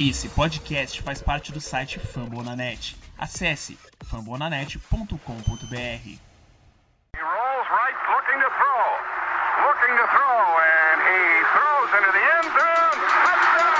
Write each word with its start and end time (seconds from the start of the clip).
Esse 0.00 0.28
podcast 0.28 1.00
faz 1.02 1.22
parte 1.22 1.52
do 1.52 1.60
site 1.60 2.00
Fambonanet. 2.00 2.96
Acesse 3.16 3.78
fambonanet.com.br. 4.04 5.76
He 6.02 6.18
rolls 7.22 7.68
right, 7.70 7.94
looking 8.10 8.40
to 8.40 8.50
throw. 8.58 8.98
Looking 9.62 9.94
to 9.96 10.06
throw, 10.10 10.58
and 10.58 10.98
he 10.98 11.44
throws 11.54 11.94
into 11.94 12.10
the 12.10 12.18
end 12.18 12.50
zone. 12.58 12.98
Touchdown! 13.22 13.70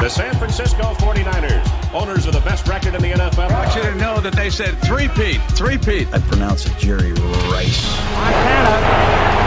The 0.00 0.10
San 0.10 0.34
Francisco 0.34 0.92
49ers, 1.00 1.94
owners 1.94 2.26
of 2.26 2.34
the 2.34 2.40
best 2.40 2.68
record 2.68 2.94
in 2.94 3.00
the 3.00 3.12
NFL. 3.12 3.50
I 3.50 3.54
want 3.54 3.74
you 3.74 3.80
to 3.84 3.94
know 3.94 4.20
that 4.20 4.34
they 4.34 4.50
said 4.50 4.76
three-peat, 4.82 5.40
three-peat. 5.52 6.12
I 6.12 6.18
pronounce 6.18 6.66
it 6.66 6.76
Jerry 6.76 7.12
Rice. 7.12 7.88
Montana 8.12 9.40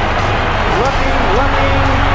looking, 0.81 1.13
looking. 1.37 2.12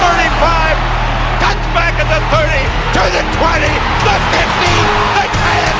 35, 0.00 0.76
cuts 1.42 1.66
back 1.76 1.94
at 1.98 2.08
the 2.08 2.20
30, 2.30 2.62
to 2.94 3.02
the 3.12 3.24
20, 3.42 3.66
the 4.06 4.16
50, 4.32 4.72
the 5.16 5.26
10. 5.26 5.74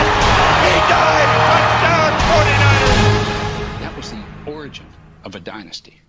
He 0.63 0.75
died. 0.89 1.29
Touchdown 1.49 2.13
49ers. 2.31 3.81
That 3.81 3.93
was 3.97 4.09
the 4.11 4.23
origin 4.51 4.87
of 5.25 5.35
a 5.35 5.41
dynasty. 5.41 6.03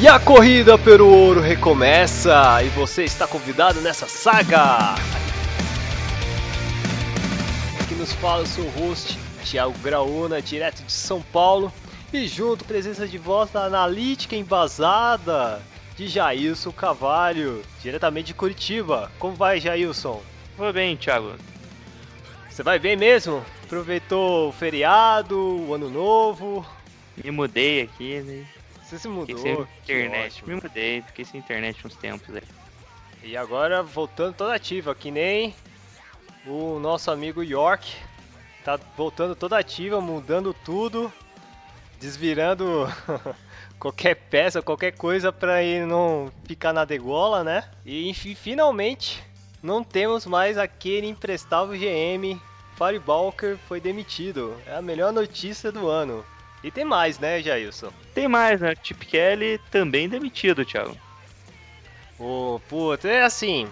E 0.00 0.08
a 0.08 0.18
corrida 0.18 0.78
pelo 0.78 1.06
ouro 1.06 1.42
recomeça 1.42 2.62
e 2.64 2.68
você 2.70 3.04
está 3.04 3.26
convidado 3.26 3.82
nessa 3.82 4.08
saga. 4.08 4.94
Aqui 7.78 7.94
nos 7.96 8.10
fala 8.14 8.44
o 8.44 8.46
seu 8.46 8.64
host, 8.70 9.18
Thiago 9.44 9.76
Graúna, 9.78 10.40
direto 10.40 10.82
de 10.82 10.92
São 10.92 11.20
Paulo. 11.22 11.72
E 12.12 12.26
junto, 12.26 12.64
presença 12.64 13.06
de 13.06 13.18
voz 13.18 13.50
da 13.50 13.64
analítica 13.64 14.34
embasada 14.34 15.62
de 15.96 16.08
Jailson 16.08 16.72
Cavalho, 16.72 17.62
diretamente 17.82 18.28
de 18.28 18.34
Curitiba. 18.34 19.10
Como 19.18 19.34
vai, 19.34 19.60
Jailson? 19.60 20.22
Vou 20.56 20.72
bem, 20.72 20.96
Thiago. 20.96 21.34
Você 22.48 22.62
vai 22.62 22.78
bem 22.78 22.96
mesmo? 22.96 23.44
Aproveitou 23.64 24.48
o 24.48 24.52
feriado, 24.52 25.38
o 25.38 25.74
ano 25.74 25.88
novo? 25.88 26.66
Me 27.22 27.30
mudei 27.30 27.82
aqui, 27.82 28.20
né? 28.20 28.46
Você 28.82 28.98
se 28.98 29.08
Fiquei 29.08 29.34
mudou? 29.34 29.38
sem 29.38 29.66
Que 29.84 29.92
internet. 29.92 30.44
Me 30.46 30.54
mudei, 30.56 31.02
fiquei 31.02 31.24
sem 31.24 31.38
internet 31.38 31.86
uns 31.86 31.94
tempos 31.94 32.34
aí. 32.34 32.42
E 33.22 33.36
agora 33.36 33.82
voltando 33.82 34.34
toda 34.34 34.54
ativa, 34.54 34.94
que 34.94 35.10
nem 35.10 35.54
o 36.46 36.78
nosso 36.80 37.10
amigo 37.10 37.42
York. 37.42 37.94
Tá 38.64 38.78
voltando 38.96 39.34
toda 39.34 39.58
ativa, 39.58 40.00
mudando 40.00 40.52
tudo, 40.52 41.12
desvirando 41.98 42.86
qualquer 43.78 44.14
peça, 44.14 44.60
qualquer 44.60 44.92
coisa 44.92 45.32
pra 45.32 45.62
ele 45.62 45.86
não 45.86 46.30
ficar 46.44 46.72
na 46.72 46.84
degola, 46.84 47.42
né? 47.42 47.64
E 47.84 48.08
enfim, 48.08 48.34
finalmente 48.34 49.22
não 49.62 49.84
temos 49.84 50.26
mais 50.26 50.56
aquele 50.58 51.06
imprestável 51.06 51.78
GM. 51.78 52.40
Firebalker 52.76 53.58
foi 53.68 53.80
demitido. 53.80 54.56
É 54.66 54.76
a 54.76 54.82
melhor 54.82 55.12
notícia 55.12 55.70
do 55.70 55.88
ano. 55.88 56.24
E 56.62 56.70
tem 56.70 56.84
mais, 56.84 57.18
né, 57.18 57.42
Jailson? 57.42 57.90
Tem 58.14 58.28
mais, 58.28 58.60
né? 58.60 58.74
Chip 58.82 59.04
Kelly 59.06 59.58
também 59.70 60.08
demitido, 60.08 60.64
Thiago. 60.64 60.96
Ô, 62.18 62.60
puta, 62.68 63.08
é 63.08 63.22
assim. 63.22 63.66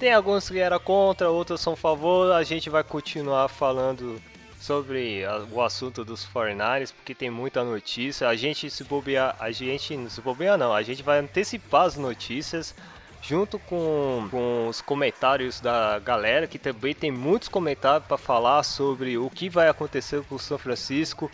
Tem 0.00 0.12
alguns 0.12 0.48
que 0.48 0.58
eram 0.58 0.80
contra, 0.80 1.30
outros 1.30 1.60
são 1.60 1.74
a 1.74 1.76
favor. 1.76 2.32
A 2.32 2.42
gente 2.42 2.68
vai 2.70 2.82
continuar 2.82 3.46
falando 3.48 4.20
sobre 4.58 5.24
a- 5.24 5.44
o 5.52 5.60
assunto 5.62 6.04
dos 6.04 6.24
49ers, 6.24 6.90
porque 6.92 7.14
tem 7.14 7.28
muita 7.30 7.62
notícia. 7.62 8.26
A 8.28 8.34
gente 8.34 8.68
se 8.70 8.82
bobear, 8.82 9.36
a 9.38 9.50
gente 9.50 9.94
não 9.96 10.08
se 10.10 10.20
bobear 10.22 10.56
não, 10.56 10.74
a 10.74 10.82
gente 10.82 11.02
vai 11.02 11.18
antecipar 11.18 11.82
as 11.82 11.96
notícias 11.96 12.74
junto 13.22 13.58
com, 13.58 14.26
com 14.30 14.68
os 14.68 14.80
comentários 14.80 15.60
da 15.60 15.98
galera, 15.98 16.46
que 16.46 16.58
também 16.58 16.94
tem 16.94 17.10
muitos 17.10 17.50
comentários 17.50 18.06
para 18.08 18.16
falar 18.16 18.62
sobre 18.62 19.18
o 19.18 19.28
que 19.28 19.50
vai 19.50 19.68
acontecer 19.68 20.22
com 20.24 20.36
o 20.36 20.38
São 20.38 20.56
Francisco 20.56 21.30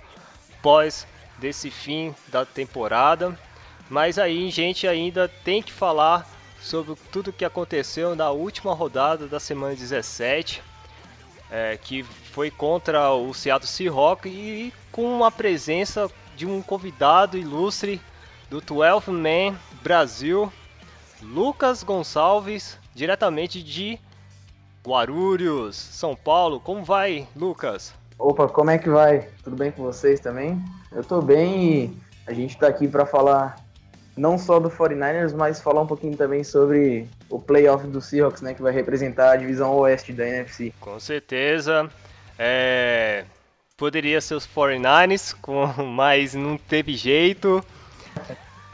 pós 0.60 1.06
desse 1.38 1.70
fim 1.70 2.12
da 2.26 2.44
temporada. 2.44 3.38
Mas 3.88 4.18
aí, 4.18 4.50
gente, 4.50 4.88
ainda 4.88 5.28
tem 5.28 5.62
que 5.62 5.72
falar 5.72 6.28
sobre 6.66 6.96
tudo 7.12 7.32
que 7.32 7.44
aconteceu 7.44 8.16
na 8.16 8.30
última 8.32 8.74
rodada 8.74 9.28
da 9.28 9.38
semana 9.38 9.74
17, 9.76 10.60
é, 11.48 11.76
que 11.76 12.02
foi 12.02 12.50
contra 12.50 13.12
o 13.12 13.32
Seattle 13.32 13.68
Seahawks 13.68 14.32
e 14.32 14.74
com 14.90 15.24
a 15.24 15.30
presença 15.30 16.10
de 16.36 16.44
um 16.44 16.60
convidado 16.60 17.38
ilustre 17.38 18.00
do 18.50 18.60
12 18.60 19.12
Man 19.12 19.56
Brasil, 19.80 20.52
Lucas 21.22 21.84
Gonçalves, 21.84 22.76
diretamente 22.92 23.62
de 23.62 24.00
Guarulhos, 24.84 25.76
São 25.76 26.16
Paulo. 26.16 26.58
Como 26.58 26.82
vai, 26.82 27.28
Lucas? 27.36 27.94
Opa, 28.18 28.48
como 28.48 28.70
é 28.70 28.78
que 28.78 28.90
vai? 28.90 29.28
Tudo 29.44 29.54
bem 29.54 29.70
com 29.70 29.84
vocês 29.84 30.18
também? 30.18 30.60
Eu 30.90 31.04
tô 31.04 31.22
bem 31.22 31.62
e 31.62 31.96
a 32.26 32.32
gente 32.32 32.58
tá 32.58 32.66
aqui 32.66 32.88
para 32.88 33.06
falar 33.06 33.65
não 34.16 34.38
só 34.38 34.58
do 34.58 34.70
49ers, 34.70 35.34
mas 35.34 35.60
falar 35.60 35.82
um 35.82 35.86
pouquinho 35.86 36.16
também 36.16 36.42
sobre 36.42 37.06
o 37.28 37.38
playoff 37.38 37.86
do 37.86 38.00
Seahawks, 38.00 38.40
né, 38.42 38.54
que 38.54 38.62
vai 38.62 38.72
representar 38.72 39.32
a 39.32 39.36
divisão 39.36 39.74
oeste 39.76 40.12
da 40.12 40.26
NFC. 40.26 40.72
Com 40.80 40.98
certeza. 40.98 41.90
É, 42.38 43.24
Poderia 43.76 44.22
ser 44.22 44.34
os 44.34 44.46
49ers, 44.46 45.34
com... 45.42 45.66
mas 45.84 46.34
não 46.34 46.56
teve 46.56 46.94
jeito. 46.96 47.62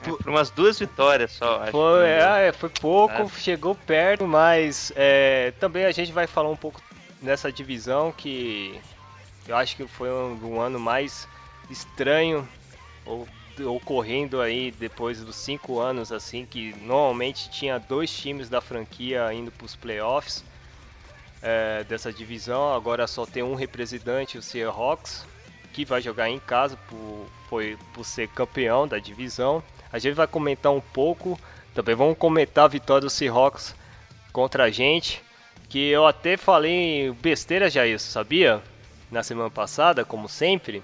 Por 0.05 0.29
umas 0.29 0.51
duas 0.51 0.79
vitórias 0.79 1.33
só, 1.33 1.63
acho. 1.63 1.73
Foi, 1.73 2.09
é, 2.09 2.53
foi 2.53 2.69
pouco, 2.69 3.13
É. 3.15 3.29
chegou 3.39 3.75
perto, 3.75 4.27
mas 4.27 4.93
é, 4.97 5.53
também 5.61 5.85
a 5.85 5.93
gente 5.93 6.13
vai 6.13 6.27
falar 6.27 6.49
um 6.51 6.57
pouco 6.57 6.81
nessa 7.21 7.53
divisão 7.53 8.13
que 8.13 8.81
eu 9.47 9.57
acho 9.57 9.77
que 9.77 9.87
foi 9.87 10.11
um, 10.11 10.39
um 10.45 10.61
ano 10.61 10.79
mais 10.79 11.29
estranho 11.71 12.47
ou- 13.07 13.29
ocorrendo 13.61 14.41
aí 14.41 14.71
depois 14.71 15.21
dos 15.21 15.37
cinco 15.37 15.79
anos 15.79 16.11
assim 16.11 16.47
que 16.47 16.75
normalmente 16.83 17.51
tinha 17.51 17.79
dois 17.79 18.11
times 18.11 18.49
da 18.49 18.61
franquia 18.61 19.33
indo 19.33 19.51
para 19.51 19.65
os 19.65 19.77
playoffs 19.77 20.45
é, 21.43 21.85
dessa 21.85 22.13
divisão. 22.13 22.73
Agora 22.75 23.07
só 23.07 23.27
tem 23.27 23.43
um 23.43 23.55
representante 23.55 24.39
o 24.39 24.43
Seahawks 24.43 25.27
que 25.73 25.85
vai 25.85 26.01
jogar 26.01 26.29
em 26.29 26.39
casa 26.39 26.77
por, 26.89 27.27
foi, 27.49 27.79
por 27.95 28.05
ser 28.05 28.29
campeão 28.29 28.87
da 28.87 28.99
divisão. 28.99 29.63
A 29.93 29.99
gente 29.99 30.15
vai 30.15 30.27
comentar 30.27 30.73
um 30.73 30.81
pouco 30.81 31.39
também 31.75 31.95
vamos 31.95 32.19
comentar 32.19 32.65
a 32.65 32.69
vitória 32.69 33.01
do 33.01 33.11
Seahawks 33.11 33.75
contra 34.31 34.65
a 34.65 34.71
gente 34.71 35.23
que 35.71 35.89
eu 35.89 36.07
até 36.07 36.37
falei 36.37 37.11
besteira 37.13 37.71
já 37.71 37.87
isso 37.87 38.11
sabia? 38.11 38.63
Na 39.11 39.23
semana 39.23 39.51
passada 39.51 40.05
como 40.05 40.29
sempre 40.29 40.83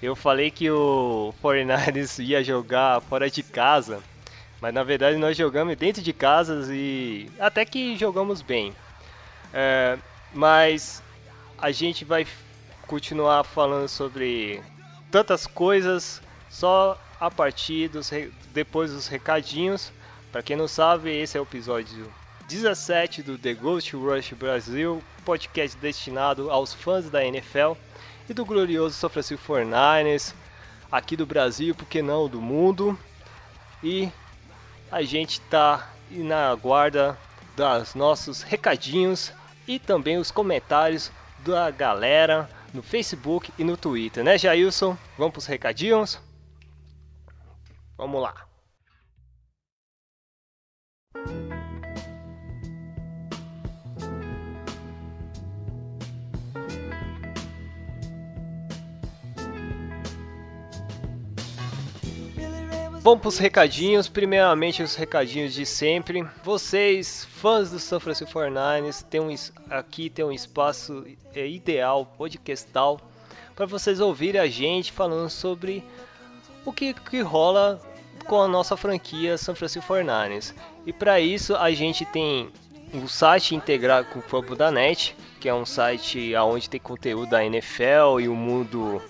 eu 0.00 0.14
falei 0.14 0.50
que 0.50 0.70
o 0.70 1.34
49ers 1.42 2.22
ia 2.24 2.42
jogar 2.42 3.00
fora 3.02 3.28
de 3.30 3.42
casa, 3.42 4.00
mas 4.60 4.72
na 4.72 4.82
verdade 4.84 5.16
nós 5.16 5.36
jogamos 5.36 5.76
dentro 5.76 6.02
de 6.02 6.12
casas 6.12 6.68
e 6.70 7.30
até 7.38 7.64
que 7.64 7.96
jogamos 7.96 8.40
bem. 8.40 8.74
É, 9.52 9.98
mas 10.32 11.02
a 11.56 11.70
gente 11.70 12.04
vai 12.04 12.26
continuar 12.86 13.44
falando 13.44 13.88
sobre 13.88 14.62
tantas 15.10 15.46
coisas 15.46 16.22
só 16.48 17.00
a 17.20 17.30
partir 17.30 17.88
dos 17.88 18.10
depois 18.52 18.92
dos 18.92 19.08
recadinhos. 19.08 19.92
Para 20.30 20.42
quem 20.42 20.56
não 20.56 20.68
sabe, 20.68 21.10
esse 21.10 21.36
é 21.36 21.40
o 21.40 21.44
episódio 21.44 22.06
17 22.48 23.22
do 23.22 23.36
The 23.36 23.54
Ghost 23.54 23.94
Rush 23.96 24.32
Brasil, 24.32 25.02
podcast 25.24 25.76
destinado 25.78 26.50
aos 26.50 26.72
fãs 26.72 27.10
da 27.10 27.24
NFL 27.24 27.72
e 28.28 28.34
do 28.34 28.44
glorioso 28.44 28.94
São 28.94 29.08
Francisco 29.08 29.52
49ers, 29.52 30.34
aqui 30.90 31.16
do 31.16 31.26
Brasil, 31.26 31.74
por 31.74 31.86
que 31.86 32.02
não 32.02 32.28
do 32.28 32.40
mundo. 32.40 32.98
E 33.82 34.10
a 34.90 35.02
gente 35.02 35.40
tá 35.42 35.90
na 36.10 36.54
guarda 36.54 37.18
dos 37.56 37.94
nossos 37.94 38.42
recadinhos 38.42 39.32
e 39.66 39.78
também 39.78 40.16
os 40.18 40.30
comentários 40.30 41.10
da 41.40 41.70
galera 41.70 42.48
no 42.72 42.82
Facebook 42.82 43.52
e 43.58 43.64
no 43.64 43.76
Twitter, 43.76 44.24
né, 44.24 44.36
Jailson? 44.36 44.96
Vamos 45.16 45.32
pros 45.32 45.46
recadinhos? 45.46 46.20
Vamos 47.96 48.22
lá. 48.22 48.47
Vamos 63.00 63.20
para 63.20 63.28
os 63.28 63.38
recadinhos. 63.38 64.08
Primeiramente, 64.08 64.82
os 64.82 64.96
recadinhos 64.96 65.54
de 65.54 65.64
sempre. 65.64 66.26
Vocês, 66.42 67.24
fãs 67.24 67.70
do 67.70 67.78
São 67.78 68.00
Francisco 68.00 68.38
49ers, 68.38 69.02
tem 69.02 69.20
um, 69.20 69.34
aqui 69.70 70.10
tem 70.10 70.24
um 70.24 70.32
espaço 70.32 71.04
é, 71.34 71.46
ideal, 71.46 72.06
podcastal, 72.18 73.00
para 73.54 73.66
vocês 73.66 74.00
ouvirem 74.00 74.40
a 74.40 74.48
gente 74.48 74.90
falando 74.90 75.30
sobre 75.30 75.84
o 76.64 76.72
que, 76.72 76.92
que 76.92 77.20
rola 77.20 77.80
com 78.26 78.42
a 78.42 78.48
nossa 78.48 78.76
franquia 78.76 79.38
São 79.38 79.54
Francisco 79.54 79.92
49ers. 79.92 80.52
E 80.84 80.92
para 80.92 81.20
isso, 81.20 81.54
a 81.54 81.70
gente 81.70 82.04
tem 82.04 82.50
um 82.92 83.06
site 83.06 83.54
integrado 83.54 84.08
com 84.08 84.18
o 84.18 84.22
Fumble 84.22 84.56
da 84.56 84.70
Net, 84.70 85.16
que 85.40 85.48
é 85.48 85.54
um 85.54 85.64
site 85.64 86.34
onde 86.36 86.68
tem 86.68 86.80
conteúdo 86.80 87.30
da 87.30 87.44
NFL 87.44 88.20
e 88.20 88.28
o 88.28 88.34
mundo 88.34 89.00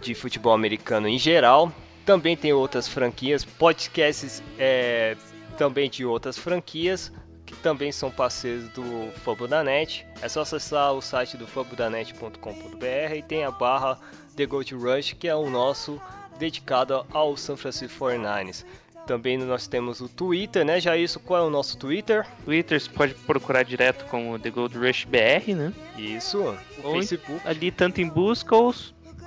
de 0.00 0.14
futebol 0.14 0.52
americano 0.52 1.08
em 1.08 1.18
geral. 1.18 1.72
Também 2.04 2.36
tem 2.36 2.52
outras 2.52 2.88
franquias, 2.88 3.44
podcasts 3.44 4.42
é, 4.58 5.16
também 5.56 5.88
de 5.88 6.04
outras 6.04 6.36
franquias, 6.36 7.12
que 7.46 7.54
também 7.56 7.92
são 7.92 8.10
parceiros 8.10 8.68
do 8.70 8.82
Fumble 9.24 9.46
da 9.46 9.62
Net. 9.62 10.06
É 10.20 10.28
só 10.28 10.40
acessar 10.40 10.92
o 10.92 11.00
site 11.00 11.36
do 11.36 11.46
fumbledanet.com.br 11.46 13.14
e 13.16 13.22
tem 13.22 13.44
a 13.44 13.50
barra 13.50 13.98
The 14.36 14.46
Gold 14.46 14.74
Rush, 14.74 15.12
que 15.12 15.28
é 15.28 15.34
o 15.34 15.48
nosso 15.48 16.00
dedicado 16.38 17.06
ao 17.12 17.36
San 17.36 17.56
Francisco 17.56 18.04
49ers. 18.04 18.64
Também 19.06 19.36
nós 19.36 19.66
temos 19.66 20.00
o 20.00 20.08
Twitter, 20.08 20.64
né? 20.64 20.80
Já 20.80 20.96
isso, 20.96 21.18
qual 21.18 21.44
é 21.44 21.46
o 21.46 21.50
nosso 21.50 21.76
Twitter? 21.76 22.26
Twitter 22.44 22.80
você 22.80 22.88
pode 22.88 23.14
procurar 23.14 23.64
direto 23.64 24.04
como 24.06 24.38
The 24.38 24.50
Gold 24.50 24.78
Rush 24.78 25.04
BR, 25.04 25.54
né? 25.54 25.72
Isso. 25.98 26.38
O 26.40 26.56
Ou 26.84 26.94
Facebook. 26.94 27.40
Ali 27.44 27.70
tanto 27.70 28.00
em 28.00 28.08
busca 28.08 28.54
ou 28.54 28.72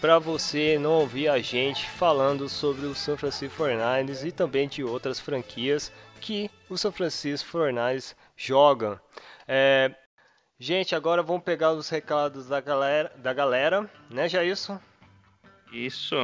para 0.00 0.18
você 0.18 0.78
não 0.78 0.92
ouvir 0.92 1.28
a 1.28 1.38
gente 1.38 1.88
falando 1.88 2.48
sobre 2.48 2.86
o 2.86 2.94
São 2.94 3.16
Francisco 3.16 3.62
49ers 3.62 4.26
e 4.26 4.32
também 4.32 4.68
de 4.68 4.84
outras 4.84 5.18
franquias 5.18 5.92
que 6.20 6.50
o 6.68 6.76
São 6.76 6.92
Francisco 6.92 7.58
49ers 7.58 8.14
joga. 8.36 9.00
É, 9.46 9.94
Gente, 10.58 10.94
agora 10.94 11.22
vamos 11.22 11.42
pegar 11.42 11.72
os 11.72 11.88
recados 11.88 12.46
da 12.46 12.60
galera, 12.60 13.12
da 13.16 13.32
galera 13.32 13.90
né, 14.08 14.28
Jailson? 14.28 14.80
Isso. 15.72 16.16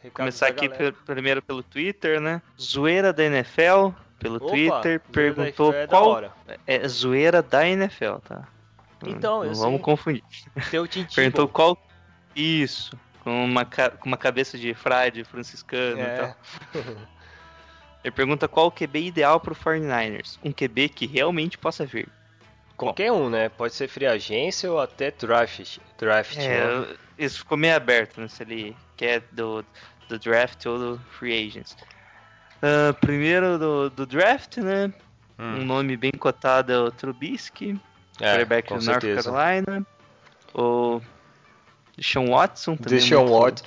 Recados 0.00 0.14
Começar 0.14 0.46
aqui 0.46 0.70
primeiro 1.04 1.42
pelo 1.42 1.62
Twitter, 1.64 2.20
né? 2.20 2.40
Zoeira 2.60 3.12
da 3.12 3.24
NFL, 3.24 3.90
pelo 4.18 4.36
Opa, 4.36 4.48
Twitter, 4.48 5.00
perguntou 5.12 5.72
é 5.72 5.86
qual. 5.86 6.32
É 6.66 6.88
zoeira 6.88 7.42
da 7.42 7.66
NFL, 7.66 8.16
tá? 8.26 8.48
Então, 9.06 9.44
Não 9.44 9.54
vamos 9.54 9.80
confundir. 9.80 10.24
perguntou 11.14 11.48
qual. 11.48 11.78
Isso. 12.34 12.98
Com 13.22 13.44
uma, 13.44 13.64
com 13.64 14.06
uma 14.06 14.16
cabeça 14.16 14.56
de 14.56 14.72
frade 14.74 15.24
franciscano 15.24 16.00
é. 16.00 16.14
e 16.14 16.18
tal. 16.18 16.36
Ele 18.04 18.12
pergunta 18.12 18.46
qual 18.46 18.68
o 18.68 18.70
QB 18.70 19.06
ideal 19.06 19.40
para 19.40 19.52
o 19.52 19.56
49ers. 19.56 20.38
Um 20.44 20.52
QB 20.52 20.90
que 20.90 21.06
realmente 21.06 21.58
possa 21.58 21.84
vir. 21.84 22.08
Qualquer 22.76 23.10
Bom, 23.10 23.22
um, 23.22 23.30
né? 23.30 23.48
Pode 23.48 23.74
ser 23.74 23.88
free 23.88 24.06
agência 24.06 24.70
ou 24.70 24.78
até 24.78 25.10
draft. 25.10 25.78
draft 25.98 26.36
é, 26.36 26.64
né? 26.64 26.96
Isso 27.18 27.38
ficou 27.38 27.58
meio 27.58 27.74
aberto, 27.74 28.20
né? 28.20 28.28
Se 28.28 28.44
ele 28.44 28.76
quer 28.96 29.22
do, 29.32 29.64
do 30.08 30.18
draft 30.20 30.64
ou 30.66 30.78
do 30.78 31.00
free 31.18 31.48
agents. 31.48 31.76
Uh, 32.56 32.94
primeiro 33.00 33.58
do, 33.58 33.90
do 33.90 34.06
draft, 34.06 34.56
né? 34.58 34.92
Hum. 35.38 35.60
Um 35.60 35.64
nome 35.64 35.96
bem 35.96 36.12
cotado 36.12 36.72
é 36.72 36.78
o 36.78 36.90
Trubisky, 36.90 37.78
é, 38.20 38.24
quarterback 38.24 38.74
do 38.74 38.84
North 38.84 39.24
Carolina. 39.24 39.86
O 40.54 41.00
Deshaun 41.96 42.30
Watson 42.30 42.76
também. 42.76 42.98
Deshaun 42.98 43.26
Watson. 43.26 43.64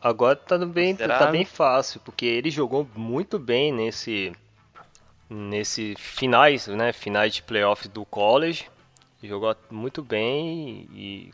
Agora 0.00 0.36
tá 0.36 0.58
bem, 0.58 0.94
tá 0.94 1.26
bem 1.30 1.44
fácil, 1.44 1.98
porque 2.04 2.26
ele 2.26 2.50
jogou 2.50 2.86
muito 2.94 3.38
bem 3.38 3.72
nesse 3.72 4.32
nesse 5.30 5.94
finais, 5.96 6.66
né, 6.66 6.92
finais 6.92 7.34
de 7.34 7.42
playoff 7.42 7.88
do 7.88 8.04
college. 8.04 8.66
Jogou 9.22 9.56
muito 9.70 10.02
bem 10.02 10.86
e 10.92 11.32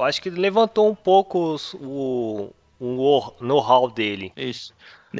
acho 0.00 0.20
que 0.20 0.28
levantou 0.28 0.90
um 0.90 0.94
pouco 0.94 1.56
o, 1.74 2.52
o 2.80 3.32
know-how 3.40 3.88
dele. 3.88 4.32
Isso. 4.36 4.74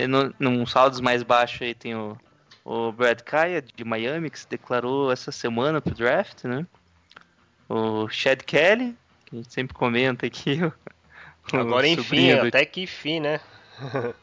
No, 0.08 0.34
num 0.38 0.66
saldos 0.66 1.00
mais 1.00 1.22
baixos 1.22 1.62
aí 1.62 1.74
tem 1.74 1.94
o, 1.94 2.16
o 2.64 2.90
Brad 2.92 3.20
Kaya 3.20 3.62
de 3.62 3.84
Miami 3.84 4.30
que 4.30 4.38
se 4.38 4.48
declarou 4.48 5.12
essa 5.12 5.30
semana 5.30 5.80
pro 5.80 5.94
draft, 5.94 6.44
né? 6.44 6.66
O 7.68 8.08
Chad 8.08 8.42
Kelly, 8.42 8.96
que 9.24 9.36
a 9.36 9.38
gente 9.38 9.52
sempre 9.52 9.74
comenta 9.74 10.26
aqui. 10.26 10.60
O, 11.52 11.56
Agora 11.56 11.86
enfim, 11.86 12.34
do, 12.34 12.46
até 12.48 12.64
que 12.64 12.82
enfim, 12.82 13.20
né? 13.20 13.40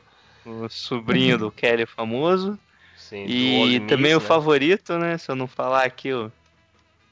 o 0.45 0.68
sobrinho 0.69 1.38
do 1.38 1.51
Kelly 1.51 1.85
famoso. 1.85 2.57
Sim, 2.97 3.25
e 3.25 3.80
também 3.81 4.16
o 4.16 4.19
né? 4.19 4.25
favorito, 4.25 4.97
né? 4.97 5.18
Se 5.18 5.30
eu 5.30 5.35
não 5.35 5.47
falar 5.47 5.83
aqui, 5.83 6.13
o 6.13 6.31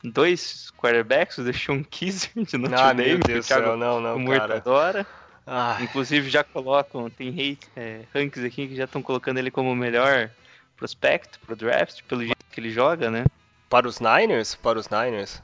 dois 0.04 0.72
quarterbacks, 0.78 1.38
o 1.38 1.44
Deshaun 1.44 1.84
Kizzer 1.84 2.32
de 2.44 2.58
Notre 2.58 2.80
ah, 2.80 2.94
Dame, 2.94 3.10
meu 3.10 3.20
Deus 3.20 3.46
céu, 3.46 3.78
não, 3.78 4.00
não, 4.00 4.16
o 4.16 4.20
Morto 4.20 4.54
adora. 4.54 5.06
Ah. 5.52 5.78
Inclusive 5.82 6.30
já 6.30 6.44
colocam, 6.44 7.10
tem 7.10 7.30
hate, 7.30 7.68
é, 7.76 8.04
rankings 8.14 8.46
aqui 8.46 8.68
que 8.68 8.76
já 8.76 8.84
estão 8.84 9.02
colocando 9.02 9.40
ele 9.40 9.50
como 9.50 9.72
o 9.72 9.76
melhor 9.76 10.30
prospecto 10.78 11.40
pro 11.40 11.56
draft, 11.56 12.04
pelo 12.04 12.22
jeito 12.22 12.38
que 12.52 12.60
ele 12.60 12.70
joga, 12.70 13.10
né? 13.10 13.26
Para 13.68 13.88
os 13.88 14.00
Niners? 14.00 14.54
Para 14.54 14.78
os 14.78 14.88
Niners? 14.90 15.42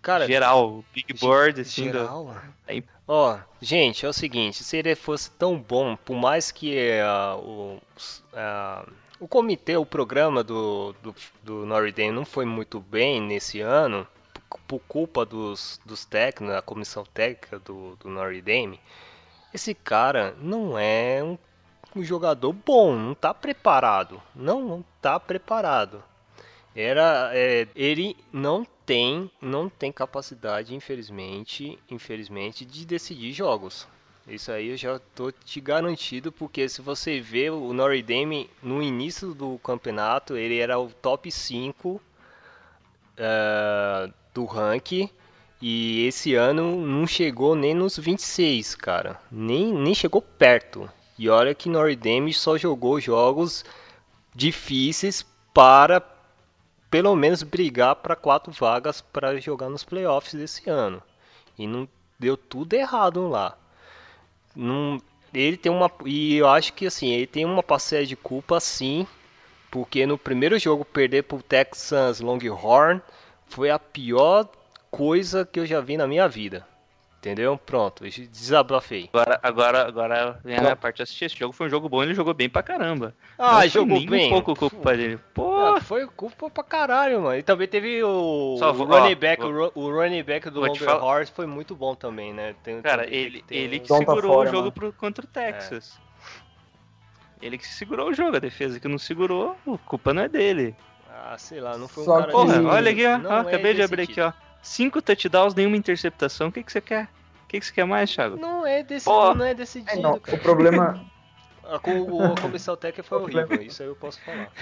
Cara, 0.00 0.26
geral, 0.26 0.82
big 0.94 1.12
board, 1.14 1.60
assim, 1.60 1.84
geral. 1.84 2.34
Do... 2.66 2.84
Ó, 3.06 3.38
gente, 3.60 4.06
é 4.06 4.08
o 4.08 4.12
seguinte, 4.12 4.64
se 4.64 4.76
ele 4.78 4.94
fosse 4.94 5.30
tão 5.30 5.58
bom, 5.58 5.96
por 5.96 6.16
mais 6.16 6.50
que 6.50 6.74
uh, 7.00 7.38
o, 7.38 7.82
uh, 8.32 8.92
o 9.20 9.28
comitê, 9.28 9.76
o 9.76 9.84
programa 9.84 10.42
do, 10.42 10.94
do, 11.02 11.14
do 11.42 11.66
Notre 11.66 11.92
Dame 11.92 12.12
não 12.12 12.24
foi 12.24 12.46
muito 12.46 12.80
bem 12.80 13.20
nesse 13.20 13.60
ano, 13.60 14.06
por 14.66 14.80
culpa 14.88 15.26
dos, 15.26 15.78
dos 15.84 16.04
técnicos, 16.04 16.54
da 16.54 16.62
comissão 16.62 17.04
técnica 17.04 17.58
do, 17.58 17.96
do 17.96 18.08
Notre 18.08 18.40
Dame. 18.40 18.80
Esse 19.56 19.72
cara 19.72 20.36
não 20.38 20.78
é 20.78 21.24
um, 21.24 21.38
um 21.96 22.04
jogador 22.04 22.52
bom, 22.52 22.94
não 22.94 23.12
está 23.12 23.32
preparado. 23.32 24.20
Não, 24.34 24.84
está 24.98 25.18
preparado. 25.18 26.04
Era, 26.74 27.30
é, 27.32 27.66
ele 27.74 28.14
não 28.30 28.66
tem, 28.84 29.30
não 29.40 29.66
tem 29.66 29.90
capacidade, 29.90 30.74
infelizmente, 30.74 31.78
infelizmente, 31.90 32.66
de 32.66 32.84
decidir 32.84 33.32
jogos. 33.32 33.88
Isso 34.28 34.52
aí 34.52 34.68
eu 34.68 34.76
já 34.76 34.98
tô 35.14 35.32
te 35.32 35.58
garantido, 35.58 36.30
porque 36.30 36.68
se 36.68 36.82
você 36.82 37.18
vê 37.18 37.48
o 37.48 37.72
Notre 37.72 38.02
Dame 38.02 38.50
no 38.62 38.82
início 38.82 39.32
do 39.32 39.58
campeonato, 39.60 40.36
ele 40.36 40.58
era 40.58 40.78
o 40.78 40.90
top 40.90 41.32
5 41.32 41.92
uh, 41.92 42.00
eh, 43.16 44.12
do 44.34 44.44
ranking. 44.44 45.08
E 45.60 46.06
esse 46.06 46.34
ano 46.34 46.86
não 46.86 47.06
chegou 47.06 47.54
nem 47.54 47.74
nos 47.74 47.98
26, 47.98 48.74
cara. 48.74 49.20
Nem, 49.30 49.72
nem 49.72 49.94
chegou 49.94 50.20
perto. 50.20 50.88
E 51.18 51.28
olha 51.30 51.54
que 51.54 51.68
Notre 51.68 51.96
Dame 51.96 52.32
só 52.34 52.58
jogou 52.58 53.00
jogos 53.00 53.64
difíceis 54.34 55.24
para 55.54 56.02
pelo 56.90 57.16
menos 57.16 57.42
brigar 57.42 57.96
para 57.96 58.14
quatro 58.14 58.52
vagas 58.52 59.00
para 59.00 59.40
jogar 59.40 59.68
nos 59.70 59.82
playoffs 59.82 60.34
desse 60.34 60.68
ano. 60.68 61.02
E 61.58 61.66
não 61.66 61.88
deu 62.18 62.36
tudo 62.36 62.74
errado 62.74 63.26
lá. 63.28 63.56
Não, 64.54 65.00
ele 65.32 65.56
tem 65.56 65.72
uma 65.72 65.90
e 66.04 66.36
eu 66.36 66.48
acho 66.48 66.72
que 66.74 66.86
assim 66.86 67.12
ele 67.12 67.26
tem 67.26 67.44
uma 67.44 67.62
parcela 67.62 68.04
de 68.04 68.16
culpa 68.16 68.60
sim, 68.60 69.06
porque 69.70 70.06
no 70.06 70.18
primeiro 70.18 70.58
jogo 70.58 70.84
perder 70.84 71.24
pro 71.24 71.42
Texas 71.42 72.20
Longhorn 72.20 73.00
foi 73.46 73.70
a 73.70 73.78
pior 73.78 74.48
coisa 74.96 75.44
que 75.44 75.60
eu 75.60 75.66
já 75.66 75.78
vi 75.80 75.96
na 75.98 76.06
minha 76.06 76.26
vida. 76.26 76.66
Entendeu? 77.18 77.58
Pronto, 77.58 78.04
desabafei. 78.30 79.10
Agora, 79.12 79.40
agora, 79.42 79.88
agora 79.88 80.40
vem 80.44 80.56
a 80.56 80.76
parte 80.76 80.98
de 80.98 81.02
assistir. 81.02 81.24
Esse 81.24 81.36
jogo 81.36 81.52
foi 81.52 81.66
um 81.66 81.70
jogo 81.70 81.88
bom, 81.88 82.02
ele 82.02 82.14
jogou 82.14 82.32
bem 82.32 82.48
pra 82.48 82.62
caramba. 82.62 83.14
Ah, 83.36 83.60
Não 83.60 83.68
jogou 83.68 84.06
bem. 84.06 84.26
um 84.26 84.30
pouco 84.30 84.54
culpa 84.54 84.96
dele. 84.96 85.18
Pô, 85.34 85.56
ah, 85.56 85.80
foi 85.80 86.06
culpa 86.06 86.48
pra 86.48 86.62
caralho, 86.62 87.22
mano. 87.22 87.36
E 87.36 87.42
também 87.42 87.66
teve 87.66 88.02
o, 88.04 88.56
Só, 88.58 88.70
o 88.70 88.84
running 88.84 89.16
back, 89.16 89.42
ó, 89.42 89.72
o, 89.74 89.90
running 89.90 90.22
back 90.22 90.48
do 90.50 90.60
Longer 90.60 90.84
falar... 90.84 91.04
Horse 91.04 91.32
foi 91.32 91.46
muito 91.46 91.74
bom 91.74 91.96
também, 91.96 92.32
né? 92.32 92.54
Tem, 92.62 92.80
Cara, 92.80 93.12
ele, 93.12 93.42
que 93.42 93.54
ele 93.54 93.80
que 93.80 93.88
segurou 93.88 94.34
fora, 94.34 94.48
o 94.48 94.52
jogo 94.52 94.72
pro, 94.72 94.92
contra 94.92 95.24
o 95.24 95.28
Texas. 95.28 95.98
É. 97.42 97.46
Ele 97.46 97.58
que 97.58 97.66
segurou 97.66 98.10
o 98.10 98.14
jogo, 98.14 98.36
a 98.36 98.40
defesa 98.40 98.78
que 98.78 98.86
não 98.86 98.98
segurou, 98.98 99.56
a 99.66 99.78
culpa 99.78 100.14
não 100.14 100.22
é 100.22 100.28
dele. 100.28 100.76
Ah, 101.10 101.36
sei 101.38 101.60
lá, 101.60 101.76
não 101.76 101.88
foi 101.88 102.04
um 102.04 102.06
Só 102.06 102.20
cara... 102.20 102.30
Porra, 102.30 102.60
de... 102.60 102.66
olha 102.66 102.90
aqui, 102.92 103.04
ó, 103.04 103.20
ó 103.28 103.38
é 103.38 103.40
acabei 103.40 103.74
de 103.74 103.82
abrir 103.82 104.02
aqui, 104.02 104.20
ó. 104.20 104.32
Cinco 104.66 105.00
touchdowns, 105.00 105.54
nenhuma 105.54 105.76
interceptação, 105.76 106.48
o 106.48 106.52
que, 106.52 106.60
que 106.60 106.72
você 106.72 106.80
quer? 106.80 107.04
O 107.44 107.46
que, 107.46 107.60
que 107.60 107.66
você 107.66 107.72
quer 107.72 107.84
mais, 107.86 108.12
Thiago? 108.12 108.36
Não 108.36 108.66
é 108.66 108.82
decidido, 108.82 109.34
não 109.34 109.44
é 109.44 109.54
decidido. 109.54 109.92
É, 109.92 110.02
não, 110.02 110.14
o 110.14 110.38
problema. 110.38 111.00
A, 111.62 111.80
o, 111.90 112.22
a 112.22 112.40
comissão 112.40 112.76
técnica 112.76 113.02
foi 113.02 113.18
horrível, 113.18 113.60
isso 113.60 113.82
aí 113.82 113.88
eu 113.88 113.96
posso 113.96 114.20
falar. 114.20 114.52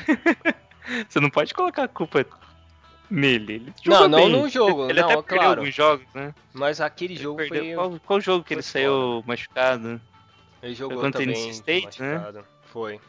você 1.07 1.21
não 1.21 1.29
pode 1.29 1.53
colocar 1.53 1.85
a 1.85 1.89
culpa 1.89 2.25
nele. 3.11 3.55
Ele 3.57 3.75
não, 3.85 4.09
não 4.09 4.19
bem. 4.21 4.33
no 4.33 4.49
jogo. 4.49 4.89
Ele 4.89 5.03
não, 5.03 5.11
até 5.11 5.17
perdeu 5.17 5.39
claro. 5.39 5.61
alguns 5.61 5.75
jogos, 5.75 6.07
né? 6.15 6.35
Mas 6.55 6.81
aquele 6.81 7.15
jogo 7.15 7.37
perdeu. 7.37 7.61
foi. 7.61 7.75
Qual, 7.75 8.01
qual 8.01 8.21
jogo 8.23 8.43
que 8.43 8.55
ele 8.55 8.63
saiu 8.63 8.93
fora. 8.93 9.25
machucado? 9.27 10.01
Ele 10.63 10.75
jogou 10.75 10.99
contra 10.99 11.21
também 11.21 11.35
Tennessee 11.35 11.51
State, 11.51 12.01
né? 12.01 12.13
machucado. 12.15 12.39
né? 12.39 12.45
Foi. 12.73 13.01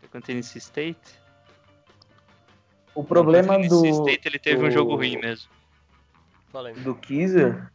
Foi 0.00 0.08
contra 0.10 0.26
Tennessee 0.26 0.58
State? 0.58 1.18
O 2.94 3.02
problema 3.02 3.54
do. 3.58 3.80
Tennessee 3.80 3.90
State 3.90 4.28
ele 4.28 4.38
teve 4.38 4.58
do... 4.58 4.66
um 4.66 4.70
jogo 4.70 4.96
ruim 4.96 5.16
mesmo. 5.16 5.48
Do 6.82 6.94
Kizer 6.94 7.70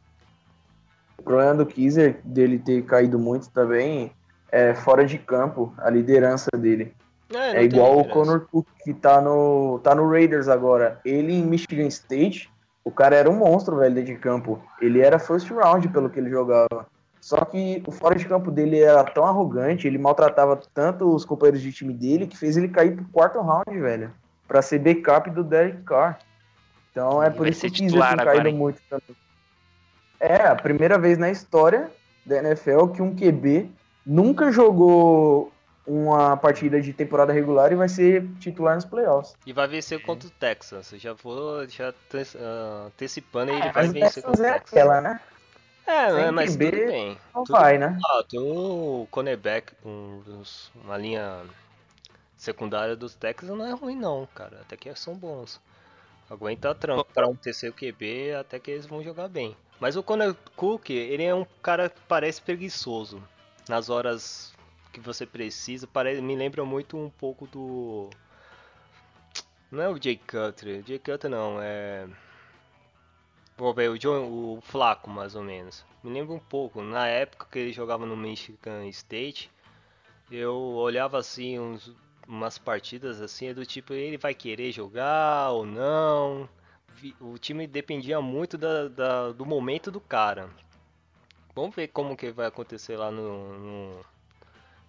o 1.19 1.23
problema 1.23 1.53
do 1.53 1.65
Kizer, 1.65 2.19
dele 2.23 2.57
ter 2.57 2.83
caído 2.83 3.19
muito 3.19 3.49
também, 3.49 4.11
é 4.51 4.73
fora 4.73 5.05
de 5.05 5.17
campo, 5.17 5.73
a 5.77 5.89
liderança 5.89 6.49
dele. 6.57 6.93
É, 7.31 7.57
é 7.57 7.63
igual 7.63 7.99
o 7.99 8.07
Connor 8.07 8.47
Cook, 8.49 8.65
que 8.83 8.93
tá 8.93 9.21
no, 9.21 9.79
tá 9.83 9.93
no 9.93 10.09
Raiders 10.09 10.47
agora. 10.47 10.99
Ele 11.05 11.33
em 11.33 11.43
Michigan 11.43 11.85
State, 11.87 12.49
o 12.83 12.89
cara 12.89 13.15
era 13.15 13.29
um 13.29 13.35
monstro, 13.35 13.77
velho, 13.77 13.93
dentro 13.93 14.13
de 14.13 14.19
campo. 14.19 14.63
Ele 14.81 15.01
era 15.01 15.19
first 15.19 15.47
round 15.51 15.87
pelo 15.89 16.09
que 16.09 16.19
ele 16.19 16.29
jogava. 16.29 16.87
Só 17.21 17.43
que 17.45 17.83
o 17.85 17.91
fora 17.91 18.15
de 18.15 18.25
campo 18.25 18.49
dele 18.49 18.79
era 18.79 19.03
tão 19.03 19.25
arrogante, 19.25 19.85
ele 19.85 19.97
maltratava 19.97 20.59
tanto 20.73 21.13
os 21.13 21.25
companheiros 21.25 21.61
de 21.61 21.71
time 21.71 21.93
dele, 21.93 22.25
que 22.25 22.37
fez 22.37 22.57
ele 22.57 22.69
cair 22.69 22.95
pro 22.95 23.05
quarto 23.11 23.39
round, 23.41 23.77
velho. 23.77 24.11
Pra 24.47 24.61
ser 24.61 24.79
backup 24.79 25.29
do 25.29 25.43
Derek 25.43 25.83
Carr. 25.83 26.17
Então 26.99 27.23
é 27.23 27.29
por 27.29 27.47
isso 27.47 27.61
que 27.61 27.67
o 27.67 27.71
Kizer 27.71 28.07
tem 28.07 28.25
caído 28.25 28.51
muito 28.51 28.81
também. 28.89 29.15
É 30.19 30.35
a 30.47 30.55
primeira 30.55 30.99
vez 30.99 31.17
na 31.17 31.29
história 31.31 31.89
da 32.25 32.39
NFL 32.39 32.87
que 32.87 33.01
um 33.01 33.15
QB 33.15 33.71
nunca 34.05 34.51
jogou 34.51 35.49
uma 35.87 36.35
partida 36.35 36.81
de 36.81 36.91
temporada 36.91 37.31
regular 37.31 37.71
e 37.71 37.75
vai 37.75 37.87
ser 37.87 38.27
titular 38.37 38.75
nos 38.75 38.83
playoffs. 38.83 39.33
E 39.45 39.53
vai 39.53 39.65
vencer 39.65 40.01
contra 40.01 40.27
o 40.27 40.31
Texas. 40.31 40.93
Já 40.97 41.13
vou 41.13 41.65
já 41.69 41.91
uh, 41.91 42.87
antecipando, 42.87 43.53
ele 43.53 43.61
é, 43.61 43.71
vai 43.71 43.87
vencer 43.87 44.21
contra 44.21 44.43
o 44.43 44.45
é 44.45 44.53
Texas. 44.53 44.73
Aquela, 44.73 44.99
né? 44.99 45.21
É, 45.87 46.11
Sem 46.11 46.31
mas 46.31 46.55
QB, 46.57 46.71
tudo 46.71 46.85
bem. 46.85 47.17
Não 47.33 47.43
tudo... 47.45 47.57
vai, 47.57 47.77
né? 47.77 47.97
Ah, 48.05 48.23
tem 48.29 48.39
um 48.41 49.07
cornerback, 49.09 49.71
um, 49.85 50.21
uma 50.83 50.97
linha 50.97 51.43
secundária 52.35 52.95
dos 52.95 53.15
Texas 53.15 53.49
não 53.49 53.65
é 53.65 53.71
ruim 53.71 53.95
não, 53.95 54.27
cara. 54.35 54.59
Até 54.61 54.75
que 54.75 54.93
são 54.95 55.15
bons. 55.15 55.61
Aguenta 56.29 56.75
trampo 56.75 57.05
para 57.11 57.27
um 57.27 57.35
terceiro 57.35 57.75
QB, 57.75 58.33
até 58.39 58.59
que 58.59 58.69
eles 58.69 58.85
vão 58.85 59.03
jogar 59.03 59.27
bem. 59.27 59.57
Mas 59.79 59.95
o 59.95 60.03
Conor 60.03 60.35
Cook, 60.55 60.89
ele 60.91 61.23
é 61.23 61.33
um 61.33 61.45
cara 61.61 61.89
que 61.89 61.99
parece 62.07 62.41
preguiçoso. 62.41 63.23
Nas 63.67 63.89
horas 63.89 64.53
que 64.91 64.99
você 64.99 65.25
precisa, 65.25 65.87
parece, 65.87 66.21
me 66.21 66.35
lembra 66.35 66.63
muito 66.63 66.97
um 66.97 67.09
pouco 67.09 67.47
do... 67.47 68.09
Não 69.71 69.81
é 69.81 69.89
o 69.89 70.01
Jay 70.01 70.17
Cutler, 70.17 70.83
Jay 70.85 70.99
Cutler 70.99 71.31
não, 71.31 71.59
é... 71.61 72.07
Vou 73.57 73.73
ver, 73.73 73.89
o, 73.89 73.97
John, 73.97 74.25
o 74.25 74.61
Flaco, 74.61 75.09
mais 75.09 75.35
ou 75.35 75.43
menos. 75.43 75.85
Me 76.03 76.11
lembra 76.11 76.33
um 76.33 76.39
pouco, 76.39 76.81
na 76.81 77.07
época 77.07 77.47
que 77.51 77.59
ele 77.59 77.73
jogava 77.73 78.05
no 78.05 78.15
Michigan 78.15 78.87
State, 78.87 79.51
eu 80.31 80.55
olhava 80.55 81.17
assim 81.17 81.59
uns, 81.59 81.93
umas 82.29 82.57
partidas 82.57 83.19
assim, 83.19 83.47
é 83.47 83.53
do 83.53 83.65
tipo, 83.65 83.91
ele 83.91 84.17
vai 84.17 84.33
querer 84.33 84.71
jogar 84.71 85.49
ou 85.49 85.65
não 85.65 86.47
o 87.19 87.37
time 87.37 87.67
dependia 87.67 88.21
muito 88.21 88.57
da, 88.57 88.87
da, 88.87 89.31
do 89.31 89.45
momento 89.45 89.91
do 89.91 89.99
cara. 89.99 90.49
Vamos 91.55 91.75
ver 91.75 91.87
como 91.87 92.15
que 92.15 92.31
vai 92.31 92.47
acontecer 92.47 92.97
lá 92.97 93.11
no, 93.11 93.59
no 93.59 94.05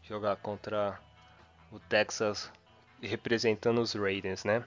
jogar 0.03 0.37
contra 0.37 0.99
o 1.71 1.79
Texas 1.79 2.51
representando 3.01 3.81
os 3.81 3.95
Raiders, 3.95 4.45
né? 4.45 4.65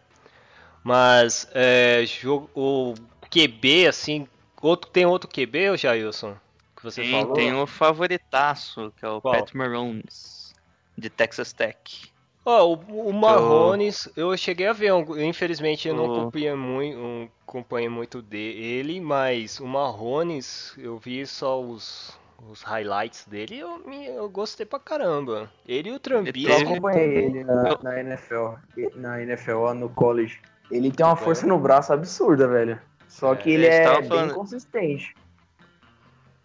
Mas 0.83 1.47
é, 1.53 2.03
jogo, 2.05 2.49
o 2.53 2.93
QB 3.29 3.87
assim, 3.87 4.27
outro 4.61 4.89
tem 4.89 5.05
outro 5.05 5.29
QB, 5.29 5.71
o 5.71 5.77
Jailson? 5.77 6.35
Que 6.75 6.83
você 6.83 7.01
tem, 7.01 7.11
falou? 7.11 7.33
Tem 7.33 7.53
o 7.53 7.65
favoritaço, 7.65 8.93
que 8.97 9.05
é 9.05 9.09
o 9.09 9.21
Qual? 9.21 9.33
Pat 9.33 9.53
Maroons 9.53 10.53
de 10.97 11.09
Texas 11.09 11.53
Tech. 11.53 12.12
Ó, 12.45 12.63
oh, 12.65 12.91
o, 12.91 13.09
o 13.09 13.13
Marrones, 13.13 14.09
eu... 14.17 14.31
eu... 14.31 14.37
cheguei 14.37 14.67
a 14.67 14.73
ver, 14.73 14.91
infelizmente 15.17 15.87
eu 15.87 15.95
não 15.95 16.05
acompanhei 16.05 16.53
muito, 16.53 16.97
um, 16.97 17.29
acompanhei 17.47 17.89
muito 17.89 18.21
dele, 18.21 18.99
mas 18.99 19.59
o 19.59 19.65
Marrones, 19.65 20.73
eu 20.77 20.97
vi 20.97 21.25
só 21.25 21.61
os, 21.61 22.19
os 22.49 22.61
highlights 22.61 23.25
dele 23.27 23.55
e 23.55 23.59
eu, 23.59 23.81
eu 23.89 24.29
gostei 24.29 24.65
pra 24.65 24.77
caramba. 24.77 25.49
Ele 25.65 25.89
e 25.89 25.93
o 25.93 25.99
Trambisky. 25.99 26.49
Eu 26.49 26.57
acompanhei 26.57 27.25
ele 27.25 27.43
na, 27.45 27.77
na 27.81 27.99
NFL, 28.01 28.55
na 28.95 29.21
NFL, 29.21 29.73
no 29.75 29.89
college. 29.89 30.41
Ele 30.69 30.91
tem 30.91 31.05
uma 31.05 31.15
força 31.15 31.47
no 31.47 31.57
braço 31.57 31.93
absurda, 31.93 32.47
velho. 32.47 32.79
Só 33.07 33.33
é, 33.33 33.35
que 33.37 33.51
ele 33.51 33.67
é 33.67 34.01
bem 34.01 34.09
falando... 34.09 34.33
consistente. 34.33 35.15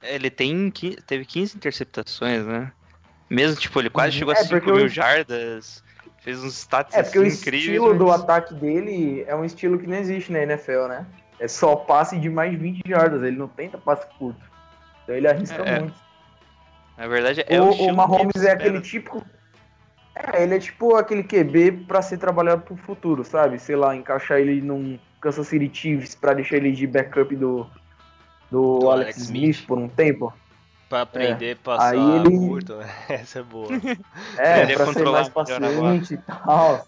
Ele 0.02 0.30
tem, 0.30 0.70
teve 1.06 1.24
15 1.24 1.56
interceptações, 1.56 2.46
né? 2.46 2.70
Mesmo, 3.28 3.56
tipo, 3.56 3.80
ele 3.80 3.90
quase 3.90 4.12
uhum. 4.12 4.18
chegou 4.18 4.32
a 4.32 4.36
5 4.36 4.54
é, 4.54 4.60
mil 4.72 4.78
eu... 4.80 4.88
jardas. 4.88 5.82
Fez 6.28 6.44
uns 6.44 6.58
stats 6.58 6.94
É 6.94 7.02
porque 7.02 7.20
assim, 7.20 7.26
o 7.26 7.54
estilo 7.54 7.88
mas... 7.88 7.98
do 7.98 8.10
ataque 8.10 8.52
dele 8.52 9.24
é 9.26 9.34
um 9.34 9.46
estilo 9.46 9.78
que 9.78 9.86
não 9.86 9.96
existe 9.96 10.30
na 10.30 10.42
NFL, 10.42 10.86
né? 10.86 11.06
É 11.40 11.48
só 11.48 11.74
passe 11.74 12.18
de 12.18 12.28
mais 12.28 12.54
20 12.54 12.82
jardas, 12.86 13.22
ele 13.22 13.38
não 13.38 13.48
tenta 13.48 13.78
passe 13.78 14.06
curto. 14.18 14.38
Então 15.02 15.16
ele 15.16 15.26
arrisca 15.26 15.62
é, 15.62 15.80
muito. 15.80 15.94
Na 16.98 17.06
verdade, 17.06 17.42
é 17.48 17.58
o, 17.58 17.70
o, 17.70 17.86
o 17.86 17.96
Mahomes 17.96 18.44
é 18.44 18.50
aquele 18.50 18.78
tipo. 18.82 19.24
É, 20.14 20.42
ele 20.42 20.56
é 20.56 20.58
tipo 20.58 20.96
aquele 20.96 21.22
QB 21.22 21.86
para 21.88 22.02
ser 22.02 22.18
trabalhado 22.18 22.60
pro 22.60 22.76
futuro, 22.76 23.24
sabe? 23.24 23.58
Sei 23.58 23.74
lá, 23.74 23.96
encaixar 23.96 24.38
ele 24.38 24.60
num 24.60 24.98
Kansas 25.22 25.48
City 25.48 25.70
Chiefs 25.72 26.14
pra 26.14 26.34
deixar 26.34 26.56
ele 26.56 26.72
de 26.72 26.86
backup 26.86 27.34
do, 27.34 27.66
do, 28.50 28.80
do 28.80 28.90
Alex, 28.90 29.16
Alex 29.16 29.16
Smith, 29.16 29.42
Smith 29.54 29.66
por 29.66 29.78
um 29.78 29.88
tempo. 29.88 30.30
Pra 30.88 31.02
aprender 31.02 31.46
a 31.46 31.50
é. 31.50 31.54
passar 31.54 31.90
Aí 31.90 32.16
ele... 32.16 32.38
curto, 32.38 32.78
essa 33.08 33.40
é 33.40 33.42
boa. 33.42 33.68
É, 34.38 34.66
pra 34.74 34.92
ser 34.92 35.04
mais 35.04 35.28
paciente 35.28 36.14
e 36.14 36.18
tal. 36.18 36.86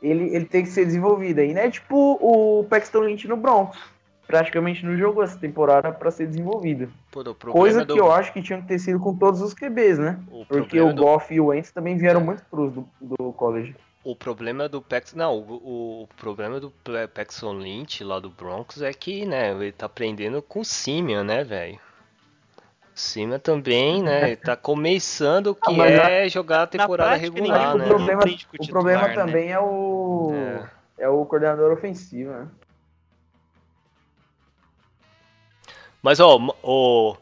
Ele, 0.00 0.34
ele 0.34 0.44
tem 0.44 0.62
que 0.62 0.70
ser 0.70 0.84
desenvolvido 0.84 1.40
aí, 1.40 1.52
né? 1.52 1.70
Tipo 1.70 2.18
o 2.20 2.64
Paxton 2.64 3.00
Lynch 3.00 3.26
no 3.26 3.36
Broncos. 3.36 3.78
Praticamente 4.26 4.84
não 4.84 4.96
jogou 4.96 5.22
essa 5.22 5.38
temporada 5.38 5.90
para 5.90 6.10
ser 6.10 6.26
desenvolvido. 6.26 6.92
Pô, 7.10 7.24
Coisa 7.50 7.84
do... 7.84 7.94
que 7.94 8.00
eu 8.00 8.12
acho 8.12 8.32
que 8.32 8.42
tinha 8.42 8.60
que 8.60 8.68
ter 8.68 8.78
sido 8.78 9.00
com 9.00 9.16
todos 9.16 9.40
os 9.40 9.54
QBs, 9.54 9.98
né? 9.98 10.20
O 10.30 10.44
Porque 10.44 10.78
o 10.80 10.92
do... 10.92 11.02
Goff 11.02 11.32
e 11.32 11.40
o 11.40 11.46
Wentz 11.46 11.72
também 11.72 11.96
vieram 11.96 12.20
é. 12.20 12.24
muito 12.24 12.42
cruz 12.50 12.72
do, 12.74 12.86
do 13.00 13.32
college. 13.32 13.74
O 14.04 14.14
problema 14.14 14.68
do 14.68 14.80
Paxton. 14.80 15.18
Não, 15.18 15.38
o, 15.38 16.02
o, 16.02 16.08
problema 16.16 16.60
do 16.60 16.72
Paxton 17.12 17.54
Lynch 17.54 18.04
lá 18.04 18.20
do 18.20 18.30
Broncos 18.30 18.82
é 18.82 18.92
que, 18.92 19.26
né, 19.26 19.50
ele 19.50 19.72
tá 19.72 19.86
aprendendo 19.86 20.40
com 20.42 20.60
o 20.60 20.64
Simeon, 20.64 21.24
né, 21.24 21.42
velho? 21.42 21.80
Cima 22.98 23.38
também, 23.38 24.02
né? 24.02 24.32
É. 24.32 24.36
Tá 24.36 24.56
começando 24.56 25.48
o 25.48 25.54
que 25.54 25.80
ah, 25.80 26.10
é 26.10 26.28
jogar 26.28 26.62
a 26.62 26.66
temporada 26.66 27.10
prática, 27.10 27.32
regular, 27.32 27.76
né? 27.76 27.84
O 27.84 27.88
problema, 27.88 28.22
o 28.58 28.66
problema 28.66 29.08
né? 29.08 29.14
também 29.14 29.52
é 29.52 29.60
o 29.60 30.32
é. 30.98 31.04
é. 31.04 31.08
o 31.08 31.24
coordenador 31.24 31.72
ofensivo, 31.72 32.32
né? 32.32 32.48
Mas 36.02 36.18
ó, 36.18 36.38
o 36.62 37.16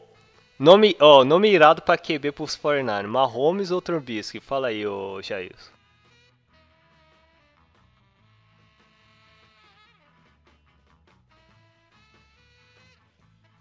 nome, 0.57 0.97
ó, 0.99 1.23
nome 1.23 1.49
irado 1.51 1.83
para 1.83 1.97
QB 1.97 2.31
pros 2.31 2.55
49, 2.55 3.07
Mahomes 3.07 3.69
ou 3.69 3.79
Trubisky? 3.79 4.39
Fala 4.39 4.69
aí, 4.69 4.85
ô 4.85 5.21
Jair. 5.21 5.55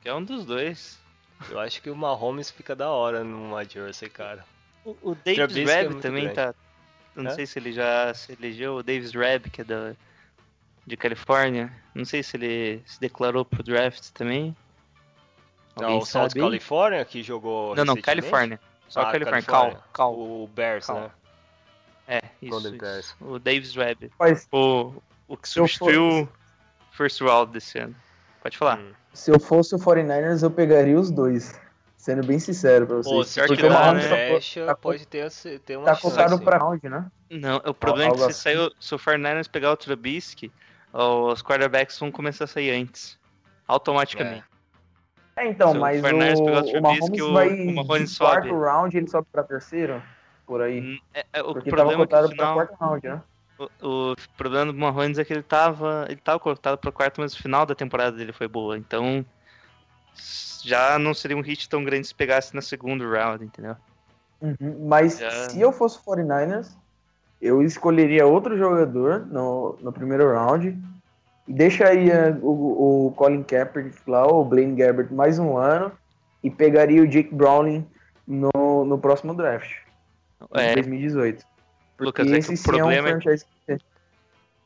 É 0.02 0.14
um 0.14 0.24
dos 0.24 0.46
dois. 0.46 1.05
Eu 1.50 1.60
acho 1.60 1.82
que 1.82 1.90
o 1.90 1.96
Mahomes 1.96 2.50
fica 2.50 2.74
da 2.74 2.90
hora 2.90 3.22
numa 3.22 3.64
jersey, 3.64 4.08
cara. 4.08 4.44
O, 4.84 4.96
o 5.02 5.14
Davis 5.14 5.56
Webb 5.56 5.96
é 5.96 6.00
também 6.00 6.24
grande. 6.24 6.34
tá. 6.34 6.54
Eu 7.14 7.22
não 7.22 7.30
é? 7.30 7.34
sei 7.34 7.46
se 7.46 7.58
ele 7.58 7.72
já 7.72 8.12
se 8.14 8.32
elegeu. 8.32 8.76
O 8.76 8.82
Davis 8.82 9.14
Webb, 9.14 9.50
que 9.50 9.60
é 9.62 9.64
da, 9.64 9.94
de 10.86 10.96
Califórnia. 10.96 11.72
Não 11.94 12.04
sei 12.04 12.22
se 12.22 12.36
ele 12.36 12.82
se 12.86 13.00
declarou 13.00 13.44
pro 13.44 13.62
draft 13.62 14.10
também. 14.10 14.56
Não, 15.80 15.98
o 15.98 16.06
South 16.06 16.30
California 16.30 17.04
que 17.04 17.22
jogou. 17.22 17.74
Não, 17.74 17.84
não, 17.84 17.96
Califórnia. 17.96 18.60
Só 18.88 19.00
ah, 19.00 19.12
Califórnia. 19.12 19.42
Cal, 19.42 19.84
Cal. 19.92 20.14
O 20.14 20.48
Bears, 20.54 20.86
Cal. 20.86 21.00
né? 21.00 21.10
É, 22.08 22.22
isso, 22.40 22.76
isso. 22.98 23.16
O 23.20 23.38
Davis 23.38 23.76
Webb. 23.76 24.10
Mas, 24.18 24.46
o, 24.52 25.02
o 25.26 25.36
que 25.36 25.48
substituiu 25.48 26.22
o 26.22 26.28
first 26.92 27.20
round 27.20 27.52
desse 27.52 27.78
ano. 27.78 27.94
Pode 28.40 28.56
falar. 28.56 28.78
Hum. 28.78 28.92
Se 29.16 29.30
eu 29.30 29.40
fosse 29.40 29.74
o 29.74 29.78
49ers, 29.78 30.42
eu 30.42 30.50
pegaria 30.50 31.00
os 31.00 31.10
dois. 31.10 31.58
Sendo 31.96 32.24
bem 32.24 32.38
sincero 32.38 32.86
pra 32.86 32.96
vocês. 32.96 33.34
Pô, 33.34 33.46
porque 33.46 33.66
o 33.66 33.70
Mahomes 33.70 34.04
né? 34.10 34.38
tá, 34.38 34.66
tá, 34.66 34.74
pode 34.76 35.06
ter, 35.06 35.30
ter 35.64 35.78
uma 35.78 35.86
Tá 35.86 35.96
cotado 35.96 36.38
pra 36.38 36.58
round, 36.58 36.86
né? 36.86 37.06
Não, 37.30 37.56
o 37.64 37.72
problema 37.72 38.10
Algo 38.10 38.24
é 38.24 38.26
que 38.26 38.34
se, 38.34 38.48
assim. 38.48 38.58
saiu, 38.58 38.70
se 38.78 38.94
o 38.94 38.98
49ers 38.98 39.48
pegar 39.50 39.72
o 39.72 39.76
Trubisky, 39.76 40.52
os 40.92 41.42
quarterbacks 41.42 41.98
vão 41.98 42.12
começar 42.12 42.44
a 42.44 42.46
sair 42.46 42.70
antes. 42.70 43.18
Automaticamente. 43.66 44.44
É, 45.34 45.46
é 45.46 45.48
então, 45.48 45.72
se 45.72 45.78
mas 45.78 46.02
o, 46.02 46.06
o, 46.06 46.78
o 46.78 46.82
Mahomes 46.82 47.22
o, 47.22 47.32
vai 47.32 47.48
o 47.48 47.74
Mahomes 47.74 48.12
de 48.12 48.18
quarto 48.18 48.48
sobe. 48.48 48.60
round, 48.60 48.96
ele 48.98 49.08
sobe 49.08 49.28
pra 49.32 49.42
terceiro? 49.42 50.02
Por 50.46 50.60
aí. 50.60 50.80
Hum, 50.82 50.98
é, 51.14 51.24
é, 51.32 51.40
o 51.40 51.54
porque 51.54 51.70
problema 51.70 52.06
tava 52.06 52.24
cotado 52.24 52.26
é 52.26 52.28
que 52.28 52.34
final... 52.34 52.54
pra 52.54 52.66
quarto 52.66 52.80
round, 52.84 53.08
né? 53.08 53.22
O, 53.58 54.12
o, 54.12 54.16
problema 54.36 54.72
do 54.72 54.78
Mahomes 54.78 55.18
é 55.18 55.24
que 55.24 55.32
ele 55.32 55.42
tava, 55.42 56.06
ele 56.08 56.20
tava 56.20 56.38
cortado 56.38 56.78
para 56.78 56.92
quarto, 56.92 57.20
mas 57.20 57.34
o 57.34 57.42
final 57.42 57.64
da 57.64 57.74
temporada 57.74 58.16
dele 58.16 58.32
foi 58.32 58.46
boa. 58.46 58.76
Então, 58.76 59.24
já 60.62 60.98
não 60.98 61.14
seria 61.14 61.36
um 61.36 61.40
hit 61.40 61.68
tão 61.68 61.82
grande 61.82 62.06
se 62.06 62.14
pegasse 62.14 62.54
na 62.54 62.60
segunda 62.60 63.04
round, 63.08 63.44
entendeu? 63.44 63.76
Uhum, 64.40 64.86
mas 64.86 65.18
já... 65.18 65.30
se 65.48 65.60
eu 65.60 65.72
fosse 65.72 65.98
49ers, 65.98 66.76
eu 67.40 67.62
escolheria 67.62 68.26
outro 68.26 68.56
jogador 68.58 69.26
no, 69.26 69.78
no 69.80 69.92
primeiro 69.92 70.32
round 70.32 70.76
e 71.48 71.52
deixaria 71.52 72.38
o, 72.42 73.06
o 73.06 73.12
Colin 73.12 73.42
Kaepernick 73.42 73.98
lá, 74.06 74.26
o 74.26 74.44
Blaine 74.44 74.76
Gabbert, 74.76 75.10
mais 75.12 75.38
um 75.38 75.56
ano 75.56 75.92
e 76.42 76.50
pegaria 76.50 77.02
o 77.02 77.06
Jake 77.06 77.34
Browning 77.34 77.86
no, 78.26 78.84
no 78.84 78.98
próximo 78.98 79.34
draft, 79.34 79.72
é. 80.54 80.72
em 80.72 80.74
2018. 80.74 81.44
Porque 81.96 82.22
Lucas, 82.22 82.50
é 82.50 82.54
que 82.54 82.60
o 82.60 82.62
problema 82.62 83.08
é, 83.08 83.14
um 83.14 83.20
é... 83.68 83.78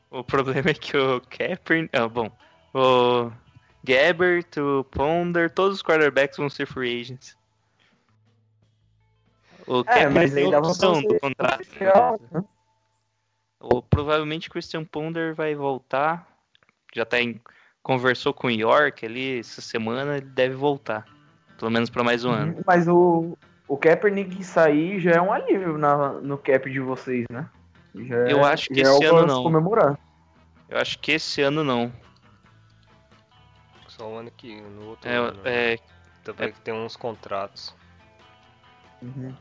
O 0.09 0.23
problema 0.23 0.69
é 0.69 0.73
que 0.73 0.97
o 0.97 1.21
Kaepernick... 1.21 1.95
Ah, 1.95 2.07
bom, 2.07 2.29
o 2.73 3.31
Gabbert, 3.83 4.57
o 4.57 4.83
Ponder, 4.83 5.49
todos 5.49 5.77
os 5.77 5.83
quarterbacks 5.83 6.37
vão 6.37 6.49
ser 6.49 6.65
free 6.65 7.01
agents. 7.01 7.37
O 9.67 9.83
é, 9.87 10.09
mas 10.09 10.35
aí 10.35 10.49
dá 10.49 10.59
opção 10.59 11.01
do 11.01 11.19
contrato. 11.19 11.65
Né? 12.31 12.43
Ou 13.59 13.81
provavelmente 13.81 14.49
Christian 14.49 14.83
Ponder 14.83 15.33
vai 15.33 15.55
voltar. 15.55 16.27
Já 16.93 17.05
tá 17.05 17.21
em, 17.21 17.39
conversou 17.81 18.33
com 18.33 18.47
o 18.47 18.51
York 18.51 19.05
ali 19.05 19.39
essa 19.39 19.61
semana, 19.61 20.17
ele 20.17 20.25
deve 20.25 20.55
voltar. 20.55 21.05
Pelo 21.57 21.71
menos 21.71 21.89
para 21.89 22.03
mais 22.03 22.25
um 22.25 22.29
uhum, 22.29 22.35
ano. 22.35 22.63
Mas 22.65 22.87
o, 22.87 23.37
o 23.71 23.77
Kaepernick 23.77 24.43
sair 24.43 24.99
já 24.99 25.11
é 25.11 25.21
um 25.21 25.31
alívio 25.31 25.77
na, 25.77 26.09
no 26.15 26.37
cap 26.37 26.69
de 26.69 26.81
vocês, 26.81 27.25
né? 27.31 27.49
Já 27.95 28.15
eu 28.29 28.39
é, 28.39 28.51
acho 28.51 28.67
que 28.67 28.81
esse 28.81 29.05
é 29.05 29.07
ano 29.07 29.25
não. 29.25 29.43
Comemorar. 29.43 29.97
Eu 30.67 30.77
acho 30.77 30.99
que 30.99 31.13
esse 31.13 31.41
ano 31.41 31.63
não. 31.63 31.89
Só 33.87 34.09
o 34.09 34.17
ano 34.17 34.29
que 34.31 34.59
no 34.59 34.89
outro 34.89 35.09
é, 35.09 35.15
ano. 35.15 35.41
Né? 35.41 35.73
É, 35.73 35.79
Também 36.21 36.49
é... 36.49 36.51
que 36.51 36.59
tem 36.59 36.73
uns 36.73 36.97
contratos. 36.97 37.73
Uhum. 39.01 39.33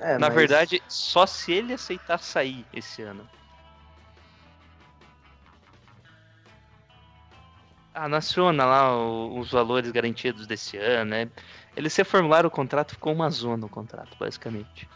É, 0.00 0.16
Na 0.16 0.28
mas... 0.28 0.34
verdade, 0.34 0.82
só 0.88 1.26
se 1.26 1.52
ele 1.52 1.74
aceitar 1.74 2.16
sair 2.16 2.64
esse 2.72 3.02
ano. 3.02 3.28
Ah, 7.92 8.08
naciona 8.08 8.64
lá 8.64 8.96
os 8.96 9.50
valores 9.50 9.90
garantidos 9.90 10.46
desse 10.46 10.78
ano, 10.78 11.10
né? 11.10 11.30
Eles 11.76 11.94
reformularam 11.94 12.48
o 12.48 12.50
contrato, 12.50 12.92
ficou 12.92 13.12
uma 13.12 13.28
zona 13.30 13.66
o 13.66 13.68
contrato, 13.68 14.16
basicamente. 14.18 14.88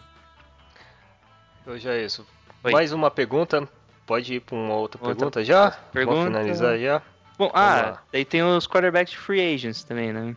Eu 1.67 1.79
já 1.79 1.93
é 1.93 2.05
isso. 2.05 2.27
Oi. 2.65 2.73
Mais 2.73 2.93
uma 2.93 3.11
pergunta. 3.11 3.69
Pode 4.07 4.35
ir 4.35 4.41
para 4.41 4.57
uma 4.57 4.75
outra, 4.75 4.99
outra 4.99 5.15
pergunta 5.15 5.45
já? 5.45 5.71
Pergunta. 5.93 6.27
finalizar 6.27 6.79
já. 6.79 7.03
Bom, 7.39 7.51
ah, 7.55 7.99
daí 8.13 8.25
tem 8.25 8.43
os 8.43 8.67
quarterbacks 8.67 9.15
free 9.15 9.55
agents 9.55 9.85
também, 9.85 10.13
né? 10.13 10.35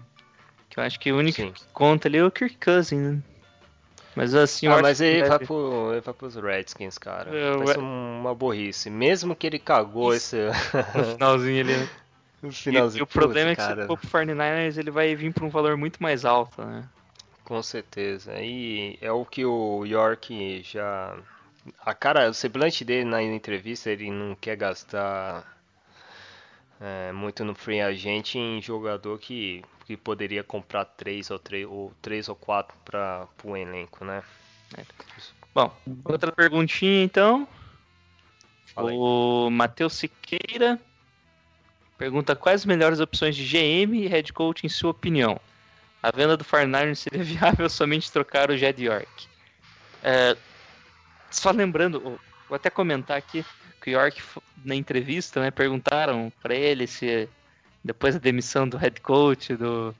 Que 0.69 0.79
eu 0.79 0.83
acho 0.83 0.99
que 0.99 1.11
o 1.11 1.17
único 1.17 1.37
Sim. 1.37 1.51
que 1.51 1.63
conta 1.73 2.07
ali 2.07 2.17
é 2.17 2.23
o 2.23 2.31
Kirk 2.31 2.57
Cousins, 2.63 3.01
né? 3.01 3.23
Mas 4.15 4.35
assim, 4.35 4.67
ah, 4.67 4.79
mas 4.79 5.01
ele 5.01 5.27
vai, 5.27 5.39
pro, 5.39 5.91
ele 5.91 6.01
vai 6.01 6.13
pros 6.13 6.35
Redskins, 6.35 6.97
cara. 6.97 7.31
Eu, 7.31 7.59
vai 7.59 7.67
ser 7.67 7.79
uma 7.79 8.35
burrice. 8.35 8.89
Mesmo 8.89 9.35
que 9.35 9.47
ele 9.47 9.57
cagou 9.57 10.13
esse. 10.13 10.37
no 10.95 11.03
finalzinho 11.13 11.61
ali, 11.61 11.77
né? 11.77 11.89
No 12.43 12.51
finalzinho. 12.51 12.99
E, 12.99 13.01
e 13.01 13.03
o 13.03 13.07
problema 13.07 13.51
é 13.51 13.55
que 13.55 13.61
cara. 13.61 13.83
se 13.83 13.87
for 13.87 13.97
pro 13.97 14.09
49ers, 14.09 14.77
ele 14.77 14.91
vai 14.91 15.15
vir 15.15 15.33
pra 15.33 15.45
um 15.45 15.49
valor 15.49 15.77
muito 15.77 16.03
mais 16.03 16.25
alto, 16.25 16.61
né? 16.61 16.83
Com 17.45 17.63
certeza. 17.63 18.33
E 18.37 18.97
é 19.01 19.11
o 19.11 19.25
que 19.25 19.45
o 19.45 19.85
York 19.85 20.61
já. 20.63 21.17
A 21.79 21.93
cara, 21.93 22.29
o 22.29 22.33
semblante 22.33 22.83
dele 22.83 23.05
na 23.05 23.23
entrevista, 23.23 23.89
ele 23.89 24.11
não 24.11 24.35
quer 24.35 24.57
gastar 24.57 25.45
é, 26.81 27.13
muito 27.13 27.45
no 27.45 27.55
free 27.55 27.79
agent 27.79 28.35
em 28.35 28.61
jogador 28.61 29.17
que, 29.19 29.63
que 29.85 29.95
poderia 29.95 30.43
comprar 30.43 30.83
três 30.83 31.31
ou 31.31 31.39
três 31.39 31.65
ou 31.65 31.93
três 32.01 32.27
ou 32.27 32.35
quatro 32.35 32.75
para 32.83 33.25
o 33.41 33.55
elenco, 33.55 34.03
né? 34.03 34.21
É. 34.77 34.83
Bom, 35.55 35.73
outra 36.03 36.29
perguntinha 36.33 37.05
então. 37.05 37.47
O 38.75 39.49
Matheus 39.49 39.93
Siqueira 39.93 40.79
pergunta 42.03 42.35
quais 42.35 42.61
as 42.61 42.65
melhores 42.65 42.99
opções 42.99 43.33
de 43.33 43.45
GM 43.45 43.95
e 43.95 44.07
head 44.07 44.33
coach 44.33 44.65
em 44.65 44.69
sua 44.69 44.91
opinião. 44.91 45.39
A 46.01 46.11
venda 46.11 46.35
do 46.35 46.43
Farnard 46.43 46.93
seria 46.97 47.23
viável 47.23 47.69
somente 47.69 48.11
trocar 48.11 48.51
o 48.51 48.57
Jed 48.57 48.83
York. 48.83 49.27
É, 50.03 50.35
só 51.31 51.49
lembrando, 51.51 52.19
vou 52.49 52.57
até 52.57 52.69
comentar 52.69 53.17
aqui, 53.17 53.45
que 53.81 53.91
o 53.91 53.93
York, 53.93 54.21
na 54.65 54.75
entrevista, 54.75 55.39
né, 55.39 55.49
perguntaram 55.49 56.29
para 56.41 56.53
ele 56.53 56.87
se, 56.87 57.29
depois 57.81 58.15
da 58.15 58.19
demissão 58.19 58.67
do 58.67 58.75
head 58.75 58.99
coach, 58.99 59.55
do, 59.55 59.95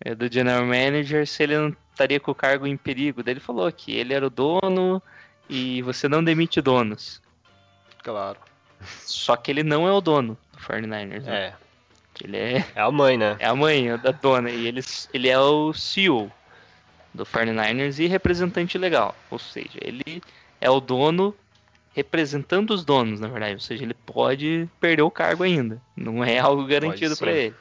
é, 0.00 0.16
do 0.16 0.32
general 0.32 0.66
manager, 0.66 1.28
se 1.28 1.44
ele 1.44 1.56
não 1.56 1.76
estaria 1.92 2.18
com 2.18 2.32
o 2.32 2.34
cargo 2.34 2.66
em 2.66 2.76
perigo. 2.76 3.22
Daí 3.22 3.34
ele 3.34 3.40
falou 3.40 3.70
que 3.70 3.94
ele 3.94 4.12
era 4.12 4.26
o 4.26 4.30
dono 4.30 5.00
e 5.48 5.80
você 5.82 6.08
não 6.08 6.24
demite 6.24 6.60
donos. 6.60 7.22
Claro. 8.02 8.40
Só 9.04 9.36
que 9.36 9.52
ele 9.52 9.62
não 9.62 9.86
é 9.86 9.92
o 9.92 10.00
dono 10.00 10.36
do 10.56 10.62
49ers. 10.62 11.22
Né? 11.22 11.38
É. 11.38 11.54
Ele 12.24 12.36
é... 12.36 12.64
É 12.74 12.80
a 12.80 12.90
mãe, 12.90 13.18
né? 13.18 13.36
É 13.38 13.46
a 13.46 13.54
mãe 13.54 13.96
da 13.98 14.10
dona. 14.10 14.50
E 14.50 14.66
ele, 14.66 14.80
ele 15.12 15.28
é 15.28 15.38
o 15.38 15.72
CEO 15.72 16.32
do 17.12 17.24
49ers 17.24 17.98
e 17.98 18.06
representante 18.06 18.78
legal. 18.78 19.14
Ou 19.30 19.38
seja, 19.38 19.78
ele 19.80 20.22
é 20.60 20.70
o 20.70 20.80
dono 20.80 21.34
representando 21.94 22.70
os 22.70 22.84
donos, 22.84 23.20
na 23.20 23.28
verdade. 23.28 23.54
Ou 23.54 23.60
seja, 23.60 23.82
ele 23.82 23.94
pode 23.94 24.68
perder 24.80 25.02
o 25.02 25.10
cargo 25.10 25.44
ainda. 25.44 25.80
Não 25.96 26.24
é 26.24 26.38
algo 26.38 26.66
garantido 26.66 27.16
para 27.16 27.32
ele. 27.32 27.54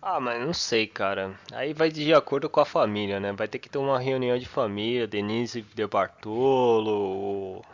Ah, 0.00 0.18
mas 0.18 0.44
não 0.44 0.52
sei, 0.52 0.86
cara. 0.86 1.32
Aí 1.52 1.72
vai 1.72 1.88
de 1.88 2.12
acordo 2.12 2.50
com 2.50 2.58
a 2.58 2.64
família, 2.64 3.20
né? 3.20 3.32
Vai 3.32 3.46
ter 3.46 3.60
que 3.60 3.68
ter 3.68 3.78
uma 3.78 4.00
reunião 4.00 4.36
de 4.36 4.46
família, 4.46 5.06
Denise 5.06 5.62
de 5.62 5.86
Bartolo, 5.86 7.64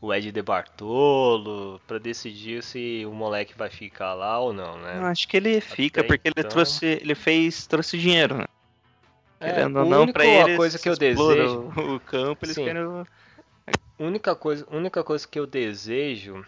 o 0.00 0.14
Ed 0.14 0.32
de 0.32 0.42
Bartolo, 0.42 1.80
para 1.86 1.98
decidir 1.98 2.62
se 2.62 3.04
o 3.06 3.12
moleque 3.12 3.56
vai 3.56 3.68
ficar 3.68 4.14
lá 4.14 4.38
ou 4.38 4.52
não, 4.52 4.78
né? 4.78 4.98
Eu 4.98 5.04
acho 5.04 5.28
que 5.28 5.36
ele 5.36 5.60
fica, 5.60 6.00
Até 6.00 6.08
porque 6.08 6.28
então... 6.28 6.42
ele 6.42 6.48
trouxe, 6.48 6.86
ele 6.86 7.14
fez, 7.14 7.66
trouxe 7.66 7.98
dinheiro, 7.98 8.38
né? 8.38 8.44
É, 9.38 9.52
Querendo 9.52 9.78
ou 9.78 9.84
não, 9.84 10.06
pra 10.08 10.24
ele, 10.24 10.56
coisa 10.56 10.78
que 10.78 10.88
eu 10.88 10.96
desejo 10.96 11.72
o 11.76 12.00
campo, 12.00 12.44
eles 12.44 12.54
Sim. 12.54 12.64
querem 12.64 12.82
única 13.98 14.34
coisa, 14.34 14.66
única 14.70 15.04
coisa 15.04 15.26
que 15.28 15.38
eu 15.38 15.46
desejo 15.46 16.44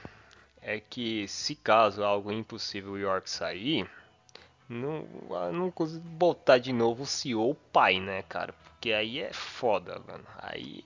é 0.60 0.80
que, 0.80 1.26
se 1.28 1.54
caso 1.54 2.02
algo 2.02 2.32
impossível 2.32 2.92
o 2.92 2.98
York 2.98 3.28
sair, 3.28 3.86
não, 4.68 5.06
não 5.52 5.72
botar 6.02 6.58
de 6.58 6.72
novo 6.72 7.02
o 7.02 7.06
CEO 7.06 7.54
pai, 7.72 8.00
né, 8.00 8.22
cara? 8.22 8.52
Porque 8.52 8.92
aí 8.92 9.20
é 9.20 9.32
foda, 9.32 10.00
mano. 10.06 10.24
Aí, 10.38 10.84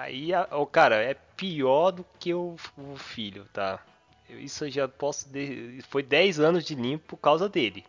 aí, 0.00 0.30
o 0.52 0.66
cara, 0.66 0.96
é 0.96 1.14
pior 1.36 1.90
do 1.90 2.04
que 2.18 2.34
o, 2.34 2.56
o 2.76 2.96
filho, 2.96 3.46
tá? 3.52 3.80
Isso 4.28 4.64
eu 4.64 4.70
já 4.70 4.88
posso. 4.88 5.28
De, 5.28 5.80
foi 5.88 6.02
10 6.02 6.40
anos 6.40 6.64
de 6.64 6.74
limpo 6.74 7.04
por 7.08 7.16
causa 7.18 7.48
dele 7.48 7.84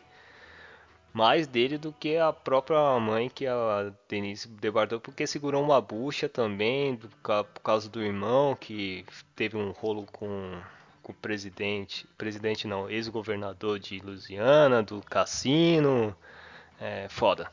mais 1.16 1.46
dele 1.46 1.78
do 1.78 1.94
que 1.94 2.18
a 2.18 2.30
própria 2.30 3.00
mãe 3.00 3.30
que 3.30 3.46
a 3.46 3.90
Denise 4.06 4.46
debardou, 4.46 5.00
porque 5.00 5.26
segurou 5.26 5.62
uma 5.62 5.80
bucha 5.80 6.28
também, 6.28 6.94
do, 6.94 7.08
por 7.08 7.62
causa 7.64 7.88
do 7.88 8.02
irmão 8.02 8.54
que 8.54 9.02
teve 9.34 9.56
um 9.56 9.70
rolo 9.70 10.04
com, 10.12 10.60
com 11.02 11.12
o 11.12 11.14
presidente, 11.14 12.06
presidente 12.18 12.66
não, 12.66 12.90
ex-governador 12.90 13.78
de 13.78 13.98
Louisiana, 14.00 14.82
do 14.82 15.00
cassino, 15.00 16.14
é 16.78 17.08
foda. 17.08 17.50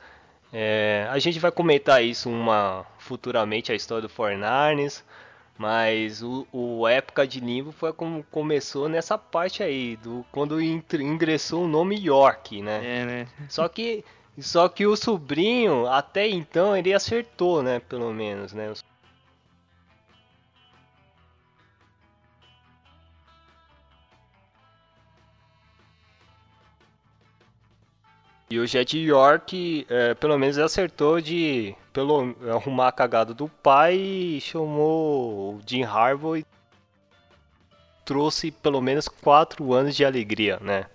É, 0.54 1.08
a 1.10 1.18
gente 1.18 1.40
vai 1.40 1.52
comentar 1.52 2.04
isso 2.04 2.30
uma 2.30 2.86
futuramente 3.00 3.72
a 3.72 3.76
história 3.76 4.08
do 4.08 4.14
49ers, 4.14 5.02
mas 5.58 6.22
o, 6.22 6.48
o 6.52 6.88
época 6.88 7.26
de 7.26 7.42
Nimbo 7.42 7.72
foi 7.72 7.92
como 7.92 8.24
começou 8.30 8.88
nessa 8.88 9.18
parte 9.18 9.64
aí 9.64 9.98
do 9.98 10.24
quando 10.32 10.62
ingressou 10.62 11.64
o 11.64 11.68
nome 11.68 12.00
York, 12.00 12.62
né? 12.62 12.82
É, 12.84 13.06
né? 13.06 13.28
Só 13.50 13.68
que 13.68 14.06
só 14.40 14.68
que 14.68 14.86
o 14.88 14.96
sobrinho 14.96 15.86
até 15.86 16.28
então 16.28 16.76
ele 16.76 16.92
acertou, 16.92 17.62
né, 17.62 17.80
pelo 17.80 18.12
menos, 18.12 18.52
né? 18.52 18.74
E 28.54 28.60
o 28.60 28.68
Jet 28.68 28.96
York, 28.96 29.84
é, 29.90 30.14
pelo 30.14 30.38
menos, 30.38 30.60
acertou 30.60 31.20
de 31.20 31.76
pelo, 31.92 32.36
arrumar 32.52 32.90
a 32.90 32.92
cagada 32.92 33.34
do 33.34 33.50
pai 33.50 33.96
e 33.96 34.42
chamou 34.42 35.56
o 35.56 35.62
Jim 35.66 35.82
Harbaugh 35.82 36.38
e 36.38 36.46
trouxe 38.06 38.52
pelo 38.52 38.80
menos 38.80 39.08
quatro 39.08 39.74
anos 39.74 39.96
de 39.96 40.06
alegria, 40.06 40.60
né? 40.60 40.86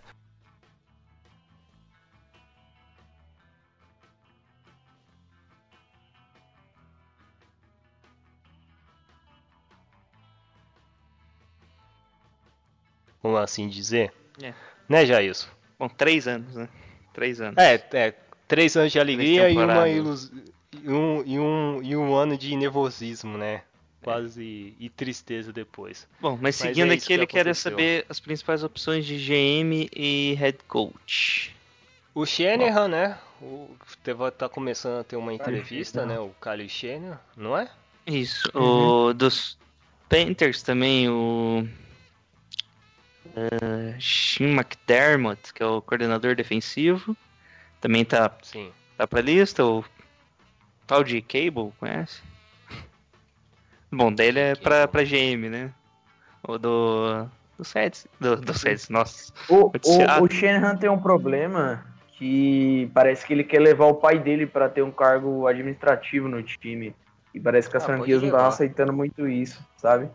Vamos 13.21 13.41
assim 13.41 13.67
dizer? 13.67 14.15
É. 14.41 14.55
Né, 14.89 15.05
Jailson? 15.05 15.49
Bom, 15.77 15.89
três 15.89 16.29
anos, 16.29 16.55
né? 16.55 16.69
Três 17.19 17.41
anos. 17.41 17.59
É, 17.59 17.85
é 17.95 18.15
três 18.47 18.77
anos 18.77 18.93
de 18.93 19.01
alegria 19.01 19.51
e, 19.51 19.57
uma 19.57 19.89
ilus... 19.89 20.31
e, 20.73 20.89
um, 20.89 21.23
e, 21.27 21.37
um, 21.37 21.83
e 21.83 21.97
um 21.97 22.15
ano 22.15 22.39
de 22.39 22.55
nervosismo, 22.55 23.37
né? 23.37 23.63
Quase 24.01 24.73
e 24.79 24.89
tristeza 24.89 25.53
depois. 25.53 26.07
Bom, 26.21 26.39
mas 26.41 26.55
seguindo 26.55 26.87
mas 26.87 27.03
é 27.03 27.05
aqui, 27.05 27.13
ele 27.13 27.27
quer 27.27 27.53
saber 27.57 28.07
as 28.09 28.21
principais 28.21 28.63
opções 28.63 29.05
de 29.05 29.17
GM 29.17 29.91
e 29.93 30.35
head 30.39 30.59
coach. 30.69 31.53
O 32.15 32.25
Shanahan, 32.25 32.83
Bom. 32.83 32.89
né? 32.89 33.19
O, 33.43 33.69
teve, 34.05 34.31
tá 34.31 34.49
começando 34.49 35.01
a 35.01 35.05
ter 35.05 35.17
uma 35.17 35.35
entrevista, 35.35 36.07
né? 36.07 36.21
O 36.21 36.31
Kyle 36.41 36.69
Shanahan, 36.69 37.19
não 37.37 37.59
é? 37.59 37.69
Isso. 38.07 38.49
Uhum. 38.55 39.09
O 39.09 39.13
dos 39.13 39.59
Panthers 40.09 40.63
também, 40.63 41.09
o 41.09 41.67
Uh, 43.37 43.99
Shin 43.99 44.55
McDermott, 44.57 45.53
que 45.53 45.63
é 45.63 45.67
o 45.67 45.83
coordenador 45.83 46.35
defensivo, 46.35 47.17
também 47.81 48.05
tá, 48.05 48.31
Sim. 48.43 48.71
tá 48.97 49.07
pra 49.07 49.21
lista. 49.21 49.65
O 49.65 49.85
tal 50.87 51.05
de 51.05 51.21
Cable, 51.21 51.73
conhece? 51.79 52.23
Bom, 53.93 54.13
dele 54.13 54.41
é 54.41 54.55
pra, 54.55 54.89
pra 54.89 55.05
GM, 55.05 55.49
né? 55.49 55.73
O 56.47 56.59
do. 56.59 57.29
Do 57.57 57.65
Sets. 57.65 58.07
Do, 58.21 58.37
do 58.37 58.55
Sets, 58.55 58.89
nossa. 58.89 59.33
O, 59.49 59.67
o, 59.67 60.23
o 60.23 60.31
Shanahan 60.31 60.77
tem 60.77 60.89
um 60.89 60.99
problema 60.99 61.85
que 62.19 62.91
parece 62.95 63.27
que 63.27 63.33
ele 63.33 63.45
quer 63.45 63.61
levar 63.61 63.87
o 63.87 63.95
pai 63.95 64.19
dele 64.19 64.47
para 64.47 64.69
ter 64.69 64.83
um 64.83 64.93
cargo 64.93 65.47
administrativo 65.47 66.29
no 66.29 66.43
time. 66.43 66.95
E 67.35 67.41
parece 67.41 67.69
que 67.69 67.77
as 67.77 67.83
ah, 67.85 67.87
franquias 67.87 68.21
não 68.21 68.29
estavam 68.29 68.49
aceitando 68.49 68.93
muito 68.93 69.29
isso, 69.29 69.65
sabe? 69.77 70.09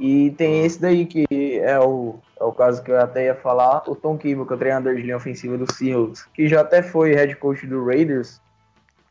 E 0.00 0.30
tem 0.30 0.64
esse 0.64 0.80
daí 0.80 1.04
que 1.04 1.26
é 1.60 1.78
o, 1.78 2.14
é 2.40 2.42
o 2.42 2.52
caso 2.52 2.82
que 2.82 2.90
eu 2.90 2.98
até 2.98 3.26
ia 3.26 3.34
falar, 3.34 3.82
o 3.86 3.94
Tom 3.94 4.16
Cable, 4.16 4.46
que 4.46 4.52
é 4.54 4.56
o 4.56 4.58
treinador 4.58 4.94
de 4.94 5.02
linha 5.02 5.18
ofensiva 5.18 5.58
do 5.58 5.70
Seahawks, 5.70 6.24
que 6.32 6.48
já 6.48 6.62
até 6.62 6.82
foi 6.82 7.14
head 7.14 7.36
coach 7.36 7.66
do 7.66 7.84
Raiders 7.84 8.40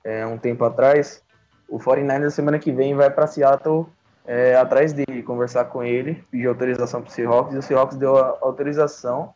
é, 0.04 0.26
um 0.26 0.36
tempo 0.36 0.66
atrás. 0.66 1.22
O 1.68 1.78
49ers 1.78 2.32
semana 2.32 2.58
que 2.58 2.72
vem 2.72 2.96
vai 2.96 3.12
para 3.12 3.28
Seattle 3.28 3.86
é, 4.26 4.56
atrás 4.56 4.92
dele, 4.92 5.22
conversar 5.22 5.66
com 5.66 5.84
ele, 5.84 6.24
pedir 6.32 6.48
autorização 6.48 7.04
para 7.04 7.10
o 7.10 7.14
Seahawks, 7.14 7.54
e 7.54 7.58
o 7.60 7.62
Seahawks 7.62 7.96
deu 7.96 8.18
a 8.18 8.40
autorização. 8.42 9.32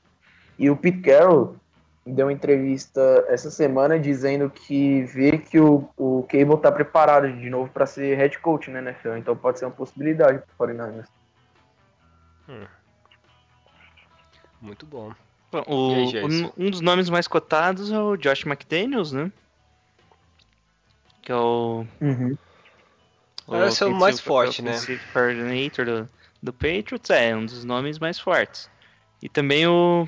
E 0.57 0.71
o 0.71 0.75
Pete 0.75 1.01
Carroll 1.01 1.55
deu 2.03 2.25
uma 2.25 2.33
entrevista 2.33 3.25
essa 3.27 3.51
semana 3.51 3.99
dizendo 3.99 4.49
que 4.49 5.03
vê 5.03 5.37
que 5.37 5.59
o, 5.59 5.87
o 5.95 6.25
Cable 6.27 6.55
está 6.55 6.71
preparado 6.71 7.31
de 7.31 7.47
novo 7.51 7.69
para 7.71 7.85
ser 7.85 8.17
head 8.17 8.39
coach 8.39 8.71
na 8.71 8.79
NFL, 8.79 9.17
então 9.17 9.35
pode 9.35 9.59
ser 9.59 9.65
uma 9.65 9.71
possibilidade 9.71 10.41
para 10.57 10.65
o 10.65 10.75
49ers. 10.75 11.05
Hum. 12.47 12.65
Muito 14.61 14.85
bom. 14.85 15.13
bom 15.51 15.63
o, 15.67 15.93
aí, 15.93 16.51
um 16.57 16.69
dos 16.69 16.81
nomes 16.81 17.09
mais 17.09 17.27
cotados 17.27 17.91
é 17.91 17.99
o 17.99 18.15
Josh 18.15 18.45
McDaniels, 18.45 19.11
né? 19.11 19.31
Que 21.21 21.31
é 21.31 21.35
o. 21.35 21.85
Uhum. 22.01 22.37
o 23.47 23.55
Esse 23.65 23.83
é 23.83 23.85
o 23.85 23.93
mais 23.93 24.19
forte, 24.19 24.61
né? 24.61 24.73
coordinator 25.11 25.85
do, 25.85 26.09
do 26.41 26.53
Patriots 26.53 27.09
é 27.09 27.35
um 27.35 27.45
dos 27.45 27.63
nomes 27.63 27.99
mais 27.99 28.19
fortes. 28.19 28.69
E 29.21 29.29
também 29.29 29.65
o 29.67 30.07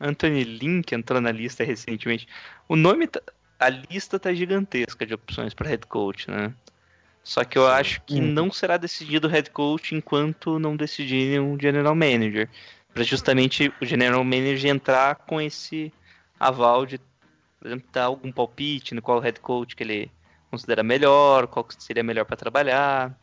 Anthony 0.00 0.44
Lynn, 0.44 0.82
que 0.82 0.94
entrou 0.94 1.20
na 1.20 1.32
lista 1.32 1.64
recentemente. 1.64 2.28
O 2.68 2.76
nome. 2.76 3.06
Tá, 3.08 3.20
a 3.58 3.68
lista 3.68 4.18
tá 4.18 4.32
gigantesca 4.34 5.06
de 5.06 5.14
opções 5.14 5.54
para 5.54 5.68
head 5.68 5.86
coach, 5.86 6.30
né? 6.30 6.52
Só 7.24 7.42
que 7.42 7.56
eu 7.56 7.66
Sim. 7.66 7.72
acho 7.72 8.00
que 8.02 8.20
uhum. 8.20 8.26
não 8.26 8.52
será 8.52 8.76
decidido 8.76 9.26
o 9.26 9.30
head 9.30 9.50
coach 9.50 9.94
enquanto 9.94 10.58
não 10.58 10.76
decidirem 10.76 11.40
um 11.40 11.58
general 11.58 11.94
manager. 11.94 12.50
Para 12.92 13.02
justamente 13.02 13.72
o 13.80 13.86
general 13.86 14.22
manager 14.22 14.70
entrar 14.70 15.14
com 15.16 15.40
esse 15.40 15.90
aval 16.38 16.84
de, 16.84 16.98
por 17.58 17.66
exemplo, 17.66 17.88
dar 17.90 18.04
algum 18.04 18.30
palpite 18.30 18.94
no 18.94 19.00
qual 19.00 19.20
head 19.20 19.40
coach 19.40 19.74
que 19.74 19.82
ele 19.82 20.12
considera 20.50 20.82
melhor, 20.82 21.46
qual 21.46 21.66
seria 21.78 22.04
melhor 22.04 22.26
para 22.26 22.36
trabalhar. 22.36 23.18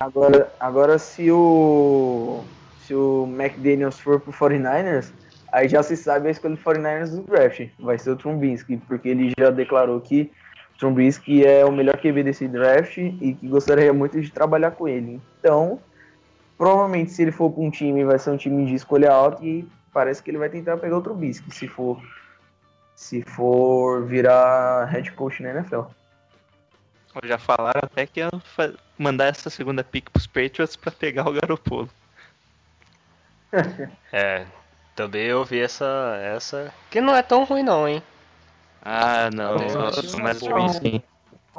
Agora, 0.00 0.52
agora 0.58 0.98
se 0.98 1.30
o 1.30 2.42
se 2.84 2.92
o 2.92 3.24
McDaniels 3.28 4.00
for 4.00 4.18
pro 4.18 4.32
49ers, 4.32 5.12
Aí 5.52 5.68
já 5.68 5.82
se 5.82 5.96
sabe 5.98 6.28
a 6.28 6.30
escolha 6.30 6.56
do 6.56 6.62
49ers 6.62 7.10
do 7.10 7.22
draft. 7.24 7.68
Vai 7.78 7.98
ser 7.98 8.10
o 8.10 8.16
Trumbinski, 8.16 8.78
porque 8.78 9.10
ele 9.10 9.32
já 9.38 9.50
declarou 9.50 10.00
que 10.00 10.32
o 10.74 10.78
Trumbinski 10.78 11.44
é 11.44 11.62
o 11.62 11.70
melhor 11.70 11.98
QB 11.98 12.22
desse 12.22 12.48
draft 12.48 12.96
e 12.96 13.36
que 13.38 13.46
gostaria 13.46 13.92
muito 13.92 14.18
de 14.18 14.30
trabalhar 14.30 14.70
com 14.70 14.88
ele. 14.88 15.20
Então, 15.38 15.78
provavelmente 16.56 17.10
se 17.10 17.20
ele 17.20 17.32
for 17.32 17.52
para 17.52 17.62
um 17.62 17.70
time, 17.70 18.02
vai 18.02 18.18
ser 18.18 18.30
um 18.30 18.36
time 18.38 18.64
de 18.64 18.74
escolha 18.74 19.12
alta 19.12 19.44
e 19.44 19.68
parece 19.92 20.22
que 20.22 20.30
ele 20.30 20.38
vai 20.38 20.48
tentar 20.48 20.78
pegar 20.78 20.96
o 20.96 21.02
Trumbinski, 21.02 21.54
se 21.54 21.68
for 21.68 22.00
se 22.94 23.22
for 23.22 24.06
virar 24.06 24.86
head 24.86 25.10
coach 25.12 25.42
na 25.42 25.50
NFL. 25.50 25.82
Já 27.24 27.36
falaram 27.36 27.80
até 27.82 28.06
que 28.06 28.20
ia 28.20 28.30
mandar 28.96 29.26
essa 29.26 29.50
segunda 29.50 29.84
pick 29.84 30.08
pros 30.10 30.26
Patriots 30.26 30.76
para 30.76 30.92
pegar 30.92 31.28
o 31.28 31.32
Garopolo. 31.32 31.90
é, 34.12 34.46
também 34.94 35.26
eu 35.26 35.44
vi 35.44 35.60
essa, 35.60 36.18
essa. 36.22 36.72
Que 36.90 37.00
não 37.00 37.14
é 37.14 37.22
tão 37.22 37.44
ruim, 37.44 37.62
não, 37.62 37.88
hein? 37.88 38.02
Ah, 38.82 39.30
não. 39.32 39.56
Eu 39.56 39.92
sou 40.02 40.20
mais 40.20 40.40
ruim, 40.42 40.68
sim. 40.68 41.02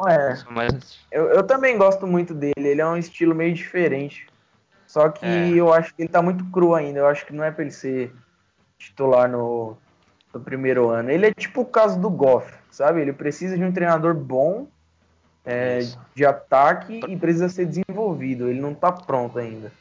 É. 0.08 0.52
Mais... 0.52 1.00
Eu, 1.12 1.30
eu 1.30 1.44
também 1.44 1.78
gosto 1.78 2.06
muito 2.06 2.34
dele. 2.34 2.54
Ele 2.58 2.82
é 2.82 2.86
um 2.86 2.98
estilo 2.98 3.34
meio 3.34 3.54
diferente. 3.54 4.28
Só 4.86 5.10
que 5.10 5.26
é. 5.26 5.50
eu 5.50 5.74
acho 5.74 5.94
que 5.96 6.04
ele 6.04 6.10
tá 6.10 6.22
muito 6.22 6.46
cru 6.52 6.76
ainda. 6.76 7.00
Eu 7.00 7.08
acho 7.08 7.26
que 7.26 7.34
não 7.34 7.44
é 7.44 7.52
pra 7.52 7.64
ele 7.64 7.72
ser 7.72 8.14
titular 8.78 9.30
no, 9.30 9.78
no 10.34 10.40
primeiro 10.40 10.90
ano. 10.90 11.10
Ele 11.10 11.28
é 11.28 11.34
tipo 11.34 11.62
o 11.62 11.66
caso 11.66 12.00
do 12.00 12.10
Goff, 12.10 12.54
sabe? 12.70 13.02
Ele 13.02 13.14
precisa 13.14 13.58
de 13.58 13.64
um 13.64 13.72
treinador 13.72 14.14
bom 14.14 14.68
é, 15.46 15.80
de 16.14 16.26
ataque 16.26 17.02
e 17.08 17.18
precisa 17.18 17.50
ser 17.50 17.66
desenvolvido. 17.66 18.48
Ele 18.48 18.60
não 18.60 18.74
tá 18.74 18.92
pronto 18.92 19.40
ainda. 19.40 19.72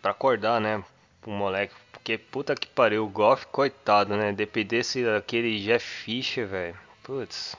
Pra 0.00 0.12
acordar, 0.12 0.60
né? 0.60 0.82
O 1.26 1.30
moleque 1.30 1.74
porque 2.06 2.18
puta 2.18 2.54
que 2.54 2.68
pariu, 2.68 3.04
o 3.04 3.08
Goff, 3.08 3.48
coitado, 3.48 4.16
né? 4.16 4.32
Dependesse 4.32 5.04
daquele 5.04 5.58
Jeff 5.58 5.84
Fisher, 5.84 6.46
velho. 6.46 6.76
Putz, 7.02 7.56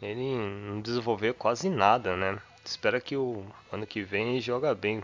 ele 0.00 0.38
não 0.38 0.80
desenvolveu 0.80 1.34
quase 1.34 1.68
nada, 1.68 2.16
né? 2.16 2.38
Espera 2.64 2.98
que 2.98 3.14
o 3.14 3.44
ano 3.70 3.86
que 3.86 4.00
vem 4.00 4.30
ele 4.30 4.40
joga 4.40 4.74
bem. 4.74 5.02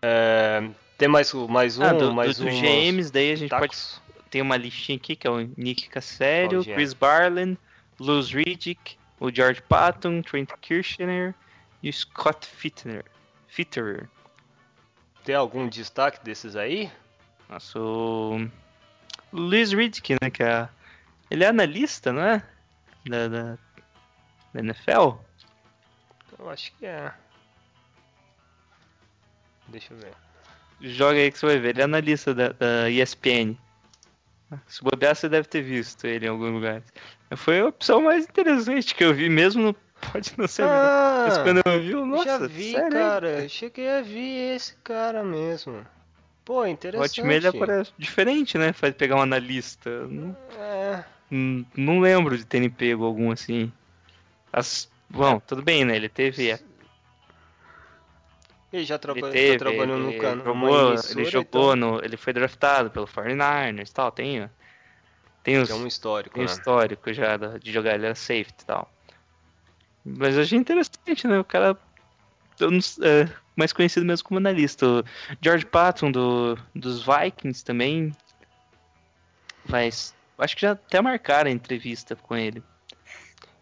É, 0.00 0.62
tem 0.96 1.08
mais, 1.08 1.32
mais 1.34 1.80
ah, 1.80 1.86
um, 1.86 1.88
ah, 1.88 1.92
do, 1.92 2.14
mais 2.14 2.38
do, 2.38 2.46
um. 2.46 2.50
GMs, 2.50 3.10
daí 3.10 3.32
a 3.32 3.36
gente 3.36 3.50
tacos. 3.50 4.00
pode. 4.04 4.28
Tem 4.30 4.40
uma 4.40 4.56
listinha 4.56 4.96
aqui 4.96 5.16
que 5.16 5.26
é 5.26 5.30
o 5.30 5.40
Nick 5.56 5.88
Cassério, 5.88 6.62
Chris 6.62 6.94
Barland, 6.94 7.58
Luz 7.98 8.30
Riddick, 8.30 8.96
o 9.18 9.28
George 9.28 9.60
Patton, 9.62 10.22
Trent 10.22 10.50
Kirchner 10.60 11.34
e 11.82 11.90
o 11.90 11.92
Scott 11.92 12.46
Fitterer. 12.46 13.04
Fitterer. 13.48 14.08
Tem 15.26 15.34
algum 15.34 15.68
destaque 15.68 16.24
desses 16.24 16.54
aí? 16.54 16.88
Nosso 17.48 18.48
Luiz 19.32 19.72
Riddick, 19.72 20.14
né? 20.22 20.30
Que 20.30 20.44
é, 20.44 20.68
ele 21.28 21.42
é 21.42 21.48
analista, 21.48 22.12
não 22.12 22.22
é? 22.22 22.42
Da, 23.04 23.26
da, 23.26 23.58
Da 24.54 24.60
NFL? 24.60 25.18
Eu 26.38 26.48
acho 26.48 26.72
que 26.76 26.86
é. 26.86 27.12
Deixa 29.66 29.92
eu 29.92 29.98
ver. 29.98 30.12
Joga 30.80 31.18
aí 31.18 31.32
que 31.32 31.40
você 31.40 31.46
vai 31.46 31.58
ver. 31.58 31.70
Ele 31.70 31.82
é 31.82 31.86
na 31.88 31.98
lista 31.98 32.32
da, 32.32 32.50
da 32.50 32.88
ESPN. 32.88 33.56
Se 34.68 34.80
bobear, 34.80 35.16
você 35.16 35.28
deve 35.28 35.48
ter 35.48 35.60
visto 35.60 36.06
ele 36.06 36.26
em 36.26 36.28
algum 36.28 36.52
lugar. 36.52 36.84
Foi 37.34 37.58
a 37.58 37.66
opção 37.66 38.00
mais 38.00 38.26
interessante 38.26 38.94
que 38.94 39.02
eu 39.02 39.12
vi, 39.12 39.28
mesmo 39.28 39.60
no 39.60 39.76
Pode 40.00 40.32
não 40.36 40.46
ser. 40.46 40.62
Ah, 40.62 41.26
mas 41.28 41.38
quando 41.38 41.62
eu 41.64 41.80
vi, 41.80 41.94
nossa, 41.94 42.24
já 42.24 42.46
vi, 42.46 42.72
sério? 42.72 42.90
cara. 42.90 43.48
Cheguei 43.48 43.88
a 43.88 44.02
ver 44.02 44.56
esse 44.56 44.74
cara 44.76 45.24
mesmo. 45.24 45.86
Pô, 46.44 46.64
interessante. 46.64 47.20
O 47.20 47.24
Hotmail 47.24 47.52
parece 47.58 47.92
diferente, 47.98 48.56
né? 48.56 48.72
Faz 48.72 48.94
pegar 48.94 49.16
um 49.16 49.22
analista. 49.22 49.90
É. 50.58 51.04
Não, 51.30 51.66
não 51.76 52.00
lembro 52.00 52.38
de 52.38 52.44
terem 52.44 52.70
pego 52.70 53.04
algum 53.04 53.32
assim. 53.32 53.72
As... 54.52 54.88
Bom, 55.08 55.40
tudo 55.40 55.62
bem, 55.62 55.84
né? 55.84 55.96
Ele 55.96 56.08
teve. 56.08 56.56
Ele 58.72 58.84
já 58.84 58.98
trabalhou, 58.98 59.30
ele 59.30 59.38
teve, 59.38 59.58
trabalhou 59.58 59.98
no 59.98 60.18
cano. 60.18 60.44
Jogou, 60.44 60.94
ele 61.10 61.24
jogou 61.24 61.74
então. 61.74 61.92
no. 61.92 62.04
Ele 62.04 62.16
foi 62.16 62.32
draftado 62.32 62.90
pelo 62.90 63.06
49ers 63.06 63.88
e 63.88 63.92
tal. 63.92 64.12
Tem, 64.12 64.50
tem, 65.42 65.58
os, 65.58 65.68
tem 65.68 65.78
um 65.78 65.86
histórico. 65.86 66.34
Tem 66.34 66.44
né? 66.44 66.50
um 66.50 66.52
histórico 66.52 67.12
já 67.12 67.36
de 67.36 67.72
jogar, 67.72 67.94
ele 67.94 68.06
era 68.06 68.14
safety 68.14 68.62
e 68.62 68.66
tal. 68.66 68.92
Mas 70.06 70.36
eu 70.36 70.42
achei 70.42 70.56
interessante, 70.56 71.26
né? 71.26 71.38
O 71.40 71.44
cara 71.44 71.76
é, 73.02 73.28
mais 73.56 73.72
conhecido 73.72 74.06
mesmo 74.06 74.28
como 74.28 74.38
analista. 74.38 74.86
O 74.86 75.04
George 75.42 75.66
Patton 75.66 76.12
do, 76.12 76.56
dos 76.72 77.04
Vikings 77.04 77.64
também. 77.64 78.12
Mas 79.68 80.14
acho 80.38 80.54
que 80.54 80.62
já 80.62 80.72
até 80.72 81.00
marcaram 81.00 81.50
a 81.50 81.52
entrevista 81.52 82.14
com 82.14 82.36
ele. 82.36 82.62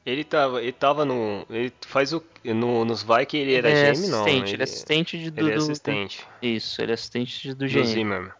Ele 0.04 0.22
tava, 0.22 0.60
ele 0.62 0.72
tava 0.72 1.04
no. 1.06 1.46
Ele 1.48 1.72
faz 1.86 2.12
o. 2.12 2.22
No, 2.44 2.84
nos 2.84 3.02
Vikings 3.02 3.38
ele 3.38 3.54
era 3.54 3.70
ele 3.70 3.78
é 3.78 3.92
GM, 3.92 4.08
não. 4.08 4.28
Ele, 4.28 4.50
ele 4.50 4.62
é 4.62 4.64
assistente 4.64 5.18
de, 5.18 5.30
do. 5.30 5.40
Ele 5.40 5.52
é 5.52 5.54
assistente. 5.54 6.26
Do, 6.42 6.46
isso, 6.46 6.82
ele 6.82 6.90
é 6.90 6.94
assistente 6.94 7.54
do 7.54 7.66
GM. 7.66 7.80
Do 7.80 7.84
Zimmer. 7.84 8.34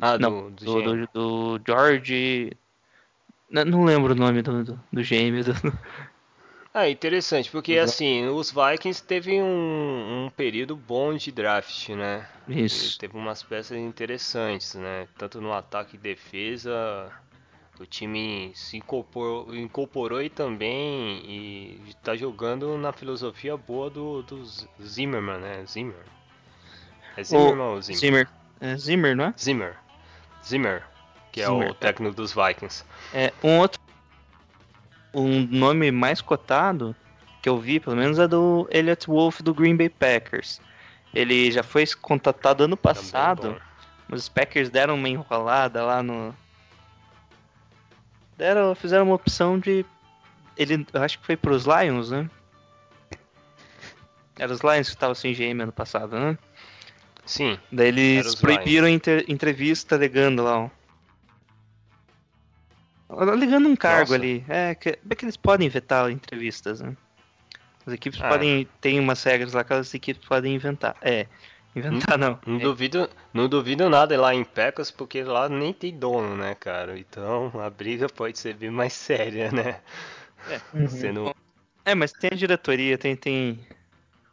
Ah, 0.00 0.18
não, 0.18 0.52
do, 0.52 0.64
do, 0.64 0.82
do, 0.82 1.08
do, 1.58 1.60
George. 1.66 2.52
Não, 3.50 3.64
não, 3.64 3.84
lembro 3.84 4.12
o 4.12 4.16
nome 4.16 4.40
do, 4.40 4.62
do, 4.62 4.80
do 4.92 5.02
GM. 5.02 5.42
Do, 5.42 5.78
ah, 6.78 6.88
interessante, 6.88 7.50
porque 7.50 7.72
Exato. 7.72 7.90
assim, 7.90 8.26
os 8.26 8.52
Vikings 8.52 9.02
teve 9.02 9.40
um, 9.40 10.26
um, 10.26 10.30
período 10.30 10.76
bom 10.76 11.14
de 11.14 11.32
draft, 11.32 11.88
né? 11.90 12.26
Isso. 12.48 12.96
E 12.96 12.98
teve 12.98 13.16
umas 13.16 13.42
peças 13.42 13.76
interessantes, 13.76 14.74
né? 14.74 15.08
Tanto 15.16 15.40
no 15.40 15.52
ataque 15.52 15.96
e 15.96 15.98
defesa, 15.98 17.10
o 17.80 17.86
time 17.86 18.52
se 18.54 18.76
incorporou, 18.76 19.54
incorporou 19.54 20.22
e 20.22 20.28
também 20.28 21.22
e 21.24 21.80
está 21.88 22.16
jogando 22.16 22.76
na 22.76 22.92
filosofia 22.92 23.56
boa 23.56 23.88
do, 23.88 24.22
do 24.22 24.44
Zimmerman, 24.82 25.38
né? 25.38 25.64
Zimmer. 25.66 26.04
É 27.16 27.22
Zimmerman 27.22 27.66
ou 27.66 27.82
Zimmer? 27.82 28.00
Zimmer. 28.00 28.28
É 28.60 28.76
Zimmer, 28.76 29.16
não 29.16 29.24
é? 29.24 29.34
Zimmer. 29.38 29.76
Zimmer, 30.44 30.84
que 31.32 31.44
Zimmer. 31.44 31.68
é 31.68 31.70
o 31.70 31.74
técnico 31.74 32.14
dos 32.14 32.32
Vikings. 32.32 32.84
É, 33.12 33.32
um 33.42 33.58
outro 33.58 33.80
um 35.12 35.46
nome 35.46 35.90
mais 35.90 36.20
cotado 36.20 36.94
que 37.42 37.48
eu 37.48 37.58
vi, 37.58 37.80
pelo 37.80 37.96
menos, 37.96 38.18
é 38.18 38.26
do 38.26 38.68
Elliot 38.70 39.06
Wolf 39.06 39.40
do 39.40 39.54
Green 39.54 39.76
Bay 39.76 39.88
Packers. 39.88 40.60
Ele 41.14 41.50
já 41.50 41.62
foi 41.62 41.86
contatado 42.00 42.64
ano 42.64 42.76
passado, 42.76 43.60
mas 44.08 44.22
os 44.22 44.28
Packers 44.28 44.68
deram 44.68 44.94
uma 44.94 45.08
enrolada 45.08 45.84
lá 45.84 46.02
no. 46.02 46.34
Deram, 48.36 48.74
fizeram 48.74 49.04
uma 49.04 49.14
opção 49.14 49.58
de. 49.58 49.84
Ele, 50.56 50.86
eu 50.92 51.02
acho 51.02 51.18
que 51.18 51.26
foi 51.26 51.36
pros 51.36 51.64
Lions, 51.64 52.10
né? 52.10 52.28
Era 54.38 54.52
os 54.52 54.60
Lions 54.60 54.88
que 54.88 54.94
estavam 54.94 55.14
sem 55.14 55.32
GM 55.32 55.62
ano 55.62 55.72
passado, 55.72 56.18
né? 56.18 56.38
Sim. 57.24 57.58
Daí 57.70 57.88
eles 57.88 58.34
proibiram 58.34 58.88
inter, 58.88 59.24
entrevista 59.28 59.94
alegando 59.94 60.42
lá, 60.42 60.60
ó. 60.60 60.70
Ligando 63.36 63.68
um 63.68 63.76
cargo 63.76 64.12
Nossa. 64.12 64.14
ali. 64.14 64.44
É 64.48 64.74
que, 64.74 64.90
é 64.90 65.14
que 65.14 65.24
eles 65.24 65.36
podem 65.36 65.68
vetar 65.68 66.10
entrevistas, 66.10 66.80
né? 66.80 66.94
As 67.86 67.94
equipes 67.94 68.20
ah. 68.20 68.28
podem. 68.28 68.68
Tem 68.80 69.00
umas 69.00 69.22
regras 69.22 69.54
lá 69.54 69.64
que 69.64 69.72
as 69.72 69.94
equipes 69.94 70.26
podem 70.26 70.54
inventar. 70.54 70.94
É. 71.00 71.26
Inventar 71.74 72.18
não. 72.18 72.38
Não, 72.46 72.56
é. 72.56 72.58
duvido, 72.58 73.08
não 73.32 73.48
duvido 73.48 73.88
nada 73.88 74.18
lá 74.20 74.34
em 74.34 74.44
Pecas, 74.44 74.90
porque 74.90 75.22
lá 75.22 75.48
nem 75.48 75.72
tem 75.72 75.96
dono, 75.96 76.36
né, 76.36 76.54
cara? 76.54 76.98
Então 76.98 77.52
a 77.60 77.70
briga 77.70 78.08
pode 78.08 78.38
ser 78.38 78.54
bem 78.54 78.70
mais 78.70 78.92
séria, 78.92 79.50
né? 79.50 79.80
É, 80.50 80.60
uhum. 80.76 80.88
Sendo... 80.88 81.34
é 81.84 81.94
mas 81.94 82.12
tem 82.12 82.30
a 82.32 82.36
diretoria, 82.36 82.98
tem, 82.98 83.16
tem 83.16 83.58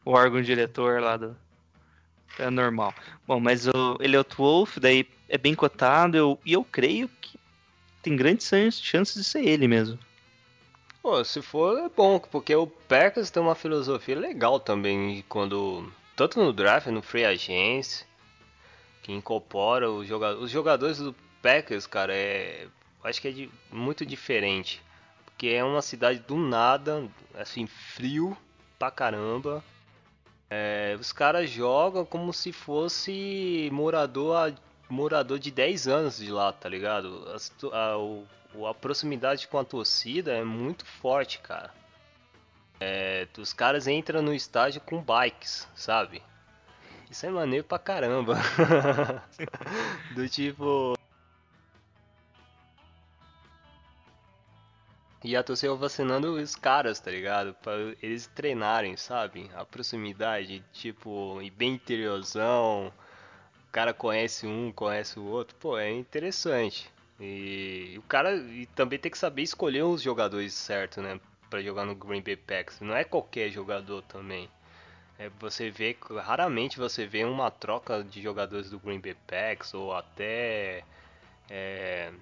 o 0.03 0.11
órgão 0.11 0.41
diretor 0.41 1.01
lá 1.01 1.17
do. 1.17 1.35
É 2.37 2.49
normal. 2.49 2.93
Bom, 3.25 3.39
mas 3.39 3.67
o 3.67 3.97
Elliot 4.01 4.35
Wolf, 4.35 4.77
daí 4.77 5.07
é 5.29 5.37
bem 5.37 5.55
cotado, 5.55 6.17
eu, 6.17 6.39
e 6.45 6.51
eu 6.53 6.63
creio 6.65 7.09
que 7.21 7.39
tem 8.05 8.15
grandes 8.15 8.47
chances 8.81 9.15
de 9.15 9.23
ser 9.23 9.43
ele 9.43 9.67
mesmo. 9.67 9.97
Pô, 11.01 11.23
se 11.23 11.41
for 11.41 11.79
é 11.79 11.89
bom, 11.89 12.19
porque 12.19 12.55
o 12.55 12.67
Packers 12.67 13.31
tem 13.31 13.41
uma 13.41 13.55
filosofia 13.55 14.17
legal 14.17 14.59
também 14.59 15.25
quando 15.27 15.91
tanto 16.15 16.39
no 16.39 16.53
draft, 16.53 16.87
no 16.87 17.01
free 17.01 17.25
agency, 17.25 18.05
que 19.01 19.11
incorpora 19.11 19.89
os 19.89 20.07
jogadores, 20.07 20.43
os 20.43 20.51
jogadores 20.51 20.97
do 20.99 21.15
Packers, 21.41 21.87
cara, 21.87 22.13
é 22.13 22.67
acho 23.03 23.21
que 23.21 23.27
é 23.27 23.31
de, 23.31 23.49
muito 23.71 24.05
diferente, 24.05 24.81
porque 25.25 25.47
é 25.47 25.63
uma 25.63 25.81
cidade 25.81 26.19
do 26.19 26.35
nada, 26.35 27.07
assim, 27.33 27.65
frio 27.65 28.37
pra 28.77 28.91
caramba. 28.91 29.63
É, 30.49 30.95
os 30.99 31.11
caras 31.11 31.49
jogam 31.49 32.05
como 32.05 32.31
se 32.31 32.51
fosse 32.51 33.69
morador 33.71 34.53
morador 34.89 35.39
de 35.39 35.51
10 35.51 35.87
anos 35.87 36.17
de 36.17 36.31
lá, 36.31 36.51
tá 36.51 36.69
ligado? 36.69 37.25
A, 37.27 37.77
a, 37.77 38.69
a, 38.69 38.73
proximidade 38.73 39.47
com 39.47 39.57
a 39.57 39.63
torcida 39.63 40.33
é 40.33 40.43
muito 40.43 40.85
forte, 40.85 41.39
cara. 41.39 41.71
É, 42.79 43.27
os 43.37 43.53
caras 43.53 43.87
entram 43.87 44.21
no 44.21 44.33
estádio 44.33 44.81
com 44.81 45.01
bikes, 45.01 45.67
sabe? 45.75 46.21
Isso 47.09 47.25
é 47.25 47.29
maneiro 47.29 47.65
pra 47.65 47.79
caramba. 47.79 48.35
Do 50.13 50.27
tipo. 50.27 50.95
E 55.23 55.35
a 55.35 55.41
torcida 55.41 55.73
vacinando 55.73 56.35
os 56.35 56.55
caras, 56.55 56.99
tá 56.99 57.09
ligado? 57.09 57.53
Pra 57.55 57.73
eles 58.01 58.27
treinarem, 58.27 58.95
sabe? 58.95 59.49
A 59.55 59.65
proximidade, 59.65 60.63
tipo, 60.71 61.41
e 61.41 61.49
bem 61.49 61.73
interiorzão 61.73 62.93
cara 63.75 63.93
conhece 63.93 64.47
um, 64.47 64.71
conhece 64.71 65.19
o 65.19 65.25
outro, 65.25 65.53
pô, 65.57 65.77
é 65.77 65.91
interessante. 65.91 66.89
E 67.19 67.95
o 67.97 68.01
cara 68.03 68.33
e 68.33 68.65
também 68.67 68.97
tem 68.97 69.11
que 69.11 69.17
saber 69.17 69.41
escolher 69.41 69.83
os 69.83 70.01
jogadores 70.01 70.53
certos, 70.53 71.03
né? 71.03 71.19
Pra 71.49 71.61
jogar 71.61 71.83
no 71.85 71.93
Green 71.93 72.21
Bay 72.21 72.37
Packers. 72.37 72.79
Não 72.79 72.95
é 72.95 73.03
qualquer 73.03 73.49
jogador 73.49 74.01
também. 74.03 74.49
É, 75.19 75.29
você 75.39 75.69
vê, 75.69 75.97
raramente 76.23 76.77
você 76.77 77.05
vê 77.05 77.25
uma 77.25 77.51
troca 77.51 78.01
de 78.01 78.21
jogadores 78.21 78.69
do 78.69 78.79
Green 78.79 78.99
Bay 78.99 79.13
Packers 79.27 79.73
ou 79.73 79.93
até. 79.93 80.85
É, 81.49 82.13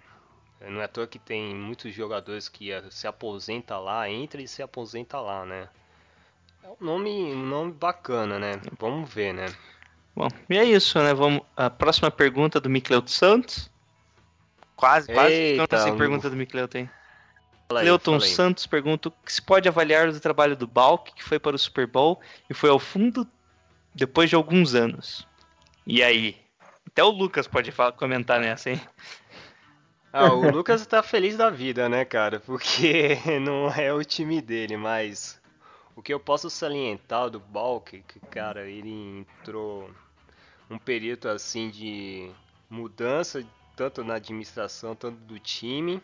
não 0.59 0.81
é 0.81 0.85
à 0.85 0.87
toa 0.87 1.05
que 1.05 1.19
tem 1.19 1.53
muitos 1.53 1.93
jogadores 1.93 2.49
que 2.49 2.69
se 2.89 3.05
aposenta 3.05 3.77
lá, 3.77 4.09
entra 4.09 4.41
e 4.41 4.47
se 4.47 4.63
aposenta 4.63 5.19
lá, 5.19 5.45
né? 5.45 5.69
É 6.63 6.67
um 6.67 6.77
nome, 6.79 7.09
um 7.11 7.45
nome 7.45 7.73
bacana, 7.73 8.39
né? 8.39 8.53
Vamos 8.79 9.13
ver, 9.13 9.33
né? 9.33 9.45
Bom, 10.15 10.27
e 10.49 10.57
é 10.57 10.63
isso, 10.63 10.99
né? 10.99 11.13
Vamos 11.13 11.41
a 11.55 11.69
próxima 11.69 12.11
pergunta 12.11 12.59
do 12.59 12.69
Micleuto 12.69 13.09
Santos. 13.09 13.71
Quase, 14.75 15.11
quase 15.11 15.33
Eita, 15.33 15.79
sem 15.79 15.97
pergunta 15.97 16.29
do 16.29 16.35
Micleuto, 16.35 16.77
hein? 16.77 16.89
Cleuton 17.67 18.19
Santos 18.19 18.67
pergunta 18.67 19.11
que 19.25 19.33
se 19.33 19.41
pode 19.41 19.67
avaliar 19.67 20.11
do 20.11 20.19
trabalho 20.19 20.55
do 20.55 20.67
Balk, 20.67 21.13
que 21.13 21.23
foi 21.23 21.39
para 21.39 21.55
o 21.55 21.59
Super 21.59 21.87
Bowl 21.87 22.21
e 22.49 22.53
foi 22.53 22.69
ao 22.69 22.79
fundo 22.79 23.27
depois 23.95 24.29
de 24.29 24.35
alguns 24.35 24.75
anos. 24.75 25.27
E 25.85 26.03
aí? 26.03 26.37
Até 26.85 27.03
o 27.03 27.09
Lucas 27.09 27.47
pode 27.47 27.71
falar, 27.71 27.93
comentar 27.93 28.39
nessa, 28.39 28.69
hein? 28.69 28.81
Ah, 30.11 30.31
o 30.31 30.51
Lucas 30.51 30.85
tá 30.85 31.01
feliz 31.01 31.35
da 31.35 31.49
vida, 31.49 31.89
né, 31.89 32.05
cara? 32.05 32.39
Porque 32.39 33.17
não 33.41 33.71
é 33.71 33.91
o 33.91 34.03
time 34.03 34.41
dele, 34.41 34.77
mas 34.77 35.41
o 35.95 36.01
que 36.01 36.13
eu 36.13 36.19
posso 36.19 36.49
salientar 36.49 37.29
do 37.29 37.39
Balk, 37.39 38.03
que, 38.07 38.19
cara, 38.19 38.67
ele 38.67 39.19
entrou 39.19 39.89
um 40.69 40.77
período 40.77 41.29
assim 41.29 41.69
de 41.69 42.31
mudança 42.69 43.45
tanto 43.75 44.03
na 44.03 44.15
administração, 44.15 44.95
tanto 44.95 45.17
do 45.17 45.39
time. 45.39 46.01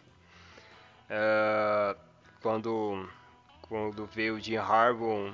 Uh, 1.09 1.97
quando, 2.41 3.09
quando 3.63 4.05
veio 4.05 4.35
o 4.35 4.39
Jim 4.39 4.57
Harbaugh, 4.57 5.33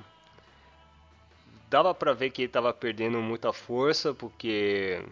dava 1.68 1.94
para 1.94 2.12
ver 2.12 2.30
que 2.30 2.42
ele 2.42 2.48
estava 2.48 2.72
perdendo 2.72 3.20
muita 3.20 3.52
força, 3.52 4.14
porque 4.14 5.02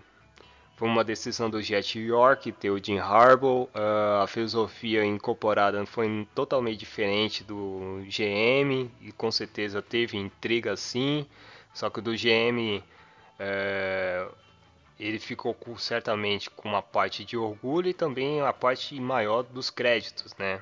Foi 0.76 0.88
uma 0.88 1.04
decisão 1.04 1.48
do 1.48 1.62
Jet 1.62 1.98
York 1.98 2.50
ter 2.52 2.70
o 2.70 2.82
Jim 2.82 2.98
Harbaugh. 2.98 3.68
Uh, 3.74 4.22
a 4.22 4.26
filosofia 4.26 5.04
incorporada 5.04 5.84
foi 5.86 6.26
totalmente 6.34 6.78
diferente 6.78 7.44
do 7.44 8.02
GM 8.08 8.90
e 9.00 9.12
com 9.16 9.30
certeza 9.30 9.80
teve 9.80 10.16
intriga 10.16 10.76
sim. 10.76 11.26
Só 11.72 11.88
que 11.88 12.00
o 12.00 12.02
do 12.02 12.12
GM 12.12 12.82
é, 13.38 14.26
ele 14.98 15.18
ficou 15.18 15.54
com, 15.54 15.76
certamente 15.76 16.50
com 16.50 16.68
uma 16.68 16.82
parte 16.82 17.24
de 17.24 17.36
orgulho 17.36 17.88
e 17.88 17.94
também 17.94 18.40
a 18.40 18.52
parte 18.52 18.98
maior 19.00 19.42
dos 19.42 19.70
créditos, 19.70 20.34
né? 20.36 20.60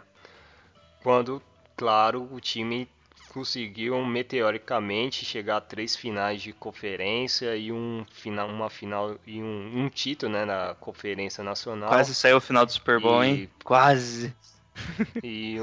Quando, 1.02 1.42
claro, 1.76 2.28
o 2.32 2.40
time 2.40 2.88
conseguiu 3.32 4.04
meteoricamente 4.04 5.24
chegar 5.24 5.56
a 5.56 5.60
três 5.60 5.96
finais 5.96 6.42
de 6.42 6.52
conferência 6.52 7.56
e 7.56 7.72
um 7.72 8.04
final, 8.12 8.46
uma 8.46 8.68
final 8.68 9.16
e 9.26 9.42
um, 9.42 9.84
um 9.84 9.88
título, 9.88 10.30
né, 10.30 10.44
na 10.44 10.74
conferência 10.74 11.42
nacional. 11.42 11.88
Quase 11.88 12.14
saiu 12.14 12.36
o 12.36 12.40
final 12.40 12.66
do 12.66 12.72
Super 12.72 13.00
Bowl, 13.00 13.24
e, 13.24 13.28
hein? 13.28 13.50
Quase. 13.64 14.34
E 15.22 15.58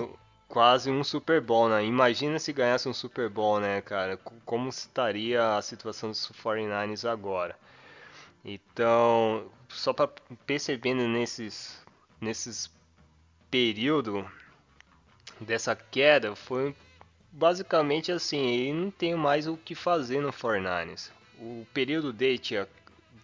quase 0.48 0.90
um 0.90 1.04
Super 1.04 1.42
Bowl, 1.42 1.70
né? 1.70 1.86
Imagina 1.86 2.40
se 2.40 2.52
ganhasse 2.52 2.90
um 2.90 2.94
Super 2.94 3.30
Bowl, 3.30 3.60
né, 3.60 3.82
cara? 3.82 4.18
Como 4.46 4.70
estaria 4.70 5.58
a 5.58 5.62
situação 5.62 6.10
dos 6.10 6.32
49ers 6.44 7.08
agora? 7.08 7.56
Então, 8.44 9.46
só 9.68 9.94
para 9.94 10.10
percebendo 10.46 11.08
nesses 11.08 11.84
nesses 12.22 12.72
período 13.50 14.30
dessa 15.40 15.76
queda, 15.76 16.36
foi 16.36 16.76
basicamente 17.32 18.12
assim, 18.12 18.46
ele 18.46 18.74
não 18.74 18.92
tem 18.92 19.16
mais 19.16 19.48
o 19.48 19.58
que 19.58 19.76
fazer 19.76 20.22
no 20.22 20.32
49ers. 20.32 21.10
O 21.40 21.66
período 21.74 22.12
dele 22.12 22.38
tinha, 22.38 22.68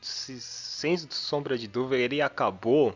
sem 0.01 0.97
sombra 0.97 1.57
de 1.57 1.67
dúvida, 1.67 1.97
ele 1.97 2.21
acabou 2.21 2.95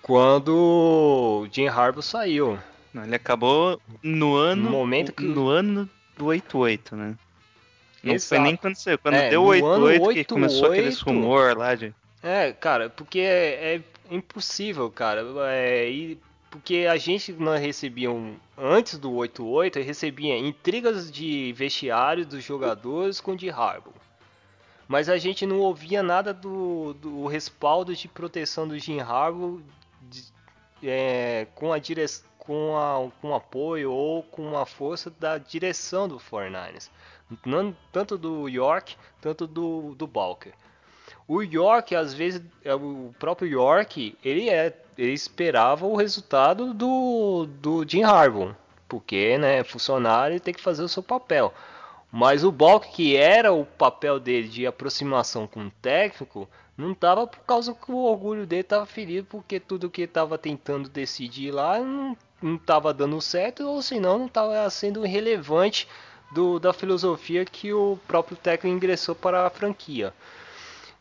quando 0.00 1.48
Jim 1.50 1.66
Harbaugh 1.66 2.02
saiu. 2.02 2.58
Não, 2.92 3.04
ele 3.04 3.16
acabou 3.16 3.80
no 4.02 4.36
ano. 4.36 4.64
No 4.64 4.70
momento 4.70 5.12
que. 5.12 5.24
No 5.24 5.48
ano 5.48 5.88
do 6.16 6.26
88, 6.26 6.94
né? 6.94 7.16
Não 8.02 8.14
Exato. 8.14 8.28
foi 8.28 8.38
nem 8.38 8.56
quando 8.56 8.76
você. 8.76 8.96
Quando 8.96 9.14
é, 9.14 9.30
deu 9.30 9.42
88 9.42 10.14
que 10.14 10.24
começou 10.24 10.70
aquele 10.70 10.94
rumor 10.94 11.56
lá 11.56 11.74
de. 11.74 11.92
É, 12.22 12.52
cara, 12.52 12.88
porque 12.88 13.18
é, 13.18 13.76
é 13.76 13.80
impossível, 14.10 14.90
cara. 14.90 15.24
É, 15.48 15.90
e, 15.90 16.18
porque 16.54 16.86
a 16.88 16.96
gente 16.96 17.32
não 17.32 17.58
recebia 17.58 18.08
antes 18.56 18.96
do 18.96 19.12
88, 19.12 19.80
recebia 19.80 20.38
intrigas 20.38 21.10
de 21.10 21.52
vestiário 21.52 22.24
dos 22.24 22.44
jogadores 22.44 23.20
com 23.20 23.34
de 23.34 23.50
Harbaugh. 23.50 23.92
Mas 24.86 25.08
a 25.08 25.18
gente 25.18 25.44
não 25.44 25.58
ouvia 25.58 26.00
nada 26.00 26.32
do, 26.32 26.94
do 26.94 27.26
respaldo 27.26 27.92
de 27.92 28.06
proteção 28.06 28.68
do 28.68 28.78
Jim 28.78 29.00
Harbaugh 29.00 29.60
de, 30.02 30.22
é, 30.84 31.48
com 31.56 31.72
a 31.72 31.78
direção 31.80 32.24
com, 32.38 32.76
a, 32.76 33.10
com 33.20 33.34
apoio 33.34 33.90
ou 33.90 34.22
com 34.22 34.56
a 34.56 34.64
força 34.64 35.10
da 35.10 35.38
direção 35.38 36.06
do 36.06 36.18
49ers. 36.20 36.88
Não, 37.44 37.76
tanto 37.90 38.16
do 38.16 38.48
York, 38.48 38.94
tanto 39.20 39.48
do, 39.48 39.96
do 39.96 40.06
Balker. 40.06 40.52
O 41.26 41.42
York, 41.42 41.96
às 41.96 42.14
vezes, 42.14 42.42
é 42.62 42.74
o 42.74 43.12
próprio 43.18 43.48
York, 43.48 44.16
ele, 44.22 44.50
é, 44.50 44.83
ele 44.96 45.12
esperava 45.12 45.86
o 45.86 45.96
resultado 45.96 46.72
do, 46.74 47.46
do 47.60 47.84
Jim 47.86 48.02
Harbaugh, 48.02 48.54
porque 48.88 49.36
né, 49.38 49.64
funcionário 49.64 50.40
tem 50.40 50.54
que 50.54 50.60
fazer 50.60 50.82
o 50.82 50.88
seu 50.88 51.02
papel. 51.02 51.52
Mas 52.10 52.44
o 52.44 52.52
Balk, 52.52 52.88
que 52.92 53.16
era 53.16 53.52
o 53.52 53.64
papel 53.64 54.20
dele 54.20 54.48
de 54.48 54.66
aproximação 54.66 55.46
com 55.46 55.66
o 55.66 55.70
técnico, 55.82 56.48
não 56.76 56.92
estava 56.92 57.26
por 57.26 57.40
causa 57.40 57.74
que 57.74 57.90
o 57.90 58.04
orgulho 58.04 58.46
dele 58.46 58.62
estava 58.62 58.86
ferido, 58.86 59.26
porque 59.28 59.58
tudo 59.58 59.90
que 59.90 60.02
estava 60.02 60.38
tentando 60.38 60.88
decidir 60.88 61.50
lá 61.50 61.80
não 61.80 62.16
não 62.44 62.56
estava 62.56 62.92
dando 62.92 63.20
certo 63.22 63.66
ou 63.66 63.80
senão 63.80 64.18
não 64.18 64.26
estava 64.26 64.68
sendo 64.68 65.02
relevante 65.02 65.88
do, 66.30 66.58
da 66.58 66.74
filosofia 66.74 67.44
que 67.44 67.72
o 67.72 67.98
próprio 68.06 68.36
técnico 68.36 68.76
ingressou 68.76 69.14
para 69.14 69.46
a 69.46 69.50
franquia. 69.50 70.12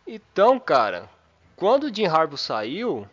Então, 0.07 0.57
cara, 0.57 1.09
quando 1.57 1.85
o 1.85 1.93
Jim 1.93 2.05
Harbaugh 2.05 2.37
saiu, 2.37 3.07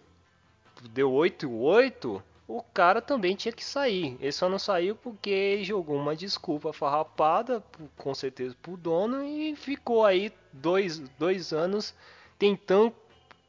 deu 0.88 1.10
8-8, 1.10 2.22
o 2.48 2.62
cara 2.74 3.00
também 3.00 3.36
tinha 3.36 3.52
que 3.52 3.64
sair. 3.64 4.16
Ele 4.20 4.32
só 4.32 4.48
não 4.48 4.58
saiu 4.58 4.96
porque 4.96 5.62
jogou 5.62 5.96
uma 5.96 6.16
desculpa 6.16 6.72
farrapada, 6.72 7.62
com 7.96 8.14
certeza 8.14 8.56
pro 8.60 8.76
dono, 8.76 9.24
e 9.24 9.54
ficou 9.54 10.04
aí 10.04 10.32
dois, 10.52 10.98
dois 11.18 11.52
anos 11.52 11.94
tentando 12.38 12.92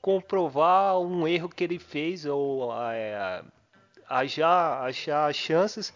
comprovar 0.02 1.00
um 1.00 1.28
erro 1.28 1.50
que 1.50 1.64
ele 1.64 1.80
fez 1.80 2.26
ou 2.26 2.72
é, 2.92 3.44
achar, 4.08 4.84
achar 4.84 5.34
chances 5.34 5.94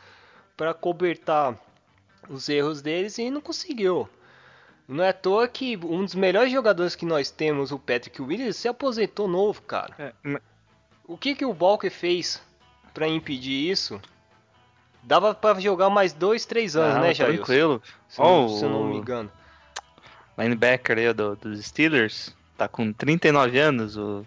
para 0.56 0.74
cobertar 0.74 1.60
os 2.30 2.50
erros 2.50 2.82
deles 2.82 3.18
e 3.18 3.30
não 3.30 3.42
conseguiu. 3.42 4.10
Não 4.88 5.04
é 5.04 5.10
à 5.10 5.14
toa 5.14 5.48
que 5.48 5.76
um 5.78 6.04
dos 6.04 6.16
melhores 6.16 6.52
jogadores 6.52 6.96
que 6.96 7.06
nós 7.06 7.32
temos, 7.32 7.72
o 7.72 7.80
Patrick 7.80 8.22
Williams, 8.22 8.56
se 8.56 8.68
aposentou 8.68 9.28
novo, 9.28 9.62
cara. 9.64 9.96
É. 10.24 10.40
O 11.08 11.18
que, 11.18 11.36
que 11.36 11.46
o 11.46 11.54
Balker 11.54 11.92
fez 11.92 12.42
para 12.94 13.08
impedir 13.08 13.70
isso? 13.70 14.02
Dava 15.04 15.36
para 15.36 15.60
jogar 15.60 15.90
mais 15.90 16.14
dois, 16.14 16.46
três 16.46 16.76
anos, 16.76 16.98
ah, 16.98 17.02
né, 17.02 17.14
Jair? 17.14 17.36
Tranquilo. 17.36 17.82
Se, 18.08 18.22
oh, 18.22 18.50
se 18.50 18.64
eu 18.64 18.70
não 18.70 18.86
me 18.86 18.98
engano. 18.98 19.32
Linebacker 20.38 20.98
aí 20.98 21.14
do, 21.14 21.36
dos 21.36 21.64
Steelers, 21.64 22.36
tá 22.58 22.68
com 22.68 22.92
39 22.92 23.60
anos, 23.60 23.98
o... 23.98 24.26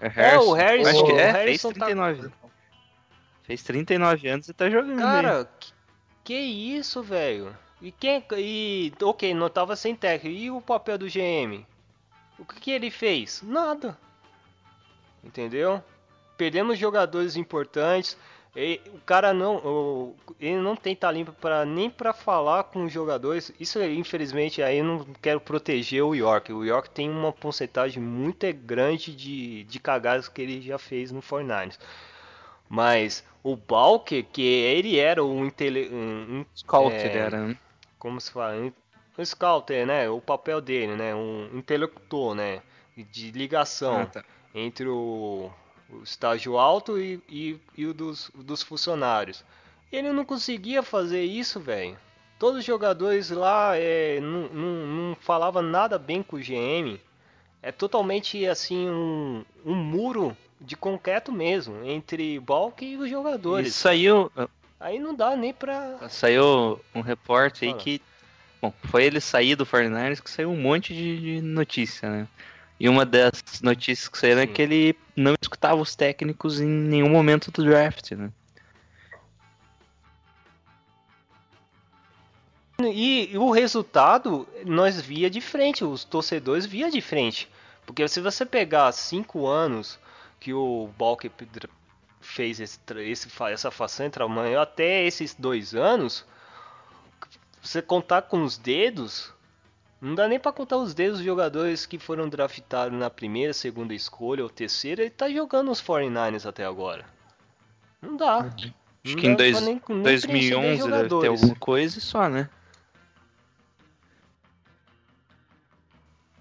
É, 0.00 0.38
o 0.38 0.52
Harrison. 0.52 0.90
Acho 0.90 1.04
que 1.06 1.12
é, 1.12 1.30
Harrison 1.30 1.68
fez 1.70 1.84
39. 1.84 2.28
Tá... 2.28 2.34
Fez 3.42 3.62
39 3.62 4.28
anos 4.28 4.48
e 4.48 4.52
tá 4.52 4.70
jogando. 4.70 4.98
Cara, 4.98 5.48
que, 5.58 5.72
que, 6.24 6.34
isso, 6.34 7.02
velho? 7.02 7.56
E 7.80 7.92
quem. 7.92 8.24
E. 8.36 8.92
Ok, 9.02 9.32
não 9.34 9.48
tava 9.48 9.76
sem 9.76 9.94
técnico. 9.94 10.36
E 10.36 10.50
o 10.50 10.60
papel 10.60 10.98
do 10.98 11.06
GM? 11.06 11.64
O 12.38 12.44
que, 12.44 12.60
que 12.60 12.70
ele 12.70 12.90
fez? 12.90 13.42
Nada. 13.42 13.96
Entendeu? 15.24 15.82
Perdemos 16.36 16.78
jogadores 16.78 17.36
importantes. 17.36 18.16
E, 18.56 18.80
o 18.86 19.00
cara 19.00 19.32
não. 19.32 19.56
O, 19.56 20.16
ele 20.38 20.58
não 20.58 20.76
tem 20.76 20.94
talento 20.94 21.32
para 21.32 21.64
nem 21.64 21.90
para 21.90 22.12
falar 22.12 22.64
com 22.64 22.84
os 22.84 22.92
jogadores. 22.92 23.52
Isso, 23.58 23.82
infelizmente, 23.82 24.62
aí 24.62 24.78
eu 24.78 24.84
não 24.84 25.06
quero 25.20 25.40
proteger 25.40 26.04
o 26.04 26.14
York. 26.14 26.52
O 26.52 26.64
York 26.64 26.90
tem 26.90 27.10
uma 27.10 27.32
porcentagem 27.32 28.02
muito 28.02 28.46
grande 28.52 29.14
de, 29.14 29.64
de 29.64 29.80
cagadas 29.80 30.28
que 30.28 30.42
ele 30.42 30.60
já 30.60 30.78
fez 30.78 31.10
no 31.10 31.20
Fortnite. 31.20 31.78
Mas 32.68 33.24
o 33.42 33.56
Balker, 33.56 34.24
que 34.32 34.42
ele 34.42 34.98
era 34.98 35.22
um, 35.22 35.44
intele... 35.44 35.88
um, 35.92 36.40
um 36.40 36.46
Scouter, 36.56 36.98
é, 36.98 37.16
era, 37.16 37.48
né? 37.48 37.58
Como 37.98 38.20
se 38.20 38.30
fala? 38.30 38.54
Um 38.56 39.24
Scouter, 39.24 39.86
né? 39.86 40.08
O 40.08 40.20
papel 40.20 40.60
dele, 40.60 40.94
né? 40.96 41.14
Um 41.14 41.50
intelector, 41.54 42.34
né? 42.34 42.62
De 42.96 43.32
ligação 43.32 44.02
ah, 44.02 44.06
tá. 44.06 44.24
Entre 44.54 44.86
o, 44.86 45.50
o, 45.90 46.02
estágio 46.02 46.56
alto 46.56 46.98
e, 46.98 47.20
e, 47.28 47.58
e 47.76 47.86
o 47.86 47.92
dos, 47.92 48.30
dos 48.34 48.62
funcionários. 48.62 49.44
Ele 49.90 50.12
não 50.12 50.24
conseguia 50.24 50.82
fazer 50.82 51.24
isso, 51.24 51.60
velho. 51.60 51.96
Todos 52.38 52.60
os 52.60 52.64
jogadores 52.64 53.30
lá 53.30 53.76
é, 53.76 54.20
não, 54.20 54.48
não, 54.48 54.86
não 54.86 55.16
falava 55.16 55.62
nada 55.62 55.98
bem 55.98 56.22
com 56.22 56.36
o 56.36 56.40
GM. 56.40 56.98
É 57.62 57.72
totalmente 57.72 58.44
assim 58.46 58.88
um, 58.88 59.44
um 59.64 59.74
muro 59.74 60.36
de 60.60 60.76
concreto 60.76 61.32
mesmo, 61.32 61.84
entre 61.84 62.38
Balk 62.40 62.84
e 62.84 62.96
os 62.96 63.08
jogadores. 63.08 63.68
E 63.68 63.72
saiu. 63.72 64.30
Aí 64.78 64.98
não 64.98 65.14
dá 65.14 65.36
nem 65.36 65.52
pra. 65.52 66.08
Saiu 66.08 66.80
um 66.94 67.00
repórter 67.00 67.68
aí 67.68 67.74
que. 67.74 68.02
Bom, 68.60 68.72
foi 68.84 69.04
ele 69.04 69.20
sair 69.20 69.56
do 69.56 69.66
49ers 69.66 70.20
que 70.20 70.30
saiu 70.30 70.50
um 70.50 70.56
monte 70.56 70.94
de, 70.94 71.20
de 71.20 71.40
notícia, 71.42 72.10
né? 72.10 72.28
E 72.78 72.88
uma 72.88 73.06
das 73.06 73.42
notícias 73.62 74.08
que 74.08 74.18
saiu 74.18 74.38
é 74.38 74.46
que 74.46 74.60
ele 74.60 74.98
não 75.14 75.34
escutava 75.40 75.80
os 75.80 75.94
técnicos 75.94 76.60
em 76.60 76.66
nenhum 76.66 77.08
momento 77.08 77.50
do 77.50 77.64
draft, 77.64 78.12
né? 78.12 78.30
E, 82.80 83.30
o 83.38 83.50
resultado 83.50 84.48
nós 84.66 85.00
via 85.00 85.30
de 85.30 85.40
frente, 85.40 85.84
os 85.84 86.04
torcedores 86.04 86.66
via 86.66 86.90
de 86.90 87.00
frente. 87.00 87.48
Porque 87.86 88.06
se 88.08 88.20
você 88.20 88.44
pegar 88.44 88.90
cinco 88.92 89.46
anos 89.46 89.98
que 90.40 90.52
o 90.52 90.90
Balk 90.98 91.30
fez 92.20 92.58
esse, 92.58 92.78
esse, 92.98 93.28
essa 93.50 93.70
façanha 93.70 94.10
tamanho 94.10 94.60
até 94.60 95.04
esses 95.04 95.34
dois 95.34 95.74
anos, 95.74 96.24
você 97.62 97.80
contar 97.80 98.22
com 98.22 98.42
os 98.42 98.58
dedos, 98.58 99.32
não 100.04 100.14
dá 100.14 100.28
nem 100.28 100.38
para 100.38 100.52
contar 100.52 100.76
os 100.76 100.92
dedos 100.92 101.16
dos 101.16 101.24
jogadores 101.24 101.86
que 101.86 101.98
foram 101.98 102.28
draftados 102.28 102.98
na 102.98 103.08
primeira, 103.08 103.54
segunda 103.54 103.94
escolha 103.94 104.42
ou 104.42 104.50
terceira, 104.50 105.00
ele 105.00 105.10
tá 105.10 105.30
jogando 105.30 105.70
os 105.70 105.80
49ers 105.80 106.46
até 106.46 106.66
agora. 106.66 107.06
Não 108.02 108.14
dá. 108.14 108.40
Acho 108.40 108.74
não 109.02 109.16
que 109.16 109.26
em 109.26 109.34
dois, 109.34 109.62
nem, 109.62 109.80
nem 109.88 110.02
2011 110.02 110.90
deve 110.90 111.08
ter 111.08 111.28
alguma 111.28 111.54
coisa 111.56 112.00
só, 112.00 112.28
né? 112.28 112.50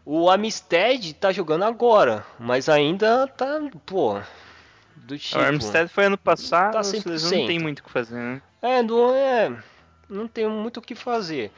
O 0.06 0.30
Amistad 0.30 1.14
tá 1.14 1.32
jogando 1.32 1.64
agora, 1.64 2.26
mas 2.38 2.68
ainda 2.68 3.26
tá, 3.28 3.62
pô, 3.86 4.20
do 4.98 5.18
tipo. 5.18 5.40
O 5.40 5.42
Armstead 5.42 5.88
foi 5.88 6.06
ano 6.06 6.18
passado, 6.18 6.74
tá 6.74 6.82
não 6.82 7.48
tem 7.48 7.60
muito 7.60 7.80
o 7.80 7.84
que 7.84 7.92
fazer, 7.92 8.16
né? 8.16 8.42
É, 8.62 8.84
não 8.84 9.16
é, 9.16 9.64
não 10.10 10.28
tem 10.28 10.50
muito 10.50 10.82
o 10.82 10.82
que 10.82 10.96
fazer. 10.96 11.50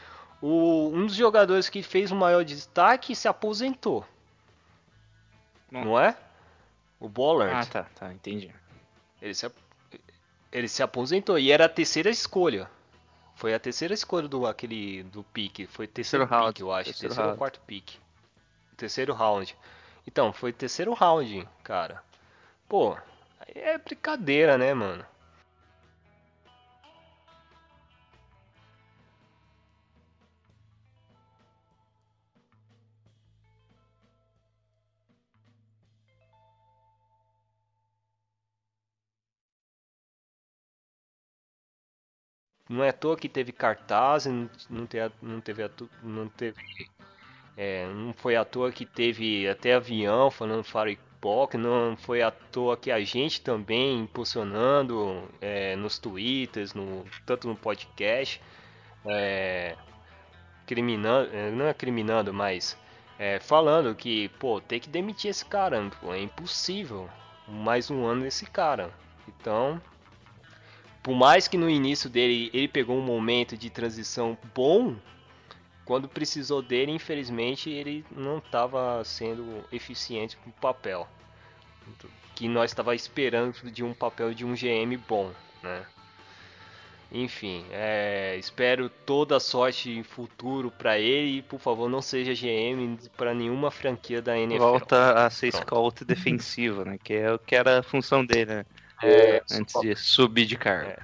O, 0.48 0.92
um 0.94 1.08
dos 1.08 1.16
jogadores 1.16 1.70
que 1.70 1.82
fez 1.82 2.12
o 2.12 2.16
maior 2.16 2.46
destaque 2.46 3.16
se 3.16 3.28
aposentou. 3.28 4.06
Não 5.72 6.00
é? 6.00 6.16
O 7.00 7.10
Bollard. 7.10 7.52
Ah, 7.52 7.66
tá, 7.66 7.88
tá, 7.96 8.14
entendi. 8.14 8.54
Ele 9.20 9.34
se, 9.34 9.52
ele 10.52 10.68
se 10.68 10.84
aposentou 10.84 11.40
e 11.40 11.52
era 11.52 11.66
a 11.66 11.70
terceira 11.70 12.12
escolha. 12.12 12.70
Foi 13.34 13.56
a 13.56 13.60
terceira 13.60 13.96
escolha 13.96 14.28
do 14.28 14.46
aquele 14.46 15.02
do 15.06 15.24
pique, 15.24 15.66
foi 15.66 15.88
terceiro, 15.88 16.28
terceiro 16.28 16.44
round, 16.44 16.62
eu 16.62 16.72
acho, 16.72 16.92
terceiro, 16.92 17.16
terceiro 17.16 17.32
ou 17.32 17.38
quarto 17.38 17.60
pique. 17.62 17.98
Terceiro 18.78 19.14
round. 19.16 19.58
Então, 20.06 20.32
foi 20.32 20.54
terceiro 20.54 20.94
round, 20.94 21.50
cara. 21.64 22.04
Pô, 22.70 22.96
é 23.48 23.80
brincadeira, 23.80 24.60
né, 24.60 24.76
mano? 24.76 25.04
Não 42.68 42.84
é 42.84 42.90
à 42.90 42.94
toa 42.94 43.16
que 43.16 43.30
teve 43.30 43.52
cartaz, 43.52 44.26
não 44.26 44.88
teve, 44.88 45.14
não 45.22 45.40
teve, 45.40 45.70
não 46.02 46.28
teve, 46.30 46.58
é, 47.56 47.86
não 47.88 48.14
foi 48.14 48.36
à 48.36 48.44
toa 48.44 48.72
que 48.72 48.86
teve 48.86 49.48
até 49.48 49.76
avião 49.76 50.32
falando 50.32 50.64
Fire 50.64 50.98
Pock, 51.22 51.58
não 51.58 51.96
foi 51.96 52.22
à 52.22 52.32
toa 52.32 52.76
que 52.76 52.92
a 52.92 53.00
gente 53.02 53.42
também 53.42 54.00
impulsionando 54.00 55.30
é, 55.40 55.76
nos 55.76 56.00
twitters, 56.00 56.74
no, 56.74 57.06
tanto 57.26 57.48
no 57.48 57.56
podcast, 57.56 58.42
é, 59.06 59.76
criminando, 60.66 61.30
é, 61.36 61.52
não 61.52 61.68
é 61.68 61.74
criminando, 61.74 62.34
mas 62.34 62.78
é, 63.18 63.40
falando 63.40 63.96
que, 63.96 64.30
pô, 64.40 64.60
tem 64.60 64.80
que 64.80 64.90
demitir 64.90 65.30
esse 65.30 65.46
cara, 65.46 65.80
pô, 66.02 66.14
é 66.14 66.20
impossível 66.20 67.10
mais 67.48 67.90
um 67.90 68.06
ano 68.06 68.24
desse 68.24 68.46
cara. 68.46 68.92
Então, 69.28 69.82
por 71.06 71.14
mais 71.14 71.48
que 71.48 71.56
no 71.56 71.70
início 71.70 72.10
dele 72.10 72.50
ele 72.52 72.68
pegou 72.68 72.98
um 72.98 73.02
momento 73.02 73.56
de 73.56 73.70
transição 73.70 74.36
bom, 74.56 74.96
quando 75.86 76.10
precisou 76.10 76.64
dele, 76.64 76.92
infelizmente, 76.92 77.70
ele 77.70 78.04
não 78.10 78.40
estava 78.40 79.04
sendo 79.06 79.64
eficiente 79.72 80.36
com 80.36 80.50
o 80.50 80.54
papel 80.54 81.08
que 82.34 82.48
nós 82.48 82.72
estava 82.72 82.96
esperando 82.96 83.54
de 83.70 83.84
um 83.84 83.94
papel 83.94 84.34
de 84.34 84.44
um 84.44 84.56
GM 84.56 84.98
bom, 85.08 85.32
né? 85.62 85.86
Enfim, 87.12 87.64
é, 87.70 88.36
espero 88.40 88.90
toda 88.90 89.40
sorte 89.40 89.92
em 89.92 90.02
futuro 90.02 90.72
para 90.72 90.98
ele 90.98 91.38
e 91.38 91.42
por 91.44 91.60
favor 91.60 91.88
não 91.88 92.02
seja 92.02 92.34
GM 92.34 92.98
para 93.16 93.32
nenhuma 93.32 93.70
franquia 93.70 94.24
da 94.24 94.36
NFL. 94.36 94.58
Volta 94.60 95.24
a 95.24 95.30
ser 95.30 95.52
Pronto. 95.52 95.68
scout 95.68 96.04
defensivo, 96.04 96.84
né? 96.84 96.98
Que 97.02 97.14
é 97.14 97.32
o 97.32 97.38
que 97.38 97.56
era 97.56 97.78
a 97.78 97.84
função 97.84 98.26
dele, 98.26 98.56
né? 98.56 98.66
É, 99.06 99.44
Antes 99.52 99.80
de 99.82 99.96
subir 99.96 100.46
de 100.46 100.58
cargo. 100.58 100.90
É. 100.90 101.00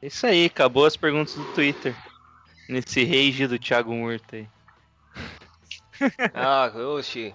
Isso 0.00 0.26
aí, 0.26 0.46
acabou 0.46 0.86
as 0.86 0.96
perguntas 0.96 1.34
do 1.34 1.44
Twitter. 1.52 1.94
Nesse 2.68 3.04
rage 3.04 3.46
do 3.46 3.58
Thiago 3.58 3.92
Murta 3.92 4.36
aí. 4.36 4.48
ah, 6.34 6.70
oxi. 6.94 7.34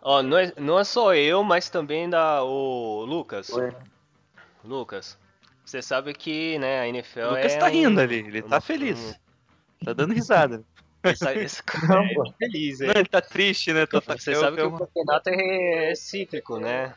Ó, 0.00 0.22
não 0.22 0.38
é, 0.38 0.52
não 0.58 0.78
é 0.78 0.84
só 0.84 1.14
eu, 1.14 1.42
mas 1.42 1.70
também 1.70 2.08
da 2.08 2.44
o 2.44 3.04
Lucas. 3.04 3.48
Oi. 3.50 3.72
Lucas, 4.62 5.18
você 5.64 5.80
sabe 5.80 6.12
que, 6.14 6.58
né, 6.58 6.80
a 6.80 6.88
NFL 6.88 7.20
o 7.20 7.28
Lucas 7.30 7.54
é 7.54 7.58
tá 7.58 7.68
rindo 7.68 8.00
ali, 8.00 8.16
ele 8.16 8.42
tá 8.42 8.60
feliz. 8.60 8.98
Um... 9.80 9.84
Tá 9.84 9.92
dando 9.92 10.14
risada. 10.14 10.62
Esse, 11.04 11.38
esse 11.38 11.62
cara 11.62 12.02
é 12.02 12.32
feliz, 12.38 12.80
hein? 12.80 12.88
Não, 12.88 12.94
ele 12.98 13.08
tá 13.08 13.20
triste, 13.20 13.74
né? 13.74 13.84
Você 13.86 14.34
sabe 14.34 14.56
que 14.56 14.62
o 14.62 14.78
campeonato 14.78 15.28
é, 15.28 15.90
é 15.90 15.94
cíclico, 15.94 16.58
né? 16.58 16.94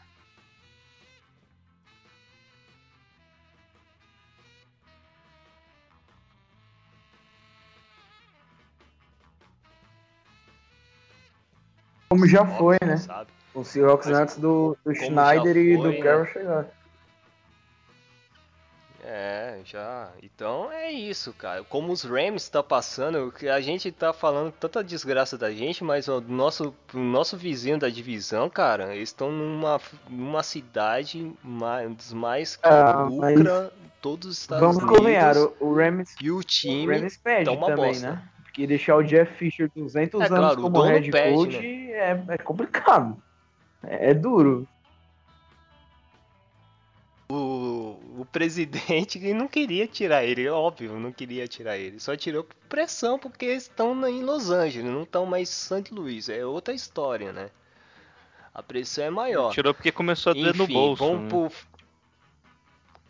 Como 12.09 12.27
já 12.27 12.45
foi, 12.45 12.77
né? 12.81 12.97
Sabe. 12.97 13.29
O 13.53 13.63
Seahawks 13.63 14.07
Mas, 14.07 14.17
antes 14.19 14.37
do, 14.37 14.77
do 14.85 14.93
Schneider 14.93 15.53
foi, 15.53 15.63
e 15.63 15.77
do 15.77 15.89
né? 15.89 16.01
Carroll 16.01 16.25
chegar. 16.27 16.65
É, 19.09 19.59
já. 19.63 20.09
Então 20.21 20.69
é 20.69 20.91
isso, 20.91 21.31
cara. 21.31 21.63
Como 21.63 21.93
os 21.93 22.03
Rams 22.03 22.49
tá 22.49 22.61
passando, 22.61 23.33
a 23.53 23.61
gente 23.61 23.89
tá 23.89 24.11
falando 24.11 24.51
tanta 24.51 24.83
desgraça 24.83 25.37
da 25.37 25.49
gente, 25.49 25.81
mas 25.81 26.09
o 26.09 26.19
nosso, 26.19 26.75
o 26.93 26.97
nosso 26.97 27.37
vizinho 27.37 27.79
da 27.79 27.87
divisão, 27.87 28.49
cara, 28.49 28.93
eles 28.93 29.09
estão 29.09 29.31
numa, 29.31 29.79
numa 30.09 30.43
cidade 30.43 31.31
mais, 31.41 32.11
mais 32.11 32.55
que 32.57 32.67
ah, 32.67 33.03
lucra 33.03 33.71
todos 34.01 34.27
os 34.27 34.37
Estados 34.39 34.59
vamos 34.61 34.77
Unidos. 34.77 34.97
Vamos 34.97 35.05
convenhar, 35.05 35.35
o, 35.61 35.73
Rams, 35.73 36.13
e 36.21 36.29
o 36.29 36.43
time 36.43 36.97
o 36.97 36.99
Rams 36.99 37.17
pede 37.17 37.45
tá 37.45 37.51
uma 37.53 37.67
também, 37.67 37.91
bosta. 37.93 38.11
né? 38.11 38.23
Porque 38.43 38.67
deixar 38.67 38.97
o 38.97 39.03
Jeff 39.03 39.33
Fisher 39.35 39.71
200 39.73 40.19
é, 40.19 40.25
anos 40.25 40.37
claro, 40.37 40.61
como 40.61 40.81
head 40.81 41.09
pede, 41.11 41.33
coach 41.33 41.57
né? 41.57 41.86
É, 41.97 42.23
é 42.29 42.37
complicado. 42.37 43.21
É, 43.83 44.11
é 44.11 44.13
duro. 44.13 44.67
O, 47.29 47.99
o 48.19 48.27
presidente 48.31 49.19
não 49.33 49.47
queria 49.47 49.85
tirar 49.85 50.23
ele, 50.23 50.47
óbvio, 50.47 50.97
não 50.97 51.11
queria 51.11 51.47
tirar 51.47 51.77
ele. 51.77 51.99
Só 51.99 52.15
tirou 52.15 52.43
por 52.43 52.55
pressão 52.69 53.19
porque 53.19 53.45
estão 53.47 54.07
em 54.07 54.23
Los 54.23 54.49
Angeles, 54.49 54.89
não 54.89 55.03
estão 55.03 55.25
mais 55.25 55.49
em 55.49 55.81
St. 55.81 55.93
Louis. 55.93 56.29
É 56.29 56.45
outra 56.45 56.73
história, 56.73 57.33
né? 57.33 57.49
A 58.53 58.63
pressão 58.63 59.03
é 59.03 59.09
maior. 59.09 59.51
Tirou 59.51 59.73
porque 59.73 59.91
começou 59.91 60.31
a 60.31 60.33
doer 60.33 60.55
no 60.55 60.67
bolso. 60.67 61.03
Vamos 61.03 61.23
né? 61.23 61.29
pro... 61.29 61.51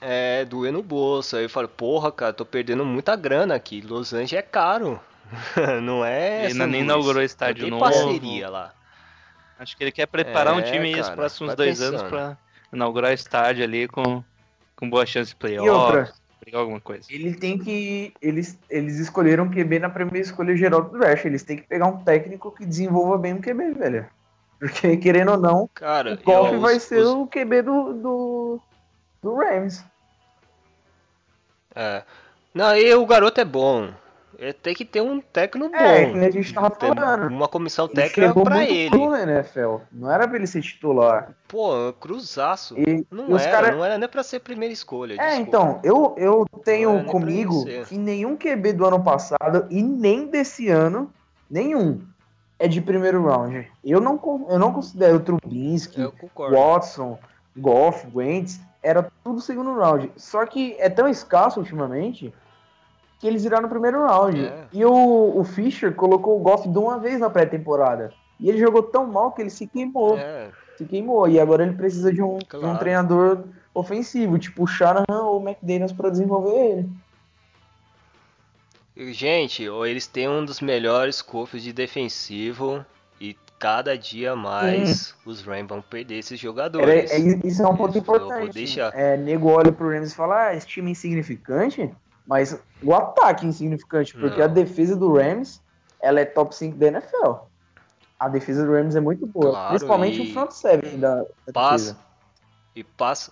É, 0.01 0.45
doer 0.45 0.73
no 0.73 0.83
bolso. 0.83 1.37
Aí 1.37 1.43
eu 1.43 1.49
falo, 1.49 1.69
porra, 1.69 2.11
cara, 2.11 2.33
tô 2.33 2.45
perdendo 2.45 2.83
muita 2.83 3.15
grana 3.15 3.55
aqui. 3.55 3.81
Los 3.81 4.13
Angeles 4.13 4.33
é 4.33 4.41
caro. 4.41 4.99
não 5.83 6.03
é. 6.03 6.45
Ele 6.45 6.53
ainda 6.53 6.67
nem 6.67 6.81
inaugurou 6.81 7.21
estádio 7.21 7.63
tem 7.63 7.71
novo. 7.71 7.83
parceria 7.83 8.49
lá. 8.49 8.73
Acho 9.59 9.75
que 9.75 9.83
ele 9.83 9.91
quer 9.91 10.05
preparar 10.05 10.53
é, 10.53 10.57
um 10.57 10.61
time 10.61 10.93
aí 10.93 10.99
os 10.99 11.09
próximos 11.09 11.55
dois 11.55 11.79
pensando. 11.79 11.97
anos 11.97 12.09
para 12.09 12.37
inaugurar 12.71 13.13
estádio 13.13 13.63
ali 13.63 13.87
com, 13.87 14.23
com 14.75 14.89
boa 14.89 15.05
chance 15.05 15.31
de 15.31 15.35
playoff. 15.35 15.67
E 15.67 15.69
outra, 15.69 16.13
alguma 16.53 16.79
coisa. 16.79 17.07
Ele 17.09 17.33
tem 17.33 17.57
que. 17.57 18.13
Eles, 18.21 18.57
eles 18.69 18.99
escolheram 18.99 19.49
QB 19.49 19.79
na 19.79 19.89
primeira 19.89 20.19
escolha 20.19 20.55
geral 20.55 20.83
do 20.83 20.97
draft. 20.97 21.25
Eles 21.25 21.43
têm 21.43 21.57
que 21.57 21.67
pegar 21.67 21.87
um 21.87 22.03
técnico 22.03 22.51
que 22.51 22.65
desenvolva 22.65 23.17
bem 23.17 23.33
o 23.33 23.41
QB, 23.41 23.73
velho. 23.73 24.07
Porque, 24.59 24.97
querendo 24.97 25.31
ou 25.31 25.37
não, 25.37 25.69
Cara, 25.73 26.13
o 26.13 26.23
Goff 26.23 26.57
vai 26.57 26.77
os, 26.77 26.83
ser 26.83 26.99
os... 26.99 27.09
o 27.09 27.27
QB 27.27 27.61
do, 27.61 27.93
do, 27.93 28.61
do 29.21 29.35
Rams. 29.35 29.83
É. 31.75 32.03
Não, 32.53 32.75
e 32.75 32.91
o 32.95 33.05
garoto 33.05 33.39
é 33.39 33.45
bom. 33.45 33.93
É, 34.39 34.53
tem 34.53 34.75
que 34.75 34.85
ter 34.85 35.01
um 35.01 35.19
técnico 35.19 35.75
é, 35.75 36.05
bom. 36.05 36.17
É, 36.17 36.21
que 36.21 36.25
a 36.25 36.31
gente 36.31 36.53
tava 36.53 36.69
falando. 36.69 37.27
Uma 37.27 37.47
comissão 37.47 37.87
técnica 37.87 38.33
pra 38.39 38.63
ele. 38.63 38.91
Cru 38.91 39.15
NFL. 39.15 39.77
Não 39.91 40.11
era 40.11 40.27
pra 40.27 40.37
ele 40.37 40.45
ser 40.45 40.61
titular. 40.61 41.35
Pô, 41.47 41.91
cruzaço. 41.93 42.75
E, 42.77 43.05
não, 43.09 43.29
e 43.29 43.41
era, 43.41 43.51
cara... 43.51 43.75
não 43.75 43.83
era 43.83 43.97
nem 43.97 44.07
pra 44.07 44.21
ser 44.21 44.39
primeira 44.39 44.71
escolha. 44.71 45.13
É, 45.13 45.37
desculpa. 45.37 45.41
então, 45.41 45.79
eu, 45.83 46.15
eu 46.17 46.45
tenho 46.63 47.03
comigo 47.05 47.65
que 47.87 47.97
nenhum 47.97 48.37
QB 48.37 48.73
do 48.73 48.85
ano 48.85 49.03
passado 49.03 49.65
e 49.71 49.81
nem 49.81 50.27
desse 50.27 50.69
ano, 50.69 51.11
nenhum, 51.49 52.01
é 52.59 52.67
de 52.67 52.79
primeiro 52.79 53.23
round. 53.23 53.67
Eu 53.83 53.99
não, 53.99 54.19
eu 54.49 54.59
não 54.59 54.71
considero 54.71 55.19
Trubinsky, 55.19 56.01
Watson, 56.35 57.17
Goff, 57.55 58.07
Wentz, 58.13 58.59
era 58.83 59.09
tudo 59.23 59.41
segundo 59.41 59.73
round. 59.73 60.11
Só 60.15 60.45
que 60.45 60.75
é 60.77 60.89
tão 60.89 61.07
escasso 61.07 61.59
ultimamente 61.59 62.31
que 63.19 63.27
eles 63.27 63.43
iraram 63.45 63.63
no 63.63 63.69
primeiro 63.69 64.05
round. 64.05 64.45
É. 64.45 64.67
E 64.71 64.85
o, 64.85 65.37
o 65.37 65.43
Fischer 65.43 65.93
colocou 65.93 66.37
o 66.37 66.39
Goff 66.39 66.67
de 66.67 66.77
uma 66.77 66.99
vez 66.99 67.19
na 67.19 67.29
pré-temporada. 67.29 68.13
E 68.39 68.49
ele 68.49 68.59
jogou 68.59 68.83
tão 68.83 69.07
mal 69.07 69.31
que 69.31 69.41
ele 69.41 69.49
se 69.49 69.65
queimou. 69.65 70.17
É. 70.17 70.51
Se 70.77 70.85
queimou. 70.85 71.27
E 71.27 71.39
agora 71.39 71.63
ele 71.63 71.73
precisa 71.73 72.13
de 72.13 72.21
um, 72.21 72.37
claro. 72.47 72.67
de 72.67 72.71
um 72.71 72.77
treinador 72.77 73.43
ofensivo, 73.73 74.37
tipo 74.37 74.63
o 74.63 74.67
Shanahan 74.67 75.23
ou 75.23 75.41
o 75.41 75.47
McDaniels 75.47 75.91
para 75.91 76.09
desenvolver 76.09 76.55
ele. 76.55 76.89
Gente, 79.13 79.63
eles 79.63 80.07
têm 80.07 80.27
um 80.27 80.43
dos 80.43 80.59
melhores 80.59 81.21
cofres 81.21 81.61
de 81.61 81.71
defensivo 81.71 82.83
e 83.21 83.37
cada 83.59 83.95
dia 83.95 84.35
mais 84.35 85.13
os 85.23 85.41
Rams 85.41 85.67
vão 85.67 85.81
perder 85.81 86.17
esses 86.17 86.39
jogadores. 86.39 87.11
É, 87.11 87.15
é, 87.15 87.47
isso 87.47 87.61
é 87.61 87.67
um 87.67 87.75
ponto 87.75 87.95
importante. 87.95 88.53
Deixar... 88.53 88.91
É, 88.95 89.15
nego 89.15 89.49
olha 89.49 89.71
pro 89.71 89.89
Rams 89.89 90.11
e 90.11 90.15
fala, 90.15 90.47
ah, 90.47 90.55
esse 90.55 90.65
time 90.65 90.89
é 90.89 90.91
insignificante. 90.93 91.91
Mas 92.27 92.59
o 92.83 92.93
ataque 92.93 93.45
é 93.45 93.49
insignificante, 93.49 94.13
porque 94.13 94.39
não. 94.39 94.45
a 94.45 94.47
defesa 94.47 94.95
do 94.95 95.13
Rams 95.13 95.61
ela 96.01 96.19
é 96.19 96.25
top 96.25 96.53
5 96.53 96.77
da 96.77 96.87
NFL. 96.87 97.31
A 98.19 98.27
defesa 98.27 98.65
do 98.65 98.73
Rams 98.73 98.95
é 98.95 98.99
muito 98.99 99.25
boa, 99.25 99.51
claro, 99.51 99.69
principalmente 99.69 100.21
o 100.21 100.33
front 100.33 100.51
seven 100.51 100.99
da, 100.99 101.15
da 101.45 101.53
passa, 101.53 101.93
defesa. 101.93 102.07
E 102.75 102.83
passa, 102.83 103.31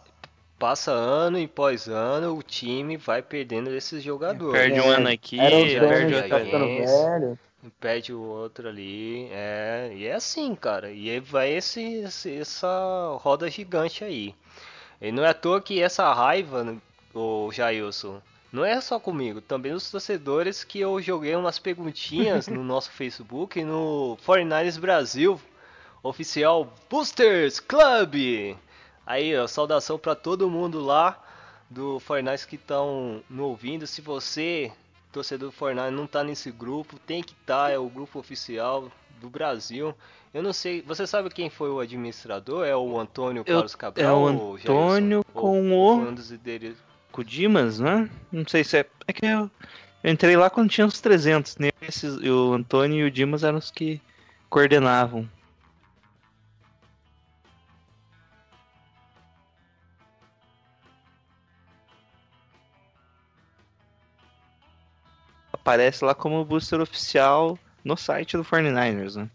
passa 0.60 0.92
ano 0.92 1.40
e 1.40 1.48
pós 1.48 1.88
ano, 1.88 2.38
o 2.38 2.44
time 2.44 2.96
vai 2.96 3.22
perdendo 3.22 3.72
esses 3.72 4.04
jogadores. 4.04 4.60
Perde 4.60 4.80
um 4.80 4.90
ano 4.90 5.10
aqui, 5.10 5.38
perde 5.38 5.80
outro 5.80 6.60
velho. 6.60 7.40
Perde 7.80 8.14
o 8.14 8.22
outro 8.22 8.70
ali, 8.70 9.28
é, 9.32 9.92
e 9.96 10.06
é 10.06 10.14
assim, 10.14 10.54
cara. 10.54 10.92
E 10.92 11.20
vai 11.20 11.52
esse, 11.52 11.82
esse, 11.96 12.38
essa 12.38 13.18
roda 13.20 13.50
gigante 13.50 14.04
aí. 14.04 14.36
E 15.02 15.12
não 15.12 15.26
é 15.26 15.30
à 15.30 15.34
toa 15.34 15.60
que 15.60 15.82
essa 15.82 16.14
raiva, 16.14 16.78
o 17.12 17.52
Jailson, 17.52 18.22
não 18.56 18.64
é 18.64 18.80
só 18.80 18.98
comigo, 18.98 19.42
também 19.42 19.74
os 19.74 19.92
torcedores 19.92 20.64
que 20.64 20.80
eu 20.80 21.02
joguei 21.02 21.36
umas 21.36 21.60
perguntinhas 21.60 22.48
no 22.48 22.64
nosso 22.64 22.90
Facebook 22.96 23.62
no 23.66 24.18
49ers 24.26 24.80
Brasil, 24.80 25.40
oficial 26.02 26.74
Boosters 26.90 27.60
Club. 27.60 28.56
Aí, 29.06 29.38
ó, 29.38 29.46
saudação 29.46 30.00
para 30.00 30.16
todo 30.16 30.50
mundo 30.50 30.80
lá 30.80 31.22
do 31.70 32.00
49ers 32.08 32.48
que 32.48 32.56
estão 32.56 33.22
no 33.30 33.44
ouvindo. 33.48 33.86
Se 33.86 34.00
você, 34.00 34.72
torcedor 35.12 35.50
do 35.50 35.56
49ers, 35.58 35.90
não 35.90 36.08
tá 36.08 36.24
nesse 36.24 36.50
grupo, 36.50 36.98
tem 37.00 37.22
que 37.22 37.34
estar, 37.34 37.66
tá, 37.66 37.72
é 37.72 37.78
o 37.78 37.90
grupo 37.90 38.20
oficial 38.20 38.90
do 39.20 39.30
Brasil. 39.30 39.94
Eu 40.34 40.42
não 40.42 40.54
sei, 40.54 40.82
você 40.82 41.06
sabe 41.06 41.30
quem 41.30 41.50
foi 41.50 41.70
o 41.70 41.82
administrador? 41.82 42.66
É 42.66 42.76
o 42.76 42.98
Antônio 42.98 43.44
Carlos 43.44 43.76
Cabral? 43.76 44.30
É 44.30 44.32
o 44.32 44.56
Antônio 44.56 45.26
com 45.34 45.72
o... 45.74 45.96
Um 45.96 46.14
dos 46.14 46.32
o 47.22 47.26
Dimas, 47.26 47.80
né? 47.80 48.10
Não 48.32 48.48
sei 48.48 48.64
se 48.64 48.78
é. 48.80 48.86
É 49.08 49.14
que 49.14 49.26
eu, 49.26 49.50
eu 50.04 50.12
entrei 50.12 50.36
lá 50.36 50.50
quando 50.50 50.70
tinha 50.70 50.86
uns 50.86 51.00
300. 51.00 51.58
Né? 51.58 51.70
Esses, 51.82 52.18
o 52.18 52.54
Antônio 52.54 53.06
e 53.06 53.08
o 53.08 53.12
Dimas 53.12 53.44
eram 53.44 53.58
os 53.58 53.72
que 53.72 54.02
coordenavam. 54.50 55.30
Aparece 65.52 66.06
lá 66.06 66.14
como 66.14 66.46
booster 66.46 66.80
oficial 66.80 67.58
no 67.84 67.98
site 67.98 68.38
do 68.38 68.44
49ers, 68.44 69.16
né? 69.16 69.30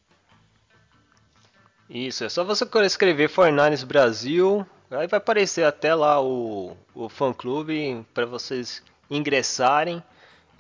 Isso, 1.89 2.23
é 2.23 2.29
só 2.29 2.45
você 2.45 2.65
escrever 2.85 3.29
49ers 3.29 3.85
Brasil 3.85 4.65
Aí 4.91 5.07
vai 5.07 5.19
aparecer 5.19 5.65
até 5.65 5.95
lá 5.95 6.21
o, 6.21 6.77
o 6.93 7.09
fã 7.09 7.33
clube 7.33 8.05
para 8.13 8.27
vocês 8.27 8.83
ingressarem 9.09 10.03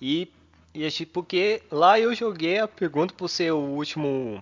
e, 0.00 0.30
e 0.72 1.06
porque 1.06 1.64
lá 1.68 1.98
eu 1.98 2.14
joguei 2.14 2.60
a 2.60 2.68
pergunta 2.68 3.12
por 3.12 3.28
ser 3.28 3.50
o 3.50 3.58
último 3.58 4.40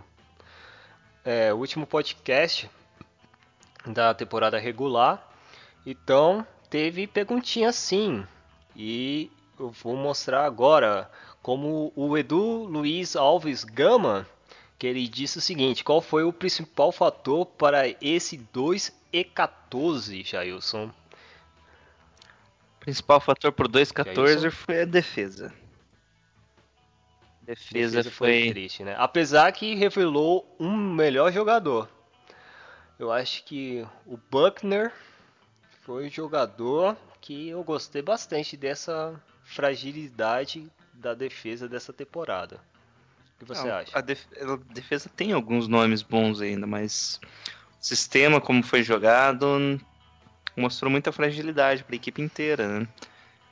é, 1.25 1.55
último 1.55 1.87
podcast 1.87 2.71
da 3.87 4.13
temporada 4.13 4.59
regular. 4.59 5.27
Então 5.87 6.47
teve 6.69 7.07
perguntinha 7.07 7.73
sim 7.73 8.27
e 8.77 9.31
eu 9.59 9.71
vou 9.71 9.97
mostrar 9.97 10.45
agora 10.45 11.11
como 11.41 11.95
o 11.97 12.19
Edu 12.19 12.65
Luiz 12.65 13.17
Alves 13.17 13.65
Gama 13.65 14.27
que 14.79 14.87
ele 14.87 15.09
disse 15.09 15.39
o 15.39 15.41
seguinte: 15.41 15.83
qual 15.83 16.01
foi 16.01 16.25
o 16.25 16.33
principal 16.33 16.93
fator 16.93 17.45
para 17.45 17.89
esse 18.01 18.37
2 18.53 18.98
e 19.13 19.25
14, 19.25 20.23
Jailson? 20.23 20.91
Principal 22.81 23.21
fator 23.21 23.53
por 23.53 23.69
2 23.69 23.93
14 23.93 24.51
foi 24.51 24.83
a 24.83 24.85
defesa. 24.85 25.53
Defesa, 27.43 27.97
defesa 27.97 28.11
foi... 28.11 28.43
foi 28.43 28.51
triste, 28.51 28.85
né? 28.85 28.95
Apesar 28.99 29.51
que 29.53 29.75
revelou 29.75 30.55
um 30.61 30.77
melhor 30.77 31.33
jogador. 31.33 31.89
Eu 32.99 33.13
acho 33.13 33.45
que 33.45 33.87
o 34.07 34.19
Buckner 34.31 34.93
foi 35.83 36.07
um 36.07 36.11
jogador 36.11 36.97
que 37.21 37.49
eu 37.49 37.63
gostei 37.63 38.03
bastante 38.03 38.57
dessa 38.57 39.19
fragilidade 39.45 40.71
da 40.93 41.15
defesa 41.15 41.69
dessa 41.69 41.93
temporada. 41.93 42.61
O 43.37 43.39
que 43.39 43.45
você 43.45 43.67
Não, 43.67 43.75
acha? 43.75 43.97
A, 43.97 44.01
def 44.01 44.27
a, 44.41 44.57
defesa 44.75 45.09
tem 45.09 45.33
alguns 45.33 45.69
nomes 45.69 46.03
bons 46.03 46.41
ainda, 46.41 46.67
mas 46.67 47.21
sistema, 47.81 48.41
como 48.41 48.63
foi 48.63 48.83
jogado, 48.83 49.81
mostrou 50.57 50.91
muita 50.91 51.13
fragilidade 51.13 51.85
para 51.85 51.95
a 51.95 51.97
equipe 51.97 52.21
inteira, 52.21 52.81
né? 52.81 52.89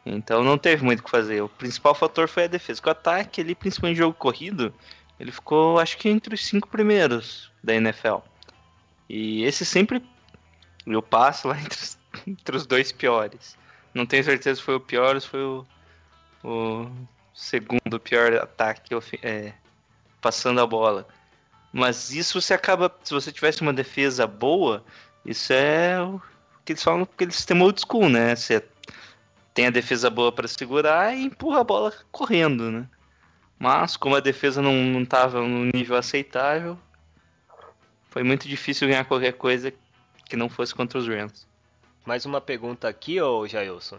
Então 0.05 0.45
não 0.45 0.57
teve 0.57 0.85
muito 0.85 1.01
o 1.01 1.03
que 1.03 1.11
fazer. 1.11 1.41
O 1.43 1.49
principal 1.49 1.95
fator 1.95 2.29
foi 2.29 2.45
a 2.45 2.49
defesa. 2.49 2.81
O 2.85 2.91
ataque, 2.91 3.41
ele, 3.41 3.55
principalmente 3.55 3.99
jogo 3.99 4.15
corrido, 4.15 4.73
ele 5.19 5.33
ficou, 5.33 5.81
acho 5.81 5.97
que, 5.99 6.09
entre 6.09 6.35
os 6.35 6.45
cinco 6.45 6.69
primeiros 6.69 7.51
da 7.63 7.75
NFL. 7.75 8.19
E 9.09 9.45
esse 9.45 9.65
sempre. 9.65 10.03
Eu 10.87 11.03
passo 11.03 11.49
lá 11.49 11.59
entre 11.61 11.79
os, 11.79 11.99
entre 12.27 12.57
os 12.57 12.67
dois 12.67 12.93
piores. 12.93 13.59
Não 13.93 14.07
tenho 14.07 14.23
certeza 14.23 14.61
se 14.61 14.63
foi 14.63 14.77
o 14.77 14.81
pior 14.81 15.15
ou 15.15 15.21
se 15.21 15.27
foi 15.27 15.43
o, 15.43 15.67
o 16.45 16.91
segundo 17.35 17.99
pior 17.99 18.35
ataque 18.35 18.95
é, 19.23 19.53
passando 20.21 20.61
a 20.61 20.67
bola. 20.67 21.09
Mas 21.77 22.11
isso 22.11 22.41
você 22.41 22.55
acaba, 22.55 22.91
se 23.05 23.13
você 23.13 23.31
tivesse 23.31 23.61
uma 23.61 23.73
defesa 23.73 24.27
boa, 24.27 24.83
isso 25.27 25.53
é 25.53 26.01
o 26.01 26.19
que 26.65 26.73
eles 26.73 26.83
falam 26.83 27.03
aquele 27.03 27.31
sistema 27.31 27.67
old 27.67 27.79
school, 27.79 28.09
né? 28.09 28.35
Você 28.35 28.65
tem 29.53 29.67
a 29.67 29.71
defesa 29.71 30.09
boa 30.09 30.33
para 30.33 30.49
segurar 30.49 31.15
e 31.15 31.25
empurra 31.25 31.61
a 31.61 31.65
bola 31.65 31.93
correndo, 32.11 32.71
né? 32.71 32.89
Mas 33.59 33.95
como 33.95 34.17
a 34.17 34.21
defesa 34.21 34.63
não, 34.63 34.73
não 34.73 35.05
tava 35.05 35.43
no 35.43 35.67
nível 35.67 35.99
aceitável, 35.99 36.79
foi 38.09 38.23
muito 38.23 38.49
difícil 38.49 38.89
ganhar 38.89 39.05
qualquer 39.05 39.35
coisa 39.35 39.71
que 40.25 40.35
não 40.35 40.49
fosse 40.49 40.75
contra 40.75 40.99
os 40.99 41.07
Rams. 41.07 41.47
Mais 42.07 42.25
uma 42.25 42.41
pergunta 42.41 42.89
aqui, 42.89 43.21
ô 43.21 43.47
Jailson. 43.47 43.99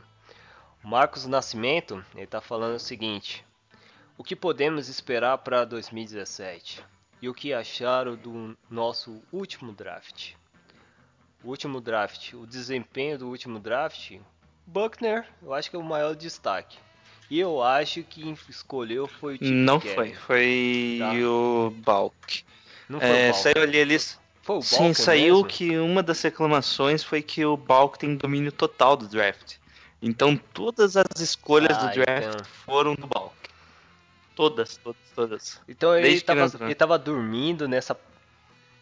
Marcos 0.83 1.27
Nascimento, 1.27 2.03
ele 2.15 2.25
tá 2.25 2.41
falando 2.41 2.77
o 2.77 2.79
seguinte: 2.79 3.45
o 4.17 4.23
que 4.23 4.35
podemos 4.35 4.89
esperar 4.89 5.37
para 5.37 5.63
2017? 5.63 6.83
E 7.21 7.27
o 7.27 7.33
que 7.33 7.53
acharam 7.53 8.15
do 8.15 8.57
nosso 8.69 9.21
último 9.31 9.71
draft? 9.71 10.33
O 11.43 11.49
último 11.49 11.81
draft, 11.81 12.33
o 12.33 12.45
desempenho 12.45 13.17
do 13.17 13.27
último 13.27 13.59
draft, 13.59 14.17
Buckner, 14.65 15.25
eu 15.41 15.53
acho 15.53 15.69
que 15.69 15.75
é 15.75 15.79
o 15.79 15.83
maior 15.83 16.15
destaque. 16.15 16.77
E 17.29 17.39
eu 17.39 17.61
acho 17.61 18.03
que 18.03 18.21
quem 18.21 18.37
escolheu 18.49 19.07
foi 19.07 19.35
o 19.35 19.37
Chip 19.37 19.51
Não 19.51 19.79
foi, 19.79 20.13
foi 20.13 20.97
tá? 20.99 21.13
o 21.13 21.71
Balk. 21.71 22.43
Não 22.87 22.99
foi 22.99 23.09
é, 23.09 23.29
o 23.29 23.31
Balk. 23.31 23.43
Saiu 23.43 23.63
ali 23.63 23.77
eles. 23.77 24.19
Foi 24.41 24.55
o 24.55 24.59
Balk 24.59 24.75
Sim, 24.75 24.93
saiu 24.93 25.35
mesmo? 25.35 25.47
que 25.47 25.77
uma 25.77 26.03
das 26.03 26.21
reclamações 26.21 27.03
foi 27.03 27.21
que 27.21 27.45
o 27.45 27.57
Balk 27.57 27.99
tem 27.99 28.15
domínio 28.15 28.51
total 28.51 28.95
do 28.95 29.07
draft. 29.07 29.55
Então 30.01 30.37
todas 30.53 30.95
as 30.95 31.19
escolhas 31.19 31.77
ah, 31.77 31.87
do 31.87 31.93
draft 31.95 32.27
então... 32.27 32.45
foram 32.65 32.95
do 32.95 33.07
Balk. 33.07 33.35
Todas, 34.37 34.77
todas, 34.77 35.01
todas. 35.15 35.61
Então 35.67 35.97
ele 35.97 36.21
tava, 36.21 36.47
ele 36.61 36.75
tava 36.75 36.99
dormindo 36.99 37.67
nessa. 37.67 37.97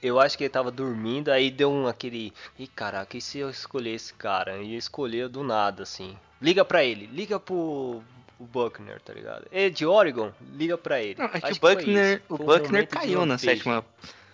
Eu 0.03 0.19
acho 0.19 0.37
que 0.37 0.43
ele 0.43 0.49
tava 0.49 0.69
dormindo, 0.69 1.29
aí 1.29 1.49
deu 1.49 1.71
um 1.71 1.87
aquele. 1.87 2.33
Ih, 2.59 2.67
caraca, 2.67 3.15
e 3.15 3.21
se 3.21 3.39
eu 3.39 3.49
escolher 3.49 3.91
esse 3.91 4.13
cara? 4.13 4.57
E 4.57 4.75
escolheu 4.75 5.29
do 5.29 5.45
nada, 5.45 5.83
assim. 5.83 6.17
Liga 6.41 6.65
pra 6.65 6.83
ele, 6.83 7.07
liga 7.07 7.39
pro 7.39 8.03
o 8.37 8.43
Buckner, 8.45 8.99
tá 8.99 9.13
ligado? 9.13 9.47
Ele 9.49 9.67
é 9.67 9.69
de 9.69 9.85
Oregon, 9.85 10.33
liga 10.53 10.77
pra 10.77 11.01
ele. 11.01 11.15
Não, 11.17 11.29
é 11.31 11.39
que 11.39 11.53
o 11.53 11.59
Buckner, 11.61 12.21
o 12.27 12.37
Buckner 12.37 12.87
caiu 12.89 13.25
na 13.25 13.37
sétima 13.37 13.85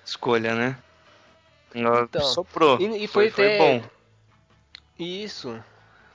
escolha, 0.03 0.55
né? 0.55 0.78
Então, 1.76 2.22
Soprou. 2.22 2.82
E, 2.82 3.03
e 3.03 3.07
foi, 3.07 3.30
foi, 3.30 3.47
foi 3.47 3.57
bom. 3.59 3.84
Isso, 4.97 5.63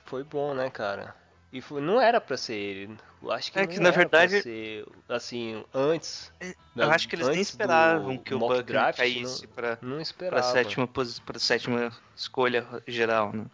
foi 0.03 0.25
bom, 0.25 0.53
né, 0.53 0.69
cara? 0.69 1.15
E 1.51 1.61
foi, 1.61 1.81
não 1.81 1.99
era 2.01 2.19
pra 2.19 2.35
ser 2.35 2.55
ele. 2.55 2.97
Eu 3.21 3.31
acho 3.31 3.51
que, 3.51 3.59
é 3.59 3.65
que 3.65 3.79
na 3.79 3.89
verdade 3.89 4.41
ser, 4.41 4.85
assim 5.07 5.63
antes. 5.73 6.31
É, 6.39 6.53
eu 6.75 6.91
acho 6.91 7.07
que 7.07 7.15
eles 7.15 7.27
nem 7.27 7.41
esperavam 7.41 8.17
que 8.17 8.33
o 8.33 8.63
draft, 8.63 8.97
caísse 8.97 9.47
não, 9.47 9.53
pra, 9.53 9.77
não 9.81 9.97
pra 10.29 10.43
sétima 10.43 10.87
para 10.87 11.39
sétima 11.39 11.91
escolha 12.15 12.67
geral, 12.87 13.31
né? 13.33 13.45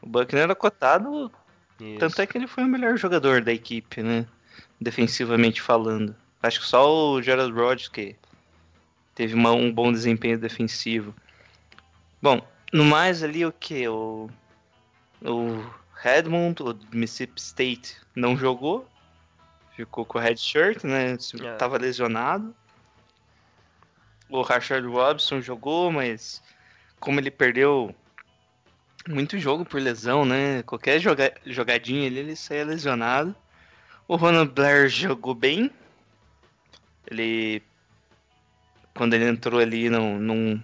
O 0.00 0.08
Buckner 0.08 0.44
era 0.44 0.54
cotado, 0.54 1.30
Isso. 1.78 1.98
tanto 1.98 2.22
é 2.22 2.26
que 2.26 2.38
ele 2.38 2.46
foi 2.46 2.64
o 2.64 2.68
melhor 2.68 2.96
jogador 2.96 3.42
da 3.42 3.52
equipe, 3.52 4.02
né? 4.02 4.24
Defensivamente 4.80 5.60
falando. 5.60 6.16
Acho 6.42 6.60
que 6.60 6.66
só 6.66 6.90
o 6.90 7.20
Gerald 7.20 7.52
Rodgers 7.52 7.88
que 7.88 8.16
teve 9.14 9.34
uma, 9.34 9.52
um 9.52 9.70
bom 9.70 9.92
desempenho 9.92 10.38
defensivo. 10.38 11.14
Bom, 12.22 12.40
no 12.72 12.84
mais 12.84 13.22
ali 13.22 13.44
o 13.44 13.52
que 13.52 13.86
o 13.88 14.30
o 15.22 15.62
Redmond, 16.02 16.62
o 16.62 16.78
Mississippi 16.92 17.40
State, 17.40 17.96
não 18.16 18.36
jogou. 18.36 18.88
Ficou 19.76 20.04
com 20.04 20.18
o 20.18 20.20
red 20.20 20.36
shirt, 20.36 20.82
né? 20.84 21.12
Estava 21.12 21.76
é. 21.76 21.78
lesionado. 21.78 22.54
O 24.28 24.40
Rashard 24.42 24.86
Robson 24.86 25.40
jogou, 25.42 25.92
mas 25.92 26.42
como 26.98 27.20
ele 27.20 27.30
perdeu 27.30 27.94
muito 29.06 29.38
jogo 29.38 29.64
por 29.64 29.80
lesão, 29.80 30.24
né? 30.24 30.62
Qualquer 30.62 31.00
joga 31.00 31.34
jogadinha 31.44 32.06
ali, 32.06 32.18
ele 32.18 32.36
saía 32.36 32.64
lesionado. 32.64 33.34
O 34.08 34.16
Ronald 34.16 34.52
Blair 34.52 34.88
jogou 34.88 35.34
bem. 35.34 35.70
Ele. 37.10 37.62
Quando 38.94 39.14
ele 39.14 39.28
entrou 39.28 39.60
ali, 39.60 39.90
não, 39.90 40.18
não. 40.18 40.62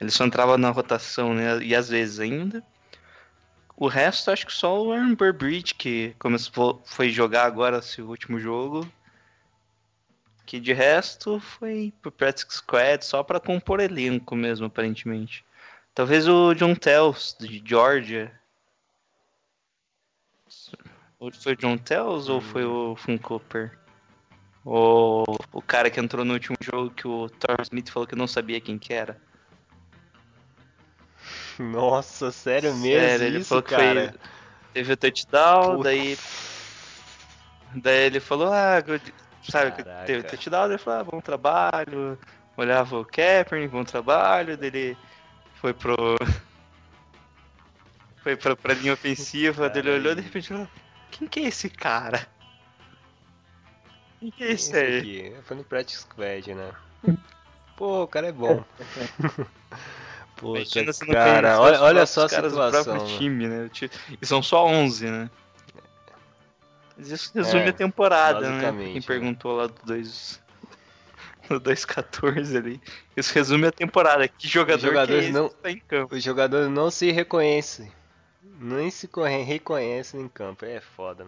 Ele 0.00 0.10
só 0.10 0.24
entrava 0.24 0.56
na 0.56 0.70
rotação, 0.70 1.34
né? 1.34 1.62
E 1.62 1.74
às 1.74 1.88
vezes 1.88 2.18
ainda. 2.18 2.62
O 3.76 3.88
resto, 3.88 4.30
acho 4.30 4.46
que 4.46 4.52
só 4.52 4.80
o 4.80 4.92
Aaron 4.92 5.14
Burbridge, 5.14 5.74
que 5.74 6.14
começou, 6.18 6.80
foi 6.84 7.10
jogar 7.10 7.44
agora 7.44 7.82
seu 7.82 8.08
último 8.08 8.38
jogo. 8.38 8.88
Que 10.46 10.60
de 10.60 10.72
resto 10.72 11.40
foi 11.40 11.92
pro 12.00 12.12
Practice 12.12 12.58
Squad 12.58 13.04
só 13.04 13.22
para 13.22 13.40
compor 13.40 13.80
elenco 13.80 14.36
mesmo, 14.36 14.66
aparentemente. 14.66 15.44
Talvez 15.94 16.28
o 16.28 16.54
John 16.54 16.74
Tells, 16.74 17.36
de 17.38 17.62
Georgia. 17.64 18.32
Foi 21.18 21.54
o 21.54 21.56
John 21.56 21.78
Tells 21.78 22.28
ou 22.28 22.40
foi 22.40 22.64
o 22.64 22.94
Fun 22.94 23.18
Cooper? 23.18 23.78
O, 24.64 25.24
o 25.52 25.62
cara 25.62 25.90
que 25.90 26.00
entrou 26.00 26.24
no 26.24 26.34
último 26.34 26.56
jogo 26.60 26.90
que 26.90 27.08
o 27.08 27.28
Thor 27.28 27.60
Smith 27.62 27.90
falou 27.90 28.06
que 28.06 28.16
não 28.16 28.26
sabia 28.26 28.60
quem 28.60 28.78
que 28.78 28.92
era. 28.92 29.20
Nossa, 31.58 32.30
sério 32.30 32.74
mesmo? 32.76 33.00
Sério, 33.00 33.26
ele 33.26 33.44
falou 33.44 33.62
que 33.62 33.70
cara? 33.70 34.08
Foi, 34.10 34.20
teve 34.72 34.92
o 34.92 34.96
touchdown, 34.96 35.76
Puta. 35.76 35.84
daí. 35.84 36.18
Daí 37.76 38.04
ele 38.04 38.20
falou, 38.20 38.52
ah, 38.52 38.82
sabe, 39.42 39.72
Caraca. 39.84 40.04
teve 40.06 40.20
o 40.20 40.30
touchdown, 40.30 40.66
ele 40.66 40.78
falou, 40.78 41.00
ah, 41.00 41.04
bom 41.04 41.20
trabalho. 41.20 42.18
Olhava 42.56 43.00
o 43.00 43.04
Kaepernick, 43.04 43.72
bom 43.72 43.84
trabalho, 43.84 44.56
daí 44.56 44.68
ele 44.68 44.96
foi 45.54 45.72
pro. 45.72 45.96
Foi 48.22 48.34
pra, 48.36 48.56
pra 48.56 48.72
linha 48.72 48.94
ofensiva, 48.94 49.68
daí 49.68 49.80
ele 49.82 49.90
olhou 49.90 50.12
e 50.12 50.14
de 50.14 50.22
repente 50.22 50.48
falou, 50.48 50.66
quem 51.10 51.28
que 51.28 51.40
é 51.40 51.42
esse 51.48 51.68
cara? 51.68 52.26
Quem 54.18 54.30
que 54.30 54.42
é 54.42 54.52
esse 54.52 54.74
aí? 54.74 54.98
Aqui? 55.00 55.36
Foi 55.42 55.56
no 55.58 55.62
Practice 55.62 56.00
Squad, 56.00 56.54
né? 56.54 56.72
Pô, 57.76 58.04
o 58.04 58.08
cara 58.08 58.28
é 58.28 58.32
bom. 58.32 58.64
Poxa, 60.36 60.84
cara, 61.10 61.60
olha, 61.60 61.80
olha 61.80 62.06
só 62.06 62.24
a 62.24 62.28
situação. 62.28 62.98
Do 62.98 63.18
time, 63.18 63.46
né? 63.46 63.70
E 64.20 64.26
são 64.26 64.42
só 64.42 64.66
11, 64.66 65.10
né? 65.10 65.30
Isso 66.98 67.30
resume 67.34 67.64
é, 67.64 67.68
a 67.68 67.72
temporada, 67.72 68.50
né? 68.50 68.72
Quem 68.92 69.02
perguntou 69.02 69.56
lá 69.56 69.66
do 69.66 69.74
2 69.84 70.42
no 71.48 71.60
2.14 71.60 72.56
ali. 72.56 72.80
Isso 73.16 73.34
resume 73.34 73.66
a 73.66 73.72
temporada. 73.72 74.26
Que 74.26 74.48
jogador 74.48 75.06
que 75.06 75.14
é 75.14 75.30
não, 75.30 75.48
tá 75.48 75.70
em 75.70 75.78
campo? 75.78 76.14
O 76.14 76.20
jogador 76.20 76.68
não 76.68 76.90
se 76.90 77.10
reconhece. 77.10 77.90
Nem 78.42 78.90
se 78.90 79.08
reconhece 79.44 80.16
em 80.16 80.28
campo. 80.28 80.64
É 80.64 80.80
foda. 80.80 81.26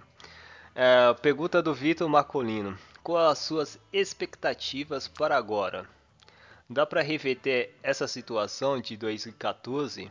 É, 0.74 1.12
pergunta 1.14 1.62
do 1.62 1.74
Vitor 1.74 2.08
Marcolino. 2.08 2.78
Quais 3.02 3.32
as 3.32 3.38
suas 3.38 3.78
expectativas 3.92 5.08
para 5.08 5.36
agora? 5.36 5.86
Dá 6.68 6.84
para 6.84 7.00
reverter 7.00 7.74
essa 7.82 8.08
situação 8.08 8.80
de 8.80 8.96
2014? 8.96 10.10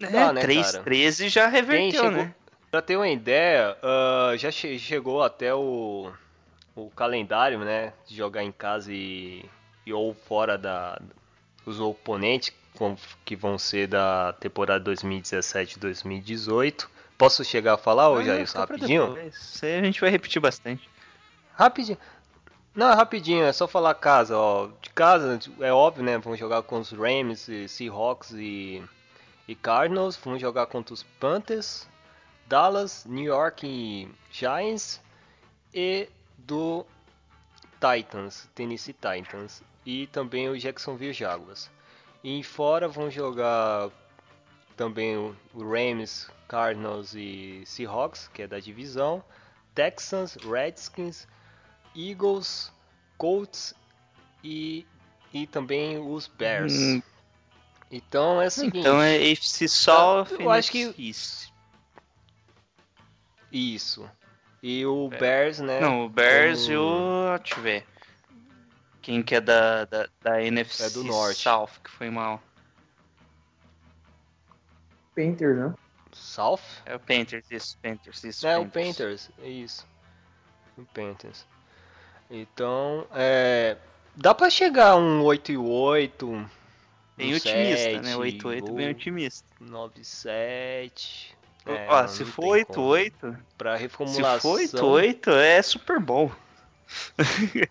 É, 0.00 0.06
Dá, 0.06 0.32
né, 0.32 0.42
3-13 0.42 1.28
já 1.28 1.46
reverteu, 1.46 2.04
chegou, 2.04 2.10
né? 2.10 2.34
Pra 2.70 2.80
ter 2.80 2.96
uma 2.96 3.08
ideia, 3.08 3.76
uh, 3.82 4.36
já 4.36 4.50
che 4.50 4.78
chegou 4.78 5.22
até 5.22 5.54
o, 5.54 6.10
o 6.74 6.90
calendário, 6.90 7.58
né? 7.58 7.92
De 8.06 8.16
jogar 8.16 8.42
em 8.42 8.50
casa 8.50 8.90
e, 8.92 9.44
e 9.84 9.92
ou 9.92 10.14
fora 10.14 10.56
da, 10.56 10.98
os 11.66 11.78
oponentes 11.80 12.52
que 13.24 13.36
vão 13.36 13.58
ser 13.58 13.86
da 13.86 14.32
temporada 14.32 14.90
2017-2018. 14.90 16.88
Posso 17.16 17.44
chegar 17.44 17.74
a 17.74 17.78
falar 17.78 18.08
hoje, 18.10 18.30
ah, 18.30 18.40
isso 18.40 18.56
rapidinho? 18.58 19.16
Isso 19.28 19.64
aí 19.64 19.78
a 19.78 19.82
gente 19.82 20.00
vai 20.00 20.10
repetir 20.10 20.40
bastante. 20.40 20.88
Rapidinho. 21.54 21.98
Não, 22.74 22.90
é 22.90 22.94
rapidinho, 22.94 23.44
é 23.44 23.52
só 23.52 23.68
falar 23.68 23.94
casa, 23.94 24.34
ó. 24.34 24.68
De 24.80 24.88
casa, 24.90 25.38
é 25.60 25.70
óbvio, 25.70 26.02
né? 26.02 26.16
Vamos 26.16 26.38
jogar 26.38 26.62
com 26.62 26.78
os 26.78 26.90
Rams, 26.90 27.50
Seahawks 27.68 28.32
e, 28.32 28.82
e 29.46 29.54
Cardinals. 29.54 30.16
Vamos 30.16 30.40
jogar 30.40 30.64
contra 30.66 30.94
os 30.94 31.02
Panthers, 31.02 31.86
Dallas, 32.46 33.04
New 33.04 33.24
York 33.24 34.08
Giants 34.30 35.02
e 35.74 36.08
do 36.38 36.86
Titans, 37.78 38.48
Tennessee 38.54 38.94
Titans. 38.94 39.62
E 39.84 40.06
também 40.06 40.48
o 40.48 40.58
Jacksonville 40.58 41.12
Jaguars. 41.12 41.70
E 42.24 42.42
fora 42.42 42.88
vão 42.88 43.10
jogar 43.10 43.90
também 44.78 45.14
o 45.18 45.36
Rams, 45.54 46.30
Cardinals 46.48 47.14
e 47.14 47.64
Seahawks, 47.66 48.28
que 48.32 48.42
é 48.42 48.46
da 48.46 48.58
divisão. 48.58 49.22
Texans, 49.74 50.36
Redskins 50.36 51.26
Eagles, 51.94 52.72
Colts 53.18 53.74
e, 54.42 54.86
e 55.32 55.46
também 55.46 55.98
os 55.98 56.26
Bears. 56.26 56.74
Hum. 56.74 57.02
Então 57.90 58.40
é 58.40 58.46
o 58.46 58.50
seguinte. 58.50 58.78
Então 58.78 59.02
é 59.02 59.16
AFC 59.16 59.68
só. 59.68 60.26
Eu 60.38 60.50
acho 60.50 60.70
que 60.72 60.94
isso. 60.96 61.52
Isso. 63.50 64.08
E 64.62 64.86
o 64.86 65.10
é. 65.12 65.18
Bears, 65.18 65.58
né? 65.60 65.80
Não, 65.80 66.06
o 66.06 66.08
Bears 66.08 66.62
como... 66.62 66.72
e 66.72 66.76
o. 66.76 67.38
Deixa 67.38 67.56
eu 67.56 67.62
ver. 67.62 67.86
Quem 69.02 69.22
que 69.22 69.34
é 69.34 69.40
da, 69.40 69.84
da, 69.84 70.08
da 70.20 70.42
NFC 70.42 70.84
é 70.84 70.90
do 70.90 71.04
Norte. 71.04 71.40
South, 71.40 71.70
que 71.82 71.90
foi 71.90 72.08
mal. 72.08 72.40
Panthers, 75.14 75.58
né? 75.58 75.74
South? 76.12 76.60
É 76.86 76.94
o 76.94 77.00
Panthers, 77.00 77.50
isso, 77.50 77.76
Panthers, 77.82 78.22
isso. 78.22 78.46
É, 78.46 78.54
Panthers. 78.54 78.68
o 78.68 78.72
Panthers, 78.72 79.30
é 79.42 79.48
isso. 79.48 79.86
O 80.78 80.84
Panthers. 80.86 81.46
Então, 82.34 83.06
é, 83.14 83.76
dá 84.16 84.34
para 84.34 84.48
chegar 84.48 84.96
um 84.96 85.22
8 85.22 85.52
e 85.52 85.56
8. 85.58 86.50
Bem 87.14 87.34
otimista, 87.34 87.90
7, 87.90 88.00
né? 88.00 88.16
8 88.16 88.48
8 88.48 88.72
bem 88.72 88.90
otimista. 88.90 89.46
9 89.60 90.02
7. 90.02 91.36
É, 91.66 91.86
Ó, 91.90 92.06
se 92.06 92.24
for 92.24 92.46
8 92.46 92.66
como. 92.72 92.86
8, 92.86 93.36
para 93.58 93.76
reformulação. 93.76 94.56
Se 94.56 94.68
for 94.68 94.84
8 94.86 95.30
8 95.30 95.30
é 95.30 95.60
Super 95.60 96.00
bom. 96.00 96.32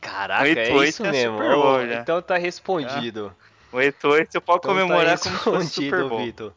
Caraca, 0.00 0.42
8, 0.42 0.58
é 0.58 0.88
isso 0.88 1.06
é 1.06 1.12
mesmo. 1.12 1.38
Oh, 1.38 1.80
então 1.80 2.20
tá 2.20 2.36
respondido. 2.36 3.32
8 3.72 4.08
8 4.08 4.32
você 4.32 4.40
pode 4.40 4.58
então 4.58 4.72
comemorar 4.74 5.16
tá 5.16 5.30
como 5.30 5.38
se 5.38 5.44
fosse 5.44 5.84
Super 5.84 6.08
Bowl. 6.08 6.24
Vitor. 6.24 6.52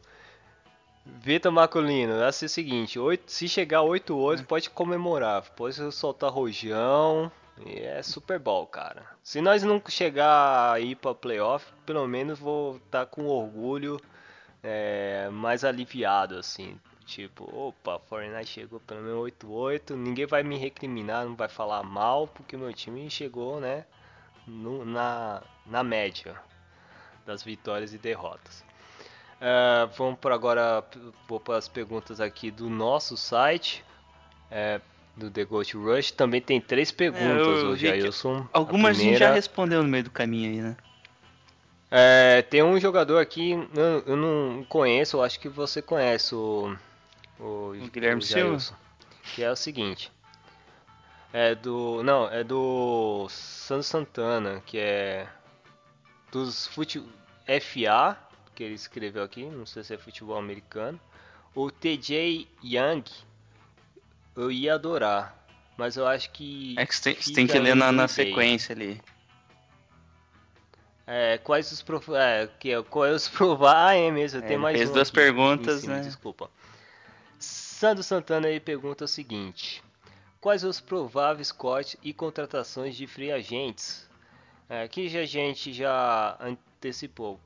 Vitor 1.20 1.50
Maculino, 1.50 2.14
é 2.20 2.28
o 2.28 2.32
seguinte, 2.32 2.98
8, 2.98 3.30
se 3.30 3.48
chegar 3.48 3.80
8-8, 3.80 4.44
pode 4.44 4.68
comemorar, 4.68 5.42
pode 5.56 5.74
soltar 5.92 6.30
rojão, 6.30 7.32
e 7.64 7.80
é 7.80 8.02
Super 8.02 8.38
Bowl, 8.38 8.66
cara. 8.66 9.06
Se 9.22 9.40
nós 9.40 9.62
não 9.62 9.82
chegar 9.88 10.72
aí 10.72 10.94
pra 10.94 11.14
playoff, 11.14 11.72
pelo 11.86 12.06
menos 12.06 12.38
vou 12.38 12.76
estar 12.76 13.04
tá 13.04 13.06
com 13.06 13.26
orgulho 13.26 13.98
é, 14.62 15.28
mais 15.30 15.64
aliviado, 15.64 16.36
assim. 16.36 16.78
Tipo, 17.06 17.44
opa, 17.56 17.98
Fortnite 18.00 18.46
chegou 18.46 18.78
pelo 18.80 19.00
menos 19.00 19.32
8-8, 19.32 19.96
ninguém 19.96 20.26
vai 20.26 20.42
me 20.42 20.58
recriminar, 20.58 21.24
não 21.24 21.34
vai 21.34 21.48
falar 21.48 21.82
mal, 21.82 22.28
porque 22.28 22.56
meu 22.56 22.72
time 22.72 23.08
chegou, 23.10 23.60
né, 23.60 23.86
no, 24.46 24.84
na, 24.84 25.42
na 25.64 25.82
média 25.82 26.36
das 27.24 27.42
vitórias 27.42 27.94
e 27.94 27.98
derrotas. 27.98 28.67
Uh, 29.40 29.86
vamos 29.96 30.18
por 30.18 30.32
agora 30.32 30.84
vou 31.28 31.38
para 31.38 31.56
as 31.56 31.68
perguntas 31.68 32.20
aqui 32.20 32.50
do 32.50 32.68
nosso 32.68 33.16
site. 33.16 33.84
É, 34.50 34.80
do 35.18 35.30
The 35.30 35.44
Ghost 35.44 35.76
Rush. 35.76 36.12
Também 36.12 36.40
tem 36.40 36.60
três 36.60 36.90
perguntas 36.90 37.46
é, 37.46 37.66
hoje, 37.66 37.86
Jailson. 37.86 38.46
Algumas 38.52 38.96
a, 38.96 38.98
primeira... 38.98 38.98
a 38.98 39.02
gente 39.02 39.18
já 39.18 39.32
respondeu 39.32 39.82
no 39.82 39.88
meio 39.88 40.04
do 40.04 40.10
caminho 40.10 40.50
aí, 40.50 40.60
né? 40.60 40.76
É, 41.90 42.42
tem 42.42 42.62
um 42.62 42.78
jogador 42.78 43.18
aqui, 43.18 43.52
eu, 43.74 44.04
eu, 44.06 44.16
não 44.16 44.62
conheço, 44.68 45.16
eu 45.16 45.22
acho 45.22 45.40
que 45.40 45.48
você 45.48 45.80
conhece 45.80 46.34
o, 46.34 46.76
o, 47.40 47.72
o 47.72 47.90
Guilherme 47.90 48.20
o 48.20 48.24
Silva. 48.24 48.58
Que 49.34 49.42
é 49.42 49.50
o 49.50 49.56
seguinte. 49.56 50.12
É 51.32 51.54
do. 51.54 52.02
Não, 52.02 52.30
é 52.30 52.44
do 52.44 53.26
Santos 53.30 53.86
Santana, 53.86 54.62
que 54.64 54.78
é 54.78 55.26
dos 56.30 56.66
fute, 56.66 57.02
FA 57.60 58.16
que 58.58 58.64
ele 58.64 58.74
escreveu 58.74 59.22
aqui, 59.22 59.44
não 59.44 59.64
sei 59.64 59.84
se 59.84 59.94
é 59.94 59.96
futebol 59.96 60.36
americano. 60.36 60.98
O 61.54 61.70
TJ 61.70 62.48
Young, 62.64 63.04
eu 64.34 64.50
ia 64.50 64.74
adorar, 64.74 65.46
mas 65.76 65.96
eu 65.96 66.04
acho 66.04 66.32
que. 66.32 66.74
É 66.76 66.84
que 66.84 66.92
você 66.92 67.14
tem, 67.14 67.34
tem, 67.34 67.46
que 67.46 67.56
ler 67.56 67.76
na, 67.76 67.92
na 67.92 68.08
sequência 68.08 68.74
ali. 68.74 69.00
É, 71.06 71.38
quais 71.38 71.70
os 71.70 71.80
prof... 71.82 72.12
é, 72.12 72.48
que, 72.58 72.72
é, 72.72 72.82
quais 72.82 73.14
os 73.14 73.28
prováveis. 73.30 73.76
Ah, 73.76 73.94
é 73.94 74.10
mesmo, 74.10 74.42
tem 74.42 74.54
é, 74.54 74.58
mais 74.58 74.76
fez 74.76 74.90
duas 74.90 75.08
perguntas, 75.08 75.82
cima, 75.82 75.94
né? 75.94 76.00
Desculpa. 76.00 76.50
Sandro 77.38 78.02
Santana 78.02 78.48
aí 78.48 78.58
pergunta 78.58 79.04
o 79.04 79.08
seguinte: 79.08 79.84
Quais 80.40 80.64
os 80.64 80.80
prováveis 80.80 81.52
cortes 81.52 81.96
e 82.02 82.12
contratações 82.12 82.96
de 82.96 83.06
free 83.06 83.30
agentes? 83.30 84.10
É, 84.68 84.88
que 84.88 85.16
a 85.16 85.24
gente 85.24 85.72
já 85.72 86.36
antecipou. 86.40 87.38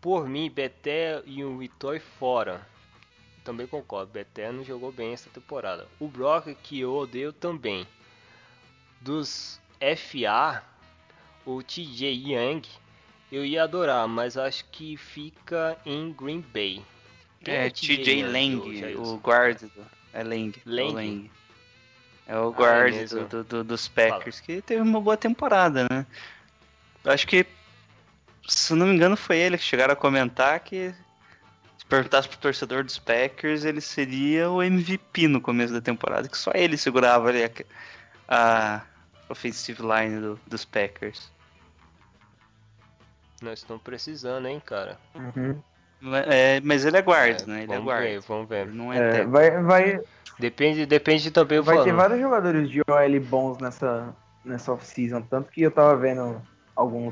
Por 0.00 0.28
mim, 0.28 0.50
Beté 0.50 1.22
e 1.26 1.44
o 1.44 1.58
Vitória 1.58 2.00
fora. 2.18 2.66
Também 3.42 3.66
concordo, 3.66 4.12
Beté 4.12 4.52
não 4.52 4.64
jogou 4.64 4.92
bem 4.92 5.12
essa 5.12 5.30
temporada. 5.30 5.86
O 5.98 6.06
Brock, 6.06 6.54
que 6.62 6.80
eu 6.80 6.94
odeio 6.94 7.32
também. 7.32 7.86
Dos 9.00 9.60
FA, 9.80 10.62
o 11.46 11.62
TJ 11.62 12.12
Young, 12.12 12.62
eu 13.30 13.44
ia 13.44 13.62
adorar, 13.62 14.06
mas 14.08 14.36
acho 14.36 14.64
que 14.66 14.96
fica 14.96 15.78
em 15.86 16.12
Green 16.12 16.40
Bay. 16.40 16.82
Quem 17.42 17.54
é, 17.54 17.66
é 17.66 17.70
TJ 17.70 18.24
Lang, 18.24 18.96
o 18.96 19.16
guard 19.16 19.60
do, 19.62 19.86
é 20.12 20.22
Lang. 20.22 20.54
Lang. 20.66 20.92
Lang. 20.92 21.30
É 22.26 22.38
o 22.38 22.50
guard 22.50 22.94
ah, 22.94 22.98
é 22.98 23.04
do, 23.06 23.44
do, 23.44 23.64
dos 23.64 23.88
Packers, 23.88 24.40
Fala. 24.40 24.46
que 24.46 24.62
teve 24.62 24.82
uma 24.82 25.00
boa 25.00 25.16
temporada, 25.16 25.86
né? 25.90 26.06
Acho 27.04 27.26
que, 27.26 27.46
se 28.48 28.74
não 28.74 28.86
me 28.86 28.94
engano, 28.94 29.16
foi 29.16 29.38
ele 29.38 29.58
que 29.58 29.64
chegaram 29.64 29.92
a 29.92 29.96
comentar 29.96 30.58
que 30.60 30.94
se 31.76 31.86
perguntasse 31.86 32.28
pro 32.28 32.38
torcedor 32.38 32.82
dos 32.82 32.98
Packers, 32.98 33.64
ele 33.64 33.80
seria 33.80 34.50
o 34.50 34.62
MVP 34.62 35.28
no 35.28 35.40
começo 35.40 35.72
da 35.72 35.80
temporada, 35.80 36.28
que 36.28 36.36
só 36.36 36.50
ele 36.54 36.76
segurava 36.76 37.28
ali 37.28 37.44
a, 37.44 37.50
a 38.28 38.82
offensive 39.28 39.82
line 39.82 40.20
do, 40.20 40.40
dos 40.46 40.64
Packers. 40.64 41.30
Nós 43.40 43.60
estamos 43.60 43.82
precisando, 43.82 44.48
hein, 44.48 44.60
cara. 44.64 44.98
Uhum. 45.14 45.62
É, 46.26 46.60
mas 46.60 46.84
ele 46.84 46.96
é 46.96 47.02
guarda, 47.02 47.42
é, 47.42 47.46
né? 47.46 47.62
Ele 47.64 47.72
é 47.72 47.78
guarda. 47.78 48.06
Ver, 48.06 48.20
vamos 48.20 48.48
ver. 48.48 48.66
Não 48.66 48.92
é, 48.92 49.20
é 49.20 49.24
vai, 49.24 49.62
vai, 49.62 50.00
Depende, 50.38 50.86
depende 50.86 51.30
também. 51.30 51.60
Vai 51.60 51.82
ter 51.82 51.92
vários 51.92 52.20
jogadores 52.20 52.70
de 52.70 52.80
OL 52.80 53.20
bons 53.20 53.58
nessa, 53.58 54.14
nessa 54.44 54.72
off-season. 54.72 55.20
Tanto 55.22 55.50
que 55.50 55.62
eu 55.62 55.70
tava 55.70 55.96
vendo 55.96 56.40
alguns 56.76 57.10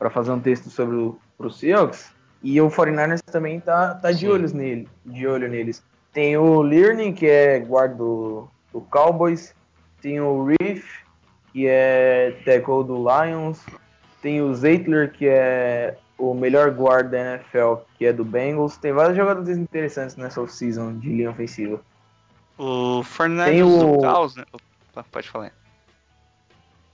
para 0.00 0.08
fazer 0.08 0.30
um 0.30 0.40
texto 0.40 0.70
sobre 0.70 0.96
o 0.96 1.18
pro 1.36 1.50
Seahawks. 1.50 2.10
E 2.42 2.58
o 2.58 2.70
49ers 2.70 3.20
também 3.20 3.60
tá, 3.60 3.94
tá 3.94 4.10
de 4.10 4.26
olhos 4.26 4.54
nele, 4.54 4.88
de 5.04 5.26
olho 5.26 5.46
neles. 5.46 5.84
Tem 6.10 6.38
o 6.38 6.62
Learning, 6.62 7.12
que 7.12 7.26
é 7.26 7.60
guarda 7.60 7.96
do, 7.96 8.48
do 8.72 8.80
Cowboys. 8.80 9.54
Tem 10.00 10.18
o 10.18 10.42
Reef, 10.44 11.02
que 11.52 11.66
é 11.68 12.34
tackle 12.46 12.82
do 12.82 12.96
Lions. 12.96 13.60
Tem 14.22 14.40
o 14.40 14.54
Zeitler, 14.54 15.12
que 15.12 15.28
é 15.28 15.98
o 16.16 16.32
melhor 16.32 16.70
guarda 16.70 17.10
da 17.10 17.34
NFL, 17.34 17.74
que 17.98 18.06
é 18.06 18.12
do 18.12 18.24
Bengals. 18.24 18.78
Tem 18.78 18.92
vários 18.92 19.16
jogadores 19.16 19.58
interessantes 19.58 20.16
nessa 20.16 20.40
off-season 20.40 20.96
de 20.98 21.10
linha 21.10 21.30
ofensiva. 21.30 21.78
O 22.56 23.02
Fernandes 23.02 23.62
o... 23.62 23.96
do 23.96 24.00
Caos, 24.00 24.34
né? 24.34 24.44
Opa, 24.50 25.04
pode 25.12 25.28
falar. 25.28 25.52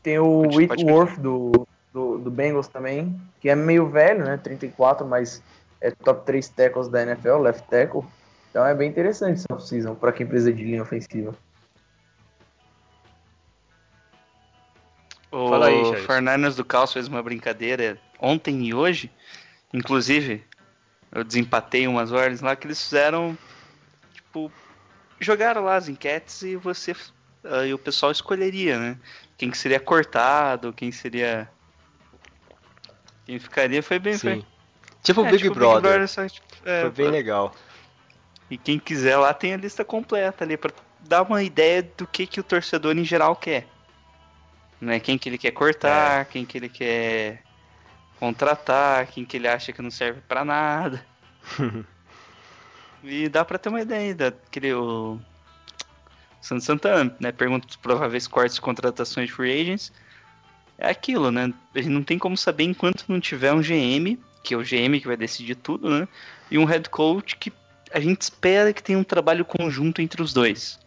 Tem 0.02 0.18
o 0.18 0.42
Whitworth 0.42 1.18
do, 1.18 1.66
do, 1.96 2.18
do, 2.18 2.30
Bengals 2.30 2.68
também, 2.68 3.18
que 3.40 3.48
é 3.48 3.54
meio 3.54 3.88
velho, 3.88 4.22
né? 4.22 4.36
34, 4.36 5.06
mas 5.06 5.42
é 5.80 5.90
top 5.90 6.26
3 6.26 6.46
tackles 6.50 6.88
da 6.88 7.02
NFL, 7.02 7.38
left 7.38 7.66
tackle. 7.70 8.04
Então 8.50 8.66
é 8.66 8.74
bem 8.74 8.90
interessante 8.90 9.38
essa 9.38 9.46
off-season 9.50 9.94
para 9.94 10.12
quem 10.12 10.26
precisa 10.26 10.52
de 10.52 10.62
linha 10.62 10.82
ofensiva. 10.82 11.34
O 15.32 15.48
Fala 15.48 15.68
aí, 15.68 15.96
Fernandes 16.06 16.56
do 16.56 16.66
Caos 16.66 16.92
fez 16.92 17.08
uma 17.08 17.22
brincadeira 17.22 17.98
ontem 18.20 18.66
e 18.66 18.74
hoje. 18.74 19.10
Inclusive, 19.72 20.44
eu 21.10 21.24
desempatei 21.24 21.88
umas 21.88 22.12
ordens 22.12 22.42
lá 22.42 22.54
que 22.54 22.66
eles 22.66 22.82
fizeram, 22.82 23.36
tipo, 24.12 24.52
jogaram 25.18 25.64
lá 25.64 25.76
as 25.76 25.88
enquetes 25.88 26.42
e 26.42 26.56
você 26.56 26.92
uh, 26.92 27.64
e 27.66 27.72
o 27.72 27.78
pessoal 27.78 28.12
escolheria, 28.12 28.78
né? 28.78 28.98
Quem 29.38 29.50
que 29.50 29.56
seria 29.56 29.80
cortado, 29.80 30.74
quem 30.74 30.92
seria 30.92 31.50
quem 33.26 33.38
ficaria 33.38 33.82
foi 33.82 33.98
bem 33.98 34.14
Sim. 34.14 34.20
Foi... 34.20 34.44
Tipo 35.02 35.20
o 35.22 35.26
é, 35.26 35.30
Big, 35.30 35.42
tipo 35.42 35.54
Brother. 35.54 35.82
Big 35.82 35.88
Brother 35.88 36.08
só, 36.08 36.26
tipo, 36.26 36.46
é, 36.64 36.80
foi 36.82 36.90
bem 36.90 37.10
legal. 37.10 37.54
E 38.50 38.56
quem 38.56 38.78
quiser 38.78 39.16
lá 39.16 39.34
tem 39.34 39.52
a 39.52 39.56
lista 39.56 39.84
completa 39.84 40.44
ali 40.44 40.56
para 40.56 40.72
dar 41.00 41.22
uma 41.22 41.42
ideia 41.42 41.82
do 41.82 42.06
que 42.06 42.26
que 42.26 42.40
o 42.40 42.44
torcedor 42.44 42.96
em 42.96 43.04
geral 43.04 43.36
quer. 43.36 43.66
Né? 44.80 45.00
Quem 45.00 45.18
que 45.18 45.28
ele 45.28 45.38
quer 45.38 45.50
cortar, 45.50 46.22
é. 46.22 46.24
quem 46.24 46.44
que 46.44 46.58
ele 46.58 46.68
quer 46.68 47.42
contratar, 48.18 49.06
quem 49.06 49.24
que 49.24 49.36
ele 49.36 49.48
acha 49.48 49.72
que 49.72 49.82
não 49.82 49.90
serve 49.90 50.20
para 50.26 50.44
nada. 50.44 51.04
E 53.08 53.28
dá 53.28 53.44
pra 53.44 53.56
ter 53.56 53.68
uma 53.68 53.80
ideia 53.80 54.12
daquele. 54.14 54.74
O 54.74 55.20
Santos 56.40 56.64
Santana, 56.64 57.14
né? 57.20 57.30
Pergunta 57.30 57.68
os 57.68 57.76
prováveis 57.76 58.26
cortes 58.26 58.56
e 58.56 58.60
contratações 58.60 59.28
de 59.28 59.32
free 59.32 59.60
agents. 59.60 59.92
É 60.78 60.90
aquilo, 60.90 61.30
né? 61.30 61.52
A 61.74 61.78
gente 61.78 61.90
não 61.90 62.02
tem 62.02 62.18
como 62.18 62.36
saber 62.36 62.64
enquanto 62.64 63.04
não 63.08 63.20
tiver 63.20 63.52
um 63.52 63.60
GM, 63.60 64.18
que 64.42 64.54
é 64.54 64.56
o 64.56 64.62
GM 64.62 65.00
que 65.00 65.06
vai 65.06 65.16
decidir 65.16 65.54
tudo, 65.56 65.88
né? 65.88 66.06
E 66.50 66.58
um 66.58 66.64
head 66.64 66.88
coach 66.90 67.36
que 67.36 67.52
a 67.92 68.00
gente 68.00 68.20
espera 68.20 68.72
que 68.72 68.82
tenha 68.82 68.98
um 68.98 69.04
trabalho 69.04 69.44
conjunto 69.44 70.02
entre 70.02 70.22
os 70.22 70.32
dois. 70.32 70.78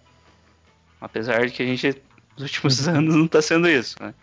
Apesar 1.01 1.45
de 1.45 1.51
que 1.51 1.63
a 1.63 1.65
gente, 1.65 2.01
nos 2.37 2.43
últimos 2.43 2.87
anos, 2.87 3.15
não 3.15 3.27
tá 3.27 3.41
sendo 3.41 3.67
isso, 3.67 3.95
né? 3.99 4.13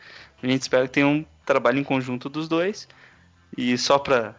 A 0.42 0.46
gente 0.46 0.62
espera 0.62 0.86
que 0.86 0.94
tenha 0.94 1.06
um 1.06 1.24
trabalho 1.44 1.78
em 1.78 1.84
conjunto 1.84 2.28
dos 2.28 2.48
dois. 2.48 2.86
E 3.56 3.76
só 3.78 3.98
pra, 3.98 4.34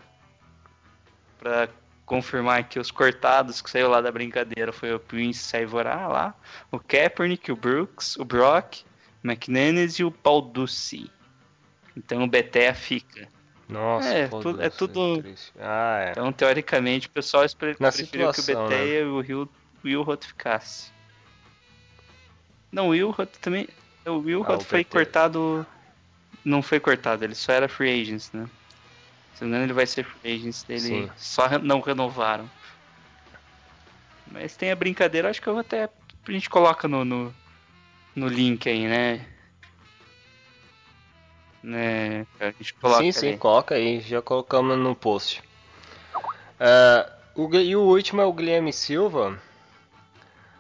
pra 1.39 1.67
confirmar 2.05 2.63
que 2.69 2.79
os 2.79 2.89
cortados 2.89 3.61
que 3.61 3.69
saiu 3.69 3.89
lá 3.89 3.99
da 3.99 4.11
brincadeira 4.11 4.71
foi 4.71 4.93
o 4.93 4.99
Prince 4.99 5.39
Saivorá 5.39 6.07
lá, 6.07 6.35
o 6.71 6.79
Kaepernick, 6.79 7.51
o 7.51 7.55
Brooks, 7.55 8.15
o 8.17 8.23
Brock, 8.23 8.83
o 9.23 9.27
McNennis 9.27 9.95
e 9.95 10.03
o 10.03 10.11
Paul 10.11 10.41
Ducey. 10.41 11.09
Então 11.97 12.23
o 12.23 12.27
Beté 12.27 12.73
fica. 12.73 13.27
Nossa, 13.67 14.07
é, 14.07 14.27
tu, 14.27 14.61
é 14.61 14.69
tudo. 14.69 15.23
Ah, 15.59 15.99
é. 15.99 16.11
Então, 16.11 16.31
teoricamente, 16.31 17.07
o 17.07 17.09
pessoal 17.09 17.43
preferiu 17.57 18.31
que 18.31 18.39
o 18.39 18.43
Beté 18.43 18.85
né? 18.85 18.87
e 18.87 19.03
o 19.03 19.17
Will, 19.17 19.49
Wilhot 19.83 20.25
ficasse. 20.25 20.91
Não, 22.71 22.87
o 22.87 22.89
Wilhot 22.91 23.27
também. 23.41 23.67
O 24.05 24.19
Wilhot 24.19 24.51
ah, 24.53 24.59
foi 24.59 24.83
cortado. 24.83 25.65
Não 26.45 26.61
foi 26.61 26.79
cortado, 26.79 27.25
ele 27.25 27.35
só 27.35 27.51
era 27.51 27.67
free 27.67 28.01
agents, 28.01 28.31
né? 28.31 28.47
Se 29.33 29.43
não 29.43 29.49
me 29.49 29.55
engano, 29.55 29.65
ele 29.65 29.73
vai 29.73 29.85
ser 29.85 30.05
free 30.05 30.35
agents 30.35 30.63
dele. 30.63 30.79
Sim. 30.79 31.09
Só 31.17 31.59
não 31.59 31.81
renovaram. 31.81 32.49
Mas 34.31 34.55
tem 34.55 34.71
a 34.71 34.75
brincadeira, 34.75 35.29
acho 35.29 35.41
que 35.41 35.47
eu 35.47 35.57
até. 35.57 35.89
A 36.27 36.31
gente 36.31 36.49
coloca 36.49 36.87
no, 36.87 37.03
no, 37.03 37.35
no 38.15 38.27
link 38.27 38.69
aí, 38.69 38.87
né? 38.87 39.25
Né? 41.67 42.25
A 42.39 42.45
gente 42.51 42.73
coloca 42.75 43.01
sim, 43.01 43.11
sim, 43.11 43.27
ali. 43.27 43.37
coloca 43.37 43.75
aí. 43.75 43.99
Já 43.99 44.21
colocamos 44.21 44.77
no 44.77 44.95
post. 44.95 45.43
Uh, 46.15 47.11
o, 47.35 47.53
e 47.55 47.75
o 47.75 47.81
último 47.81 48.21
é 48.21 48.25
o 48.25 48.31
Guilherme 48.31 48.71
Silva. 48.71 49.37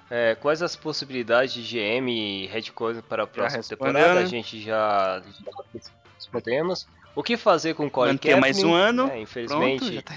É, 0.09 0.35
quais 0.35 0.61
as 0.61 0.75
possibilidades 0.75 1.53
de 1.53 1.61
GM 1.61 2.09
e 2.09 2.47
head 2.47 2.73
coach 2.73 3.01
para 3.03 3.23
a 3.23 3.27
próxima 3.27 3.63
temporada? 3.63 4.19
A 4.19 4.25
gente 4.25 4.61
já, 4.61 5.21
já 5.21 5.81
respondemos. 6.15 6.85
O 7.15 7.23
que 7.23 7.37
fazer 7.37 7.73
com 7.73 7.85
o 7.87 7.89
Colin 7.89 8.11
Manter 8.11 8.33
Kaepernick? 8.33 8.41
mais 8.41 8.63
um 8.63 8.73
ano. 8.73 9.09
É, 9.09 9.21
infelizmente. 9.21 10.01
Pronto, 10.01 10.03
tá... 10.03 10.15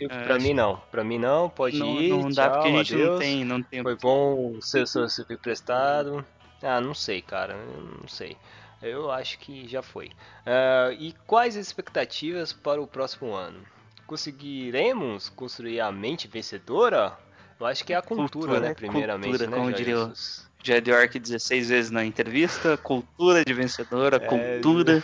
É, 0.00 0.24
pra 0.24 0.38
mim 0.38 0.54
não. 0.54 0.80
Pra 0.90 1.04
mim 1.04 1.18
não, 1.18 1.50
pode 1.50 1.78
não, 1.78 2.00
ir. 2.00 2.08
Não 2.08 2.30
dá 2.30 2.48
tchau, 2.48 2.52
porque 2.52 2.68
a 2.68 2.72
gente 2.72 2.94
adeus. 2.94 3.10
não 3.10 3.18
tem, 3.18 3.44
não 3.44 3.62
tem. 3.62 3.82
Foi 3.82 3.96
bom 3.96 4.58
ser, 4.62 4.84
emprestado. 5.30 6.24
Ah, 6.62 6.80
não 6.80 6.94
sei, 6.94 7.20
cara. 7.20 7.54
Não 8.00 8.08
sei. 8.08 8.36
Eu 8.82 9.10
acho 9.10 9.38
que 9.38 9.68
já 9.68 9.82
foi. 9.82 10.06
Uh, 10.06 10.92
e 10.98 11.14
quais 11.26 11.56
as 11.56 11.66
expectativas 11.66 12.52
para 12.52 12.80
o 12.80 12.86
próximo 12.86 13.34
ano? 13.34 13.60
Conseguiremos 14.06 15.28
construir 15.28 15.80
a 15.80 15.92
mente 15.92 16.26
vencedora? 16.26 17.16
Eu 17.58 17.66
acho 17.66 17.84
que 17.84 17.92
é 17.92 17.96
a 17.96 18.02
cultura, 18.02 18.28
cultura 18.28 18.60
né? 18.60 18.74
Primeiramente, 18.74 19.30
cultura, 19.30 19.50
né? 19.50 19.56
Como 19.56 19.72
diria 19.72 19.98
os 19.98 20.50
Jed 20.62 20.90
York 20.90 21.18
16 21.18 21.68
vezes 21.68 21.90
na 21.90 22.04
entrevista, 22.04 22.76
cultura 22.76 23.44
de 23.44 23.52
vencedora, 23.54 24.16
é, 24.16 24.20
cultura 24.20 25.02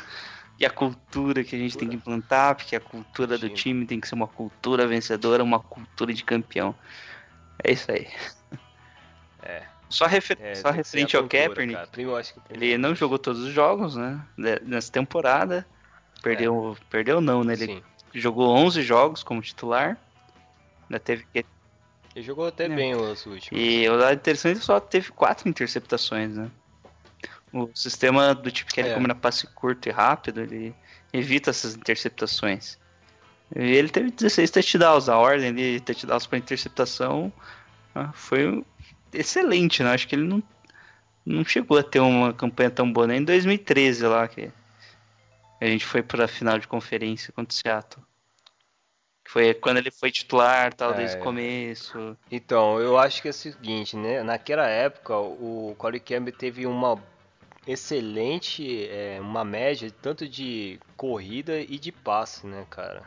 e 0.59 0.66
a 0.66 0.70
cultura 0.70 1.45
que 1.45 1.55
a 1.55 1.59
gente 1.59 1.77
tem 1.77 1.89
que 1.89 1.97
implantar, 1.97 2.55
porque 2.55 2.77
a 2.77 2.81
cultura 2.81 3.37
do 3.39 3.49
time 3.49 3.87
tem 3.87 4.01
que 4.01 4.09
ser 4.09 4.14
uma 4.14 4.27
cultura 4.27 4.87
vencedora, 4.87 5.43
uma 5.43 5.61
cultura 5.61 6.12
de 6.12 6.24
campeão. 6.24 6.74
É 7.62 7.72
isso 7.72 7.91
aí. 7.91 8.09
É. 9.43 9.62
Só, 9.89 10.07
refer 10.07 10.37
é, 10.41 10.55
só 10.55 10.70
referente 10.70 11.16
ao 11.16 11.28
Kaepernick, 11.28 11.78
ele 12.51 12.76
não 12.76 12.95
jogou 12.95 13.18
todos 13.18 13.43
os 13.43 13.53
jogos, 13.53 13.95
né? 13.95 14.20
Nessa 14.62 14.91
temporada. 14.91 15.66
Perdeu, 16.22 16.76
é. 16.76 16.84
perdeu 16.91 17.20
não, 17.20 17.45
né? 17.45 17.53
Ele 17.53 17.66
Sim. 17.66 17.82
jogou 18.14 18.49
11 18.57 18.82
jogos 18.82 19.22
como 19.22 19.41
titular. 19.41 19.97
Ainda 20.89 20.99
teve 20.99 21.24
que 21.32 21.45
ele 22.16 22.24
jogou 22.24 22.47
até 22.47 22.64
é. 22.64 22.68
bem 22.70 22.95
os 22.95 23.26
últimos. 23.26 23.62
E 23.62 23.87
o 23.91 23.95
lado 23.95 24.14
interessante 24.14 24.61
só 24.61 24.80
teve 24.80 25.12
quatro 25.12 25.47
interceptações, 25.51 26.34
né? 26.34 26.51
O 27.53 27.68
sistema 27.74 28.34
do 28.34 28.51
tipo 28.51 28.72
que 28.72 28.80
ele, 28.80 28.89
é. 28.89 28.95
como 28.95 29.07
era 29.07 29.14
passe 29.14 29.47
curto 29.49 29.91
e 29.91 29.93
rápido, 29.93 30.41
ele 30.41 30.74
evita 31.12 31.51
essas 31.51 31.74
interceptações. 31.74 32.78
E 33.55 33.62
ele 33.62 33.91
teve 33.91 34.11
16 34.11 34.51
touchdowns. 34.51 35.11
A 35.11 35.18
ordem 35.18 35.55
de 35.55 35.78
touchdowns 35.80 36.26
para 36.26 36.39
interceptação 36.39 37.30
ah, 37.95 38.11
foi 38.14 38.64
excelente, 39.18 39.82
né? 39.82 39.92
Acho 39.92 40.06
que 40.06 40.14
ele 40.14 40.26
não, 40.26 40.42
não 41.24 41.44
chegou 41.44 41.78
a 41.78 41.82
ter 41.82 42.00
uma 42.00 42.32
campanha 42.32 42.70
tão 42.70 42.90
boa 42.90 43.06
nem 43.06 43.20
em 43.20 43.24
2013 43.24 44.06
lá, 44.06 44.28
que 44.28 44.50
a 45.60 45.66
gente 45.66 45.84
foi 45.84 46.02
para 46.02 46.24
a 46.24 46.28
final 46.28 46.58
de 46.58 46.68
conferência 46.68 47.32
contra 47.32 47.52
o 47.52 47.56
Seattle. 47.56 48.04
Foi 49.28 49.52
quando 49.54 49.78
ele 49.78 49.90
foi 49.90 50.10
titular, 50.10 50.72
tal, 50.72 50.92
é, 50.92 50.98
desde 50.98 51.16
o 51.16 51.20
começo. 51.20 52.16
Então, 52.30 52.78
eu 52.78 52.96
acho 52.96 53.20
que 53.20 53.28
é 53.28 53.30
o 53.30 53.34
seguinte, 53.34 53.96
né? 53.96 54.22
Naquela 54.22 54.68
época, 54.68 55.16
o 55.16 55.74
Corey 55.76 55.98
Campbell 55.98 56.32
teve 56.32 56.66
uma 56.66 57.02
excelente, 57.66 58.86
é, 58.88 59.18
uma 59.20 59.44
média 59.44 59.90
tanto 60.00 60.28
de 60.28 60.78
corrida 60.96 61.58
e 61.58 61.78
de 61.78 61.90
passe, 61.90 62.46
né, 62.46 62.64
cara? 62.70 63.02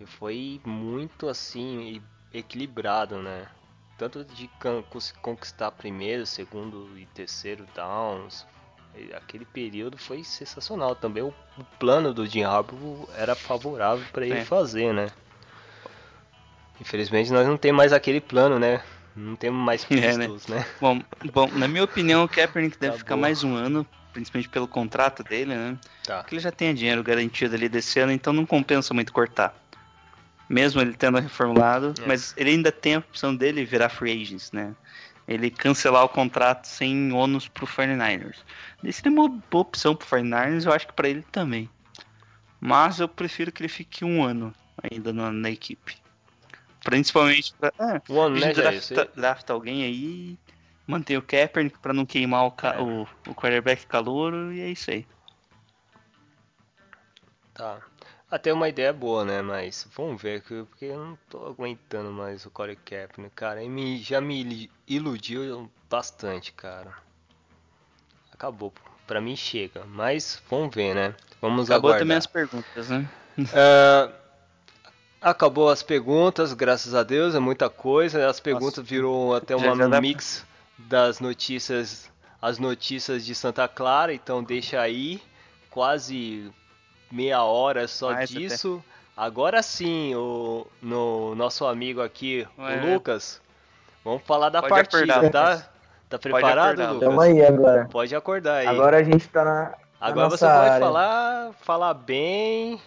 E 0.00 0.06
foi 0.06 0.60
muito 0.64 1.28
assim 1.28 2.02
equilibrado, 2.32 3.20
né? 3.20 3.46
Tanto 4.00 4.24
de 4.24 4.48
conquistar 5.20 5.70
primeiro, 5.72 6.24
segundo 6.24 6.88
e 6.98 7.04
terceiro 7.04 7.66
downs. 7.74 8.46
Aquele 9.14 9.44
período 9.44 9.98
foi 9.98 10.24
sensacional. 10.24 10.96
Também 10.96 11.22
o, 11.22 11.34
o 11.58 11.64
plano 11.78 12.14
do 12.14 12.26
Jim 12.26 12.42
Harbaugh 12.44 13.06
era 13.14 13.34
favorável 13.34 14.02
para 14.10 14.24
ele 14.24 14.38
é. 14.38 14.44
fazer, 14.46 14.94
né? 14.94 15.10
Infelizmente 16.80 17.30
nós 17.30 17.46
não 17.46 17.58
temos 17.58 17.76
mais 17.76 17.92
aquele 17.92 18.22
plano, 18.22 18.58
né? 18.58 18.82
Não 19.14 19.36
temos 19.36 19.62
mais 19.62 19.84
pistols, 19.84 20.48
é, 20.48 20.52
né? 20.52 20.60
né? 20.60 20.66
Bom, 20.80 21.02
bom, 21.30 21.48
na 21.48 21.68
minha 21.68 21.84
opinião, 21.84 22.24
o 22.24 22.28
Kaepernick 22.28 22.78
deve 22.78 22.94
tá 22.94 22.98
ficar 23.00 23.16
boa. 23.16 23.20
mais 23.20 23.44
um 23.44 23.54
ano, 23.54 23.86
principalmente 24.14 24.48
pelo 24.48 24.66
contrato 24.66 25.22
dele, 25.22 25.54
né? 25.54 25.78
Tá. 26.04 26.22
Porque 26.22 26.36
ele 26.36 26.42
já 26.42 26.50
tem 26.50 26.74
dinheiro 26.74 27.02
garantido 27.02 27.54
ali 27.54 27.68
desse 27.68 28.00
ano, 28.00 28.12
então 28.12 28.32
não 28.32 28.46
compensa 28.46 28.94
muito 28.94 29.12
cortar. 29.12 29.59
Mesmo 30.50 30.80
ele 30.80 30.94
tendo 30.94 31.20
reformulado, 31.20 31.94
é. 32.02 32.06
mas 32.08 32.34
ele 32.36 32.50
ainda 32.50 32.72
tem 32.72 32.96
a 32.96 32.98
opção 32.98 33.36
dele 33.36 33.64
virar 33.64 33.88
free 33.88 34.20
agents, 34.20 34.50
né? 34.50 34.74
Ele 35.28 35.48
cancelar 35.48 36.02
o 36.02 36.08
contrato 36.08 36.64
sem 36.64 37.12
ônus 37.12 37.46
pro 37.46 37.68
49ers. 37.68 38.38
Isso 38.82 39.00
seria 39.00 39.16
uma 39.16 39.28
boa 39.28 39.62
opção 39.62 39.94
pro 39.94 40.08
49ers, 40.08 40.66
eu 40.66 40.72
acho 40.72 40.88
que 40.88 40.92
para 40.92 41.08
ele 41.08 41.24
também. 41.30 41.70
Mas 42.60 42.98
eu 42.98 43.08
prefiro 43.08 43.52
que 43.52 43.62
ele 43.62 43.68
fique 43.68 44.04
um 44.04 44.24
ano 44.24 44.52
ainda 44.82 45.12
na, 45.12 45.30
na 45.30 45.50
equipe. 45.50 45.96
Principalmente 46.82 47.54
pra. 47.54 47.72
É, 47.78 48.02
o 48.12 48.20
ano, 48.20 48.40
né, 48.40 48.52
drafta, 48.52 49.08
drafta 49.14 49.52
alguém 49.52 49.84
aí, 49.84 50.38
manter 50.84 51.16
o 51.16 51.22
Kaepernick 51.22 51.78
pra 51.78 51.92
não 51.92 52.04
queimar 52.04 52.48
o, 52.48 52.54
é. 52.64 52.80
o, 52.82 53.06
o 53.28 53.34
quarterback 53.36 53.86
calouro 53.86 54.52
e 54.52 54.60
é 54.60 54.68
isso 54.68 54.90
aí. 54.90 55.06
Tá. 57.54 57.80
Até 58.30 58.52
uma 58.52 58.68
ideia 58.68 58.92
boa, 58.92 59.24
né? 59.24 59.42
Mas 59.42 59.88
vamos 59.96 60.22
ver, 60.22 60.42
porque 60.42 60.84
eu 60.84 60.98
não 60.98 61.18
tô 61.28 61.46
aguentando 61.46 62.12
mais 62.12 62.46
o 62.46 62.50
Corey 62.50 62.76
Kaepernick, 62.76 63.34
cara. 63.34 63.62
Ele 63.62 63.98
já 63.98 64.20
me 64.20 64.70
iludiu 64.86 65.70
bastante, 65.88 66.52
cara. 66.52 66.92
Acabou. 68.32 68.72
Pra 69.06 69.20
mim 69.20 69.34
chega. 69.34 69.84
Mas 69.84 70.40
vamos 70.48 70.72
ver, 70.74 70.94
né? 70.94 71.14
Vamos 71.40 71.68
Acabou 71.68 71.90
aguardar. 71.90 72.06
também 72.06 72.16
as 72.16 72.26
perguntas, 72.26 72.88
né? 72.88 73.08
Uh, 73.36 74.20
Acabou 75.20 75.68
as 75.68 75.82
perguntas, 75.82 76.54
graças 76.54 76.94
a 76.94 77.02
Deus, 77.02 77.34
é 77.34 77.38
muita 77.38 77.68
coisa. 77.68 78.26
As 78.26 78.40
perguntas 78.40 78.78
Nossa, 78.78 78.82
virou 78.82 79.34
até 79.34 79.54
uma 79.54 80.00
mix 80.00 80.46
das 80.78 81.20
notícias, 81.20 82.10
as 82.40 82.58
notícias 82.58 83.26
de 83.26 83.34
Santa 83.34 83.68
Clara, 83.68 84.14
então 84.14 84.42
deixa 84.42 84.80
aí 84.80 85.20
quase 85.68 86.50
meia 87.10 87.42
hora 87.42 87.86
só 87.88 88.12
Mais 88.12 88.30
disso. 88.30 88.82
Até. 88.86 89.00
Agora 89.26 89.62
sim, 89.62 90.14
o 90.14 90.66
no 90.80 91.34
nosso 91.34 91.66
amigo 91.66 92.00
aqui, 92.00 92.46
Ué. 92.58 92.76
o 92.76 92.94
Lucas, 92.94 93.40
vamos 94.04 94.22
falar 94.22 94.48
da 94.48 94.60
Pode 94.60 94.72
partida, 94.72 95.16
acordar. 95.16 95.58
tá? 95.60 95.70
Tá 96.08 96.18
preparado, 96.18 96.80
Lucas? 96.94 97.08
Tamo 97.08 97.20
aí 97.20 97.44
agora. 97.44 97.88
Pode 97.90 98.14
acordar 98.16 98.56
aí. 98.56 98.66
Agora 98.66 98.96
a 98.98 99.02
gente 99.02 99.28
tá 99.28 99.44
na, 99.44 99.62
na 99.62 99.76
Agora 100.00 100.30
você 100.30 100.46
pode 100.46 100.78
falar, 100.80 101.52
falar 101.60 101.94
bem, 101.94 102.80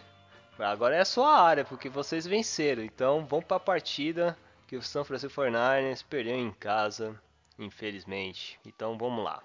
Agora 0.59 0.95
é 0.95 0.99
a 0.99 1.05
sua 1.05 1.41
área, 1.41 1.65
porque 1.65 1.89
vocês 1.89 2.25
venceram. 2.25 2.83
Então 2.83 3.25
vamos 3.25 3.45
para 3.45 3.57
a 3.57 3.59
partida 3.59 4.37
que 4.67 4.75
o 4.75 4.81
São 4.81 5.03
Francisco 5.03 5.41
49ers 5.41 6.03
perdeu 6.07 6.35
em 6.35 6.51
casa, 6.51 7.19
infelizmente. 7.57 8.59
Então 8.65 8.97
vamos 8.97 9.23
lá. 9.23 9.41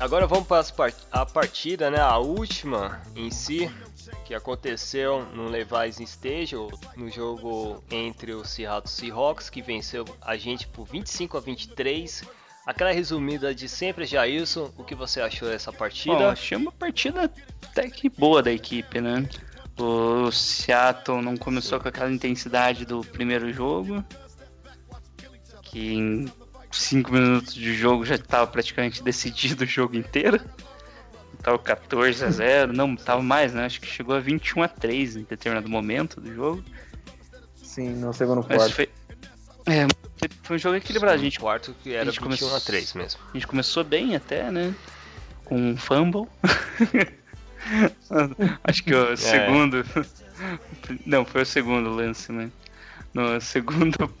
Agora 0.00 0.26
vamos 0.26 0.46
para 0.46 0.92
a 1.12 1.26
partida, 1.26 1.90
né? 1.90 2.00
A 2.00 2.16
última 2.16 3.02
em 3.14 3.30
si, 3.30 3.70
que 4.24 4.34
aconteceu 4.34 5.26
no 5.26 5.46
Levi's 5.46 6.00
Stadium, 6.00 6.70
no 6.96 7.10
jogo 7.10 7.84
entre 7.90 8.32
o 8.32 8.42
Seattle 8.42 8.88
Seahawks, 8.90 9.50
que 9.50 9.60
venceu 9.60 10.06
a 10.22 10.38
gente 10.38 10.66
por 10.68 10.86
25 10.86 11.36
a 11.36 11.40
23. 11.40 12.24
Aquela 12.64 12.92
resumida 12.92 13.54
de 13.54 13.68
sempre, 13.68 14.06
Jailson, 14.06 14.72
o 14.78 14.84
que 14.84 14.94
você 14.94 15.20
achou 15.20 15.46
dessa 15.46 15.70
partida? 15.70 16.16
Bom, 16.16 16.30
achei 16.30 16.56
uma 16.56 16.72
partida 16.72 17.30
até 17.62 17.90
que 17.90 18.08
boa 18.08 18.42
da 18.42 18.50
equipe, 18.50 19.02
né? 19.02 19.28
O 19.78 20.32
Seattle 20.32 21.20
não 21.20 21.36
começou 21.36 21.78
com 21.78 21.88
aquela 21.88 22.10
intensidade 22.10 22.86
do 22.86 23.02
primeiro 23.02 23.52
jogo, 23.52 24.02
que 25.62 26.26
5 26.70 27.12
minutos 27.12 27.54
de 27.54 27.74
jogo 27.74 28.04
já 28.04 28.14
estava 28.14 28.46
praticamente 28.46 29.02
decidido 29.02 29.64
o 29.64 29.66
jogo 29.66 29.96
inteiro 29.96 30.40
tava 31.42 31.58
14 31.58 32.24
a 32.24 32.30
0, 32.30 32.72
não, 32.72 32.94
tava 32.94 33.22
mais, 33.22 33.52
né? 33.52 33.64
Acho 33.64 33.80
que 33.80 33.86
chegou 33.86 34.14
a 34.14 34.20
21 34.20 34.62
a 34.62 34.68
3 34.68 35.16
em 35.16 35.22
determinado 35.22 35.68
momento 35.68 36.20
do 36.20 36.32
jogo. 36.34 36.62
Sim, 37.62 37.94
no 37.94 38.12
segundo 38.12 38.42
quarto. 38.42 38.74
Foi, 38.74 38.88
é, 39.66 39.86
foi 40.42 40.56
um 40.56 40.58
jogo 40.58 40.76
equilibrado. 40.76 41.14
A 41.14 41.18
gente, 41.18 41.38
quarto 41.38 41.74
que 41.82 41.94
era 41.94 42.06
21 42.06 42.22
começou, 42.22 42.54
a 42.54 42.60
3 42.60 42.94
mesmo. 42.94 43.20
A 43.30 43.32
gente 43.34 43.46
começou 43.46 43.84
bem 43.84 44.16
até, 44.16 44.50
né? 44.50 44.74
Com 45.44 45.56
um 45.56 45.76
fumble. 45.76 46.26
Acho 48.64 48.84
que 48.84 48.94
o 48.94 49.12
é. 49.12 49.16
segundo. 49.16 49.84
Não, 51.06 51.24
foi 51.24 51.42
o 51.42 51.46
segundo 51.46 51.90
lance, 51.90 52.32
né? 52.32 52.50
No 53.14 53.40
segundo. 53.40 54.12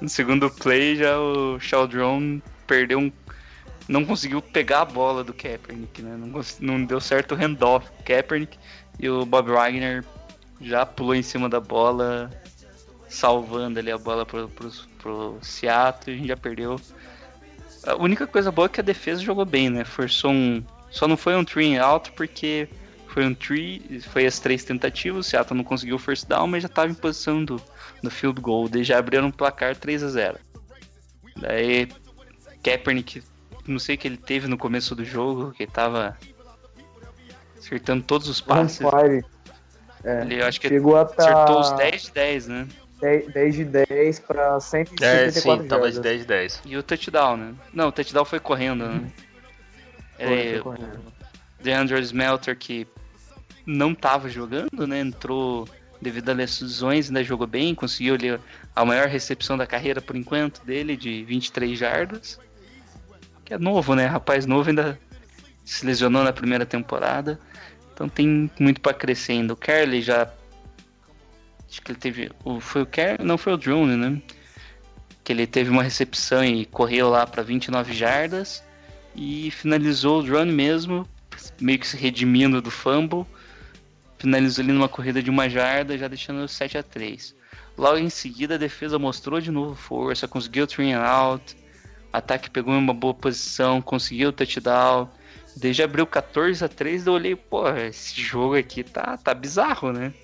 No 0.00 0.08
segundo 0.08 0.50
play 0.50 0.96
já 0.96 1.18
o 1.18 1.58
Sheldron 1.58 2.40
perdeu 2.66 2.98
um 2.98 3.12
não 3.88 4.04
conseguiu 4.04 4.40
pegar 4.40 4.80
a 4.80 4.84
bola 4.84 5.22
do 5.22 5.34
Kaepernick, 5.34 6.00
né? 6.02 6.16
Não, 6.16 6.40
não 6.60 6.84
deu 6.84 7.00
certo 7.00 7.32
o 7.32 7.36
handoff 7.36 7.86
do 7.86 8.02
Kaepernick 8.02 8.58
e 8.98 9.08
o 9.08 9.26
Bob 9.26 9.50
Wagner 9.50 10.04
já 10.60 10.86
pulou 10.86 11.14
em 11.14 11.22
cima 11.22 11.48
da 11.48 11.60
bola, 11.60 12.30
salvando 13.08 13.78
ali 13.78 13.90
a 13.90 13.98
bola 13.98 14.24
pro, 14.24 14.48
pro, 14.48 14.70
pro 14.98 15.38
Seattle 15.42 16.12
e 16.12 16.14
a 16.14 16.18
gente 16.18 16.28
já 16.28 16.36
perdeu. 16.36 16.80
A 17.86 17.96
única 17.96 18.26
coisa 18.26 18.50
boa 18.50 18.66
é 18.66 18.68
que 18.70 18.80
a 18.80 18.84
defesa 18.84 19.22
jogou 19.22 19.44
bem, 19.44 19.68
né? 19.68 19.84
Forçou 19.84 20.30
um. 20.30 20.64
Só 20.90 21.06
não 21.06 21.16
foi 21.16 21.36
um 21.36 21.44
three 21.44 21.76
alto 21.76 22.12
porque 22.12 22.68
foi 23.14 23.24
um 23.24 23.32
three, 23.32 24.00
foi 24.08 24.26
as 24.26 24.40
três 24.40 24.64
tentativas, 24.64 25.24
o 25.24 25.30
Seattle 25.30 25.56
não 25.56 25.62
conseguiu 25.62 25.94
o 25.94 26.00
first 26.00 26.26
down, 26.26 26.48
mas 26.48 26.64
já 26.64 26.66
estava 26.66 26.90
em 26.90 26.94
posição 26.94 27.44
do, 27.44 27.62
do 28.02 28.10
field 28.10 28.40
goal, 28.40 28.68
daí 28.68 28.82
já 28.82 28.98
abriram 28.98 29.28
o 29.28 29.32
placar 29.32 29.76
3 29.76 30.02
a 30.02 30.08
0 30.08 30.38
Daí 31.36 31.88
Kaepernick 32.60 33.22
não 33.68 33.78
sei 33.78 33.94
o 33.94 33.98
que 33.98 34.08
ele 34.08 34.16
teve 34.16 34.48
no 34.48 34.58
começo 34.58 34.96
do 34.96 35.04
jogo, 35.04 35.52
que 35.52 35.62
ele 35.62 35.70
tava 35.70 36.18
acertando 37.56 38.02
todos 38.02 38.28
os 38.28 38.40
passes. 38.40 38.80
É, 40.02 40.22
ele 40.22 40.42
acho 40.42 40.60
que 40.60 40.68
chegou 40.68 40.96
a 40.96 41.02
acertou 41.02 41.60
os 41.60 41.70
10 41.70 42.02
de 42.02 42.10
10, 42.10 42.48
né? 42.48 42.68
10 43.00 43.54
de 43.54 43.64
10 43.64 44.20
pra 44.20 44.58
154 44.58 45.04
é, 45.04 45.30
sim, 45.30 45.68
tava 45.68 45.90
de 45.90 46.00
10 46.00 46.20
de 46.20 46.26
10. 46.26 46.62
E 46.66 46.76
o 46.76 46.82
touchdown, 46.82 47.36
né? 47.36 47.54
Não, 47.72 47.88
o 47.88 47.92
touchdown 47.92 48.24
foi 48.24 48.40
correndo, 48.40 48.88
né? 48.88 49.08
Foi, 50.18 50.26
foi 50.26 50.60
correndo. 50.60 51.14
DeAndre 51.62 52.00
Smelter 52.00 52.58
que 52.58 52.86
não 53.66 53.94
tava 53.94 54.28
jogando, 54.28 54.86
né? 54.86 55.00
Entrou 55.00 55.68
devido 56.00 56.28
a 56.28 56.32
lesões, 56.32 57.08
ainda 57.08 57.24
jogou 57.24 57.46
bem, 57.46 57.74
conseguiu 57.74 58.14
ali 58.14 58.38
a 58.74 58.84
maior 58.84 59.08
recepção 59.08 59.56
da 59.56 59.66
carreira 59.66 60.00
por 60.00 60.16
enquanto 60.16 60.64
dele, 60.64 60.96
de 60.96 61.24
23 61.24 61.78
jardas 61.78 62.38
que 63.44 63.54
é 63.54 63.58
novo, 63.58 63.94
né? 63.94 64.06
Rapaz 64.06 64.46
novo 64.46 64.68
ainda 64.68 64.98
se 65.64 65.84
lesionou 65.84 66.24
na 66.24 66.32
primeira 66.32 66.64
temporada. 66.64 67.38
Então 67.92 68.08
tem 68.08 68.50
muito 68.58 68.80
para 68.80 68.94
crescer 68.94 69.32
ainda. 69.32 69.52
O 69.52 69.56
Carly 69.56 70.00
já. 70.00 70.28
Acho 71.68 71.82
que 71.82 71.92
ele 71.92 71.98
teve. 71.98 72.30
Foi 72.60 72.82
o 72.82 72.86
Carly? 72.86 73.22
Não, 73.22 73.36
foi 73.36 73.52
o 73.52 73.56
Drone, 73.56 73.96
né? 73.96 74.22
Que 75.22 75.32
ele 75.32 75.46
teve 75.46 75.70
uma 75.70 75.82
recepção 75.82 76.44
e 76.44 76.64
correu 76.66 77.10
lá 77.10 77.26
para 77.26 77.42
29 77.42 77.92
jardas. 77.92 78.64
E 79.14 79.50
finalizou 79.52 80.18
o 80.18 80.22
drone 80.24 80.50
mesmo, 80.50 81.08
meio 81.60 81.78
que 81.78 81.86
se 81.86 81.96
redimindo 81.96 82.60
do 82.60 82.70
fumble. 82.70 83.24
Finalizou 84.24 84.62
ali 84.62 84.72
numa 84.72 84.88
corrida 84.88 85.22
de 85.22 85.28
uma 85.28 85.50
jarda, 85.50 85.98
já 85.98 86.08
deixando 86.08 86.48
7 86.48 86.78
a 86.78 86.82
3 86.82 87.36
Logo 87.76 87.98
em 87.98 88.08
seguida, 88.08 88.54
a 88.54 88.58
defesa 88.58 88.98
mostrou 88.98 89.38
de 89.38 89.50
novo 89.50 89.74
força, 89.74 90.26
conseguiu 90.26 90.66
and 90.78 90.98
out 90.98 91.54
ataque 92.10 92.48
pegou 92.48 92.72
em 92.72 92.78
uma 92.78 92.94
boa 92.94 93.12
posição, 93.12 93.82
conseguiu 93.82 94.30
o 94.30 94.32
touchdown. 94.32 95.10
Desde 95.54 95.82
abriu 95.82 96.06
14 96.06 96.64
a 96.64 96.68
3 96.68 97.06
eu 97.06 97.12
olhei, 97.12 97.36
pô, 97.36 97.68
esse 97.68 98.18
jogo 98.18 98.56
aqui 98.56 98.82
tá, 98.82 99.18
tá 99.18 99.34
bizarro, 99.34 99.92
né? 99.92 100.14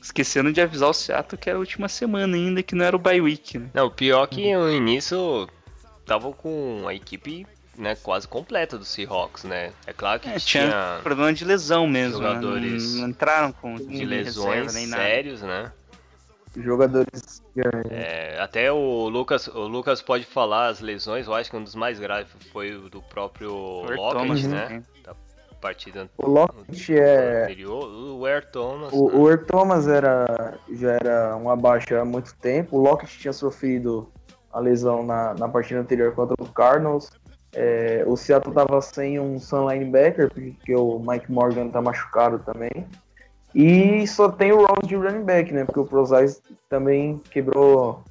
Esquecendo 0.00 0.52
de 0.52 0.60
avisar 0.60 0.90
o 0.90 0.92
Seattle 0.92 1.36
que 1.36 1.50
era 1.50 1.58
a 1.58 1.60
última 1.60 1.88
semana 1.88 2.36
ainda, 2.36 2.62
que 2.62 2.76
não 2.76 2.84
era 2.84 2.94
o 2.94 2.98
bye 2.98 3.20
week, 3.20 3.58
né? 3.58 3.70
Não, 3.74 3.90
pior 3.90 4.22
é 4.22 4.26
que 4.28 4.54
no 4.54 4.70
início 4.70 5.48
tava 6.06 6.30
com 6.32 6.86
a 6.86 6.94
equipe 6.94 7.44
né, 7.76 7.96
quase 7.96 8.26
completa 8.26 8.78
do 8.78 8.84
Seahawks, 8.84 9.44
né? 9.44 9.72
É 9.86 9.92
claro 9.92 10.20
que 10.20 10.28
é, 10.28 10.38
tinha, 10.38 10.68
tinha, 10.68 11.00
problema 11.02 11.32
de 11.32 11.44
lesão 11.44 11.86
mesmo, 11.86 12.20
né? 12.20 12.28
jogadores 12.28 12.94
né? 12.94 13.00
não, 13.00 13.08
entraram 13.08 13.52
com 13.52 13.76
de 13.76 14.04
lesões 14.04 14.72
sérios, 14.72 15.42
né? 15.42 15.72
Jogadores. 16.56 17.42
É, 17.90 18.38
até 18.40 18.70
o 18.70 19.08
Lucas, 19.08 19.48
o 19.48 19.66
Lucas 19.66 20.00
pode 20.00 20.24
falar 20.24 20.68
as 20.68 20.80
lesões. 20.80 21.26
Eu 21.26 21.34
acho 21.34 21.50
que 21.50 21.56
um 21.56 21.64
dos 21.64 21.74
mais 21.74 21.98
graves 21.98 22.30
foi 22.52 22.76
o 22.76 22.88
do 22.88 23.02
próprio 23.02 23.52
Lockett, 23.52 24.46
né? 24.46 24.82
Da 25.02 25.14
partida 25.60 26.08
o 26.16 26.28
Lockett 26.28 26.96
é 26.96 27.42
anterior. 27.42 27.84
O 27.86 28.24
Air 28.24 28.48
Thomas. 28.52 28.92
O, 28.92 29.08
né? 29.08 29.14
o 29.16 29.28
Air 29.28 29.46
Thomas 29.46 29.88
era 29.88 30.58
já 30.72 30.92
era 30.92 31.36
uma 31.36 31.56
baixa 31.56 32.00
há 32.00 32.04
muito 32.04 32.34
tempo. 32.36 32.76
O 32.76 32.80
Lockett 32.80 33.18
tinha 33.18 33.32
sofrido 33.32 34.12
a 34.52 34.60
lesão 34.60 35.04
na, 35.04 35.34
na 35.34 35.48
partida 35.48 35.80
anterior 35.80 36.14
contra 36.14 36.36
o 36.38 36.46
Cardinals. 36.46 37.10
É, 37.54 38.04
o 38.06 38.16
Seattle 38.16 38.50
estava 38.50 38.80
sem 38.80 39.18
um 39.20 39.38
Sun 39.38 39.70
linebacker, 39.70 40.28
porque 40.32 40.74
o 40.74 40.98
Mike 40.98 41.30
Morgan 41.30 41.66
está 41.66 41.80
machucado 41.80 42.40
também. 42.40 42.86
E 43.54 44.06
só 44.08 44.28
tem 44.28 44.52
o 44.52 44.64
round 44.64 44.86
de 44.86 44.96
running 44.96 45.24
back, 45.24 45.52
né? 45.52 45.64
Porque 45.64 45.78
o 45.78 45.86
Prozais 45.86 46.42
também 46.68 47.20
quebrou 47.30 48.02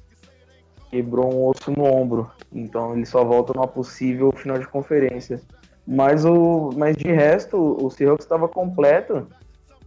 quebrou 0.90 1.34
um 1.34 1.48
osso 1.48 1.70
no 1.72 1.84
ombro. 1.84 2.30
Então 2.52 2.94
ele 2.94 3.04
só 3.04 3.24
volta 3.24 3.52
numa 3.52 3.66
possível 3.66 4.32
final 4.32 4.58
de 4.58 4.66
conferência. 4.66 5.40
Mas, 5.86 6.24
o, 6.24 6.70
mas 6.76 6.96
de 6.96 7.08
resto, 7.08 7.58
o 7.58 7.90
Seahawks 7.90 8.24
estava 8.24 8.48
completo. 8.48 9.26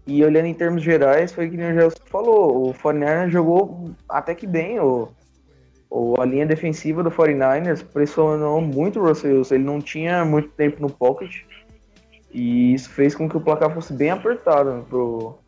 E 0.06 0.24
olhando 0.24 0.46
em 0.46 0.54
termos 0.54 0.84
gerais, 0.84 1.34
foi 1.34 1.50
que 1.50 1.58
o 1.58 1.60
Gelson 1.60 2.04
falou. 2.06 2.70
O 2.70 2.74
49ers 2.74 3.30
jogou 3.30 3.90
até 4.08 4.36
que 4.36 4.46
bem. 4.46 4.80
O, 4.80 5.10
a 6.20 6.26
linha 6.26 6.46
defensiva 6.46 7.02
do 7.04 7.10
49ers 7.12 7.84
pressionou 7.84 8.62
muito 8.62 9.00
o 9.00 9.08
Russell 9.08 9.38
Wilson. 9.38 9.56
Ele 9.56 9.64
não 9.64 9.82
tinha 9.82 10.26
muito 10.26 10.50
tempo 10.50 10.82
no 10.82 10.90
pocket. 10.90 11.44
E 12.32 12.74
isso 12.74 12.90
fez 12.90 13.16
com 13.16 13.30
que 13.30 13.38
o 13.38 13.42
placar 13.42 13.74
fosse 13.74 13.94
bem 13.94 14.10
apertado 14.10 14.86
pro, 14.90 15.40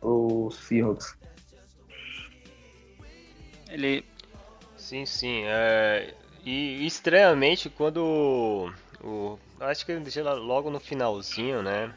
o 0.00 0.50
Seahawks. 0.50 1.16
Ele. 3.70 4.04
Sim, 4.76 5.04
sim. 5.06 5.42
É... 5.46 6.14
E 6.44 6.86
estranhamente, 6.86 7.68
quando. 7.68 8.72
O... 9.02 9.38
Acho 9.60 9.84
que 9.84 9.92
ele 9.92 10.00
deixou 10.00 10.22
logo 10.22 10.70
no 10.70 10.80
finalzinho, 10.80 11.62
né? 11.62 11.92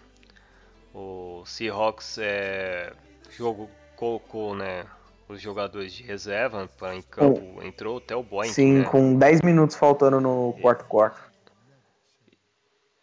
O 0.93 1.43
Seahawks 1.45 2.17
é... 2.17 2.93
jogo 3.29 3.69
colocou, 3.95 4.55
né? 4.55 4.85
Os 5.31 5.41
jogadores 5.41 5.93
de 5.93 6.03
reserva 6.03 6.69
para 6.77 6.93
em 6.93 7.01
campo. 7.01 7.63
Entrou 7.63 7.97
até 7.97 8.13
o 8.15 8.21
Boeing. 8.21 8.51
Sim, 8.51 8.79
né? 8.79 8.83
com 8.83 9.15
10 9.17 9.41
minutos 9.41 9.77
faltando 9.77 10.19
no 10.19 10.53
quarto 10.61 10.83
quarto. 10.85 11.31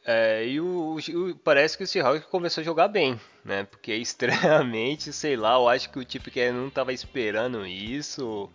É, 0.04 0.46
e 0.46 0.60
o, 0.60 0.96
o, 0.96 1.36
parece 1.36 1.76
que 1.76 1.84
o 1.84 1.86
Seahawks 1.86 2.26
começou 2.26 2.62
a 2.62 2.64
jogar 2.64 2.88
bem, 2.88 3.18
né? 3.44 3.64
Porque 3.64 3.92
estranhamente, 3.96 5.12
sei 5.12 5.36
lá, 5.36 5.54
eu 5.54 5.68
acho 5.68 5.90
que 5.90 5.98
o 5.98 6.04
tipo 6.04 6.30
que 6.30 6.50
não 6.50 6.68
estava 6.68 6.92
esperando 6.92 7.66
isso. 7.66 8.50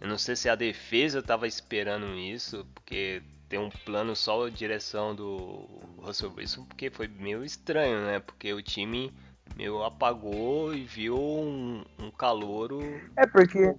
Eu 0.00 0.08
não 0.08 0.18
sei 0.18 0.36
se 0.36 0.48
a 0.48 0.54
defesa 0.54 1.18
estava 1.18 1.46
esperando 1.46 2.14
isso, 2.14 2.64
porque 2.74 3.20
tem 3.48 3.58
um 3.58 3.70
plano 3.70 4.14
só 4.14 4.48
direção 4.48 5.14
do 5.14 5.68
Russell 5.98 6.32
Wilson, 6.36 6.64
porque 6.64 6.90
foi 6.90 7.08
meio 7.08 7.44
estranho, 7.44 8.00
né? 8.04 8.20
Porque 8.20 8.52
o 8.52 8.62
time 8.62 9.12
meio 9.56 9.82
apagou 9.82 10.74
e 10.74 10.84
viu 10.84 11.16
um, 11.16 11.84
um 11.98 12.10
calouro. 12.10 12.80
É 13.16 13.26
porque 13.26 13.74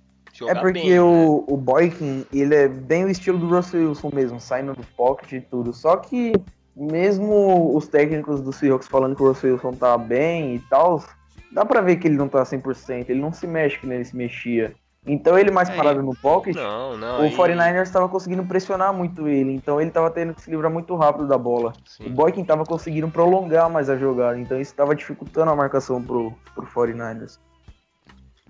é 0.48 0.56
porque 0.56 0.82
bem, 0.82 1.00
o, 1.00 1.40
né? 1.40 1.46
o 1.48 1.58
Boykin, 1.58 2.26
ele 2.32 2.56
é 2.56 2.68
bem 2.68 3.06
o 3.06 3.10
estilo 3.10 3.38
do 3.38 3.48
Russell 3.48 3.90
Wilson 3.90 4.12
mesmo, 4.14 4.40
saindo 4.40 4.74
do 4.74 4.84
pocket 4.96 5.32
e 5.34 5.42
tudo. 5.42 5.74
Só 5.74 5.98
que 5.98 6.34
mesmo 6.76 7.76
os 7.76 7.88
técnicos 7.88 8.42
do 8.42 8.54
Seahawks 8.54 8.88
falando 8.88 9.16
que 9.16 9.24
o 9.24 9.28
Russell 9.28 9.54
Wilson 9.54 9.74
tá 9.74 9.98
bem 9.98 10.56
e 10.56 10.60
tal, 10.70 11.04
dá 11.52 11.66
pra 11.66 11.82
ver 11.82 11.98
que 11.98 12.08
ele 12.08 12.16
não 12.16 12.30
tá 12.30 12.44
100%, 12.44 13.10
ele 13.10 13.20
não 13.20 13.34
se 13.34 13.48
mexe 13.48 13.80
que 13.80 13.88
nem 13.88 13.98
ele 13.98 14.06
se 14.06 14.16
mexia. 14.16 14.74
Então 15.12 15.38
ele 15.38 15.49
mais 15.49 15.70
é, 15.70 15.76
parado 15.76 16.03
no 16.03 16.16
pocket, 16.16 16.55
não, 16.55 16.95
não, 16.95 17.22
o 17.22 17.26
e... 17.26 17.36
49ers 17.36 17.84
estava 17.84 18.07
conseguindo 18.07 18.43
pressionar 18.43 18.93
muito 18.93 19.28
ele, 19.28 19.51
então 19.53 19.82
ele 19.82 19.89
estava 19.89 20.12
tendo 20.12 20.34
que 20.34 20.41
se 20.41 20.51
livrar 20.51 20.72
muito 20.72 20.95
rápido 20.95 21.28
da 21.28 21.38
bola. 21.38 21.74
Sim. 21.86 22.05
O 22.05 22.10
Boykin 22.12 22.41
estava 22.41 22.64
conseguindo 22.64 23.10
prolongar 23.10 23.70
mais 23.70 23.89
a 23.89 23.97
jogada, 23.97 24.39
então 24.39 24.62
isso 24.62 24.72
estava 24.72 24.95
dificultando 24.95 25.49
a 25.51 25.55
marcação 25.55 26.01
pro, 26.01 26.32
pro 26.53 26.66
49ers. 26.66 27.39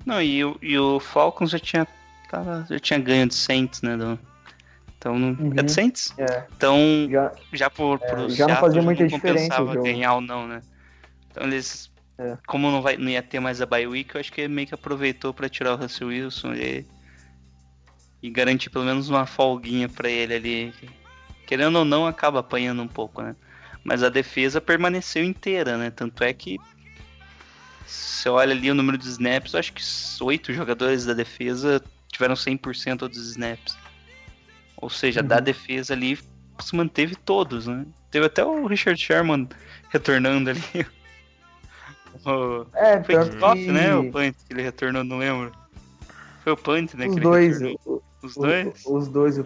Não, 0.06 0.22
e, 0.22 0.40
e 0.62 0.78
o 0.78 1.00
Falcons 1.00 1.52
já 1.52 1.60
tinha, 1.60 1.88
tava, 2.30 2.66
já 2.70 2.80
tinha 2.80 3.00
ganho 3.00 3.28
de 3.28 3.36
Saints, 3.36 3.82
né, 3.82 3.96
do, 3.96 4.20
então, 5.00 5.14
uhum. 5.14 5.54
é 5.56 5.64
do 5.64 5.72
Saints? 5.72 6.14
É. 6.18 6.44
Então, 6.58 6.78
já, 7.10 7.32
já 7.54 7.70
por, 7.70 8.02
é, 8.04 8.30
já 8.30 8.48
não 8.48 8.58
fazia 8.58 8.82
muita 8.82 9.04
não 9.04 9.08
diferença 9.08 9.64
ganhar 9.76 10.16
ou 10.16 10.22
não, 10.22 10.46
né? 10.46 10.62
Então 11.32 11.44
eles, 11.48 11.90
é. 12.20 12.38
como 12.46 12.70
não, 12.70 12.82
vai, 12.82 12.98
não 12.98 13.10
ia 13.10 13.24
ter 13.24 13.40
mais 13.40 13.62
a 13.62 13.66
bye 13.66 13.88
week, 13.88 14.14
eu 14.14 14.20
acho 14.20 14.32
que 14.32 14.42
ele 14.42 14.54
meio 14.54 14.68
que 14.68 14.76
aproveitou 14.76 15.34
para 15.34 15.48
tirar 15.48 15.74
o 15.74 15.78
Russell 15.78 16.10
Wilson 16.10 16.54
e, 16.54 16.86
e 18.22 18.30
garantir 18.30 18.70
pelo 18.70 18.84
menos 18.84 19.08
uma 19.08 19.26
folguinha 19.26 19.88
para 19.88 20.10
ele 20.10 20.34
ali. 20.34 20.74
Querendo 21.48 21.80
ou 21.80 21.86
não, 21.86 22.06
acaba 22.06 22.42
apanhando 22.42 22.82
um 22.82 22.88
pouco, 22.88 23.22
né? 23.22 23.38
Mas 23.86 24.04
a 24.04 24.10
defesa 24.10 24.60
permaneceu 24.60 25.24
inteira, 25.24 25.78
né? 25.78 25.90
Tanto 25.90 26.22
é 26.22 26.34
que 26.34 26.58
você 27.88 28.28
olha 28.28 28.52
ali 28.52 28.70
o 28.70 28.76
número 28.76 28.98
de 28.98 29.08
snaps, 29.08 29.54
eu 29.54 29.60
acho 29.60 29.72
que 29.72 29.82
oito 30.22 30.54
jogadores 30.54 31.06
da 31.06 31.14
defesa 31.14 31.82
tiveram 32.10 32.36
100% 32.36 33.08
dos 33.08 33.30
snaps. 33.30 33.78
Ou 34.76 34.90
seja, 34.90 35.22
uhum. 35.22 35.28
da 35.28 35.40
defesa 35.40 35.94
ali 35.94 36.20
se 36.60 36.76
manteve 36.76 37.16
todos, 37.16 37.66
né? 37.66 37.86
Teve 38.12 38.26
até 38.26 38.44
o 38.44 38.68
Richard 38.68 39.02
Sherman 39.02 39.48
retornando 39.90 40.50
ali. 40.50 40.62
o... 42.26 42.66
É, 42.76 43.02
foi 43.04 43.24
kickoff, 43.24 43.56
que... 43.56 43.72
né? 43.72 43.96
O 43.96 44.12
punt 44.12 44.36
que 44.48 44.54
ele 44.54 44.62
retornou, 44.62 45.04
não 45.04 45.18
lembro. 45.18 45.52
Foi 46.44 46.54
o 46.54 46.58
punt, 46.58 46.94
né? 46.96 47.08
Os 47.08 47.16
dois. 47.16 47.62
O, 47.62 48.02
os 48.24 48.36
dois? 48.36 48.86
os 48.86 49.08
dois. 49.08 49.42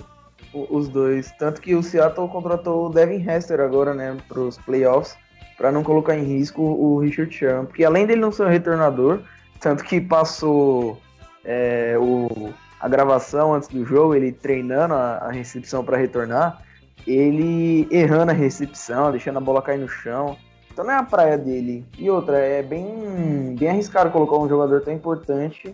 Os 0.54 0.88
dois. 0.88 1.32
Tanto 1.40 1.62
que 1.62 1.76
o 1.76 1.82
Seattle 1.82 2.30
contratou 2.30 2.88
o 2.88 2.90
Devin 2.90 3.24
Hester 3.28 3.60
agora, 3.60 3.94
né? 3.94 4.18
Para 4.28 4.40
os 4.40 4.58
playoffs. 4.58 5.16
Para 5.58 5.72
não 5.72 5.84
colocar 5.84 6.16
em 6.16 6.24
risco 6.24 6.62
o 6.62 7.00
Richard 7.00 7.34
Sherman. 7.34 7.66
Porque 7.66 7.84
além 7.84 8.06
dele 8.06 8.22
não 8.22 8.32
ser 8.32 8.44
um 8.44 8.50
retornador, 8.50 9.22
tanto 9.60 9.84
que 9.84 10.02
passou 10.02 11.00
é, 11.46 11.96
o 12.00 12.54
a 12.84 12.90
gravação 12.90 13.54
antes 13.54 13.70
do 13.70 13.86
jogo, 13.86 14.14
ele 14.14 14.34
treinando 14.34 14.94
a, 14.94 15.20
a 15.20 15.32
recepção 15.32 15.86
para 15.86 15.96
retornar, 15.96 16.62
ele 17.08 17.88
errando 17.90 18.32
a 18.32 18.36
recepção, 18.36 19.10
deixando 19.10 19.38
a 19.38 19.40
bola 19.40 19.62
cair 19.62 19.80
no 19.80 19.88
chão. 19.88 20.38
Então 20.74 20.84
não 20.84 20.92
é 20.92 20.98
a 20.98 21.04
praia 21.04 21.38
dele. 21.38 21.86
E 21.98 22.10
outra, 22.10 22.38
é 22.38 22.64
bem, 22.64 23.56
bem 23.56 23.70
arriscado 23.70 24.10
colocar 24.10 24.38
um 24.38 24.50
jogador 24.50 24.82
tão 24.82 24.92
importante 24.92 25.74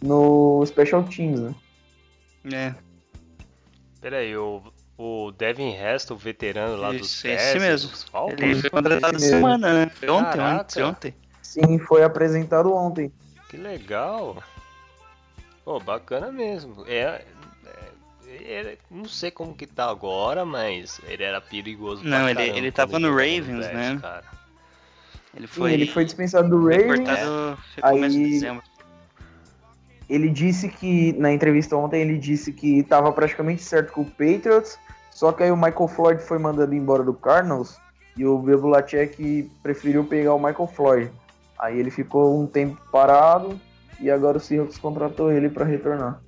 no 0.00 0.64
Special 0.64 1.02
Teams, 1.02 1.40
né? 1.40 1.54
É. 2.52 2.74
Peraí, 4.00 4.36
o, 4.36 4.62
o 4.96 5.32
Devin 5.32 5.74
Hest, 5.74 6.12
o 6.12 6.16
veterano 6.16 6.76
lá 6.76 6.92
dos 6.92 7.24
esse 7.24 7.58
mesmo. 7.58 7.90
Ele 8.38 8.54
foi 8.54 8.70
contratado 8.70 9.16
essa 9.16 9.26
semana, 9.26 9.72
né? 9.72 9.90
Foi 9.92 10.08
ontem, 10.08 10.40
ontem, 10.40 10.82
ontem. 10.84 11.14
Sim, 11.42 11.78
foi 11.80 12.04
apresentado 12.04 12.72
ontem. 12.72 13.12
Que 13.48 13.56
legal. 13.56 14.36
Pô, 15.64 15.80
bacana 15.80 16.30
mesmo. 16.30 16.84
É, 16.86 17.24
é, 18.44 18.78
não 18.90 19.06
sei 19.06 19.30
como 19.30 19.54
que 19.54 19.66
tá 19.66 19.88
agora, 19.88 20.44
mas 20.44 21.00
ele 21.08 21.22
era 21.22 21.40
perigoso. 21.40 22.04
Não, 22.04 22.28
ele, 22.28 22.42
ele 22.42 22.72
tava 22.72 22.98
no 22.98 23.10
Ravens, 23.10 23.66
né? 23.66 23.98
Cara. 24.00 24.24
Ele 25.34 25.46
foi, 25.46 25.70
Sim, 25.70 25.74
ele 25.74 25.86
foi 25.86 26.04
dispensado 26.04 26.48
do 26.48 26.66
Ravens. 26.66 27.08
aí, 27.82 28.60
ele 30.08 30.28
disse 30.30 30.68
que, 30.68 31.12
na 31.14 31.32
entrevista 31.32 31.76
ontem, 31.76 32.00
ele 32.00 32.16
disse 32.16 32.52
que 32.52 32.82
tava 32.84 33.12
praticamente 33.12 33.62
certo 33.62 33.92
com 33.92 34.02
o 34.02 34.04
Patriots, 34.04 34.78
só 35.10 35.32
que 35.32 35.42
aí 35.42 35.50
o 35.50 35.56
Michael 35.56 35.88
Floyd 35.88 36.22
foi 36.22 36.38
mandado 36.38 36.72
embora 36.74 37.02
do 37.02 37.12
Cardinals 37.12 37.76
e 38.16 38.24
o 38.24 38.38
Bill 38.38 38.62
preferiu 39.62 40.04
pegar 40.04 40.34
o 40.34 40.38
Michael 40.38 40.68
Floyd. 40.68 41.10
Aí 41.58 41.78
ele 41.78 41.90
ficou 41.90 42.40
um 42.40 42.46
tempo 42.46 42.80
parado, 42.90 43.60
e 44.00 44.10
agora 44.10 44.36
o 44.36 44.40
Seahawks 44.40 44.78
contratou 44.78 45.32
ele 45.32 45.48
para 45.48 45.64
retornar. 45.64 46.20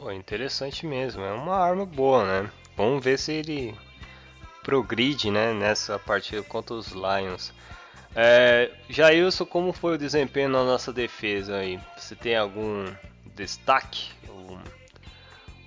Pô, 0.00 0.10
interessante 0.10 0.86
mesmo. 0.86 1.22
É 1.22 1.32
uma 1.32 1.56
arma 1.56 1.84
boa, 1.84 2.24
né? 2.24 2.50
Vamos 2.74 3.04
ver 3.04 3.18
se 3.18 3.32
ele 3.32 3.74
progride, 4.62 5.30
né, 5.30 5.52
nessa 5.52 5.98
partida 5.98 6.42
contra 6.42 6.74
os 6.74 6.92
Lions. 6.92 7.52
É, 8.14 8.72
Jailson, 8.88 9.44
como 9.44 9.74
foi 9.74 9.94
o 9.96 9.98
desempenho 9.98 10.48
na 10.48 10.64
nossa 10.64 10.90
defesa 10.90 11.56
aí? 11.56 11.78
Você 11.98 12.16
tem 12.16 12.34
algum 12.34 12.86
destaque? 13.36 14.08
Ou, 14.26 14.58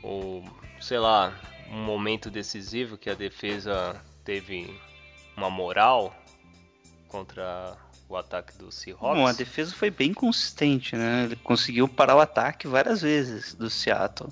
ou 0.02 0.44
sei 0.82 0.98
lá, 0.98 1.32
um 1.70 1.84
momento 1.84 2.32
decisivo 2.32 2.98
que 2.98 3.12
a 3.12 3.16
defesa 3.16 4.02
teve 4.26 4.76
uma 5.38 5.50
moral 5.52 6.12
contra 7.08 7.78
o 8.14 8.18
ataque 8.18 8.58
do 8.58 8.72
Seahawks. 8.72 9.18
Bom, 9.18 9.28
a 9.28 9.34
defesa 9.34 9.74
foi 9.74 9.90
bem 9.90 10.14
consistente, 10.14 10.96
né? 10.96 11.24
Ele 11.26 11.36
conseguiu 11.36 11.88
parar 11.88 12.16
o 12.16 12.20
ataque 12.20 12.68
várias 12.68 13.02
vezes 13.02 13.54
do 13.54 13.70
Seattle. 13.70 14.30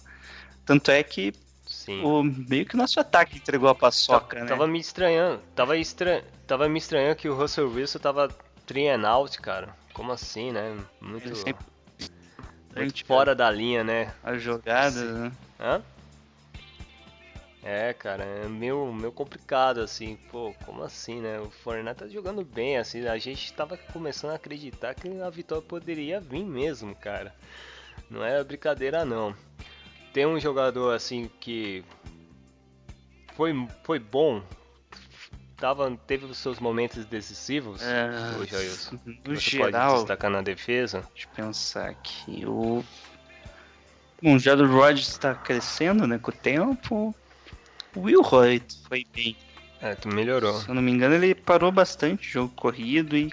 Tanto 0.66 0.92
é 0.92 1.04
que 1.04 1.34
Sim. 1.66 2.04
o 2.04 2.24
meio 2.24 2.66
que 2.66 2.76
o 2.76 2.78
nosso 2.78 3.00
ataque 3.00 3.38
entregou 3.38 3.70
a 3.70 3.76
paçoca, 3.76 4.36
tava, 4.36 4.42
né? 4.42 4.50
Tava 4.50 4.68
me 4.68 4.80
estranhando. 4.80 5.42
Tava, 5.56 5.78
estran... 5.78 6.22
tava 6.46 6.70
me 6.70 6.78
estranhando 6.78 7.16
que 7.16 7.28
o 7.28 7.36
Russell 7.36 7.70
Wilson 7.70 8.00
tava 8.00 8.30
out, 9.08 9.42
cara. 9.42 9.76
Como 9.94 10.12
assim, 10.12 10.52
né? 10.52 10.78
Muito, 11.02 11.36
sempre... 11.36 11.66
muito 12.76 13.06
fora 13.06 13.36
da 13.36 13.50
linha, 13.52 13.84
né? 13.84 14.14
As 14.24 14.42
jogadas, 14.42 14.96
né? 14.96 15.32
Hã? 15.60 15.82
É, 17.64 17.94
cara, 17.94 18.24
é 18.24 18.48
meio, 18.48 18.92
meio 18.92 19.12
complicado, 19.12 19.82
assim, 19.82 20.18
pô, 20.32 20.54
como 20.66 20.82
assim, 20.84 21.22
né? 21.22 21.40
O 21.40 21.52
Fortnite 21.52 21.96
tá 21.96 22.08
jogando 22.08 22.44
bem, 22.44 22.78
assim, 22.78 23.06
a 23.08 23.18
gente 23.20 23.54
tava 23.54 23.78
começando 23.78 24.32
a 24.32 24.36
acreditar 24.36 24.96
que 24.96 25.22
a 25.22 25.30
vitória 25.30 25.62
poderia 25.62 26.20
vir 26.20 26.44
mesmo, 26.44 26.96
cara. 26.96 27.36
Não 28.10 28.26
é 28.26 28.44
brincadeira, 28.44 29.06
não. 29.06 29.36
Tem 30.12 30.26
um 30.26 30.40
jogador, 30.40 30.96
assim, 30.96 31.30
que 31.40 31.86
foi, 33.36 33.54
foi 33.84 34.00
bom, 34.00 34.42
tava, 35.56 35.96
teve 36.08 36.26
os 36.26 36.40
seus 36.40 36.60
momentos 36.60 37.06
decisivos, 37.06 37.84
é, 37.84 38.38
o 38.40 38.46
Jailson. 38.46 39.00
No 39.06 39.36
Você 39.36 39.58
geral, 39.58 39.90
pode 39.90 40.00
destacar 40.00 40.32
na 40.32 40.42
defesa? 40.42 41.08
Deixa 41.14 41.28
eu 41.28 41.46
pensar 41.46 41.90
aqui, 41.90 42.44
o... 42.44 42.84
Bom, 44.20 44.38
já 44.40 44.56
do 44.56 44.66
Rod 44.66 44.98
está 44.98 45.36
crescendo, 45.36 46.08
né, 46.08 46.18
com 46.18 46.32
o 46.32 46.34
tempo 46.34 47.16
o 47.96 48.02
Will 48.02 48.22
Roy 48.22 48.62
foi 48.88 49.06
bem. 49.14 49.36
É, 49.82 49.96
tu 49.96 50.08
melhorou. 50.08 50.60
Se 50.60 50.70
eu 50.70 50.76
não 50.76 50.82
me 50.82 50.92
engano, 50.92 51.16
ele 51.16 51.34
parou 51.34 51.72
bastante 51.72 52.28
o 52.28 52.32
jogo 52.32 52.54
corrido 52.56 53.18
e 53.18 53.32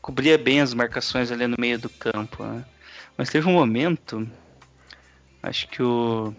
cobria 0.00 0.36
bem 0.36 0.60
as 0.60 0.74
marcações 0.74 1.30
ali 1.30 1.46
no 1.46 1.56
meio 1.58 1.78
do 1.78 1.88
campo. 1.88 2.44
Né? 2.44 2.64
Mas 3.16 3.30
teve 3.30 3.48
um 3.48 3.52
momento, 3.52 4.28
acho 5.42 5.68
que 5.68 5.82
o 5.82 6.34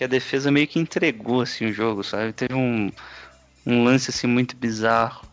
que 0.00 0.04
a 0.04 0.06
defesa 0.06 0.50
meio 0.50 0.66
que 0.66 0.78
entregou 0.78 1.42
assim 1.42 1.66
o 1.66 1.72
jogo, 1.74 2.02
sabe? 2.02 2.32
Teve 2.32 2.54
um, 2.54 2.90
um 3.66 3.84
lance 3.84 4.08
assim 4.08 4.26
muito 4.26 4.56
bizarro. 4.56 5.28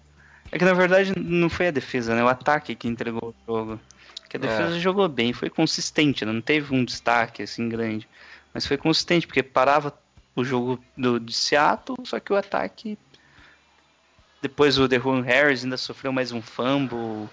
É 0.51 0.59
que 0.59 0.65
na 0.65 0.73
verdade 0.73 1.13
não 1.17 1.49
foi 1.49 1.69
a 1.69 1.71
defesa, 1.71 2.13
né? 2.13 2.21
O 2.21 2.27
ataque 2.27 2.75
que 2.75 2.85
entregou 2.85 3.29
o 3.29 3.35
jogo. 3.49 3.79
Que 4.27 4.35
a 4.35 4.39
defesa 4.41 4.75
é. 4.75 4.79
jogou 4.79 5.07
bem, 5.07 5.31
foi 5.31 5.49
consistente, 5.49 6.25
né? 6.25 6.33
não 6.33 6.41
teve 6.41 6.75
um 6.75 6.83
destaque 6.83 7.43
assim 7.43 7.69
grande. 7.69 8.05
Mas 8.57 8.65
foi 8.65 8.75
consistente, 8.75 9.27
porque 9.27 9.43
parava 9.43 9.95
o 10.35 10.43
jogo 10.43 10.83
do, 10.97 11.19
de 11.19 11.31
Seattle, 11.31 11.95
só 12.03 12.19
que 12.19 12.33
o 12.33 12.35
ataque. 12.35 12.97
Depois 14.41 14.79
o 14.79 14.87
Derwin 14.87 15.21
Harris 15.21 15.63
ainda 15.63 15.77
sofreu 15.77 16.11
mais 16.11 16.31
um 16.31 16.41
fumble. 16.41 17.29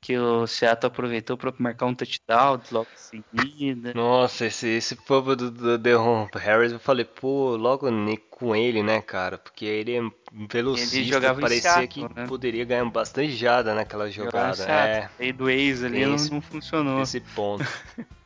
Que 0.00 0.16
o 0.16 0.46
Seattle 0.46 0.86
aproveitou 0.90 1.36
para 1.36 1.52
marcar 1.58 1.84
um 1.84 1.94
touchdown 1.94 2.58
logo 2.72 2.86
em 2.90 3.22
seguida. 3.36 3.92
Nossa, 3.94 4.46
esse, 4.46 4.66
esse 4.66 4.96
fumble 4.96 5.36
do, 5.36 5.50
do 5.50 5.76
Derwin 5.76 6.26
Harris, 6.34 6.72
eu 6.72 6.80
falei, 6.80 7.04
pô, 7.04 7.54
logo 7.56 7.86
com 8.30 8.56
ele, 8.56 8.82
né, 8.82 9.02
cara? 9.02 9.36
Porque 9.36 9.66
ele 9.66 9.98
é 9.98 10.00
velocista, 10.48 10.96
ele 10.96 11.04
jogava 11.04 11.38
parecia 11.38 11.70
Seattle, 11.70 12.08
que 12.08 12.14
né? 12.14 12.26
poderia 12.26 12.64
ganhar 12.64 12.86
bastante 12.86 13.32
jada 13.32 13.74
naquela 13.74 14.10
jogada. 14.10 14.64
É. 14.64 15.10
E 15.20 15.34
do 15.34 15.50
ex 15.50 15.84
ali 15.84 16.06
não, 16.06 16.16
não 16.16 16.40
funcionou. 16.40 17.02
Esse 17.02 17.20
ponto. 17.20 17.62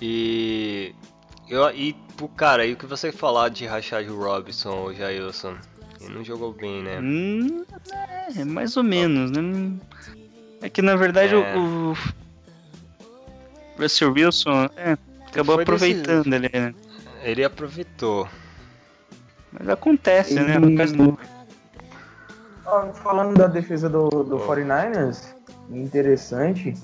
E. 0.00 0.94
Eu, 1.48 1.68
e, 1.70 1.96
cara, 2.36 2.64
e 2.64 2.72
o 2.72 2.76
que 2.76 2.86
você 2.86 3.10
falar 3.10 3.48
de 3.48 3.66
Rashad 3.66 4.06
Robinson 4.08 4.70
ou 4.70 4.94
Jailson? 4.94 5.56
Ele 6.00 6.14
não 6.14 6.24
jogou 6.24 6.52
bem, 6.52 6.82
né? 6.82 6.98
Hum, 7.00 7.64
é, 8.36 8.44
mais 8.44 8.76
ou 8.76 8.84
menos, 8.84 9.30
né? 9.30 9.76
É 10.62 10.68
que 10.68 10.80
na 10.80 10.96
verdade 10.96 11.34
é. 11.34 11.56
o, 11.56 11.92
o 11.92 11.96
Russell 13.78 14.12
Wilson 14.12 14.70
é, 14.76 14.96
acabou 15.26 15.56
Foi 15.56 15.62
aproveitando 15.64 16.30
desse... 16.30 16.46
ele, 16.46 16.58
né? 16.58 16.74
Ele 17.22 17.44
aproveitou. 17.44 18.28
Mas 19.52 19.68
acontece, 19.68 20.34
né? 20.34 20.58
No 20.58 20.76
caso 20.76 20.96
do... 20.96 21.18
Falando 23.02 23.36
da 23.36 23.48
defesa 23.48 23.88
do, 23.88 24.08
do 24.08 24.36
oh. 24.36 24.46
49ers, 24.46 25.34
interessante 25.70 26.74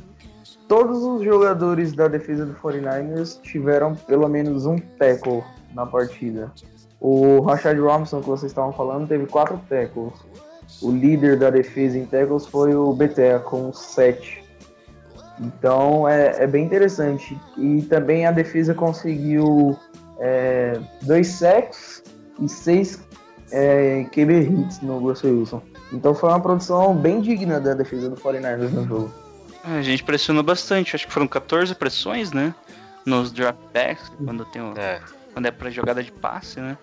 todos 0.69 1.03
os 1.03 1.23
jogadores 1.23 1.93
da 1.93 2.09
defesa 2.09 2.45
do 2.45 2.55
49ers 2.55 3.41
tiveram 3.43 3.95
pelo 3.95 4.29
menos 4.29 4.67
um 4.67 4.79
tackle 4.79 5.43
na 5.75 5.87
partida. 5.87 6.53
O 7.01 7.41
Rashad 7.41 7.79
Robinson, 7.79 8.21
que 8.21 8.29
vocês 8.29 8.51
estavam 8.51 8.73
falando, 8.73 9.07
teve 9.07 9.27
quatro 9.27 9.61
tackles. 9.69 10.15
O 10.83 10.91
líder 10.91 11.39
da 11.39 11.51
defesa 11.51 11.99
em 11.99 12.07
tackles 12.07 12.47
foi 12.47 12.75
o 12.75 12.93
Betea, 12.93 13.39
com 13.39 13.73
sete. 13.73 14.43
Então 15.39 16.09
é, 16.09 16.43
é, 16.43 16.47
bem 16.47 16.65
interessante. 16.65 17.39
E 17.57 17.83
também 17.83 18.27
a 18.27 18.33
defesa 18.33 18.75
conseguiu 18.75 19.77
é, 20.19 20.81
dois 21.03 21.29
sacks 21.29 22.03
e 22.41 22.49
seis 22.49 22.99
é, 23.53 24.05
QB 24.11 24.41
hits 24.41 24.81
no 24.81 24.99
Russell 24.99 25.39
Wilson. 25.39 25.63
Então 25.93 26.15
foi 26.15 26.31
uma 26.31 26.41
produção 26.41 26.97
bem 26.97 27.21
digna 27.21 27.61
da 27.61 27.75
defesa 27.75 28.09
do 28.09 28.17
49ers 28.17 28.73
no 28.73 28.87
jogo. 28.87 29.26
A 29.67 29.83
gente 29.83 30.05
pressionou 30.05 30.43
bastante, 30.43 30.95
acho 30.95 31.07
que 31.07 31.13
foram 31.13 31.27
14 31.27 31.75
pressões, 31.75 32.33
né? 32.33 32.55
Nos 33.05 33.33
dropbacks, 33.33 34.11
quando 34.25 34.45
tem 34.45 34.63
o, 34.63 34.79
é. 34.79 35.01
quando 35.33 35.47
é 35.47 35.51
pra 35.51 35.71
jogada 35.71 36.03
de 36.03 36.13
passe, 36.13 36.61
né? 36.61 36.79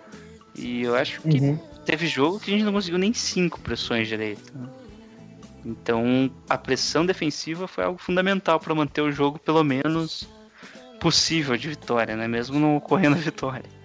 E 0.56 0.84
eu 0.84 0.96
acho 0.96 1.22
que 1.22 1.40
uhum. 1.40 1.58
teve 1.86 2.08
jogo 2.08 2.40
que 2.40 2.52
a 2.52 2.54
gente 2.54 2.66
não 2.66 2.74
conseguiu 2.74 3.00
nem 3.00 3.14
5 3.14 3.60
pressões 3.62 4.08
direito. 4.08 4.52
Né? 4.56 4.68
Então 5.66 6.32
a 6.50 6.58
pressão 6.58 7.06
defensiva 7.06 7.68
foi 7.68 7.86
algo 7.86 7.98
fundamental 7.98 8.60
para 8.60 8.76
manter 8.76 9.02
o 9.02 9.12
jogo 9.12 9.40
pelo 9.40 9.64
menos 9.64 10.28
possível 11.00 11.56
de 11.58 11.70
vitória, 11.70 12.16
né? 12.16 12.28
Mesmo 12.28 12.60
não 12.60 12.76
ocorrendo 12.78 13.16
a 13.16 13.20
vitória. 13.20 13.83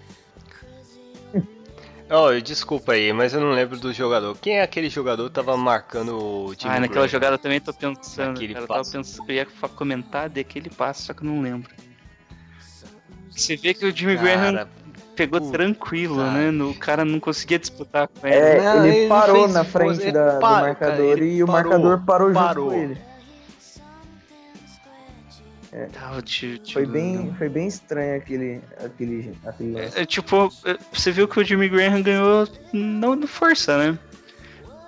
Oh, 2.10 2.40
desculpa 2.40 2.92
aí, 2.92 3.12
mas 3.12 3.34
eu 3.34 3.40
não 3.40 3.50
lembro 3.50 3.78
do 3.78 3.92
jogador. 3.92 4.36
Quem 4.40 4.58
é 4.58 4.62
aquele 4.62 4.88
jogador 4.88 5.28
que 5.28 5.34
tava 5.34 5.56
marcando 5.56 6.46
o 6.46 6.54
time? 6.54 6.72
Ah, 6.74 6.80
naquela 6.80 7.06
jogada 7.06 7.34
eu 7.34 7.38
também 7.38 7.60
tô 7.60 7.72
pensando. 7.72 8.28
Naquele 8.28 8.54
cara, 8.54 8.64
eu, 8.64 8.68
tava 8.68 8.90
pensando, 8.90 9.28
eu 9.28 9.34
ia 9.34 9.46
comentar 9.46 10.28
daquele 10.30 10.70
passo, 10.70 11.02
só 11.02 11.12
que 11.12 11.22
eu 11.22 11.26
não 11.26 11.42
lembro. 11.42 11.70
Você 13.30 13.56
vê 13.56 13.74
que 13.74 13.84
o 13.84 13.94
Jimmy 13.94 14.16
cara, 14.16 14.52
Graham 14.52 14.68
pegou 15.14 15.40
puta, 15.40 15.52
tranquilo, 15.52 16.16
né? 16.30 16.50
O 16.62 16.74
cara 16.74 17.04
não 17.04 17.20
conseguia 17.20 17.58
disputar 17.58 18.08
com 18.08 18.26
ele. 18.26 18.36
É, 18.36 18.62
não, 18.62 18.86
ele, 18.86 18.96
ele, 18.96 19.08
parou 19.08 19.48
na 19.48 19.64
frente 19.64 20.10
da, 20.10 20.38
do 20.38 20.40
marcador 20.40 21.14
cara, 21.14 21.24
e 21.24 21.44
parou, 21.44 21.44
o 21.44 21.52
marcador 21.52 22.04
parou, 22.06 22.32
parou 22.32 22.70
junto 22.70 22.70
com 22.70 22.82
ele. 22.82 23.07
É. 25.72 25.86
Tá, 25.86 26.20
te, 26.22 26.58
te... 26.58 26.72
Foi, 26.72 26.86
bem, 26.86 27.34
foi 27.36 27.48
bem 27.48 27.66
estranho 27.66 28.16
aquele, 28.16 28.60
aquele, 28.82 29.34
aquele 29.44 29.78
é, 29.78 29.90
é, 29.96 30.06
tipo, 30.06 30.50
é, 30.64 30.78
você 30.92 31.10
viu 31.10 31.28
que 31.28 31.38
o 31.38 31.44
Jimmy 31.44 31.68
Graham 31.68 32.02
ganhou 32.02 32.48
não 32.72 33.16
de 33.16 33.26
força, 33.26 33.76
né? 33.76 33.98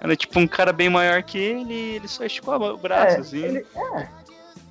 Era 0.00 0.16
tipo 0.16 0.38
um 0.38 0.46
cara 0.46 0.72
bem 0.72 0.88
maior 0.88 1.22
que 1.22 1.36
ele 1.36 1.74
ele 1.74 2.08
só 2.08 2.24
esticou 2.24 2.54
o 2.54 2.78
braço, 2.78 3.16
é, 3.16 3.20
assim. 3.20 3.44
Ele, 3.44 3.66
é. 3.76 4.08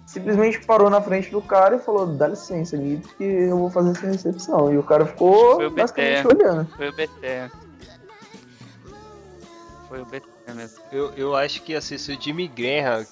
Simplesmente 0.08 0.66
parou 0.66 0.90
na 0.90 1.00
frente 1.00 1.30
do 1.30 1.40
cara 1.40 1.76
e 1.76 1.80
falou, 1.80 2.08
dá 2.08 2.30
licença, 2.30 2.76
Nito, 2.76 3.10
que 3.16 3.24
eu 3.24 3.56
vou 3.60 3.70
fazer 3.70 3.92
essa 3.92 4.08
recepção. 4.08 4.74
E 4.74 4.78
o 4.78 4.82
cara 4.82 5.06
ficou 5.06 5.58
foi 5.58 5.68
o 5.68 5.70
basicamente 5.70 6.28
olhando. 6.28 6.68
Foi 6.76 6.90
o 6.90 6.94
BT. 6.94 7.52
Foi 9.88 10.02
o 10.02 10.06
BT 10.06 10.26
mesmo. 10.56 10.80
Eu, 10.92 11.14
eu 11.16 11.36
acho 11.36 11.62
que 11.62 11.76
assim, 11.76 11.96
se 12.00 12.12
o 12.12 12.20
Jimmy 12.20 12.48
Graham 12.48 13.06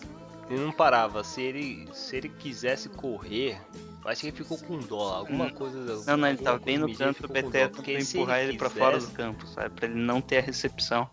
ele 0.49 0.59
não 0.59 0.71
parava. 0.71 1.23
Se 1.23 1.41
ele, 1.41 1.87
se 1.93 2.15
ele 2.15 2.29
quisesse 2.29 2.89
correr, 2.89 3.59
acho 4.05 4.21
que 4.21 4.27
ele 4.27 4.37
ficou 4.37 4.57
com 4.57 4.79
dó. 4.79 5.15
Alguma 5.15 5.45
hum. 5.45 5.49
coisa. 5.51 6.03
Não, 6.05 6.17
não, 6.17 6.27
ele 6.27 6.37
tava 6.37 6.59
bem 6.59 6.77
no 6.77 6.93
canto 6.95 7.21
do 7.21 7.27
BT 7.27 7.69
pra 7.69 7.91
empurrar 7.91 8.39
ele, 8.39 8.51
ele 8.51 8.57
pra 8.57 8.69
fora 8.69 8.99
do 8.99 9.07
campo, 9.11 9.45
sabe? 9.47 9.75
Pra 9.75 9.85
ele 9.87 9.99
não 9.99 10.21
ter 10.21 10.37
a 10.37 10.41
recepção. 10.41 11.09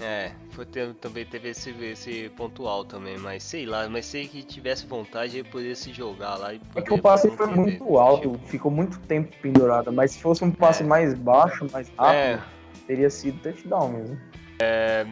É, 0.00 0.32
foi 0.50 0.66
ter, 0.66 0.92
também 0.94 1.24
teve 1.24 1.50
esse, 1.50 1.70
esse 1.70 2.28
pontual 2.30 2.84
também, 2.84 3.16
mas 3.16 3.44
sei 3.44 3.64
lá, 3.64 3.88
mas 3.88 4.04
sei 4.06 4.26
que 4.26 4.42
tivesse 4.42 4.86
vontade 4.86 5.38
ele 5.38 5.48
poderia 5.48 5.74
se 5.76 5.92
jogar 5.92 6.36
lá 6.36 6.52
e 6.52 6.60
É 6.74 6.82
que 6.82 6.92
o 6.92 7.00
passe 7.00 7.30
foi 7.30 7.46
muito 7.46 7.96
alto, 7.96 8.32
tipo... 8.32 8.46
ficou 8.48 8.70
muito 8.70 8.98
tempo 9.00 9.34
pendurado, 9.40 9.92
mas 9.92 10.10
se 10.10 10.20
fosse 10.20 10.44
um 10.44 10.50
passe 10.50 10.82
é. 10.82 10.86
mais 10.86 11.14
baixo, 11.14 11.66
mais 11.72 11.88
rápido, 11.96 12.42
é. 12.42 12.42
teria 12.86 13.08
sido 13.08 13.40
touchdown 13.40 13.92
mesmo. 13.92 14.20
É, 14.60 15.06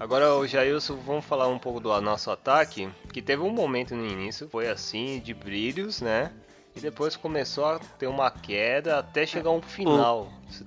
Agora, 0.00 0.32
o 0.36 0.46
Jailson, 0.46 0.96
vamos 1.04 1.24
falar 1.24 1.48
um 1.48 1.58
pouco 1.58 1.80
do 1.80 2.00
nosso 2.00 2.30
ataque, 2.30 2.88
que 3.12 3.20
teve 3.20 3.42
um 3.42 3.50
momento 3.50 3.96
no 3.96 4.06
início, 4.06 4.48
foi 4.48 4.68
assim, 4.68 5.18
de 5.18 5.34
brilhos, 5.34 6.00
né? 6.00 6.30
E 6.76 6.80
depois 6.80 7.16
começou 7.16 7.64
a 7.64 7.80
ter 7.98 8.06
uma 8.06 8.30
queda 8.30 9.00
até 9.00 9.26
chegar 9.26 9.50
um 9.50 9.60
final. 9.60 10.32
Você 10.48 10.64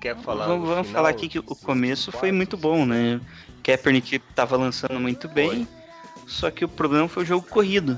quer 0.00 0.16
falar? 0.16 0.48
Vamos, 0.48 0.68
vamos 0.68 0.88
falar 0.88 1.08
aqui 1.08 1.28
que 1.28 1.38
o 1.38 1.44
começo 1.44 2.10
foi 2.10 2.32
muito 2.32 2.56
bom, 2.56 2.84
né? 2.84 3.20
Kaepernick 3.62 4.16
estava 4.16 4.56
lançando 4.56 4.98
muito 4.98 5.28
bem, 5.28 5.68
foi. 6.16 6.28
só 6.28 6.50
que 6.50 6.64
o 6.64 6.68
problema 6.68 7.08
foi 7.08 7.22
o 7.22 7.26
jogo 7.26 7.46
corrido. 7.46 7.96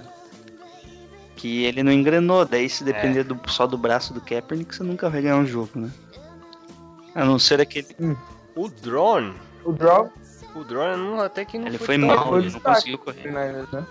Que 1.36 1.64
ele 1.64 1.82
não 1.82 1.92
engrenou, 1.92 2.44
daí 2.44 2.68
se 2.68 2.84
depender 2.84 3.20
é. 3.20 3.24
do, 3.24 3.40
só 3.48 3.66
do 3.66 3.78
braço 3.78 4.12
do 4.12 4.20
Kaepernick, 4.20 4.74
você 4.74 4.82
nunca 4.82 5.08
vai 5.08 5.22
ganhar 5.22 5.36
um 5.36 5.46
jogo, 5.46 5.70
né? 5.80 5.90
A 7.14 7.24
não 7.24 7.38
ser 7.38 7.62
aquele. 7.62 7.96
Hum. 7.98 8.14
O 8.54 8.68
drone. 8.68 9.34
O 9.64 9.72
drone 9.72 10.10
o 10.58 10.64
drone 10.64 11.20
até 11.20 11.44
que 11.44 11.58
não 11.58 11.66
ele 11.66 11.78
foi, 11.78 11.86
foi 11.86 11.98
mal, 11.98 12.38
ele 12.38 12.50
não 12.50 12.60
conseguiu 12.60 12.98
correr. 12.98 13.30
Né? 13.30 13.86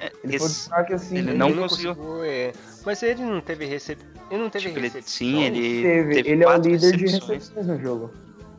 É, 0.00 0.12
ele 0.22 0.36
esse, 0.36 0.46
destaque 0.46 0.94
assim. 0.94 1.18
Ele, 1.18 1.30
ele 1.30 1.38
não, 1.38 1.50
não 1.50 1.62
conseguiu. 1.68 1.94
conseguiu 1.94 2.24
é. 2.24 2.52
Mas 2.84 3.02
ele 3.02 3.22
não 3.22 3.40
teve 3.40 3.64
recep... 3.64 4.00
Ele 4.30 4.42
não 4.42 4.50
teve 4.50 4.68
tipo, 4.68 4.80
recepção. 4.80 5.08
Sim, 5.08 5.42
ele 5.44 5.82
teve. 5.82 6.14
teve 6.14 6.30
ele 6.30 6.44
é 6.44 6.48
o 6.48 6.56
líder 6.56 6.70
recepções. 6.70 7.10
de 7.10 7.32
recepções 7.32 7.66
no 7.66 7.80
jogo. 7.80 8.10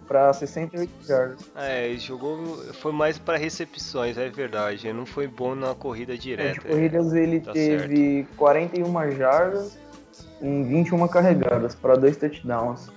Pra 0.07 0.33
68 0.33 0.91
yards. 1.07 1.51
É, 1.55 1.87
ele 1.87 1.99
jogou. 1.99 2.57
Foi 2.73 2.91
mais 2.91 3.19
pra 3.19 3.37
recepções, 3.37 4.17
é 4.17 4.27
verdade. 4.27 4.87
Ele 4.87 4.97
não 4.97 5.05
foi 5.05 5.27
bom 5.27 5.53
na 5.53 5.75
corrida 5.75 6.17
direta. 6.17 6.53
De 6.53 6.61
corridas 6.61 7.13
é, 7.13 7.19
ele 7.19 7.39
tá 7.39 7.51
teve 7.53 8.23
certo. 8.23 8.35
41 8.35 9.11
jardas 9.11 9.77
em 10.41 10.63
21 10.67 11.07
carregadas 11.07 11.75
para 11.75 11.95
dois 11.95 12.17
touchdowns. 12.17 12.89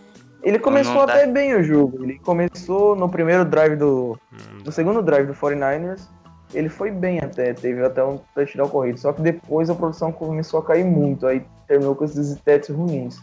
Ele 0.43 0.59
começou 0.59 1.03
até 1.03 1.27
bem 1.27 1.55
o 1.55 1.63
jogo. 1.63 2.03
Ele 2.03 2.19
começou 2.19 2.97
no 2.97 3.09
primeiro 3.09 3.45
drive 3.45 3.77
do. 3.77 4.19
Hum, 4.33 4.63
no 4.65 4.73
segundo 4.73 5.03
drive 5.03 5.27
do 5.27 5.35
49ers. 5.35 6.09
Ele 6.53 6.69
foi 6.69 6.91
bem 6.91 7.19
até, 7.21 7.55
teve 7.55 7.83
até 7.83 8.05
um 8.05 8.19
touchdown 8.35 8.69
corrido. 8.69 8.99
Só 8.99 9.13
que 9.13 9.23
depois 9.23 9.71
a 9.71 9.75
produção 9.75 10.13
começou 10.13 10.61
a 10.61 10.65
cair 10.65 10.85
muito. 10.85 11.27
Aí 11.27 11.43
terminou 11.67 11.95
com 11.95 12.05
esses 12.05 12.29
stats 12.31 12.69
ruins. 12.69 13.21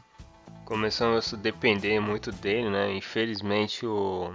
Começamos 0.66 1.34
a 1.34 1.38
depender 1.38 2.00
muito 2.00 2.32
dele, 2.32 2.70
né? 2.70 2.94
Infelizmente 2.94 3.86
o, 3.86 4.32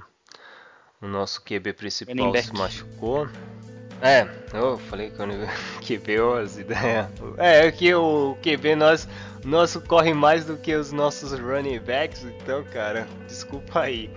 o 1.00 1.06
nosso 1.06 1.42
QB 1.42 1.72
principal 1.72 2.34
se 2.36 2.52
machucou. 2.52 3.26
É, 4.04 4.28
eu 4.52 4.76
falei 4.76 5.10
que 5.10 5.22
o 5.22 5.26
QB 5.80 6.42
as 6.42 6.58
ideias. 6.58 7.08
É, 7.38 7.72
que 7.72 7.94
o 7.94 8.36
QB 8.42 8.76
nós, 8.76 9.08
nosso 9.42 9.80
corre 9.80 10.12
mais 10.12 10.44
do 10.44 10.58
que 10.58 10.74
os 10.74 10.92
nossos 10.92 11.32
running 11.32 11.78
backs, 11.80 12.22
então, 12.22 12.62
cara, 12.64 13.08
desculpa 13.26 13.80
aí. 13.80 14.10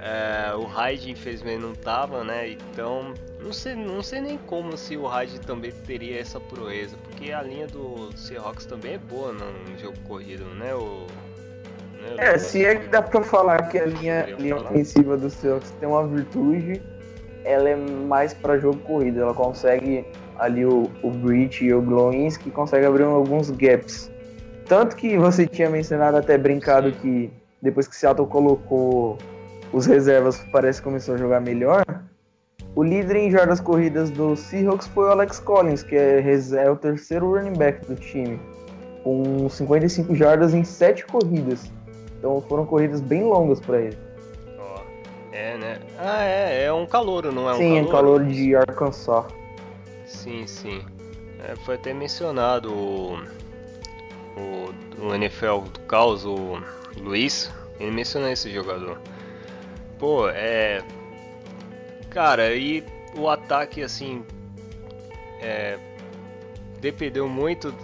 É, 0.00 0.52
o 0.56 0.64
Hyde 0.64 1.12
infelizmente 1.12 1.60
não 1.60 1.74
tava, 1.76 2.24
né? 2.24 2.50
Então, 2.50 3.14
não 3.40 3.52
sei, 3.52 3.76
não 3.76 4.02
sei 4.02 4.20
nem 4.20 4.36
como 4.36 4.76
se 4.76 4.96
o 4.96 5.06
Hyde 5.06 5.40
também 5.40 5.70
teria 5.86 6.20
essa 6.20 6.40
proeza, 6.40 6.96
porque 7.04 7.30
a 7.30 7.40
linha 7.40 7.68
do 7.68 8.10
Seahawks 8.16 8.66
também 8.66 8.94
é 8.94 8.98
boa 8.98 9.32
no 9.32 9.78
jogo 9.78 9.96
corrido, 10.00 10.44
né? 10.56 10.74
O, 10.74 11.06
né? 12.02 12.16
É, 12.18 12.36
se 12.36 12.64
é 12.64 12.74
que 12.74 12.88
dá 12.88 13.00
pra 13.00 13.22
falar 13.22 13.68
que 13.68 13.78
a 13.78 13.86
linha, 13.86 14.26
linha 14.38 14.56
ofensiva 14.56 15.16
do 15.16 15.30
Seahawks 15.30 15.70
tem 15.78 15.88
uma 15.88 16.04
virtude 16.06 16.82
ela 17.44 17.68
é 17.68 17.76
mais 17.76 18.34
para 18.34 18.58
jogo 18.58 18.78
corrido. 18.80 19.20
Ela 19.20 19.34
consegue 19.34 20.04
ali 20.38 20.64
o, 20.64 20.90
o 21.02 21.10
Breach 21.10 21.64
e 21.64 21.72
o 21.72 21.80
Glowinski 21.80 22.50
consegue 22.50 22.86
abrir 22.86 23.04
alguns 23.04 23.50
gaps. 23.50 24.10
Tanto 24.66 24.96
que 24.96 25.18
você 25.18 25.46
tinha 25.46 25.68
mencionado 25.68 26.16
até 26.16 26.38
brincado 26.38 26.90
que 26.92 27.30
depois 27.60 27.86
que 27.86 27.96
Seattle 27.96 28.26
colocou 28.26 29.18
os 29.72 29.86
reservas, 29.86 30.38
parece 30.52 30.80
que 30.80 30.84
começou 30.84 31.14
a 31.14 31.18
jogar 31.18 31.40
melhor. 31.40 31.84
O 32.74 32.82
líder 32.82 33.16
em 33.16 33.30
jardas 33.30 33.60
corridas 33.60 34.10
do 34.10 34.34
Seahawks 34.34 34.86
foi 34.88 35.04
o 35.04 35.10
Alex 35.10 35.38
Collins, 35.38 35.82
que 35.82 35.94
é, 35.94 36.22
é 36.56 36.70
o 36.70 36.76
terceiro 36.76 37.32
running 37.32 37.56
back 37.56 37.86
do 37.86 37.94
time, 37.94 38.40
com 39.02 39.48
55 39.48 40.14
jardas 40.14 40.54
em 40.54 40.64
7 40.64 41.06
corridas. 41.06 41.70
Então 42.18 42.40
foram 42.42 42.66
corridas 42.66 43.00
bem 43.00 43.22
longas 43.22 43.60
para 43.60 43.80
ele. 43.80 44.03
É, 45.34 45.58
né? 45.58 45.80
Ah, 45.98 46.22
é, 46.22 46.64
é 46.66 46.72
um 46.72 46.86
calouro, 46.86 47.32
não 47.32 47.50
é 47.50 47.54
um 47.54 47.58
Sim, 47.58 47.78
é 47.78 47.90
calor 47.90 48.24
de 48.24 48.54
Arkansas. 48.54 49.24
Sim, 50.06 50.46
sim. 50.46 50.84
É, 51.40 51.56
foi 51.56 51.74
até 51.74 51.92
mencionado 51.92 52.72
o, 52.72 53.18
o, 54.36 55.04
o 55.06 55.14
NFL 55.14 55.62
do 55.72 55.80
caos, 55.88 56.24
o 56.24 56.62
Luiz, 56.96 57.52
ele 57.80 57.90
mencionou 57.90 58.30
esse 58.30 58.48
jogador. 58.48 58.96
Pô, 59.98 60.28
é. 60.28 60.84
Cara, 62.10 62.54
e 62.54 62.84
o 63.16 63.28
ataque 63.28 63.82
assim. 63.82 64.24
É, 65.42 65.78
dependeu 66.80 67.28
muito 67.28 67.74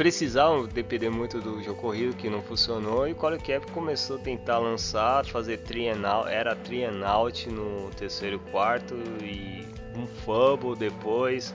precisavam 0.00 0.66
depender 0.66 1.10
muito 1.10 1.42
do 1.42 1.62
jogo 1.62 1.78
corrido 1.78 2.16
que 2.16 2.30
não 2.30 2.40
funcionou 2.40 3.06
e 3.06 3.12
o 3.12 3.14
Colin 3.14 3.38
Cap 3.38 3.70
começou 3.70 4.16
a 4.16 4.18
tentar 4.18 4.56
lançar, 4.56 5.26
fazer 5.26 5.58
trienal, 5.58 6.26
era 6.26 6.56
trienout 6.56 7.50
no 7.50 7.90
terceiro 7.90 8.36
e 8.36 8.50
quarto 8.50 8.94
e 9.22 9.68
um 9.94 10.06
fumble 10.06 10.74
depois. 10.74 11.54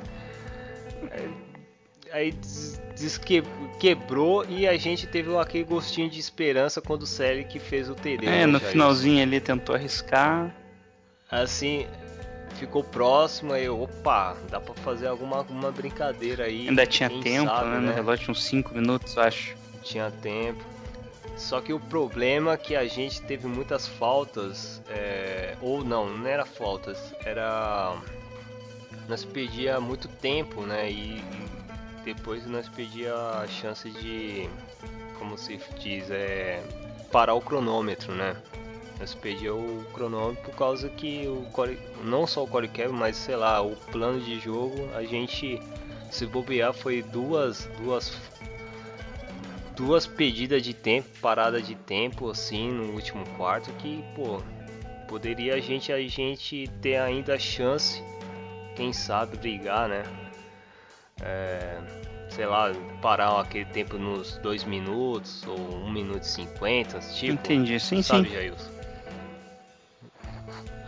Aí 2.11 2.35
diz 2.93 3.17
que 3.17 3.41
quebrou 3.79 4.45
e 4.47 4.67
a 4.67 4.77
gente 4.77 5.07
teve 5.07 5.35
aquele 5.37 5.63
gostinho 5.63 6.07
de 6.07 6.19
esperança 6.19 6.79
quando 6.79 7.01
o 7.01 7.07
Celic 7.07 7.57
fez 7.57 7.89
o 7.89 7.95
TD. 7.95 8.27
É, 8.27 8.45
no 8.45 8.59
finalzinho 8.59 9.23
ele 9.23 9.41
tentou 9.41 9.73
arriscar. 9.73 10.55
Assim, 11.31 11.87
ficou 12.55 12.83
próximo, 12.83 13.53
aí 13.53 13.65
eu, 13.65 13.81
opa, 13.81 14.35
dá 14.49 14.59
pra 14.59 14.73
fazer 14.75 15.07
alguma, 15.07 15.37
alguma 15.37 15.71
brincadeira 15.71 16.45
aí. 16.45 16.67
Ainda 16.67 16.85
tinha 16.85 17.09
tempo, 17.09 17.47
sabe, 17.47 17.69
né? 17.69 17.79
No 17.79 17.87
né? 17.87 17.93
relógio, 17.93 18.31
uns 18.31 18.43
5 18.43 18.73
minutos, 18.73 19.17
acho. 19.17 19.55
Tinha 19.83 20.09
tempo. 20.09 20.63
Só 21.37 21.59
que 21.59 21.73
o 21.73 21.79
problema 21.79 22.53
é 22.53 22.57
que 22.57 22.75
a 22.75 22.85
gente 22.85 23.21
teve 23.21 23.45
muitas 23.45 23.87
faltas, 23.87 24.81
é... 24.89 25.55
ou 25.61 25.83
não, 25.83 26.17
não 26.17 26.27
era 26.27 26.45
faltas, 26.45 27.13
era. 27.23 27.95
Nós 29.07 29.23
perdia 29.23 29.79
muito 29.79 30.07
tempo, 30.07 30.61
né? 30.61 30.89
E, 30.89 31.21
depois 32.05 32.45
nós 32.45 32.69
perdia 32.69 33.13
a 33.15 33.47
chance 33.47 33.89
de, 33.89 34.47
como 35.17 35.37
se 35.37 35.59
diz, 35.79 36.09
é 36.11 36.61
parar 37.11 37.33
o 37.33 37.41
cronômetro, 37.41 38.13
né? 38.13 38.37
Nós 38.99 39.13
perdeu 39.13 39.57
o 39.57 39.85
cronômetro 39.93 40.43
por 40.43 40.55
causa 40.55 40.89
que 40.89 41.27
o 41.27 41.45
Core, 41.51 41.77
não 42.03 42.25
só 42.25 42.43
o 42.43 42.47
Core 42.47 42.67
Kevin, 42.67 42.93
mas 42.93 43.17
sei 43.17 43.35
lá, 43.35 43.61
o 43.61 43.75
plano 43.91 44.19
de 44.21 44.39
jogo, 44.39 44.89
a 44.95 45.03
gente 45.03 45.59
se 46.09 46.25
bobear 46.25 46.73
foi 46.73 47.01
duas 47.01 47.65
duas 47.77 48.17
duas 49.75 50.07
pedidas 50.07 50.63
de 50.63 50.73
tempo, 50.73 51.09
parada 51.21 51.61
de 51.61 51.75
tempo 51.75 52.29
assim 52.29 52.71
no 52.71 52.93
último 52.93 53.25
quarto 53.35 53.71
que, 53.73 54.03
pô, 54.15 54.41
poderia 55.07 55.55
a 55.55 55.59
gente 55.59 55.91
a 55.91 55.99
gente 56.07 56.69
ter 56.81 56.97
ainda 56.97 57.35
a 57.35 57.39
chance, 57.39 58.01
quem 58.75 58.93
sabe 58.93 59.37
brigar, 59.37 59.89
né? 59.89 60.03
É, 61.21 61.77
sei 62.29 62.45
lá, 62.45 62.71
parar 63.01 63.39
aquele 63.39 63.65
tempo 63.65 63.97
nos 63.97 64.37
2 64.37 64.63
minutos 64.63 65.45
ou 65.47 65.57
1 65.57 65.85
um 65.85 65.91
minuto 65.91 66.23
e 66.23 66.27
50, 66.27 66.99
tipo. 66.99 67.33
Entendi, 67.33 67.79
sim, 67.79 68.01
sabe, 68.01 68.29
sim. 68.29 68.35
Jailson? 68.35 68.74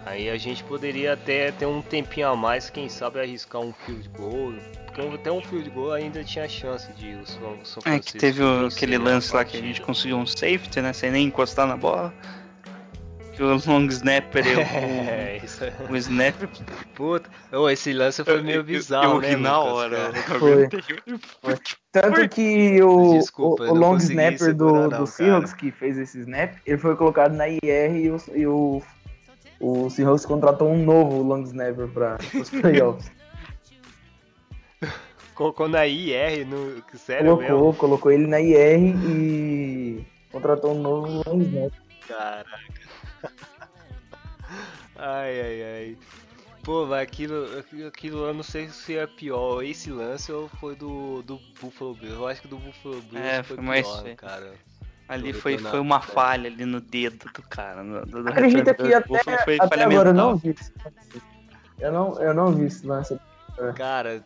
Aí 0.07 0.29
a 0.29 0.37
gente 0.37 0.63
poderia 0.63 1.13
até 1.13 1.51
ter 1.51 1.65
um 1.65 1.81
tempinho 1.81 2.29
a 2.29 2.35
mais, 2.35 2.69
quem 2.69 2.87
sabe 2.87 3.19
arriscar 3.19 3.61
um 3.61 3.73
field 3.73 4.09
goal. 4.17 4.53
Porque 4.85 5.01
até 5.01 5.29
um 5.29 5.41
field 5.41 5.69
goal 5.71 5.91
ainda 5.91 6.23
tinha 6.23 6.47
chance 6.47 6.89
de 6.93 7.13
o 7.15 7.25
São, 7.25 7.65
São 7.65 7.93
É 7.93 7.99
que 7.99 8.13
teve 8.13 8.41
o, 8.41 8.67
aquele 8.67 8.97
lance 8.97 9.35
lá 9.35 9.43
que 9.43 9.57
a 9.57 9.61
gente 9.61 9.81
conseguiu 9.81 10.17
um 10.17 10.25
safety, 10.25 10.81
né? 10.81 10.93
Sem 10.93 11.11
nem 11.11 11.27
encostar 11.27 11.67
na 11.67 11.75
bola. 11.75 12.13
Que 13.33 13.43
o 13.43 13.59
long 13.67 13.85
snapper 13.87 14.45
o, 14.47 14.59
é, 14.61 15.41
isso 15.43 15.63
é... 15.63 15.73
o 15.89 15.95
snapper. 15.97 16.49
Puta, 16.95 17.29
oh, 17.51 17.69
esse 17.69 17.91
lance 17.91 18.23
foi 18.23 18.41
meio 18.41 18.63
bizarro, 18.63 19.15
eu, 19.17 19.23
eu, 19.23 19.29
eu 19.31 19.37
né? 19.37 19.43
na 19.43 19.59
hora. 19.59 20.13
Foi. 20.39 20.69
foi. 21.41 21.55
Tanto 21.91 22.29
que 22.29 22.81
o, 22.81 23.19
Desculpa, 23.19 23.65
o, 23.65 23.71
o 23.71 23.73
long 23.75 23.97
snapper 23.97 24.55
do, 24.55 24.71
não, 24.71 24.89
do 24.89 25.05
Seahawks 25.05 25.53
que 25.53 25.69
fez 25.69 25.97
esse 25.97 26.19
snap, 26.19 26.55
ele 26.65 26.77
foi 26.77 26.95
colocado 26.95 27.33
na 27.33 27.47
IR 27.47 27.95
e 27.95 28.09
o, 28.09 28.17
e 28.33 28.47
o 28.47 28.81
o 29.59 29.89
Seahawks 29.89 30.25
contratou 30.25 30.69
um 30.69 30.83
novo 30.83 31.21
long 31.21 31.41
snapper 31.43 31.87
para 31.87 32.17
os 32.39 32.49
playoffs. 32.49 33.11
colocou 35.33 35.67
na 35.67 35.85
IR, 35.85 36.45
no... 36.45 36.83
sério 36.97 37.35
colocou, 37.35 37.57
mesmo? 37.57 37.73
Colocou 37.75 38.11
ele 38.11 38.27
na 38.27 38.41
IR 38.41 38.95
e 39.09 40.05
contratou 40.31 40.73
um 40.73 40.81
novo 40.81 41.23
long 41.25 41.41
snapper. 41.41 41.81
Caraca. 42.07 42.77
Ai, 44.99 45.41
ai, 45.41 45.63
ai. 45.63 45.97
Pô, 46.63 46.85
mas 46.85 47.01
aquilo, 47.01 47.45
aquilo 47.87 48.25
eu 48.25 48.33
não 48.33 48.43
sei 48.43 48.67
se 48.67 48.97
é 48.97 49.05
pior, 49.05 49.63
esse 49.63 49.91
lance 49.91 50.31
ou 50.31 50.49
foi 50.49 50.75
do, 50.75 51.21
do 51.21 51.39
Buffalo 51.61 51.93
Bills. 51.93 52.15
Eu 52.15 52.27
acho 52.27 52.41
que 52.41 52.47
do 52.47 52.57
Buffalo 52.57 53.01
Bills 53.03 53.27
é, 53.27 53.43
foi, 53.43 53.55
foi 53.55 53.65
mais 53.65 53.87
pior, 53.87 54.15
cara. 54.15 54.53
Ali 55.07 55.31
foi, 55.31 55.57
foi 55.57 55.79
uma 55.79 56.01
falha 56.01 56.49
ali 56.49 56.65
no 56.65 56.81
dedo 56.81 57.29
do 57.33 57.41
cara. 57.43 57.81
No, 57.81 58.05
do 58.05 58.27
Acredita 58.27 58.73
que 58.73 58.93
até, 58.93 59.43
foi 59.43 59.57
até 59.59 59.83
agora 59.83 60.09
eu 60.09 60.13
não 60.13 60.35
vi 60.35 60.53
Eu 61.79 61.91
não, 61.91 62.21
eu 62.21 62.33
não 62.33 62.51
vi 62.51 62.65
esse 62.65 62.85
lance. 62.85 63.17
Cara, 63.75 64.21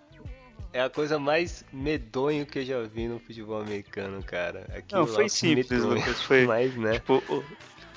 é 0.74 0.82
a 0.82 0.90
coisa 0.90 1.20
mais 1.20 1.64
medonho 1.72 2.46
que 2.46 2.60
eu 2.60 2.66
já 2.66 2.82
vi 2.82 3.08
no 3.08 3.20
futebol 3.20 3.62
americano, 3.62 4.24
cara. 4.24 4.66
Aquilo 4.76 5.02
não, 5.02 5.08
foi 5.08 5.30
simples, 5.30 5.84
Lucas. 5.84 6.22
Foi, 6.24 6.46
mais, 6.46 6.76
né? 6.76 6.94
Tipo, 6.94 7.22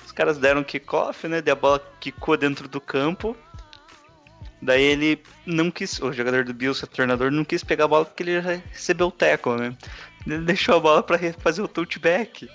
os 0.05 0.11
caras 0.11 0.37
deram 0.37 0.63
kickoff, 0.63 1.27
né? 1.27 1.41
a 1.49 1.55
bola 1.55 1.81
quicou 1.99 2.37
dentro 2.37 2.67
do 2.67 2.79
campo. 2.79 3.35
Daí 4.61 4.83
ele 4.83 5.21
não 5.45 5.69
quis, 5.69 5.99
o 5.99 6.11
jogador 6.11 6.43
do 6.43 6.53
Bills, 6.53 6.83
o 6.83 6.87
treinador, 6.87 7.29
não 7.31 7.45
quis 7.45 7.63
pegar 7.63 7.85
a 7.85 7.87
bola 7.87 8.05
porque 8.05 8.23
ele 8.23 8.41
já 8.41 8.61
recebeu 8.71 9.07
o 9.07 9.11
tackle, 9.11 9.57
né? 9.57 9.75
Ele 10.25 10.39
deixou 10.39 10.77
a 10.77 10.79
bola 10.79 11.03
para 11.03 11.19
fazer 11.33 11.61
o 11.61 11.67
touchback. 11.67 12.49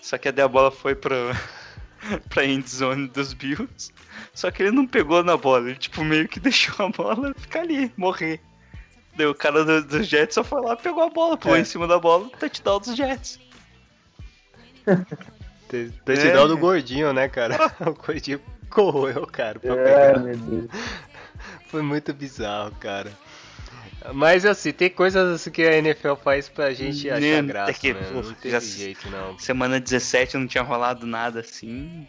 Só 0.00 0.16
que 0.16 0.28
a 0.28 0.48
bola 0.48 0.70
foi 0.70 0.94
pra, 0.96 1.16
pra 2.28 2.44
endzone 2.44 3.08
dos 3.08 3.32
Bills. 3.32 3.92
Só 4.32 4.50
que 4.50 4.62
ele 4.62 4.72
não 4.72 4.86
pegou 4.86 5.22
na 5.22 5.36
bola, 5.36 5.70
ele 5.70 5.78
tipo 5.78 6.04
meio 6.04 6.28
que 6.28 6.38
deixou 6.40 6.86
a 6.86 6.88
bola 6.88 7.34
ficar 7.36 7.60
ali, 7.60 7.92
morrer. 7.96 8.40
Daí 9.16 9.26
o 9.26 9.34
cara 9.34 9.64
dos 9.64 9.84
do 9.84 10.02
Jets 10.02 10.34
só 10.34 10.44
foi 10.44 10.62
lá, 10.62 10.76
pegou 10.76 11.02
a 11.02 11.10
bola, 11.10 11.36
pulou 11.36 11.56
é. 11.56 11.60
em 11.60 11.64
cima 11.64 11.86
da 11.86 11.98
bola, 11.98 12.30
touchdown 12.38 12.78
dos 12.78 12.96
Jets. 12.96 13.40
touchdown 16.04 16.44
é. 16.44 16.48
do 16.48 16.56
gordinho, 16.56 17.12
né, 17.12 17.28
cara? 17.28 17.56
o 17.80 17.92
gordinho 17.92 18.40
correu, 18.70 19.26
cara, 19.26 19.58
pra 19.58 19.74
é, 19.74 20.18
meu 20.18 20.36
Deus. 20.36 20.70
Foi 21.66 21.82
muito 21.82 22.12
bizarro, 22.14 22.72
cara. 22.76 23.12
Mas 24.14 24.46
assim, 24.46 24.72
tem 24.72 24.88
coisas 24.88 25.34
assim 25.34 25.50
que 25.50 25.62
a 25.62 25.76
NFL 25.76 26.14
faz 26.14 26.48
pra 26.48 26.72
gente 26.72 27.08
achar 27.08 27.20
né, 27.20 27.42
graça, 27.42 27.74
que, 27.74 27.92
né? 27.92 28.00
Não 28.12 28.34
tem 28.34 28.60
jeito, 28.60 29.10
não. 29.10 29.38
Semana 29.38 29.78
17 29.78 30.36
não 30.38 30.46
tinha 30.46 30.62
rolado 30.62 31.06
nada 31.06 31.40
assim. 31.40 32.06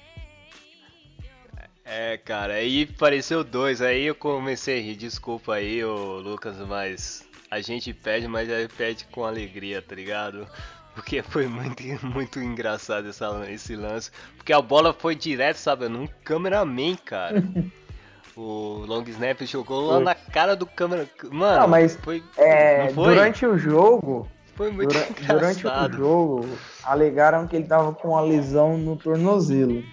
É, 1.83 2.17
cara, 2.17 2.53
aí 2.53 2.89
apareceu 2.95 3.43
dois, 3.43 3.81
aí 3.81 4.05
eu 4.05 4.15
comecei 4.15 4.79
a 4.79 4.81
rir, 4.81 4.95
desculpa 4.95 5.55
aí, 5.55 5.83
ô 5.83 6.19
Lucas, 6.19 6.55
mas 6.59 7.27
a 7.49 7.59
gente 7.59 7.93
pede, 7.93 8.29
mas 8.29 8.49
aí 8.49 8.67
pede 8.69 9.03
com 9.05 9.25
alegria, 9.25 9.81
tá 9.81 9.93
ligado? 9.93 10.47
Porque 10.95 11.21
foi 11.21 11.47
muito, 11.47 11.83
muito 12.07 12.39
engraçado 12.39 13.09
essa, 13.09 13.45
esse 13.51 13.75
lance. 13.75 14.09
Porque 14.37 14.53
a 14.53 14.61
bola 14.61 14.93
foi 14.93 15.15
direto, 15.15 15.57
sabe, 15.57 15.89
num 15.89 16.07
cameraman, 16.23 16.95
cara. 16.95 17.43
o 18.35 18.85
long 18.87 19.03
snap 19.07 19.41
jogou 19.41 19.91
lá 19.91 19.99
na 19.99 20.15
cara 20.15 20.55
do 20.55 20.65
câmera. 20.65 21.07
Mano, 21.31 21.61
não, 21.61 21.67
mas 21.67 21.95
foi, 21.95 22.23
é, 22.37 22.85
não 22.85 22.93
foi? 22.93 23.13
durante 23.15 23.45
o 23.45 23.57
jogo. 23.57 24.27
Foi 24.55 24.71
muito 24.71 24.93
dura, 24.93 25.07
Durante 25.27 25.67
o 25.67 25.91
jogo, 25.91 26.47
alegaram 26.83 27.47
que 27.47 27.55
ele 27.55 27.65
tava 27.65 27.93
com 27.93 28.09
uma 28.09 28.21
lesão 28.21 28.77
no 28.77 28.95
tornozelo. 28.95 29.83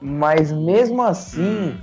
Mas 0.00 0.52
mesmo 0.52 1.02
assim, 1.02 1.70
hum. 1.70 1.80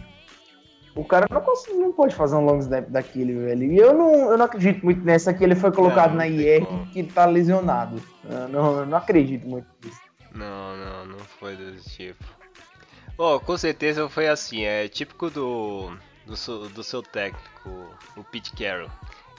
o 0.95 1.03
cara 1.03 1.28
não, 1.30 1.41
consegue, 1.41 1.78
não 1.78 1.91
pode 1.91 2.14
fazer 2.16 2.36
um 2.36 2.45
long 2.45 2.60
snap 2.60 2.88
daquele, 2.90 3.34
velho. 3.34 3.64
E 3.72 3.78
eu 3.78 3.94
não, 3.94 4.32
eu 4.32 4.38
não 4.38 4.45
acredito 4.45 4.84
muito 4.84 5.03
nessa 5.03 5.34
que 5.34 5.44
ele 5.44 5.56
foi 5.56 5.72
colocado 5.72 6.12
não, 6.12 6.18
na 6.18 6.28
IR 6.28 6.66
que 6.91 6.99
ele 6.99 7.12
tá 7.12 7.26
lesionado. 7.26 8.02
Eu 8.30 8.48
não, 8.48 8.80
eu 8.80 8.86
não 8.86 8.98
acredito 8.98 9.48
muito 9.48 9.68
nisso. 9.84 9.99
Não, 10.34 10.78
não, 10.78 11.06
não 11.06 11.20
foi 11.20 11.56
desse 11.56 11.90
tipo. 11.90 12.35
Oh, 13.18 13.40
com 13.40 13.58
certeza 13.58 14.10
foi 14.10 14.28
assim, 14.28 14.64
é 14.64 14.88
típico 14.88 15.30
do, 15.30 15.96
do, 16.26 16.36
seu, 16.36 16.70
do 16.70 16.84
seu 16.84 17.02
técnico, 17.02 17.90
o 18.18 18.24
Pete 18.24 18.52
Carroll. 18.52 18.90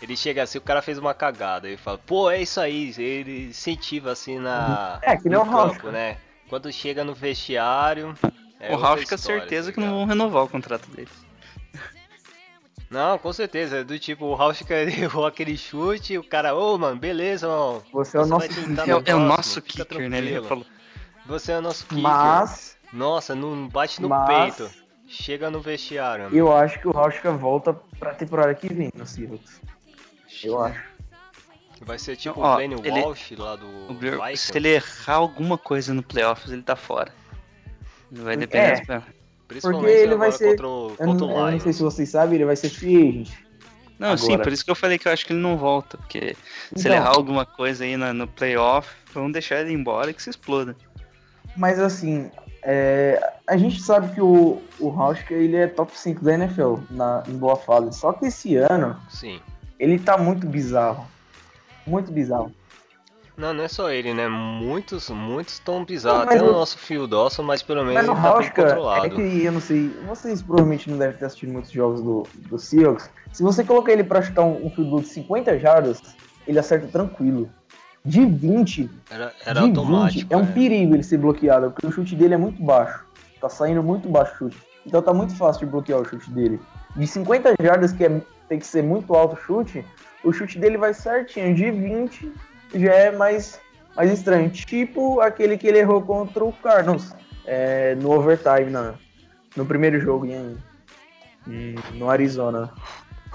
Ele 0.00 0.16
chega 0.16 0.42
assim, 0.42 0.58
o 0.58 0.62
cara 0.62 0.82
fez 0.82 0.98
uma 0.98 1.14
cagada, 1.14 1.68
ele 1.68 1.76
fala, 1.76 1.98
pô, 1.98 2.30
é 2.30 2.40
isso 2.40 2.60
aí, 2.60 2.94
ele 2.98 3.48
incentiva 3.48 4.12
assim 4.12 4.38
na. 4.38 4.98
É, 5.02 5.16
que 5.16 5.28
nem 5.28 5.38
o 5.38 5.44
campo, 5.44 5.90
né? 5.90 6.18
Quando 6.48 6.72
chega 6.72 7.02
no 7.02 7.14
vestiário, 7.14 8.14
é 8.60 8.74
o 8.74 8.78
Ralph 8.78 9.00
fica 9.00 9.18
certeza 9.18 9.70
tá 9.70 9.74
que 9.74 9.80
não 9.80 9.90
vão 9.90 10.04
renovar 10.04 10.44
o 10.44 10.48
contrato 10.48 10.88
dele. 10.90 11.08
Não, 12.88 13.18
com 13.18 13.32
certeza. 13.32 13.78
É 13.78 13.84
do 13.84 13.98
tipo, 13.98 14.26
o 14.26 14.34
Ralph 14.34 14.60
errou 14.70 15.26
aquele 15.26 15.56
chute, 15.56 16.16
o 16.16 16.24
cara, 16.24 16.54
ô 16.54 16.74
oh, 16.74 16.78
mano, 16.78 16.96
beleza, 16.96 17.48
mano. 17.48 17.82
Você 17.92 18.16
é 18.16 18.20
o 18.20 18.26
nosso 18.26 18.46
é, 18.46 19.10
é, 19.10 19.14
o 19.14 19.20
nosso 19.20 19.60
kicker, 19.60 20.08
né? 20.08 20.18
Ele 20.18 20.42
falou. 20.42 20.64
Você 21.26 21.52
é 21.52 21.58
o 21.58 21.62
nosso 21.62 21.84
kicker. 21.86 22.02
Mas. 22.02 22.75
Nossa, 22.96 23.34
não 23.34 23.68
bate 23.68 24.00
no 24.00 24.08
mas... 24.08 24.56
peito. 24.56 24.70
Chega 25.08 25.50
no 25.50 25.60
vestiário. 25.60 26.24
Mano. 26.24 26.36
Eu 26.36 26.52
acho 26.52 26.80
que 26.80 26.88
o 26.88 26.90
Ralph 26.90 27.22
volta 27.38 27.72
pra 27.98 28.12
temporada 28.12 28.52
que 28.54 28.72
vem 28.72 28.90
no 28.94 29.06
Seahawks. 29.06 29.60
Eu 30.42 30.60
acho. 30.60 30.82
Vai 31.82 31.98
ser 31.98 32.16
tipo 32.16 32.40
Ó, 32.40 32.54
o 32.54 32.56
Glenn 32.56 32.72
ele... 32.82 33.00
Walsh 33.00 33.32
lá 33.38 33.54
do. 33.54 33.66
O 33.66 34.36
se 34.36 34.56
ele 34.56 34.70
errar 34.70 35.14
alguma 35.14 35.56
coisa 35.56 35.94
no 35.94 36.02
playoffs, 36.02 36.50
ele 36.50 36.62
tá 36.62 36.74
fora. 36.74 37.12
Vai 38.10 38.36
depender. 38.36 38.82
É, 38.88 39.02
porque 39.46 39.86
ele 39.86 40.16
vai 40.16 40.32
ser. 40.32 40.50
Contra 40.50 40.66
o, 40.66 40.88
contra 40.96 41.04
eu, 41.04 41.14
não, 41.14 41.46
eu 41.46 41.52
não 41.52 41.60
sei 41.60 41.72
se 41.72 41.82
vocês 41.82 42.08
sabem, 42.08 42.36
ele 42.36 42.44
vai 42.44 42.56
ser 42.56 42.70
free 42.70 43.08
agent. 43.08 43.30
Não, 43.98 44.08
Agora. 44.08 44.18
sim, 44.18 44.38
por 44.38 44.52
isso 44.52 44.64
que 44.64 44.70
eu 44.70 44.74
falei 44.74 44.98
que 44.98 45.06
eu 45.06 45.12
acho 45.12 45.24
que 45.24 45.32
ele 45.32 45.40
não 45.40 45.56
volta. 45.56 45.96
Porque 45.96 46.36
então, 46.66 46.82
se 46.82 46.88
ele 46.88 46.96
errar 46.96 47.14
alguma 47.14 47.46
coisa 47.46 47.84
aí 47.84 47.96
no, 47.96 48.12
no 48.12 48.26
playoff, 48.26 48.90
vamos 49.12 49.32
deixar 49.32 49.60
ele 49.60 49.72
embora 49.72 50.10
e 50.10 50.14
que 50.14 50.22
se 50.22 50.30
exploda. 50.30 50.76
Mas 51.56 51.78
assim, 51.78 52.30
é, 52.68 53.34
a 53.46 53.56
gente 53.56 53.80
sabe 53.80 54.12
que 54.12 54.20
o, 54.20 54.60
o 54.80 54.90
Hauschka, 54.90 55.32
ele 55.32 55.56
é 55.56 55.68
top 55.68 55.96
5 55.96 56.24
da 56.24 56.34
NFL 56.34 56.78
na, 56.90 57.22
em 57.28 57.38
boa 57.38 57.54
fase. 57.54 57.96
Só 57.96 58.12
que 58.12 58.26
esse 58.26 58.56
ano, 58.56 58.96
sim. 59.08 59.40
ele 59.78 60.00
tá 60.00 60.18
muito 60.18 60.48
bizarro. 60.48 61.06
Muito 61.86 62.10
bizarro. 62.10 62.52
Não, 63.36 63.54
não 63.54 63.62
é 63.62 63.68
só 63.68 63.88
ele, 63.88 64.12
né? 64.12 64.26
Muitos, 64.26 65.10
muitos 65.10 65.54
estão 65.54 65.84
pisados. 65.84 66.22
Até 66.22 66.42
o 66.42 66.52
nosso 66.52 66.76
fio 66.76 67.06
dosso, 67.06 67.40
mas 67.40 67.62
pelo 67.62 67.84
menos 67.84 68.04
mas 68.04 68.08
ele 68.08 68.20
tá 68.20 68.38
bem 68.38 68.50
controlado. 68.50 69.06
É 69.06 69.10
que 69.10 69.44
eu 69.44 69.52
não 69.52 69.60
sei, 69.60 69.88
vocês 70.08 70.42
provavelmente 70.42 70.90
não 70.90 70.98
devem 70.98 71.16
ter 71.16 71.26
assistido 71.26 71.52
muitos 71.52 71.70
jogos 71.70 72.02
do, 72.02 72.26
do 72.48 72.58
Seahawks. 72.58 73.08
Se 73.32 73.44
você 73.44 73.62
colocar 73.62 73.92
ele 73.92 74.02
pra 74.02 74.22
chutar 74.22 74.42
um, 74.42 74.66
um 74.66 74.70
field 74.70 75.02
de 75.02 75.08
50 75.08 75.56
jardas, 75.60 76.02
ele 76.48 76.58
acerta 76.58 76.88
tranquilo. 76.88 77.48
De 78.06 78.24
20, 78.24 78.88
era, 79.10 79.32
era 79.44 79.60
de 79.60 79.66
automático. 79.66 80.20
20, 80.20 80.32
é 80.32 80.36
um 80.36 80.44
é. 80.44 80.52
perigo 80.52 80.94
ele 80.94 81.02
ser 81.02 81.18
bloqueado, 81.18 81.72
porque 81.72 81.88
o 81.88 81.90
chute 81.90 82.14
dele 82.14 82.34
é 82.34 82.36
muito 82.36 82.62
baixo. 82.62 83.04
Tá 83.40 83.48
saindo 83.48 83.82
muito 83.82 84.08
baixo 84.08 84.32
o 84.32 84.38
chute. 84.38 84.56
Então 84.86 85.02
tá 85.02 85.12
muito 85.12 85.34
fácil 85.34 85.66
de 85.66 85.72
bloquear 85.72 86.00
o 86.00 86.04
chute 86.04 86.30
dele. 86.30 86.60
De 86.94 87.04
50 87.04 87.54
jardas, 87.60 87.92
que 87.92 88.04
é, 88.04 88.22
tem 88.48 88.60
que 88.60 88.66
ser 88.66 88.84
muito 88.84 89.12
alto 89.12 89.34
o 89.34 89.38
chute, 89.38 89.84
o 90.22 90.32
chute 90.32 90.56
dele 90.56 90.78
vai 90.78 90.94
certinho. 90.94 91.52
De 91.52 91.68
20, 91.68 92.32
já 92.76 92.92
é 92.92 93.10
mais, 93.10 93.60
mais 93.96 94.12
estranho. 94.12 94.50
Tipo 94.50 95.20
aquele 95.20 95.58
que 95.58 95.66
ele 95.66 95.78
errou 95.78 96.00
contra 96.00 96.44
o 96.44 96.52
Cardinals 96.52 97.12
é, 97.44 97.96
no 97.96 98.12
overtime, 98.12 98.70
na, 98.70 98.94
no 99.56 99.66
primeiro 99.66 99.98
jogo 100.00 100.26
em, 100.26 100.56
no 101.94 102.08
Arizona. 102.08 102.72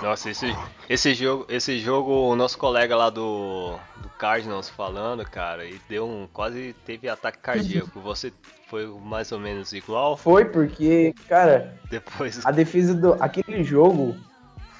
Nossa, 0.02 0.30
esse, 0.30 0.48
esse 0.90 1.14
jogo, 1.14 1.46
esse 1.48 1.78
jogo, 1.80 2.12
o 2.12 2.36
nosso 2.36 2.58
colega 2.58 2.96
lá 2.96 3.10
do, 3.10 3.78
do 4.02 4.10
Cardinals 4.18 4.70
falando, 4.70 5.24
cara, 5.24 5.66
e 5.66 5.80
deu 5.88 6.08
um. 6.08 6.28
quase 6.32 6.76
teve 6.86 7.08
ataque 7.08 7.40
cardíaco. 7.40 8.00
Você 8.00 8.34
foi 8.68 8.88
mais 8.88 9.32
ou 9.32 9.40
menos 9.40 9.74
igual? 9.74 10.18
Foi, 10.18 10.46
porque, 10.46 11.14
cara, 11.28 11.78
depois 11.90 12.44
a 12.46 12.52
defesa 12.52 12.94
do. 12.96 13.14
aquele 13.20 13.64
jogo 13.64 14.16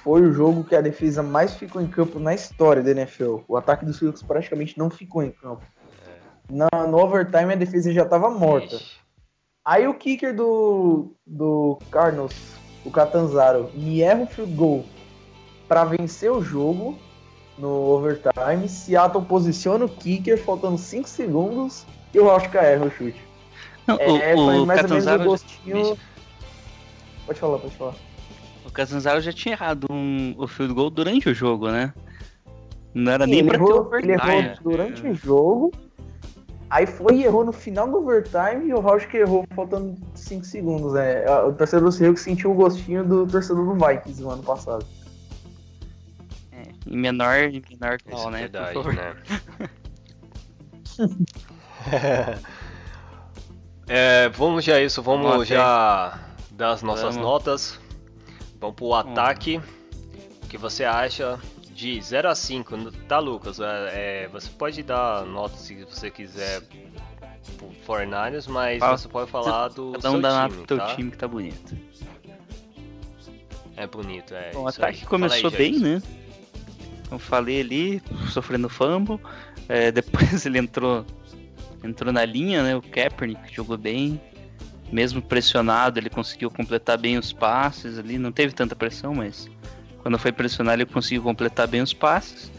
foi 0.02 0.22
o 0.22 0.32
jogo 0.32 0.64
que 0.64 0.74
a 0.74 0.80
defesa 0.80 1.22
mais 1.22 1.54
ficou 1.54 1.80
em 1.80 1.86
campo 1.86 2.18
na 2.18 2.34
história 2.34 2.82
da 2.82 2.90
NFL. 2.90 3.40
O 3.46 3.56
ataque 3.56 3.84
dos 3.84 3.98
Seahawks 3.98 4.22
praticamente 4.22 4.76
não 4.76 4.90
ficou 4.90 5.22
em 5.22 5.30
campo. 5.30 5.62
É. 6.08 6.52
Na, 6.52 6.86
no 6.88 6.98
overtime 6.98 7.52
a 7.52 7.56
defesa 7.56 7.92
já 7.92 8.02
estava 8.02 8.28
morta. 8.28 8.74
Ixi. 8.74 9.02
Aí 9.64 9.86
o 9.86 9.94
kicker 9.94 10.34
do, 10.34 11.14
do 11.24 11.78
Cardinals, 11.88 12.34
o 12.84 12.90
Catanzaro, 12.90 13.70
me 13.74 14.02
erra 14.02 14.22
o 14.22 14.26
field 14.26 14.52
goal 14.54 14.84
para 15.72 15.84
vencer 15.84 16.30
o 16.30 16.42
jogo 16.42 16.98
no 17.56 17.70
overtime. 17.70 18.68
Seattle 18.68 19.24
posiciona 19.24 19.86
o 19.86 19.88
kicker 19.88 20.36
faltando 20.36 20.76
5 20.76 21.08
segundos 21.08 21.86
e 22.12 22.18
o 22.18 22.26
Rauschka 22.26 22.60
erra 22.60 22.84
o 22.84 22.90
chute. 22.90 23.18
Não, 23.86 23.96
é, 23.98 24.34
o, 24.34 24.64
o 24.64 24.66
mais 24.66 24.82
Catanzaro... 24.82 25.22
ou 25.22 25.28
menos 25.28 25.40
o 25.40 25.44
gostinho... 25.46 25.98
Pode 27.24 27.40
falar, 27.40 27.58
pode 27.58 27.74
falar. 27.74 27.94
O 28.66 28.70
Catanzaro 28.70 29.22
já 29.22 29.32
tinha 29.32 29.54
errado 29.54 29.86
um, 29.90 30.34
o 30.36 30.46
field 30.46 30.74
goal 30.74 30.90
durante 30.90 31.30
o 31.30 31.34
jogo, 31.34 31.70
né? 31.70 31.94
Não 32.92 33.10
era 33.10 33.24
Sim, 33.24 33.30
nem 33.30 33.46
pra 33.46 33.54
errou, 33.54 33.72
ter 33.72 33.78
overtime. 33.78 34.12
Ele 34.12 34.22
errou 34.22 34.56
durante 34.62 35.06
é. 35.06 35.10
o 35.10 35.14
jogo, 35.14 35.72
aí 36.68 36.86
foi 36.86 37.14
e 37.14 37.24
errou 37.24 37.46
no 37.46 37.52
final 37.52 37.88
do 37.88 37.96
overtime 37.96 38.66
e 38.66 38.74
o 38.74 38.80
Rausch 38.80 39.06
que 39.06 39.16
errou 39.16 39.46
faltando 39.56 39.96
5 40.16 40.44
segundos. 40.44 40.92
Né? 40.92 41.24
O 41.46 41.52
torcedor 41.54 41.88
do 41.88 41.92
Seahawks 41.92 42.22
sentiu 42.22 42.50
o 42.50 42.54
gostinho 42.54 43.02
do 43.02 43.26
torcedor 43.26 43.64
do 43.64 43.86
Vikings 43.86 44.20
no 44.20 44.28
ano 44.28 44.42
passado. 44.42 44.84
É, 46.86 46.90
em 46.90 46.96
menor, 46.96 47.36
em 47.36 47.62
menor 47.70 47.98
qual, 48.02 48.30
né? 48.30 48.38
É 48.38 48.48
verdade, 48.48 48.78
né? 48.96 49.16
é, 53.88 54.28
vamos 54.30 54.64
já 54.64 54.80
isso, 54.80 55.02
vamos, 55.02 55.28
vamos 55.30 55.48
já 55.48 56.18
dar 56.50 56.70
as 56.70 56.82
nossas 56.82 57.14
vamos. 57.14 57.22
notas. 57.22 57.80
Vamos 58.60 58.76
pro 58.76 58.94
ataque. 58.94 59.60
O 60.42 60.46
que 60.46 60.56
você 60.56 60.84
acha 60.84 61.38
de 61.74 62.00
0 62.00 62.28
a 62.28 62.34
5, 62.34 62.92
tá, 63.08 63.18
Lucas? 63.18 63.58
É, 63.58 64.24
é, 64.24 64.28
você 64.28 64.48
pode 64.50 64.82
dar 64.82 65.24
nota 65.26 65.56
se 65.56 65.84
você 65.84 66.10
quiser 66.10 66.62
pro 67.58 67.68
49ers, 67.86 68.46
mas 68.48 68.78
Fala. 68.78 68.96
você 68.96 69.08
pode 69.08 69.30
falar 69.30 69.68
do 69.68 69.92
Cada 69.92 70.10
um 70.10 70.12
seu 70.12 70.20
dá 70.20 70.48
time, 70.48 70.66
teu 70.66 70.78
tá? 70.78 70.86
time 70.94 71.10
que 71.10 71.18
tá 71.18 71.26
bonito. 71.26 71.76
É 73.76 73.86
bonito, 73.86 74.34
é. 74.34 74.52
Bom, 74.52 74.62
o 74.62 74.68
ataque 74.68 75.00
aí. 75.00 75.06
começou 75.06 75.50
aí, 75.50 75.56
bem, 75.56 75.78
né? 75.78 76.02
Eu 77.12 77.18
falei 77.18 77.60
ali, 77.60 78.02
sofrendo 78.30 78.68
fumble. 78.68 79.20
É, 79.68 79.92
depois 79.92 80.46
ele 80.46 80.58
entrou 80.58 81.04
entrou 81.84 82.12
na 82.12 82.24
linha, 82.24 82.62
né? 82.62 82.76
O 82.76 82.82
Kaepernick 82.82 83.54
jogou 83.54 83.76
bem 83.76 84.20
mesmo 84.90 85.22
pressionado, 85.22 85.98
ele 85.98 86.10
conseguiu 86.10 86.50
completar 86.50 86.98
bem 86.98 87.18
os 87.18 87.32
passes 87.32 87.98
ali. 87.98 88.18
Não 88.18 88.30
teve 88.30 88.54
tanta 88.54 88.76
pressão, 88.76 89.14
mas 89.14 89.48
quando 89.98 90.18
foi 90.18 90.32
pressionar, 90.32 90.74
ele 90.74 90.86
conseguiu 90.86 91.22
completar 91.22 91.66
bem 91.66 91.82
os 91.82 91.92
passes. 91.92 92.52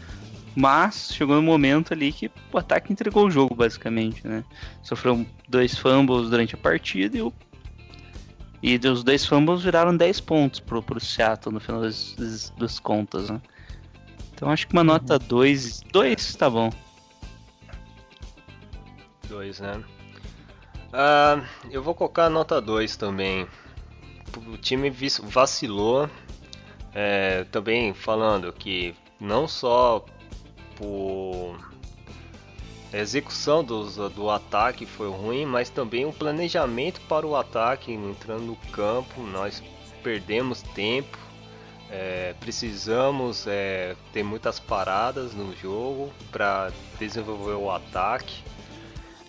Mas 0.56 1.12
chegou 1.12 1.34
no 1.36 1.42
momento 1.42 1.92
ali 1.92 2.12
que 2.12 2.30
o 2.52 2.58
ataque 2.58 2.92
entregou 2.92 3.26
o 3.26 3.30
jogo, 3.30 3.56
basicamente, 3.56 4.26
né? 4.26 4.44
Sofreu 4.82 5.26
dois 5.48 5.76
fumbles 5.76 6.30
durante 6.30 6.54
a 6.54 6.58
partida 6.58 7.18
e, 7.18 7.22
o... 7.22 7.32
e 8.62 8.76
os 8.76 9.02
dois 9.02 9.26
fumbles 9.26 9.62
viraram 9.62 9.96
10 9.96 10.20
pontos 10.20 10.60
pro, 10.60 10.80
pro 10.80 11.00
Seattle 11.00 11.52
no 11.52 11.60
final 11.60 11.80
das, 11.80 12.14
das, 12.16 12.50
das 12.50 12.78
contas, 12.78 13.30
né? 13.30 13.40
Então 14.34 14.50
acho 14.50 14.66
que 14.66 14.72
uma 14.72 14.84
nota 14.84 15.18
2. 15.18 15.82
2 15.92 16.34
tá 16.34 16.50
bom. 16.50 16.70
2, 19.28 19.60
né? 19.60 19.82
Uh, 20.92 21.44
eu 21.70 21.82
vou 21.82 21.94
colocar 21.94 22.28
nota 22.28 22.60
2 22.60 22.96
também. 22.96 23.46
O 24.48 24.56
time 24.56 24.92
vacilou. 25.22 26.10
É, 26.96 27.44
também 27.50 27.92
falando 27.92 28.52
que 28.52 28.94
não 29.18 29.48
só 29.48 30.04
por 30.76 31.58
a 32.92 32.98
execução 32.98 33.64
dos, 33.64 33.96
do 33.96 34.30
ataque 34.30 34.86
foi 34.86 35.10
ruim, 35.10 35.44
mas 35.44 35.68
também 35.68 36.04
o 36.04 36.12
planejamento 36.12 37.00
para 37.08 37.26
o 37.26 37.34
ataque 37.34 37.92
entrando 37.92 38.44
no 38.44 38.56
campo. 38.70 39.20
Nós 39.22 39.60
perdemos 40.04 40.62
tempo, 40.62 41.18
é, 41.96 42.34
precisamos 42.40 43.46
é, 43.46 43.94
ter 44.12 44.24
muitas 44.24 44.58
paradas 44.58 45.32
no 45.32 45.54
jogo 45.54 46.12
para 46.32 46.72
desenvolver 46.98 47.52
o 47.52 47.70
ataque. 47.70 48.42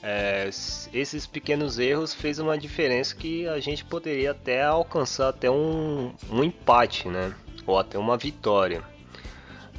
É, 0.01 0.49
esses 0.91 1.27
pequenos 1.27 1.77
erros 1.77 2.11
fez 2.11 2.39
uma 2.39 2.57
diferença 2.57 3.15
que 3.15 3.47
a 3.47 3.59
gente 3.59 3.85
poderia 3.85 4.31
até 4.31 4.63
alcançar 4.63 5.29
até 5.29 5.49
um, 5.49 6.11
um 6.31 6.43
empate, 6.43 7.07
né? 7.07 7.35
Ou 7.67 7.77
até 7.77 7.99
uma 7.99 8.17
vitória, 8.17 8.83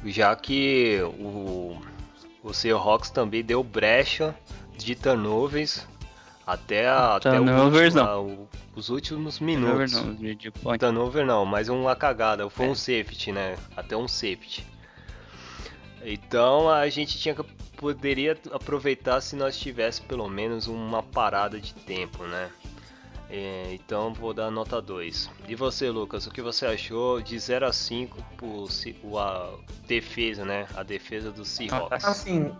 já 0.05 0.35
que 0.35 0.99
o 1.19 1.77
o 2.47 2.53
Seahawks 2.53 3.09
também 3.09 3.43
deu 3.43 3.61
brecha 3.61 4.33
de 4.77 4.95
turnovers 4.95 5.85
até, 6.47 6.87
a, 6.87 7.17
até 7.17 7.31
turnovers, 7.31 7.93
último, 7.93 8.09
não. 8.09 8.47
os 8.73 8.87
últimos 8.87 9.39
minutos. 9.41 9.91
Turnover 9.91 10.63
não, 10.63 10.77
turnover 10.77 11.25
não, 11.25 11.45
mas 11.45 11.67
uma 11.67 11.93
cagada, 11.93 12.49
foi 12.49 12.67
é. 12.67 12.69
um 12.69 12.75
safety, 12.75 13.33
né? 13.33 13.57
Até 13.75 13.97
um 13.97 14.07
safety. 14.07 14.65
Então 16.01 16.69
a 16.69 16.87
gente 16.87 17.19
tinha 17.19 17.35
que 17.35 17.43
poderia 17.75 18.37
aproveitar 18.53 19.19
se 19.19 19.35
nós 19.35 19.59
tivesse 19.59 20.01
pelo 20.01 20.29
menos 20.29 20.67
uma 20.67 21.03
parada 21.03 21.59
de 21.59 21.73
tempo, 21.73 22.23
né? 22.23 22.49
É, 23.29 23.73
então 23.73 24.13
vou 24.13 24.33
dar 24.33 24.49
nota 24.49 24.81
2. 24.81 25.29
E 25.49 25.53
você, 25.53 25.89
Lucas, 25.89 26.25
o 26.27 26.31
que 26.31 26.41
você 26.41 26.65
achou 26.65 27.21
de 27.21 27.37
0 27.37 27.65
a 27.67 27.73
5 27.73 28.23
por 28.37 28.69
a 29.19 29.53
defesa, 29.85 30.45
né? 30.45 30.65
A 30.75 30.81
defesa 30.81 31.29
do 31.29 31.43
Seahawks? 31.43 32.05
Assim. 32.05 32.55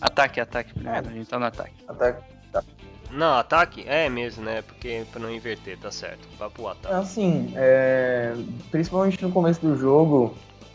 Ataque, 0.00 0.40
ataque 0.40 0.72
primeiro, 0.72 1.08
é. 1.08 1.10
a 1.10 1.12
gente 1.12 1.28
tá 1.28 1.38
no 1.38 1.44
ataque. 1.44 1.74
Ataque. 1.86 2.37
Não, 3.10 3.38
ataque 3.38 3.84
é 3.86 4.08
mesmo, 4.08 4.44
né? 4.44 4.62
Porque 4.62 5.04
pra 5.10 5.20
não 5.20 5.30
inverter, 5.30 5.78
tá 5.78 5.90
certo. 5.90 6.28
Vai 6.38 6.50
pro 6.50 6.68
ataque. 6.68 6.94
Assim, 6.94 7.52
é... 7.56 8.34
principalmente 8.70 9.22
no 9.22 9.32
começo 9.32 9.60
do 9.60 9.76
jogo, 9.76 10.34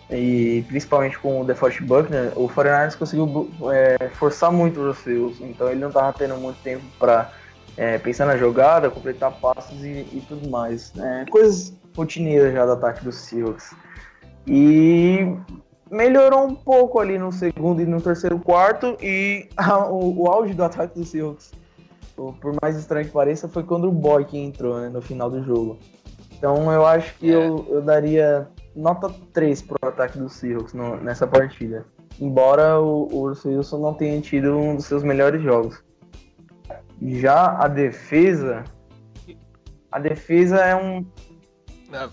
e 0.09 0.63
principalmente 0.67 1.17
com 1.17 1.41
o 1.41 1.45
DeForest 1.45 1.81
Buckner, 1.81 2.31
o 2.35 2.47
49 2.47 2.97
conseguiu 2.97 3.51
é, 3.71 4.09
forçar 4.09 4.51
muito 4.51 4.79
os 4.79 4.97
seus, 4.99 5.39
então 5.41 5.69
ele 5.69 5.79
não 5.79 5.91
tava 5.91 6.13
tendo 6.13 6.35
muito 6.35 6.61
tempo 6.61 6.83
para 6.99 7.31
é, 7.77 7.97
pensar 7.97 8.25
na 8.25 8.37
jogada, 8.37 8.89
completar 8.89 9.31
passos 9.31 9.83
e, 9.83 10.07
e 10.11 10.23
tudo 10.27 10.49
mais. 10.49 10.93
É, 10.97 11.25
coisas 11.29 11.73
rotineiras 11.95 12.53
já 12.53 12.65
do 12.65 12.73
ataque 12.73 13.03
dos 13.03 13.15
Seahawks. 13.15 13.73
E 14.45 15.35
melhorou 15.89 16.45
um 16.45 16.55
pouco 16.55 16.99
ali 16.99 17.17
no 17.17 17.31
segundo 17.31 17.81
e 17.81 17.85
no 17.85 18.01
terceiro 18.01 18.37
quarto 18.39 18.97
e 19.01 19.47
a, 19.57 19.87
o, 19.87 20.23
o, 20.23 20.27
auge 20.27 20.53
do 20.53 20.63
ataque 20.63 20.97
dos 20.99 21.09
Seahawks, 21.09 21.51
por 22.15 22.55
mais 22.61 22.77
estranho 22.77 23.05
que 23.05 23.11
pareça, 23.11 23.47
foi 23.47 23.63
quando 23.63 23.87
o 23.87 23.91
Boyk 23.91 24.37
entrou 24.37 24.79
né, 24.79 24.89
no 24.89 25.01
final 25.01 25.29
do 25.29 25.43
jogo. 25.43 25.79
Então 26.37 26.71
eu 26.71 26.85
acho 26.85 27.15
que 27.15 27.31
é. 27.31 27.35
eu, 27.35 27.65
eu 27.69 27.81
daria 27.81 28.47
nota 28.75 29.09
3 29.33 29.61
pro 29.61 29.77
ataque 29.81 30.17
dos 30.17 30.33
Seahawks 30.33 30.73
no, 30.73 30.97
nessa 30.97 31.25
partida. 31.25 31.85
Embora 32.19 32.79
o, 32.79 33.07
o 33.11 33.23
Wilson 33.45 33.79
não 33.79 33.93
tenha 33.93 34.19
tido 34.21 34.57
um 34.57 34.75
dos 34.75 34.85
seus 34.85 35.03
melhores 35.03 35.41
jogos. 35.41 35.83
Já 37.01 37.57
a 37.57 37.67
defesa. 37.67 38.63
A 39.91 39.99
defesa 39.99 40.57
é 40.57 40.75
um. 40.75 41.05
Ah, 41.91 42.09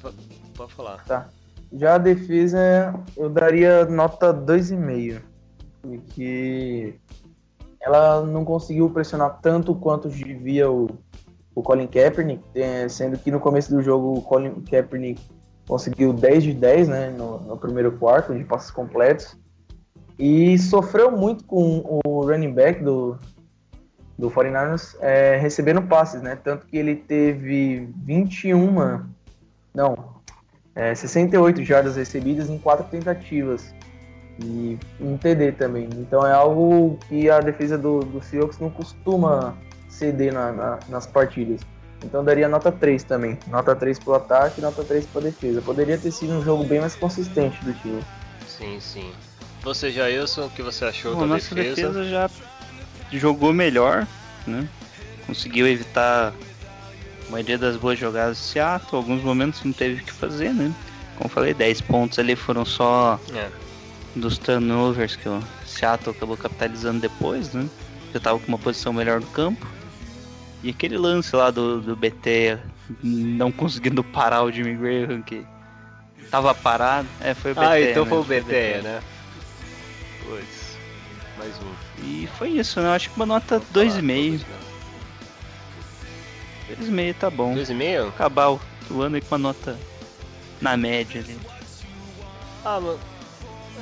pode 0.56 0.74
falar. 0.74 1.04
Tá. 1.04 1.28
Já 1.72 1.94
a 1.94 1.98
defesa 1.98 2.94
eu 3.16 3.28
daria 3.28 3.84
nota 3.84 4.32
2,5. 4.32 5.20
Porque 5.82 6.98
ela 7.80 8.22
não 8.22 8.44
conseguiu 8.44 8.90
pressionar 8.90 9.38
tanto 9.40 9.74
quanto 9.74 10.08
devia 10.08 10.70
o, 10.70 10.88
o 11.54 11.62
Colin 11.62 11.86
Kaepernick, 11.86 12.42
é, 12.54 12.88
sendo 12.88 13.18
que 13.18 13.30
no 13.30 13.40
começo 13.40 13.70
do 13.70 13.82
jogo 13.82 14.18
o 14.18 14.22
Colin 14.22 14.60
Kaepernick 14.62 15.20
conseguiu 15.66 16.12
10 16.12 16.42
de 16.42 16.52
10 16.52 16.88
né, 16.88 17.10
no, 17.10 17.40
no 17.40 17.56
primeiro 17.56 17.92
quarto, 17.92 18.34
de 18.34 18.44
passos 18.44 18.70
completos. 18.70 19.38
E 20.18 20.58
sofreu 20.58 21.10
muito 21.10 21.44
com 21.44 22.00
o 22.04 22.26
running 22.26 22.52
back 22.52 22.82
do, 22.84 23.18
do 24.18 24.30
49ers 24.30 24.94
é, 25.00 25.36
recebendo 25.36 25.80
passes, 25.80 26.20
né? 26.20 26.36
Tanto 26.36 26.66
que 26.66 26.76
ele 26.76 26.94
teve 26.94 27.88
21, 28.04 29.06
não, 29.72 30.20
é, 30.74 30.94
68 30.94 31.64
jardas 31.64 31.96
recebidas 31.96 32.50
em 32.50 32.58
quatro 32.58 32.86
tentativas 32.90 33.74
e 34.42 34.78
um 35.00 35.16
TD 35.16 35.52
também. 35.52 35.88
Então 35.96 36.26
é 36.26 36.32
algo 36.32 36.98
que 37.08 37.30
a 37.30 37.40
defesa 37.40 37.76
do, 37.76 38.00
do 38.00 38.22
Seahawks 38.22 38.58
não 38.58 38.70
costuma 38.70 39.56
ceder 39.88 40.32
na, 40.32 40.52
na, 40.52 40.78
nas 40.88 41.06
partidas. 41.06 41.60
Então 42.02 42.24
daria 42.24 42.48
nota 42.48 42.72
3 42.72 43.02
também. 43.04 43.38
Nota 43.48 43.76
3 43.76 43.98
pro 43.98 44.14
ataque 44.14 44.60
e 44.60 44.62
nota 44.62 44.82
3 44.82 45.06
pra 45.06 45.20
defesa. 45.20 45.60
Poderia 45.60 45.98
ter 45.98 46.10
sido 46.10 46.32
um 46.32 46.42
jogo 46.42 46.64
bem 46.64 46.80
mais 46.80 46.94
consistente 46.94 47.62
do 47.64 47.74
time. 47.74 48.02
Sim, 48.46 48.78
sim. 48.80 49.12
Você, 49.62 49.90
Jailson, 49.90 50.46
o 50.46 50.50
que 50.50 50.62
você 50.62 50.86
achou 50.86 51.14
Bom, 51.14 51.20
da 51.20 51.26
nossa 51.26 51.54
defesa? 51.54 51.88
defesa 51.88 52.04
já 52.04 52.30
jogou 53.12 53.52
melhor, 53.52 54.06
né? 54.46 54.66
Conseguiu 55.26 55.68
evitar 55.68 56.32
a 57.28 57.30
maioria 57.30 57.58
das 57.58 57.76
boas 57.76 57.98
jogadas 57.98 58.38
do 58.38 58.42
Seattle, 58.42 58.96
alguns 58.96 59.22
momentos 59.22 59.62
não 59.62 59.72
teve 59.72 60.00
o 60.00 60.04
que 60.04 60.12
fazer, 60.12 60.54
né? 60.54 60.72
Como 61.16 61.28
falei, 61.28 61.52
10 61.52 61.82
pontos 61.82 62.18
ali 62.18 62.34
foram 62.34 62.64
só 62.64 63.20
é. 63.34 63.50
Dos 64.14 64.38
turnovers 64.38 65.16
que 65.16 65.28
o 65.28 65.42
Seattle 65.64 66.14
acabou 66.16 66.36
capitalizando 66.36 67.00
depois, 67.00 67.52
né? 67.52 67.68
Já 68.12 68.20
tava 68.20 68.38
com 68.38 68.48
uma 68.48 68.58
posição 68.58 68.92
melhor 68.92 69.20
no 69.20 69.26
campo. 69.28 69.66
E 70.62 70.70
aquele 70.70 70.98
lance 70.98 71.34
lá 71.34 71.50
do, 71.50 71.80
do 71.80 71.96
BT 71.96 72.58
não 73.02 73.50
conseguindo 73.50 74.02
parar 74.04 74.42
o 74.42 74.52
Jimmy 74.52 74.74
Graham 74.74 75.22
que 75.22 75.46
tava 76.30 76.54
parado. 76.54 77.08
É, 77.20 77.34
foi 77.34 77.52
o 77.52 77.54
BT. 77.54 77.66
Ah, 77.66 77.80
então 77.80 78.06
foi 78.06 78.18
o 78.18 78.24
BT, 78.24 78.82
né? 78.82 79.02
Pois. 80.26 80.78
Mais 81.38 81.54
um. 81.58 82.04
E 82.04 82.28
foi 82.38 82.50
isso, 82.50 82.80
né? 82.80 82.88
Eu 82.88 82.92
acho 82.92 83.10
que 83.10 83.16
uma 83.16 83.26
nota 83.26 83.60
2,5. 83.72 84.44
2,5 86.78 87.14
tá 87.14 87.30
bom. 87.30 87.54
2,5? 87.54 88.08
Acabar 88.08 88.50
o, 88.50 88.60
o 88.90 89.00
ano 89.00 89.16
aí 89.16 89.22
com 89.22 89.34
uma 89.34 89.38
nota 89.38 89.78
na 90.60 90.76
média 90.76 91.20
ali. 91.20 91.38
Ah, 92.64 92.78
mano. 92.78 93.09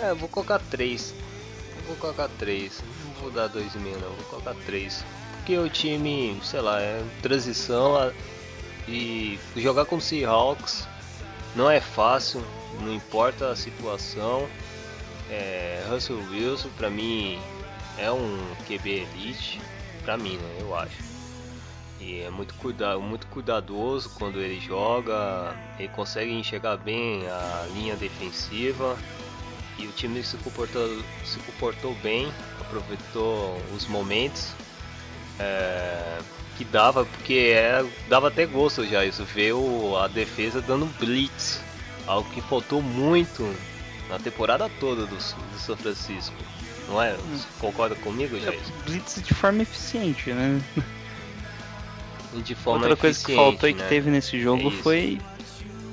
É, 0.01 0.15
vou 0.15 0.29
colocar 0.29 0.61
3. 0.71 1.13
vou 1.87 1.97
colocar 1.97 2.29
3. 2.39 2.83
Não 3.05 3.23
vou 3.23 3.31
dar 3.31 3.49
2,5 3.49 4.01
não, 4.01 4.11
vou 4.11 4.25
colocar 4.31 4.55
3. 4.65 5.05
Porque 5.37 5.59
o 5.59 5.69
time, 5.69 6.39
sei 6.43 6.61
lá, 6.61 6.81
é 6.81 7.03
transição 7.21 8.13
e 8.87 9.39
jogar 9.57 9.87
com 9.87 9.97
o 9.97 10.01
Seahawks 10.01 10.87
não 11.57 11.71
é 11.71 11.81
fácil, 11.81 12.45
não 12.81 12.95
importa 12.95 13.51
a 13.51 13.57
situação. 13.57 14.49
É, 15.31 15.85
Russell 15.91 16.19
Wilson, 16.31 16.69
pra 16.77 16.89
mim, 16.89 17.39
é 17.99 18.11
um 18.11 18.55
QB 18.67 19.09
elite, 19.15 19.61
pra 20.05 20.17
mim, 20.17 20.37
né? 20.37 20.57
Eu 20.61 20.77
acho. 20.77 21.03
E 22.01 22.21
é 22.21 22.31
muito, 22.31 22.55
cuida 22.55 22.97
muito 22.99 23.27
cuidadoso 23.27 24.11
quando 24.11 24.41
ele 24.41 24.61
joga, 24.61 25.57
ele 25.79 25.89
consegue 25.89 26.33
enxergar 26.33 26.77
bem 26.77 27.27
a 27.27 27.67
linha 27.75 27.97
defensiva 27.97 28.97
e 29.79 29.87
o 29.87 29.93
time 29.93 30.23
se 30.23 30.37
comportou, 30.39 31.03
se 31.25 31.39
comportou 31.39 31.95
bem, 32.03 32.31
aproveitou 32.61 33.61
os 33.75 33.87
momentos 33.87 34.53
é, 35.39 36.19
que 36.57 36.65
dava, 36.65 37.05
porque 37.05 37.53
é, 37.55 37.85
dava 38.09 38.29
até 38.29 38.45
gosto 38.45 38.85
já 38.87 39.05
isso, 39.05 39.25
ver 39.25 39.53
o, 39.53 39.97
a 39.97 40.09
defesa 40.09 40.61
dando 40.61 40.87
blitz, 40.99 41.61
algo 42.07 42.29
que 42.31 42.41
faltou 42.41 42.83
muito 42.83 43.49
na 44.09 44.19
temporada 44.19 44.69
toda 44.81 45.07
do, 45.07 45.17
do 45.17 45.59
São 45.59 45.77
Francisco. 45.77 46.35
Não 46.89 47.03
é? 47.03 47.13
Hum. 47.13 47.41
Concorda 47.61 47.95
comigo, 47.97 48.39
Jair? 48.41 48.59
Blitz 48.87 49.23
de 49.23 49.35
forma 49.35 49.63
eficiente, 49.63 50.33
né? 50.33 50.61
De 52.35 52.55
forma 52.55 52.81
Outra 52.81 52.97
coisa 52.97 53.25
que 53.25 53.35
faltou 53.35 53.69
né? 53.69 53.71
e 53.71 53.75
que 53.75 53.89
teve 53.89 54.11
nesse 54.11 54.41
jogo 54.41 54.69
é 54.69 54.71
foi 54.71 55.21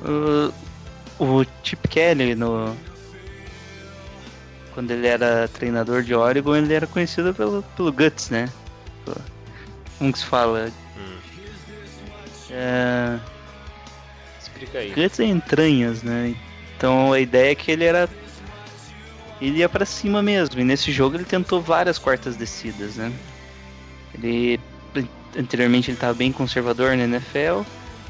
uh, 0.01 0.53
o 1.19 1.45
Chip 1.63 1.87
Kelly 1.87 2.35
no 2.35 2.75
quando 4.75 4.91
ele 4.91 5.07
era 5.07 5.47
treinador 5.47 6.03
de 6.03 6.13
Oregon, 6.13 6.57
ele 6.57 6.73
era 6.73 6.85
conhecido 6.85 7.33
pelo, 7.33 7.63
pelo 7.75 7.91
Guts, 7.91 8.29
né? 8.29 8.49
Como 9.97 10.11
que 10.11 10.19
se 10.19 10.25
fala? 10.25 10.69
Hum. 10.97 11.17
É... 12.51 13.17
Explica 14.39 14.79
aí. 14.79 14.93
Guts 14.93 15.19
é 15.21 15.23
entranhas, 15.23 16.03
né? 16.03 16.35
Então 16.77 17.13
a 17.13 17.19
ideia 17.21 17.53
é 17.53 17.55
que 17.55 17.71
ele 17.71 17.85
era 17.85 18.09
ele 19.41 19.59
ia 19.59 19.69
para 19.69 19.85
cima 19.85 20.21
mesmo. 20.21 20.59
E 20.59 20.63
nesse 20.65 20.91
jogo 20.91 21.15
ele 21.15 21.23
tentou 21.23 21.61
várias 21.61 21.97
quartas 21.97 22.35
descidas, 22.35 22.97
né? 22.97 23.11
Ele 24.13 24.59
anteriormente 25.37 25.89
ele 25.89 25.97
estava 25.97 26.13
bem 26.13 26.31
conservador 26.31 26.95
na 26.97 27.03
NFL, 27.03 27.61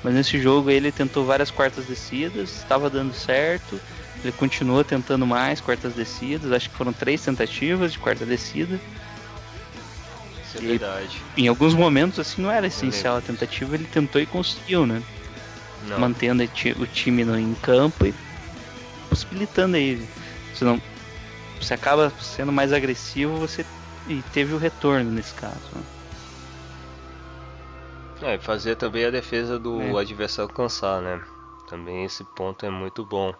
mas 0.03 0.13
nesse 0.13 0.39
jogo 0.39 0.69
ele 0.69 0.91
tentou 0.91 1.25
várias 1.25 1.49
quartas 1.51 1.85
descidas, 1.85 2.55
estava 2.57 2.89
dando 2.89 3.13
certo. 3.13 3.79
Ele 4.25 4.31
continuou 4.31 4.83
tentando 4.83 5.27
mais 5.27 5.61
quartas 5.61 5.93
descidas, 5.93 6.51
acho 6.51 6.67
que 6.67 6.75
foram 6.75 6.91
três 6.91 7.23
tentativas 7.23 7.91
de 7.91 7.99
quarta 7.99 8.25
descida. 8.25 8.81
Isso 10.43 10.57
é 10.57 10.61
e 10.61 10.65
verdade. 10.65 11.21
Em 11.37 11.47
alguns 11.47 11.75
momentos 11.75 12.17
assim 12.17 12.41
não 12.41 12.49
era 12.49 12.65
essencial 12.65 13.17
a 13.17 13.21
tentativa, 13.21 13.75
ele 13.75 13.85
tentou 13.85 14.19
e 14.19 14.25
conseguiu, 14.25 14.87
né? 14.87 15.03
Não. 15.83 15.99
Mantendo 15.99 16.41
o 16.43 16.87
time 16.87 17.23
no, 17.23 17.37
em 17.37 17.53
campo 17.53 18.07
e 18.07 18.15
possibilitando 19.09 19.77
aí. 19.77 20.03
Você 20.51 20.65
não, 20.65 20.81
você 21.61 21.75
acaba 21.75 22.11
sendo 22.19 22.51
mais 22.51 22.73
agressivo, 22.73 23.37
você 23.37 23.63
e 24.07 24.23
teve 24.33 24.55
o 24.55 24.57
retorno 24.57 25.11
nesse 25.11 25.35
caso. 25.35 25.61
Né? 25.71 25.83
É, 28.33 28.39
fazer 28.39 28.75
também 28.75 29.05
a 29.05 29.11
defesa 29.11 29.59
do 29.59 29.79
é. 29.79 30.01
adversário 30.01 30.51
cansar, 30.51 30.99
né? 30.99 31.21
Também 31.67 32.05
esse 32.05 32.23
ponto 32.23 32.65
é 32.65 32.71
muito 32.71 33.05
bom. 33.05 33.35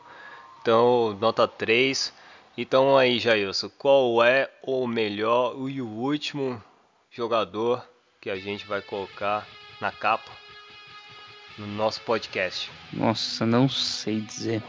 Então, 0.66 1.16
nota 1.22 1.48
3. 1.48 2.12
Então 2.58 2.98
aí, 2.98 3.20
Jailson, 3.20 3.70
qual 3.78 4.24
é 4.24 4.50
o 4.64 4.88
melhor 4.88 5.56
e 5.70 5.80
o 5.80 5.88
último 5.88 6.60
jogador 7.12 7.88
que 8.20 8.32
a 8.32 8.36
gente 8.36 8.66
vai 8.66 8.82
colocar 8.82 9.46
na 9.80 9.92
capa 9.92 10.32
no 11.56 11.68
nosso 11.68 12.02
podcast? 12.02 12.72
Nossa, 12.92 13.46
não 13.46 13.70
sei 13.70 14.22
dizer. 14.22 14.64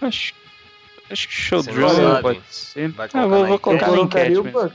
Acho, 0.00 0.32
acho 1.10 1.28
que 1.28 1.34
Showdraw 1.34 2.22
pode 2.22 2.40
ser. 2.48 2.88
Vai 2.88 3.10
ah, 3.12 3.26
vou, 3.26 3.46
vou 3.46 3.58
colocar 3.58 3.90
na 3.90 3.98
enquete 3.98 4.40
mesmo. 4.40 4.72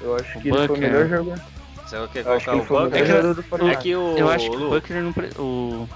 Eu 0.00 0.16
acho 0.16 0.40
que 0.40 0.48
ele 0.48 0.66
foi 0.66 0.76
o 0.76 0.80
melhor 0.80 1.08
jogador. 1.08 1.44
Você 1.76 2.08
quer 2.12 2.24
colocar 2.24 2.56
o 2.56 2.64
Buckner? 2.64 3.68
É, 3.68 3.72
é 3.72 3.76
que 3.76 3.94
o... 3.94 4.18
Eu 4.18 4.28
acho 4.28 4.50
que 4.50 4.56
o 4.56 4.68
Buckner 4.68 5.02
não... 5.04 5.14
O, 5.38 5.88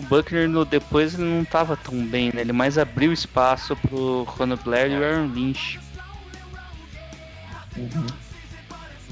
o 0.00 0.02
Buckner 0.02 0.48
no, 0.48 0.64
depois 0.64 1.14
ele 1.14 1.24
não 1.24 1.44
tava 1.44 1.76
tão 1.76 1.94
bem, 2.06 2.30
né? 2.34 2.40
Ele 2.40 2.52
mais 2.52 2.78
abriu 2.78 3.12
espaço 3.12 3.76
pro 3.76 4.22
Ronald 4.24 4.62
Blair 4.64 4.90
e 4.90 4.98
o 4.98 5.04
Aaron 5.04 5.26
Lynch. 5.26 5.78
Uhum. 7.76 8.06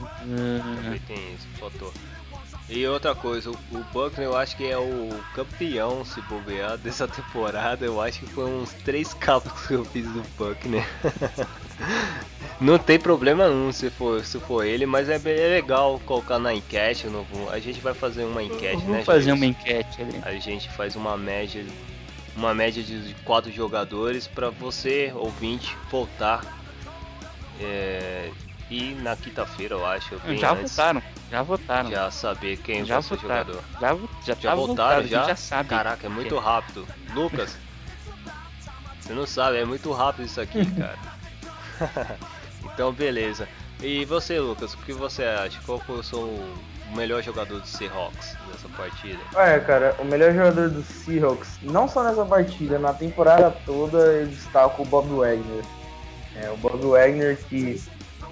Uh... 0.01 0.82
Também 0.82 1.01
tem 1.06 1.35
isso, 1.35 1.47
faltou. 1.60 1.93
E 2.70 2.86
outra 2.86 3.15
coisa, 3.15 3.51
o, 3.51 3.55
o 3.70 3.85
Buckner 3.93 4.27
eu 4.27 4.36
acho 4.36 4.56
que 4.56 4.66
é 4.66 4.78
o 4.78 5.09
campeão, 5.35 6.05
se 6.05 6.20
bobear, 6.23 6.77
dessa 6.78 7.06
temporada. 7.06 7.85
Eu 7.85 8.01
acho 8.01 8.20
que 8.20 8.27
foi 8.27 8.44
uns 8.44 8.73
três 8.73 9.12
capas 9.12 9.66
que 9.66 9.74
eu 9.74 9.85
fiz 9.85 10.06
do 10.06 10.23
Buckner. 10.36 10.86
Não 12.60 12.76
tem 12.76 12.98
problema 12.98 13.48
nenhum 13.48 13.70
se 13.72 13.89
for, 13.89 14.24
se 14.24 14.39
for 14.40 14.64
ele, 14.64 14.85
mas 14.85 15.09
é, 15.09 15.14
é 15.14 15.48
legal 15.48 16.01
colocar 16.05 16.40
na 16.40 16.52
enquete. 16.52 17.06
No, 17.06 17.24
a 17.51 17.59
gente 17.60 17.80
vai 17.80 17.94
fazer 17.94 18.24
uma 18.24 18.43
enquete, 18.43 18.82
Vamos 18.82 18.90
né? 18.90 19.05
fazer 19.05 19.32
uma 19.32 19.47
enquete 19.47 20.02
ali. 20.02 20.20
A 20.22 20.35
gente 20.35 20.68
faz 20.70 20.97
uma 20.97 21.16
média, 21.16 21.64
uma 22.35 22.52
média 22.52 22.82
de 22.82 23.14
quatro 23.24 23.52
jogadores 23.52 24.26
para 24.26 24.51
você, 24.51 25.12
ouvinte, 25.14 25.76
voltar. 25.89 26.44
É, 27.60 28.30
e 28.68 28.93
na 28.94 29.14
quinta-feira, 29.14 29.76
eu 29.76 29.86
acho. 29.86 30.16
já 30.36 30.52
antes, 30.52 30.72
votaram, 30.72 31.02
já 31.30 31.43
votaram. 31.43 31.90
Já 31.90 32.10
saber 32.10 32.56
quem 32.56 32.85
já 32.85 33.01
ser 33.01 33.14
o 33.14 33.18
jogador. 33.18 33.62
Já, 33.80 33.94
já, 33.94 34.35
já 34.35 34.51
tá 34.51 34.55
votaram, 34.56 35.06
já? 35.06 35.24
já 35.28 35.36
sabe. 35.36 35.68
Caraca, 35.68 36.06
é 36.09 36.10
muito 36.10 36.36
rápido. 36.36 36.89
Lucas, 37.14 37.56
você 39.01 39.12
não 39.12 39.26
sabe, 39.28 39.59
é 39.59 39.64
muito 39.64 39.93
rápido 39.93 40.26
isso 40.26 40.40
aqui, 40.40 40.66
cara. 40.72 40.98
Então, 42.64 42.93
beleza. 42.93 43.48
E 43.82 44.05
você, 44.05 44.40
Lucas, 44.40 44.74
o 44.74 44.78
que 44.78 44.93
você 44.93 45.24
acha? 45.24 45.60
Qual 45.64 45.78
foi 45.78 45.98
o 45.98 46.02
seu 46.02 46.39
melhor 46.94 47.22
jogador 47.22 47.60
do 47.60 47.66
Seahawks 47.66 48.36
nessa 48.51 48.68
partida? 48.76 49.18
Olha, 49.35 49.60
cara, 49.60 49.94
o 49.98 50.05
melhor 50.05 50.32
jogador 50.32 50.70
do 50.70 50.82
Seahawks, 50.82 51.59
não 51.62 51.86
só 51.86 52.02
nessa 52.02 52.24
partida, 52.24 52.78
na 52.78 52.93
temporada 52.93 53.51
toda, 53.64 53.98
eu 53.98 54.26
destaco 54.26 54.82
o 54.82 54.86
Bob 54.86 55.09
Wagner. 55.09 55.64
É, 56.35 56.51
o 56.51 56.56
Bob 56.56 56.85
Wagner 56.86 57.36
que, 57.48 57.80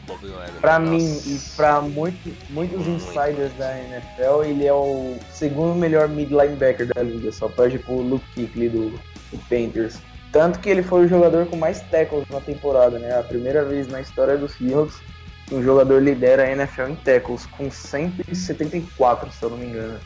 Bob 0.06 0.26
Wagner, 0.26 0.60
pra 0.60 0.78
nossa. 0.78 0.90
mim 0.90 1.20
e 1.26 1.40
pra 1.56 1.80
muito, 1.80 2.36
muitos 2.50 2.86
muito. 2.86 3.02
insiders 3.02 3.52
da 3.54 3.78
NFL, 3.78 4.44
ele 4.44 4.66
é 4.66 4.72
o 4.72 5.16
segundo 5.30 5.74
melhor 5.74 6.08
mid 6.08 6.30
linebacker 6.30 6.86
da 6.94 7.02
liga, 7.02 7.32
só 7.32 7.48
perde 7.48 7.78
pro 7.78 8.00
Luke 8.00 8.24
Kuechly 8.34 8.68
do, 8.68 8.90
do 8.90 9.38
Panthers. 9.48 10.00
Tanto 10.36 10.58
que 10.58 10.68
ele 10.68 10.82
foi 10.82 11.06
o 11.06 11.08
jogador 11.08 11.46
com 11.46 11.56
mais 11.56 11.80
tackles 11.80 12.28
na 12.28 12.42
temporada, 12.42 12.98
né? 12.98 13.18
A 13.18 13.22
primeira 13.22 13.64
vez 13.64 13.88
na 13.88 14.02
história 14.02 14.36
dos 14.36 14.52
Seahawks 14.52 15.00
que 15.46 15.54
um 15.54 15.62
jogador 15.62 16.02
lidera 16.02 16.42
a 16.42 16.50
NFL 16.50 16.88
em 16.88 16.94
tackles, 16.96 17.46
com 17.46 17.70
174, 17.70 19.32
se 19.32 19.42
eu 19.42 19.48
não 19.48 19.56
me 19.56 19.64
engano. 19.64 19.98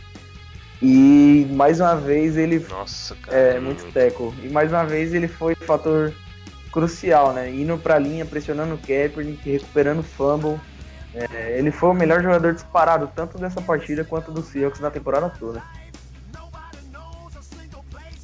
E 0.81 1.49
mais 1.51 1.81
uma 1.81 1.97
vez 1.97 2.37
ele. 2.37 2.65
Nossa, 2.71 3.17
cara. 3.17 3.37
É, 3.37 3.59
muito, 3.59 3.91
tackle. 3.93 4.33
E 4.41 4.49
mais 4.51 4.71
uma 4.71 4.85
vez 4.85 5.13
ele 5.13 5.27
foi 5.27 5.57
fator 5.57 6.15
crucial, 6.73 7.33
né? 7.33 7.51
Indo 7.51 7.77
pra 7.77 7.99
linha, 7.99 8.25
pressionando 8.25 8.77
o 8.77 8.79
Kaepernick, 8.79 9.51
recuperando 9.51 9.99
o 9.99 10.05
fumble. 10.05 10.61
É, 11.13 11.59
ele 11.59 11.73
foi 11.73 11.89
o 11.89 11.95
melhor 11.95 12.23
jogador 12.23 12.55
disparado, 12.55 13.11
tanto 13.17 13.37
dessa 13.37 13.61
partida 13.61 14.05
quanto 14.05 14.31
do 14.31 14.43
Seahawks 14.43 14.79
na 14.79 14.93
temporada 14.93 15.29
toda. 15.29 15.61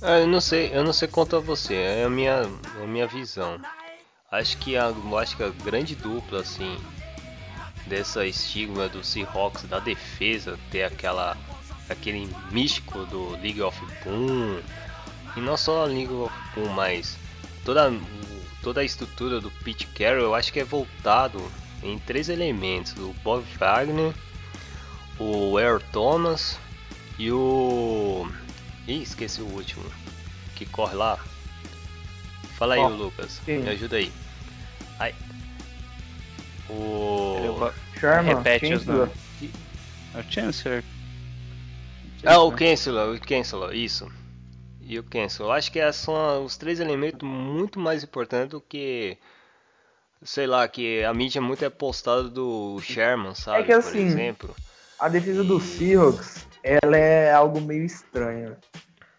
Ah, 0.08 0.20
eu 0.20 0.26
não 0.28 0.40
sei, 0.40 0.70
eu 0.72 0.84
não 0.84 0.92
sei 0.92 1.08
quanto 1.08 1.34
a 1.34 1.40
você, 1.40 1.74
é 1.74 2.04
a 2.04 2.08
minha, 2.08 2.48
é 2.78 2.84
a 2.84 2.86
minha 2.86 3.08
visão. 3.08 3.58
Acho 4.30 4.56
que 4.58 4.76
a, 4.76 4.94
acho 5.20 5.36
que 5.36 5.42
a 5.42 5.48
grande 5.48 5.96
dupla 5.96 6.42
assim 6.42 6.78
dessa 7.88 8.24
estigma 8.24 8.88
do 8.88 9.02
Seahawks 9.02 9.64
da 9.64 9.80
defesa 9.80 10.56
ter 10.70 10.84
aquela 10.84 11.36
aquele 11.90 12.32
místico 12.52 13.04
do 13.06 13.30
League 13.30 13.60
of 13.60 13.84
Boom 14.04 14.60
e 15.36 15.40
não 15.40 15.56
só 15.56 15.82
a 15.82 15.86
League 15.86 16.14
of 16.14 16.32
Boom, 16.54 16.68
mas 16.68 17.18
toda 17.64 17.92
toda 18.62 18.82
a 18.82 18.84
estrutura 18.84 19.40
do 19.40 19.50
Pete 19.64 19.88
Carroll, 19.88 20.22
eu 20.22 20.36
acho 20.36 20.52
que 20.52 20.60
é 20.60 20.64
voltado 20.64 21.42
em 21.82 21.98
três 21.98 22.28
elementos: 22.28 22.92
o 22.92 23.12
Bob 23.24 23.44
Wagner, 23.58 24.14
o 25.18 25.58
Earl 25.58 25.80
Thomas 25.90 26.60
e 27.18 27.32
o 27.32 28.24
Ih, 28.86 29.02
esqueci 29.02 29.40
o 29.42 29.46
último. 29.46 29.84
Que 30.54 30.64
corre 30.64 30.94
lá. 30.94 31.18
Fala 32.56 32.74
aí, 32.74 32.80
oh, 32.80 32.88
Lucas. 32.88 33.40
Quem? 33.44 33.58
Me 33.58 33.70
ajuda 33.70 33.96
aí. 33.96 34.12
Ai. 34.98 35.14
O. 36.70 37.70
Sherman, 37.98 38.36
Repete 38.36 38.74
os 38.74 38.86
nomes. 38.86 39.14
É 40.14 40.20
o 40.20 40.32
Chancellor. 40.32 40.82
Ah, 42.24 42.38
o 42.40 42.56
Chancellor, 42.56 43.14
o 43.14 43.28
Chancellor, 43.28 43.74
isso. 43.74 44.10
E 44.80 44.98
o 44.98 45.04
Chancellor. 45.12 45.52
Acho 45.52 45.70
que 45.70 45.92
são 45.92 46.44
os 46.44 46.56
três 46.56 46.80
elementos 46.80 47.28
muito 47.28 47.78
mais 47.78 48.02
importantes 48.02 48.50
do 48.50 48.60
que. 48.60 49.18
Sei 50.22 50.46
lá, 50.46 50.66
que 50.66 51.04
a 51.04 51.12
mídia 51.12 51.42
muito 51.42 51.64
é 51.64 51.68
postada 51.68 52.24
do 52.24 52.80
Sherman, 52.80 53.34
sabe? 53.34 53.60
É 53.60 53.62
que 53.64 53.72
assim, 53.72 53.90
por 53.90 54.06
exemplo. 54.06 54.56
A 54.98 55.08
defesa 55.08 55.44
do 55.44 55.60
Seahawks 55.60 56.46
ela 56.66 56.96
é 56.96 57.32
algo 57.32 57.60
meio 57.60 57.84
estranho. 57.84 58.56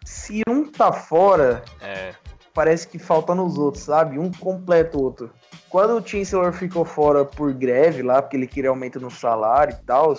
Se 0.04 0.42
um 0.46 0.70
tá 0.70 0.92
fora, 0.92 1.62
é. 1.80 2.12
parece 2.52 2.86
que 2.86 2.98
falta 2.98 3.34
nos 3.34 3.56
outros, 3.56 3.84
sabe? 3.84 4.18
Um 4.18 4.30
completa 4.30 4.98
o 4.98 5.02
outro. 5.02 5.30
Quando 5.70 5.96
o 5.96 6.06
Chancellor 6.06 6.52
ficou 6.52 6.84
fora 6.84 7.24
por 7.24 7.52
greve 7.54 8.02
lá, 8.02 8.20
porque 8.20 8.36
ele 8.36 8.46
queria 8.46 8.68
aumento 8.68 9.00
no 9.00 9.10
salário 9.10 9.74
e 9.74 9.86
tal, 9.86 10.14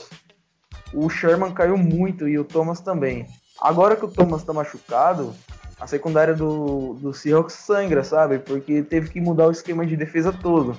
o 0.91 1.07
Sherman 1.07 1.53
caiu 1.53 1.77
muito 1.77 2.27
e 2.27 2.37
o 2.39 2.43
Thomas 2.43 2.79
também. 2.79 3.27
Agora 3.61 3.95
que 3.95 4.05
o 4.05 4.11
Thomas 4.11 4.43
tá 4.43 4.51
machucado, 4.51 5.35
a 5.79 5.85
secundária 5.85 6.33
do, 6.33 6.95
do 6.95 7.13
Seahawks 7.13 7.53
sangra, 7.53 8.03
sabe? 8.03 8.39
Porque 8.39 8.81
teve 8.81 9.09
que 9.09 9.21
mudar 9.21 9.47
o 9.47 9.51
esquema 9.51 9.85
de 9.85 9.95
defesa 9.95 10.33
todo. 10.33 10.75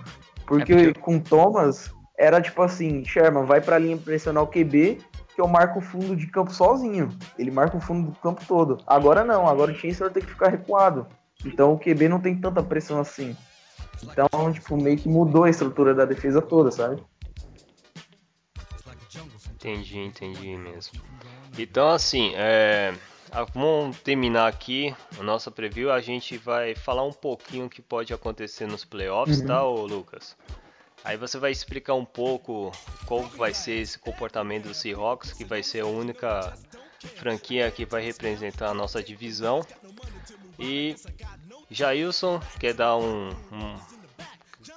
Porque, 0.47 0.73
é 0.73 0.85
porque... 0.87 1.01
com 1.01 1.17
o 1.17 1.21
Thomas, 1.21 1.93
era 2.19 2.41
tipo 2.41 2.61
assim, 2.63 3.05
Sherman 3.05 3.45
vai 3.45 3.61
pra 3.61 3.79
linha 3.79 3.97
pressionar 3.97 4.43
o 4.43 4.49
QB 4.49 4.99
que 5.41 5.43
eu 5.43 5.49
marco 5.49 5.79
o 5.79 5.83
fundo 5.83 6.15
de 6.15 6.27
campo 6.27 6.53
sozinho. 6.53 7.09
Ele 7.39 7.51
marca 7.51 7.75
o 7.75 7.81
fundo 7.81 8.11
do 8.11 8.19
campo 8.19 8.45
todo. 8.47 8.79
Agora 8.87 9.25
não, 9.25 9.49
agora 9.49 9.73
o 9.73 9.75
Chancellor 9.75 10.13
tem 10.13 10.23
que 10.23 10.29
ficar 10.29 10.51
recuado. 10.51 11.07
Então 11.45 11.73
o 11.73 11.79
QB 11.79 12.09
não 12.11 12.21
tem 12.21 12.39
tanta 12.39 12.63
pressão 12.63 13.01
assim. 13.01 13.35
Então, 14.03 14.53
tipo, 14.53 14.77
meio 14.77 14.99
que 14.99 15.09
mudou 15.09 15.45
a 15.45 15.51
estrutura 15.51 15.95
da 15.95 16.05
defesa 16.05 16.43
toda, 16.43 16.71
sabe? 16.71 17.03
Entendi, 19.55 19.99
entendi 19.99 20.57
mesmo. 20.57 21.01
Então, 21.59 21.89
assim, 21.89 22.33
é... 22.35 22.95
vamos 23.55 23.99
terminar 24.01 24.47
aqui 24.47 24.95
a 25.19 25.23
nossa 25.23 25.51
preview. 25.51 25.91
A 25.91 26.01
gente 26.01 26.37
vai 26.37 26.75
falar 26.75 27.05
um 27.05 27.13
pouquinho 27.13 27.67
o 27.67 27.71
que 27.71 27.81
pode 27.81 28.13
acontecer 28.13 28.67
nos 28.67 28.85
playoffs, 28.85 29.41
uhum. 29.41 29.47
tá, 29.47 29.65
ô 29.65 29.87
Lucas? 29.87 30.37
Aí 31.05 31.17
você 31.17 31.39
vai 31.39 31.51
explicar 31.51 31.95
um 31.95 32.05
pouco 32.05 32.73
qual 33.07 33.23
vai 33.23 33.55
ser 33.55 33.81
esse 33.81 33.99
comportamento 33.99 34.65
do 34.69 34.75
Seahawks, 34.75 35.33
que 35.33 35.45
vai 35.45 35.63
ser 35.63 35.81
a 35.81 35.87
única 35.87 36.53
franquia 37.17 37.71
que 37.71 37.85
vai 37.87 38.03
representar 38.03 38.69
a 38.69 38.75
nossa 38.75 39.03
divisão. 39.03 39.65
E 40.59 40.95
Jailson, 41.71 42.41
quer 42.59 42.75
dar 42.75 42.97
um, 42.97 43.31
um 43.51 43.77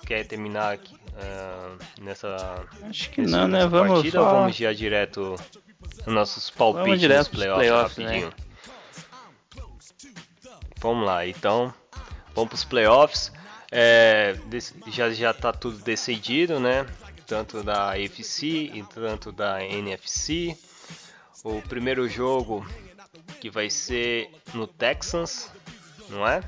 quer 0.05 0.25
terminar 0.25 0.73
aqui, 0.73 0.95
uh, 0.95 2.01
nessa 2.01 2.65
Acho 2.83 3.09
que 3.09 3.21
não, 3.21 3.47
né? 3.47 3.67
Vamos 3.67 3.95
partida, 3.95 4.19
só... 4.19 4.31
vamos 4.31 4.55
já 4.55 4.71
direto 4.71 5.35
nos 6.05 6.15
nossos 6.15 6.49
palpites 6.49 6.85
vamos 6.85 6.99
direto 6.99 7.19
nos 7.19 7.27
playoffs, 7.27 7.67
playoffs 7.67 7.97
né? 7.97 8.05
rapidinho. 8.05 8.27
Né? 8.27 8.33
Vamos 10.77 11.05
lá, 11.05 11.27
então 11.27 11.73
vamos 12.33 12.49
para 12.49 12.55
os 12.55 12.63
playoffs. 12.63 13.31
É, 13.75 14.35
já 14.91 15.09
já 15.09 15.33
tá 15.33 15.51
tudo 15.51 15.79
decidido, 15.79 16.59
né? 16.59 16.85
Tanto 17.25 17.63
da 17.63 17.93
AFC 17.93 18.69
e 18.71 18.83
tanto 18.93 19.31
da 19.31 19.63
NFC. 19.63 20.55
O 21.43 21.59
primeiro 21.63 22.07
jogo 22.07 22.63
que 23.41 23.49
vai 23.49 23.71
ser 23.71 24.29
no 24.53 24.67
Texans, 24.67 25.51
não 26.07 26.27
é? 26.27 26.43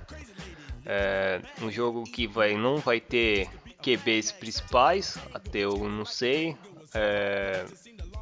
É 0.86 1.42
um 1.64 1.72
jogo 1.72 2.04
que 2.04 2.28
vai 2.28 2.56
não 2.56 2.78
vai 2.78 3.00
ter 3.00 3.50
QBs 3.82 4.32
principais, 4.34 5.18
até 5.34 5.62
eu 5.62 5.90
não 5.90 6.06
sei. 6.06 6.56
É, 6.94 7.66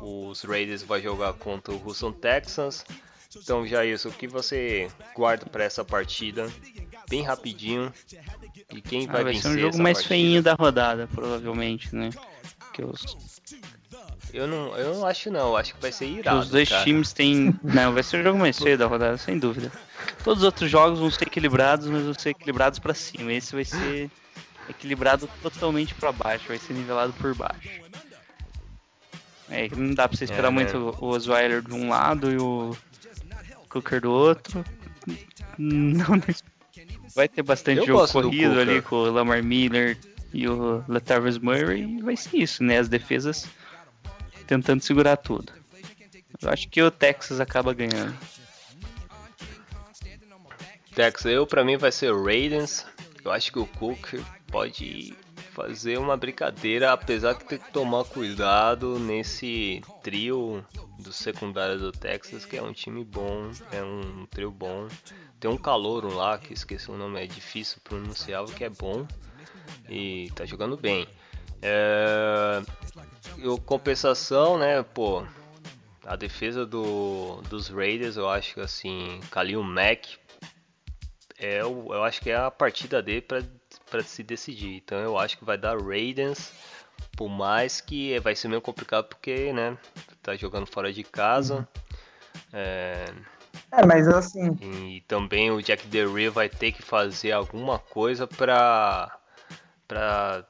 os 0.02 0.44
Raiders 0.44 0.82
vai 0.82 1.02
jogar 1.02 1.34
contra 1.34 1.74
o 1.74 1.86
Houston 1.86 2.14
Texans. 2.14 2.86
Então, 3.36 3.68
já 3.68 3.84
isso, 3.84 4.08
o 4.08 4.14
que 4.14 4.28
você 4.28 4.90
guarda 5.14 5.46
para 5.46 5.66
essa 5.66 5.84
partida? 5.84 6.48
Bem 7.10 7.22
rapidinho. 7.22 7.94
E 8.72 8.82
quem 8.82 9.08
vai, 9.08 9.22
ah, 9.22 9.24
vai 9.24 9.34
vencer? 9.34 9.44
Vai 9.44 9.54
ser 9.54 9.58
um 9.58 9.62
jogo 9.62 9.84
mais 9.84 9.98
partida? 9.98 10.10
feinho 10.10 10.42
da 10.42 10.54
rodada, 10.54 11.08
provavelmente, 11.14 11.96
né? 11.96 12.10
Que 12.74 12.84
os... 12.84 13.34
Eu 14.34 14.48
não, 14.48 14.76
eu 14.76 14.96
não 14.96 15.06
acho 15.06 15.30
não, 15.30 15.56
acho 15.56 15.76
que 15.76 15.82
vai 15.82 15.92
ser 15.92 16.08
irado. 16.08 16.40
Os 16.40 16.50
dois 16.50 16.68
cara. 16.68 16.84
times 16.84 17.14
têm. 17.14 17.54
Não, 17.64 17.94
vai 17.94 18.02
ser 18.02 18.20
um 18.20 18.24
jogo 18.24 18.40
mais 18.40 18.58
feio 18.58 18.76
da 18.76 18.88
rodada, 18.88 19.16
sem 19.16 19.38
dúvida. 19.38 19.72
Todos 20.24 20.40
os 20.40 20.46
outros 20.46 20.72
jogos 20.72 20.98
vão 20.98 21.12
ser 21.12 21.28
equilibrados, 21.28 21.88
mas 21.88 22.02
vão 22.02 22.16
ser 22.16 22.30
equilibrados 22.32 22.80
para 22.80 22.96
cima. 22.96 23.32
Esse 23.32 23.54
vai 23.54 23.64
ser 23.64 24.10
equilibrado 24.68 25.30
totalmente 25.44 25.94
para 25.94 26.12
baixo, 26.12 26.48
vai 26.48 26.58
ser 26.58 26.74
nivelado 26.74 27.14
por 27.14 27.36
baixo. 27.36 27.70
É, 29.50 29.70
não 29.76 29.94
dá 29.94 30.08
pra 30.08 30.18
você 30.18 30.24
esperar 30.24 30.48
é, 30.48 30.52
muito 30.52 30.80
né? 30.80 30.98
o 31.00 31.06
Osweiler 31.06 31.62
de 31.62 31.74
um 31.74 31.90
lado 31.90 32.32
e 32.32 32.38
o 32.38 32.76
Cooker 33.70 34.02
do 34.02 34.12
outro. 34.12 34.66
Não, 35.60 36.08
vai 37.16 37.28
ter 37.28 37.44
bastante 37.44 37.80
Eu 37.80 37.86
jogo 37.86 38.08
corrido 38.12 38.60
ali 38.60 38.82
com 38.82 38.96
o 38.96 39.12
Lamar 39.12 39.44
Miller 39.44 39.98
e 40.34 40.48
o 40.48 40.84
Latavius 40.88 41.38
Murray. 41.38 41.84
E 41.84 42.02
vai 42.02 42.18
ser 42.18 42.38
isso, 42.38 42.64
né? 42.64 42.78
As 42.78 42.90
defesas 42.90 43.48
tentando 44.48 44.82
segurar 44.82 45.18
tudo. 45.18 45.54
Eu 46.42 46.50
acho 46.50 46.68
que 46.68 46.82
o 46.82 46.92
Texas 46.92 47.40
acaba 47.40 47.74
ganhando. 47.74 48.14
Texas, 50.94 51.32
eu 51.32 51.48
pra 51.48 51.64
mim 51.64 51.78
vai 51.78 51.92
ser 51.92 52.12
o 52.12 52.24
Raiders. 52.24 52.86
Eu 53.24 53.32
acho 53.32 53.52
que 53.52 53.60
o 53.60 53.66
Cook 53.66 54.16
pode 54.48 55.16
fazer 55.54 56.00
uma 56.00 56.18
brincadeira, 56.18 56.92
apesar 56.92 57.34
de 57.34 57.46
ter 57.46 57.60
que 57.60 57.72
tomar 57.72 58.04
cuidado 58.06 58.98
nesse 59.00 59.82
trio 60.02 60.66
do 61.00 61.14
secundário 61.14 61.78
do 61.78 61.92
Texas, 61.92 62.44
que 62.44 62.58
é 62.58 62.62
um 62.62 62.74
time 62.74 63.04
bom, 63.04 63.52
é 63.72 63.84
um 63.84 64.26
trio 64.26 64.52
bom. 64.52 64.88
Tem 65.40 65.50
um 65.50 65.58
calouro 65.58 66.14
lá, 66.14 66.38
que 66.38 66.54
esqueci 66.54 66.90
o 66.90 66.98
nome, 66.98 67.24
é 67.24 67.28
difícil 67.28 67.80
pronunciar, 67.84 68.44
que 68.46 68.64
é 68.64 68.70
bom 68.70 69.06
e 69.88 70.32
tá 70.36 70.46
jogando 70.46 70.76
bem. 70.76 71.08
É... 71.62 72.62
Eu, 73.38 73.58
compensação, 73.58 74.58
né, 74.58 74.82
pô, 74.82 75.24
a 76.06 76.16
defesa 76.16 76.66
do, 76.66 77.42
dos 77.50 77.68
Raiders, 77.68 78.18
eu 78.18 78.30
acho 78.30 78.56
que 78.56 78.62
assim, 78.62 79.20
Kalil 79.30 79.64
Mack, 79.64 80.18
é, 81.38 81.62
eu, 81.62 81.88
eu 81.90 82.04
acho 82.04 82.22
que 82.22 82.30
é 82.30 82.38
a 82.38 82.50
partida 82.50 83.02
dele 83.02 83.22
para 83.22 83.44
para 83.94 84.02
se 84.02 84.24
decidir. 84.24 84.78
Então 84.78 84.98
eu 84.98 85.20
acho 85.20 85.38
que 85.38 85.46
vai 85.46 85.56
dar 85.56 85.78
Raiders, 85.80 86.52
por 87.16 87.30
mais 87.30 87.80
que 87.80 88.20
vai 88.22 88.36
ser 88.36 88.48
meio 88.48 88.60
complicado 88.60 89.06
porque, 89.06 89.54
né, 89.54 89.78
tá 90.24 90.36
jogando 90.36 90.66
fora 90.66 90.92
de 90.92 91.04
casa. 91.04 91.58
Uhum. 91.58 91.66
É... 92.54 93.06
é, 93.72 93.86
mas 93.86 94.08
assim. 94.08 94.58
E 94.64 95.02
também 95.02 95.52
o 95.52 95.62
Jack 95.62 95.86
Del 95.86 96.32
vai 96.32 96.50
ter 96.50 96.72
que 96.72 96.82
fazer 96.82 97.34
alguma 97.34 97.78
coisa 97.78 98.26
para 98.26 99.16
para 99.88 100.44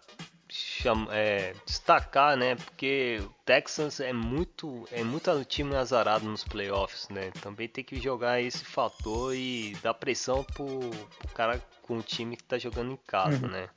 é, 1.12 1.54
destacar, 1.66 2.38
né? 2.38 2.56
Porque 2.56 3.20
o 3.22 3.30
Texans 3.44 4.00
é 4.00 4.14
muito 4.14 4.88
é 4.90 5.04
muito 5.04 5.44
time 5.44 5.76
azarado 5.76 6.26
nos 6.26 6.46
playoffs, 6.46 7.10
né? 7.10 7.32
Também 7.42 7.68
tem 7.68 7.84
que 7.84 8.00
jogar 8.00 8.40
esse 8.40 8.64
fator 8.64 9.36
e 9.36 9.76
dar 9.84 9.94
pressão 9.96 10.46
pro, 10.46 10.66
pro 11.20 11.28
cara 11.34 11.62
com 11.84 11.98
o 12.00 12.02
time 12.02 12.36
que 12.36 12.44
tá 12.44 12.58
jogando 12.58 12.92
em 12.92 13.00
casa, 13.08 13.46
uhum. 13.46 13.52
né? 13.52 13.70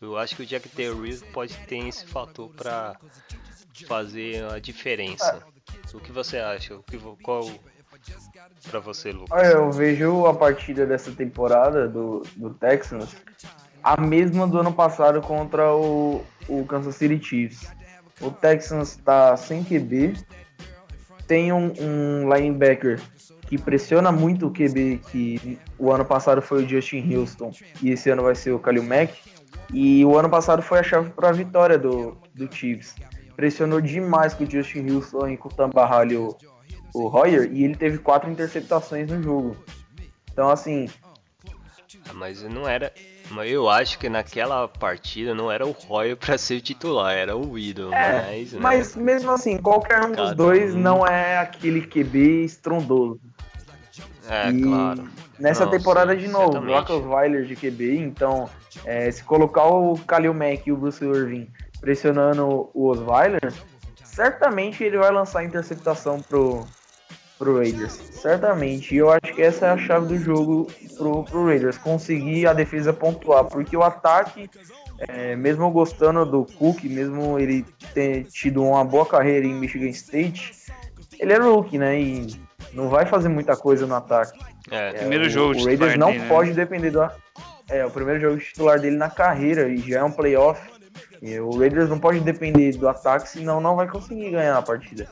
Eu 0.00 0.16
acho 0.16 0.36
que 0.36 0.42
o 0.42 0.46
Jack 0.46 0.68
Del 0.68 0.96
pode 1.32 1.56
ter 1.66 1.78
esse 1.88 2.06
fator 2.06 2.50
para 2.50 2.96
fazer 3.86 4.44
a 4.52 4.58
diferença. 4.58 5.42
O 5.92 5.98
que 5.98 6.12
você 6.12 6.38
acha? 6.38 6.76
O 6.76 6.82
que, 6.82 6.98
qual 7.22 7.50
para 8.70 8.80
você, 8.80 9.12
Lucas? 9.12 9.50
Eu 9.50 9.72
vejo 9.72 10.26
a 10.26 10.34
partida 10.34 10.84
dessa 10.86 11.10
temporada 11.12 11.88
do, 11.88 12.22
do 12.36 12.50
Texans 12.52 13.16
a 13.82 14.00
mesma 14.00 14.46
do 14.46 14.58
ano 14.58 14.72
passado 14.72 15.20
contra 15.20 15.74
o, 15.74 16.24
o 16.48 16.64
Kansas 16.64 16.96
City 16.96 17.22
Chiefs. 17.22 17.70
O 18.20 18.30
Texans 18.30 18.90
está 18.90 19.36
sem 19.36 19.62
QB, 19.62 20.14
tem 21.26 21.52
um, 21.52 21.72
um, 21.78 22.34
linebacker 22.34 23.00
que 23.54 23.62
pressiona 23.62 24.10
muito 24.10 24.48
o 24.48 24.50
QB, 24.50 25.00
que 25.12 25.58
o 25.78 25.92
ano 25.92 26.04
passado 26.04 26.42
foi 26.42 26.64
o 26.64 26.68
Justin 26.68 27.14
Houston 27.14 27.52
e 27.80 27.90
esse 27.90 28.10
ano 28.10 28.24
vai 28.24 28.34
ser 28.34 28.50
o 28.50 28.58
Kalil 28.58 28.82
Mack. 28.82 29.14
E 29.72 30.04
o 30.04 30.18
ano 30.18 30.28
passado 30.28 30.60
foi 30.60 30.80
a 30.80 30.82
chave 30.82 31.10
para 31.10 31.28
a 31.28 31.32
vitória 31.32 31.78
do, 31.78 32.16
do 32.34 32.52
Chiefs. 32.52 32.96
Pressionou 33.36 33.80
demais 33.80 34.34
com 34.34 34.42
o 34.42 34.50
Justin 34.50 34.90
Houston 34.90 35.28
encurtando 35.28 35.72
barralho 35.72 36.36
o, 36.92 37.02
o 37.02 37.16
Hoyer 37.16 37.48
e 37.52 37.62
ele 37.62 37.76
teve 37.76 37.98
quatro 37.98 38.28
interceptações 38.28 39.08
no 39.08 39.22
jogo. 39.22 39.56
Então, 40.32 40.50
assim. 40.50 40.88
Ah, 42.08 42.12
mas 42.14 42.42
não 42.42 42.68
era. 42.68 42.92
Mas 43.30 43.50
eu 43.50 43.68
acho 43.68 43.98
que 43.98 44.08
naquela 44.08 44.68
partida 44.68 45.34
não 45.34 45.50
era 45.50 45.66
o 45.66 45.72
Roy 45.72 46.14
para 46.16 46.36
ser 46.36 46.60
titular, 46.60 47.14
era 47.14 47.36
o 47.36 47.52
Widow. 47.52 47.92
É, 47.92 48.26
mas, 48.26 48.52
né? 48.52 48.58
mas 48.60 48.96
mesmo 48.96 49.30
assim, 49.30 49.56
qualquer 49.58 50.04
um 50.04 50.12
dos 50.12 50.34
dois 50.34 50.74
um... 50.74 50.78
não 50.78 51.06
é 51.06 51.38
aquele 51.38 51.82
QB 51.82 52.44
estrondoso. 52.44 53.20
É, 54.28 54.50
e 54.50 54.62
claro. 54.62 55.08
Nessa 55.38 55.64
não, 55.64 55.72
temporada, 55.72 56.14
sim, 56.14 56.20
de 56.20 56.28
novo, 56.28 56.58
Rockers 56.58 57.04
Weiler 57.04 57.44
de 57.44 57.56
QB, 57.56 57.98
então, 57.98 58.48
é, 58.84 59.10
se 59.10 59.22
colocar 59.22 59.66
o 59.66 59.94
Khalil 60.06 60.32
Mack 60.32 60.62
e 60.66 60.72
o 60.72 60.76
Bruce 60.76 61.04
Irving 61.04 61.48
pressionando 61.80 62.70
o 62.72 62.86
Osweiler, 62.88 63.52
certamente 64.02 64.82
ele 64.82 64.96
vai 64.96 65.10
lançar 65.10 65.44
interceptação 65.44 66.22
pro, 66.22 66.66
pro 67.44 67.58
Raiders. 67.58 68.00
Certamente. 68.10 68.94
E 68.94 68.98
eu 68.98 69.10
acho 69.10 69.34
que 69.34 69.42
essa 69.42 69.66
é 69.66 69.70
a 69.70 69.76
chave 69.76 70.06
do 70.06 70.18
jogo 70.18 70.66
pro, 70.96 71.22
pro 71.24 71.46
Raiders. 71.46 71.76
Conseguir 71.76 72.46
a 72.46 72.54
defesa 72.54 72.92
pontuar. 72.92 73.44
Porque 73.44 73.76
o 73.76 73.82
ataque, 73.82 74.50
é, 74.98 75.36
mesmo 75.36 75.70
gostando 75.70 76.24
do 76.24 76.46
Cook, 76.58 76.84
mesmo 76.84 77.38
ele 77.38 77.66
ter 77.92 78.24
tido 78.24 78.64
uma 78.64 78.82
boa 78.82 79.04
carreira 79.04 79.46
em 79.46 79.52
Michigan 79.52 79.90
State, 79.90 80.54
ele 81.20 81.34
é 81.34 81.38
rookie, 81.38 81.78
né? 81.78 82.00
E 82.00 82.34
não 82.72 82.88
vai 82.88 83.04
fazer 83.04 83.28
muita 83.28 83.54
coisa 83.54 83.86
no 83.86 83.94
ataque. 83.94 84.38
É, 84.70 84.88
é 84.88 84.92
primeiro 84.94 85.28
jogo 85.28 85.60
O 85.60 85.64
Raiders 85.64 85.98
não 85.98 86.12
dele, 86.12 86.26
pode 86.26 86.50
né? 86.50 86.56
depender 86.56 86.90
do. 86.90 87.08
É, 87.68 87.84
o 87.84 87.90
primeiro 87.90 88.20
jogo 88.20 88.38
titular 88.38 88.80
dele 88.80 88.96
na 88.96 89.10
carreira 89.10 89.68
e 89.68 89.78
já 89.78 90.00
é 90.00 90.04
um 90.04 90.10
playoff. 90.10 90.60
E 91.20 91.38
o 91.40 91.58
Raiders 91.58 91.88
não 91.88 91.98
pode 91.98 92.20
depender 92.20 92.72
do 92.72 92.88
ataque, 92.88 93.28
senão 93.28 93.60
não 93.60 93.76
vai 93.76 93.88
conseguir 93.88 94.30
ganhar 94.30 94.56
a 94.56 94.62
partida. 94.62 95.08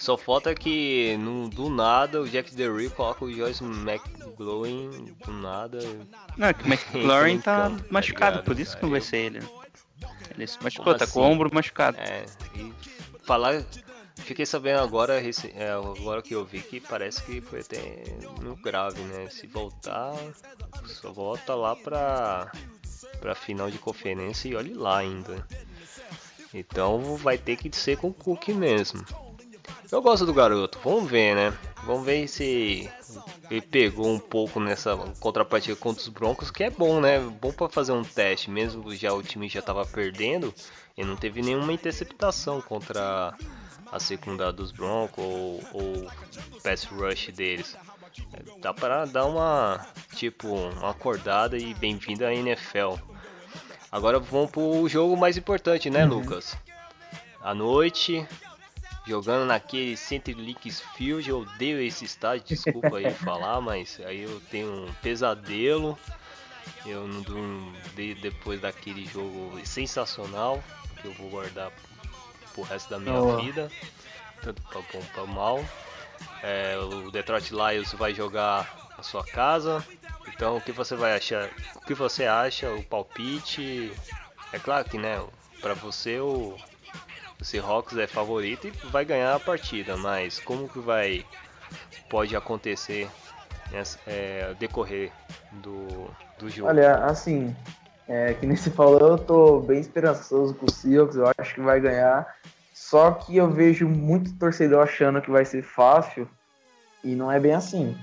Só 0.00 0.16
falta 0.16 0.54
que 0.54 1.14
no, 1.18 1.50
do 1.50 1.68
nada 1.68 2.22
o 2.22 2.28
Jack 2.28 2.54
Derry 2.54 2.88
coloca 2.88 3.22
o 3.22 3.30
Joyce 3.30 3.62
McGloin 3.62 5.14
do 5.26 5.30
nada. 5.30 5.78
Não, 6.38 6.48
é 6.48 6.54
que 6.54 6.64
o 6.64 6.66
McGloin 6.72 7.38
tá, 7.38 7.68
tá 7.68 7.84
machucado, 7.90 8.38
tá 8.38 8.42
por 8.42 8.58
isso 8.58 8.74
que 8.78 8.82
não 8.82 8.90
vai 8.90 9.02
ser 9.02 9.18
ele. 9.18 9.40
Ele 10.34 10.46
se 10.46 10.56
machucou, 10.64 10.94
tá 10.94 11.06
com 11.06 11.20
o 11.20 11.22
assim? 11.22 11.32
ombro 11.32 11.50
machucado. 11.52 11.98
É, 12.00 12.24
e 12.56 12.72
falar. 13.24 13.62
Fiquei 14.16 14.46
sabendo 14.46 14.80
agora, 14.80 15.20
é, 15.20 15.70
agora 15.70 16.22
que 16.22 16.34
eu 16.34 16.46
vi 16.46 16.62
que 16.62 16.80
parece 16.80 17.22
que 17.22 17.42
foi 17.42 17.60
até 17.60 18.04
no 18.40 18.56
grave, 18.56 19.02
né? 19.02 19.28
Se 19.28 19.46
voltar, 19.46 20.14
só 20.86 21.12
volta 21.12 21.54
lá 21.54 21.76
pra, 21.76 22.50
pra 23.20 23.34
final 23.34 23.70
de 23.70 23.78
conferência 23.78 24.48
e 24.48 24.54
olhe 24.54 24.72
lá 24.72 24.98
ainda. 24.98 25.46
Então 26.54 27.16
vai 27.16 27.36
ter 27.36 27.56
que 27.56 27.74
ser 27.76 27.98
com 27.98 28.08
o 28.08 28.14
Cook 28.14 28.48
mesmo. 28.48 29.04
Eu 29.92 30.00
gosto 30.00 30.24
do 30.24 30.32
garoto, 30.32 30.78
vamos 30.84 31.10
ver, 31.10 31.34
né? 31.34 31.52
Vamos 31.82 32.04
ver 32.04 32.28
se 32.28 32.88
ele 33.50 33.60
pegou 33.60 34.08
um 34.08 34.20
pouco 34.20 34.60
nessa 34.60 34.96
contrapartida 35.18 35.74
contra 35.74 36.00
os 36.00 36.08
Broncos, 36.08 36.50
que 36.50 36.62
é 36.62 36.70
bom, 36.70 37.00
né? 37.00 37.18
Bom 37.18 37.52
para 37.52 37.68
fazer 37.68 37.90
um 37.90 38.04
teste, 38.04 38.50
mesmo 38.50 38.94
já 38.94 39.12
o 39.12 39.22
time 39.22 39.48
já 39.48 39.58
estava 39.58 39.84
perdendo, 39.84 40.54
e 40.96 41.04
não 41.04 41.16
teve 41.16 41.42
nenhuma 41.42 41.72
interceptação 41.72 42.60
contra 42.60 43.34
a 43.90 43.98
secundária 43.98 44.52
dos 44.52 44.70
Broncos 44.70 45.24
ou, 45.24 45.60
o 45.72 46.60
pass 46.62 46.84
rush 46.84 47.30
deles. 47.34 47.76
dá 48.58 48.72
para 48.72 49.06
dar 49.06 49.26
uma, 49.26 49.84
tipo, 50.14 50.46
uma 50.46 50.90
acordada 50.90 51.58
e 51.58 51.74
bem-vindo 51.74 52.24
à 52.24 52.32
NFL. 52.32 52.94
Agora 53.90 54.20
vamos 54.20 54.52
pro 54.52 54.88
jogo 54.88 55.16
mais 55.16 55.36
importante, 55.36 55.90
né, 55.90 56.04
uhum. 56.04 56.20
Lucas? 56.20 56.56
À 57.42 57.52
noite, 57.54 58.24
jogando 59.06 59.46
naquele 59.46 59.96
Center 59.96 60.36
Field, 60.96 61.28
eu 61.28 61.40
odeio 61.40 61.80
esse 61.80 62.04
estádio, 62.04 62.46
desculpa 62.46 62.98
aí 62.98 63.10
falar, 63.12 63.60
mas 63.60 64.00
aí 64.04 64.22
eu 64.22 64.40
tenho 64.50 64.86
um 64.86 64.92
pesadelo. 65.02 65.98
Eu 66.86 67.06
não 67.06 67.22
durmo 67.22 67.72
de, 67.94 68.14
depois 68.14 68.60
daquele 68.60 69.04
jogo 69.06 69.58
sensacional 69.64 70.62
que 71.00 71.08
eu 71.08 71.12
vou 71.14 71.28
guardar 71.28 71.72
pro 72.52 72.62
resto 72.62 72.90
da 72.90 72.98
minha 72.98 73.20
oh. 73.20 73.38
vida, 73.38 73.70
tanto 74.42 74.62
para 74.62 74.80
bom 74.80 75.04
para 75.12 75.26
mal. 75.26 75.64
É, 76.42 76.76
o 76.78 77.10
Detroit 77.10 77.50
Lions 77.50 77.92
vai 77.92 78.14
jogar 78.14 78.90
na 78.96 79.02
sua 79.02 79.24
casa. 79.24 79.84
Então, 80.28 80.56
o 80.56 80.60
que 80.60 80.72
você 80.72 80.94
vai 80.94 81.16
achar? 81.16 81.50
O 81.74 81.80
que 81.80 81.94
você 81.94 82.24
acha? 82.26 82.70
O 82.72 82.84
palpite? 82.84 83.92
É 84.52 84.58
claro 84.58 84.84
que, 84.88 84.98
né? 84.98 85.22
Para 85.60 85.74
você 85.74 86.18
o, 86.18 86.56
o 87.40 87.44
Seahawks 87.44 87.96
é 87.96 88.06
favorito 88.06 88.68
e 88.68 88.70
vai 88.90 89.04
ganhar 89.04 89.34
a 89.34 89.40
partida, 89.40 89.96
mas 89.96 90.38
como 90.38 90.68
que 90.68 90.78
vai 90.78 91.24
pode 92.08 92.36
acontecer 92.36 93.08
é, 94.06 94.54
decorrer 94.58 95.10
do, 95.52 96.10
do 96.38 96.50
jogo? 96.50 96.68
Olha, 96.68 96.96
assim, 97.06 97.54
é, 98.08 98.34
que 98.34 98.46
nem 98.46 98.56
se 98.56 98.70
falou, 98.70 99.00
eu 99.00 99.18
tô 99.18 99.60
bem 99.60 99.80
esperançoso 99.80 100.54
com 100.54 100.66
o 100.66 100.70
Seahawks, 100.70 101.16
eu 101.16 101.30
acho 101.38 101.54
que 101.54 101.60
vai 101.60 101.80
ganhar. 101.80 102.26
Só 102.74 103.12
que 103.12 103.36
eu 103.36 103.48
vejo 103.48 103.86
muito 103.88 104.36
torcedor 104.38 104.82
achando 104.82 105.20
que 105.22 105.30
vai 105.30 105.44
ser 105.44 105.62
fácil 105.62 106.28
e 107.04 107.14
não 107.14 107.30
é 107.30 107.38
bem 107.38 107.54
assim. 107.54 107.96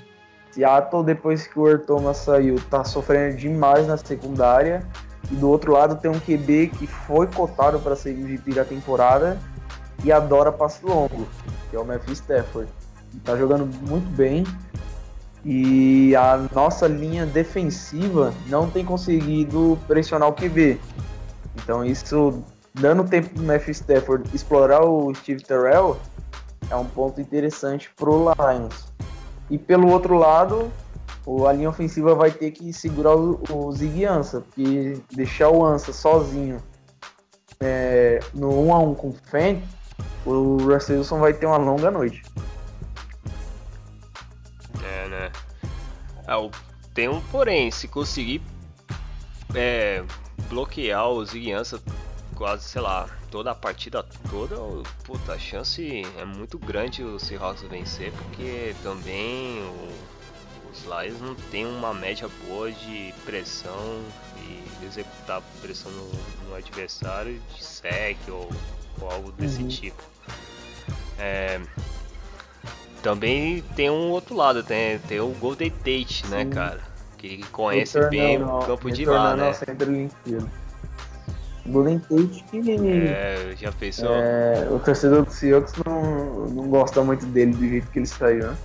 Seattle, 0.51 1.03
depois 1.03 1.45
que 1.45 1.59
o 1.59 1.67
Earl 1.67 1.81
Thomas 1.81 2.17
saiu, 2.17 2.55
tá 2.69 2.83
sofrendo 2.83 3.37
demais 3.37 3.85
na 3.87 3.97
secundária. 3.97 4.87
E 5.31 5.35
do 5.35 5.49
outro 5.49 5.71
lado 5.71 5.95
tem 5.95 6.09
um 6.09 6.19
QB 6.19 6.71
que 6.77 6.87
foi 6.87 7.27
cotado 7.27 7.79
para 7.79 7.95
ser 7.95 8.11
MVP 8.11 8.53
da 8.53 8.63
temporada 8.63 9.37
e 10.03 10.11
adora 10.11 10.51
passe 10.51 10.85
longo, 10.85 11.27
que 11.69 11.75
é 11.75 11.79
o 11.79 11.85
Matthew 11.85 12.13
Stafford. 12.13 12.69
Tá 13.23 13.35
jogando 13.35 13.65
muito 13.87 14.07
bem. 14.15 14.45
E 15.43 16.15
a 16.15 16.37
nossa 16.53 16.87
linha 16.87 17.25
defensiva 17.25 18.33
não 18.47 18.69
tem 18.69 18.83
conseguido 18.83 19.77
pressionar 19.87 20.29
o 20.29 20.33
QB. 20.33 20.79
Então 21.55 21.85
isso 21.85 22.43
dando 22.73 23.03
tempo 23.03 23.29
pro 23.29 23.43
Matthew 23.43 23.71
Stafford 23.71 24.29
explorar 24.33 24.85
o 24.85 25.13
Steve 25.15 25.43
Terrell, 25.43 25.97
é 26.69 26.75
um 26.75 26.85
ponto 26.85 27.19
interessante 27.19 27.89
pro 27.95 28.31
Lions. 28.31 28.91
E 29.49 29.57
pelo 29.57 29.89
outro 29.89 30.15
lado, 30.15 30.71
a 31.45 31.51
linha 31.51 31.69
ofensiva 31.69 32.15
vai 32.15 32.31
ter 32.31 32.51
que 32.51 32.71
segurar 32.71 33.15
o, 33.15 33.41
o 33.51 33.71
Zig 33.73 34.05
Ansah, 34.05 34.41
porque 34.41 35.01
deixar 35.11 35.49
o 35.49 35.65
Ansah 35.65 35.91
sozinho 35.91 36.63
é, 37.59 38.19
no 38.33 38.67
1 38.67 38.73
a 38.73 38.79
1 38.79 38.95
com 38.95 39.09
o 39.09 39.13
Fent, 39.13 39.61
o 40.25 40.57
Russell 40.57 40.97
Wilson 40.97 41.19
vai 41.19 41.33
ter 41.33 41.45
uma 41.45 41.57
longa 41.57 41.91
noite. 41.91 42.23
É, 44.83 45.07
né? 45.09 45.31
Ah, 46.25 46.37
tem 46.93 47.09
um 47.09 47.19
porém, 47.21 47.71
se 47.71 47.87
conseguir 47.87 48.41
é, 49.53 50.03
bloquear 50.49 51.09
o 51.09 51.25
Zig 51.25 51.51
Ansah 51.51 51.81
quase, 52.35 52.63
sei 52.63 52.81
lá, 52.81 53.09
toda 53.31 53.51
a 53.51 53.55
partida 53.55 54.05
toda, 54.29 54.55
puta, 55.03 55.33
a 55.33 55.39
chance 55.39 56.03
é 56.17 56.23
muito 56.23 56.57
grande 56.57 57.03
o 57.03 57.19
Seahawks 57.19 57.63
vencer, 57.63 58.13
porque 58.13 58.75
também 58.83 59.59
o, 59.61 60.16
os 60.77 60.83
Lions 60.85 61.21
não 61.21 61.35
tem 61.51 61.65
uma 61.65 61.93
média 61.93 62.29
boa 62.47 62.71
de 62.71 63.13
pressão 63.25 64.01
e 64.37 64.85
executar 64.85 65.41
pressão 65.61 65.91
no, 65.91 66.49
no 66.49 66.55
adversário 66.55 67.39
de 67.53 67.63
sec 67.63 68.17
ou, 68.29 68.49
ou 69.01 69.11
algo 69.11 69.31
desse 69.31 69.61
uhum. 69.61 69.67
tipo. 69.67 70.03
É, 71.17 71.59
também 73.01 73.63
tem 73.75 73.89
um 73.89 74.11
outro 74.11 74.35
lado, 74.35 74.63
tem, 74.63 74.99
tem 74.99 75.19
o 75.19 75.29
Golden 75.29 75.71
Tate, 75.71 76.27
né, 76.27 76.45
cara? 76.45 76.79
Que 77.17 77.43
conhece 77.47 77.99
bem 78.09 78.43
o 78.43 78.59
campo 78.59 78.91
de 78.91 79.05
lá, 79.05 79.35
né? 79.35 79.51
Golden 81.65 81.99
Tate 81.99 82.45
que. 82.49 82.61
É, 83.07 83.55
já 83.57 83.71
pensou? 83.71 84.13
É, 84.13 84.67
o 84.71 84.79
torcedor 84.79 85.25
do 85.25 85.31
Seahawks 85.31 85.73
não, 85.85 86.45
não 86.47 86.69
gosta 86.69 87.03
muito 87.03 87.25
dele 87.25 87.53
do 87.53 87.67
jeito 87.67 87.87
que 87.87 87.99
ele 87.99 88.05
saiu, 88.05 88.51
né? 88.51 88.57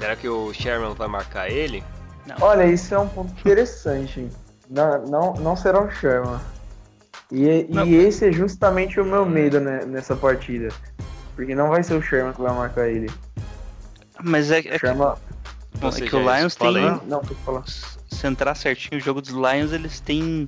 Será 0.00 0.16
que 0.16 0.28
o 0.28 0.52
Sherman 0.54 0.94
vai 0.94 1.08
marcar 1.08 1.50
ele? 1.50 1.84
Não. 2.26 2.36
Olha, 2.40 2.64
isso 2.64 2.94
é 2.94 2.98
um 2.98 3.08
ponto 3.08 3.30
interessante. 3.38 4.28
não, 4.68 5.06
não, 5.06 5.34
não 5.34 5.54
será 5.54 5.82
o 5.82 5.90
Sherman. 5.90 6.40
E, 7.30 7.66
e 7.84 7.94
esse 7.94 8.28
é 8.28 8.32
justamente 8.32 8.98
o 8.98 9.04
meu 9.04 9.26
medo 9.26 9.60
né, 9.60 9.84
nessa 9.84 10.16
partida. 10.16 10.70
Porque 11.36 11.54
não 11.54 11.68
vai 11.68 11.82
ser 11.82 11.94
o 11.94 12.02
Sherman 12.02 12.32
que 12.32 12.40
vai 12.40 12.52
marcar 12.54 12.88
ele. 12.88 13.10
Mas 14.22 14.50
é, 14.50 14.60
é, 14.60 14.78
Sherman... 14.78 15.14
que, 15.78 16.04
é 16.04 16.08
que 16.08 16.16
o 16.16 16.36
Lions 16.36 16.56
tem. 16.56 16.72
Não, 17.06 17.20
pode 17.20 17.34
falar 17.44 17.64
se 18.20 18.26
entrar 18.26 18.54
certinho 18.54 19.00
o 19.00 19.04
jogo 19.04 19.20
dos 19.20 19.30
Lions, 19.30 19.72
eles 19.72 20.00
têm. 20.00 20.46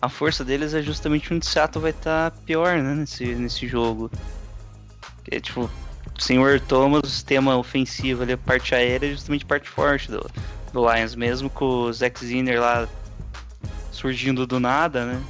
A 0.00 0.08
força 0.08 0.44
deles 0.44 0.74
é 0.74 0.82
justamente 0.82 1.32
onde 1.34 1.44
Seattle 1.44 1.82
vai 1.82 1.90
estar 1.90 2.30
tá 2.30 2.36
pior, 2.44 2.78
né? 2.78 2.94
Nesse, 2.94 3.24
nesse 3.34 3.66
jogo. 3.66 4.10
Que 5.24 5.36
é 5.36 5.40
tipo, 5.40 5.68
sem 6.18 6.38
o 6.38 6.60
Thomas, 6.60 7.02
o 7.04 7.08
sistema 7.08 7.56
ofensivo 7.56 8.22
ali, 8.22 8.32
a 8.32 8.38
parte 8.38 8.74
aérea 8.74 9.08
é 9.08 9.10
justamente 9.12 9.44
parte 9.44 9.68
forte 9.68 10.10
do, 10.10 10.28
do 10.72 10.92
Lions, 10.92 11.14
mesmo 11.14 11.50
com 11.50 11.64
o 11.64 11.92
Zack 11.92 12.24
Zinner 12.24 12.60
lá 12.60 12.88
surgindo 13.90 14.46
do 14.46 14.60
nada, 14.60 15.04
né? 15.04 15.20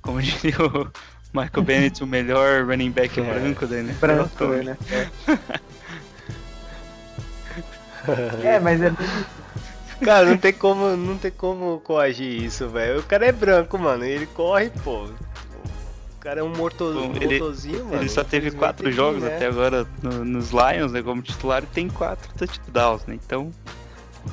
Como 0.00 0.20
diria 0.22 0.56
o 0.58 0.90
Michael 1.32 1.64
Bennett, 1.64 2.02
o 2.02 2.06
melhor 2.06 2.66
running 2.66 2.90
back 2.90 3.18
é, 3.20 3.22
branco 3.22 3.66
da 3.66 3.78
NFL. 3.78 4.00
Branco, 4.00 4.46
né? 4.46 4.76
É, 8.42 8.58
mas 8.58 8.82
é 8.82 8.92
Cara, 10.04 10.26
não 10.26 10.36
tem 10.36 10.52
como, 10.52 10.96
não 10.96 11.16
tem 11.16 11.30
como 11.30 11.78
coagir 11.78 12.42
isso, 12.42 12.68
velho. 12.68 12.98
O 12.98 13.02
cara 13.04 13.26
é 13.26 13.32
branco, 13.32 13.78
mano. 13.78 14.04
ele 14.04 14.26
corre, 14.26 14.70
pô. 14.82 15.08
O 16.22 16.24
cara 16.24 16.38
é 16.38 16.42
um 16.44 16.54
morto, 16.54 16.84
ele, 17.20 17.40
motorzinho, 17.40 17.84
mano. 17.86 17.96
Ele 17.96 18.08
só 18.08 18.22
teve 18.22 18.52
quatro 18.52 18.92
jogos 18.92 19.24
né? 19.24 19.34
até 19.34 19.46
agora 19.46 19.84
no, 20.00 20.24
nos 20.24 20.52
Lions, 20.52 20.92
né? 20.92 21.02
Como 21.02 21.20
titular 21.20 21.64
e 21.64 21.66
tem 21.66 21.88
quatro 21.88 22.32
touchdowns, 22.34 23.04
né? 23.06 23.16
Então. 23.16 23.50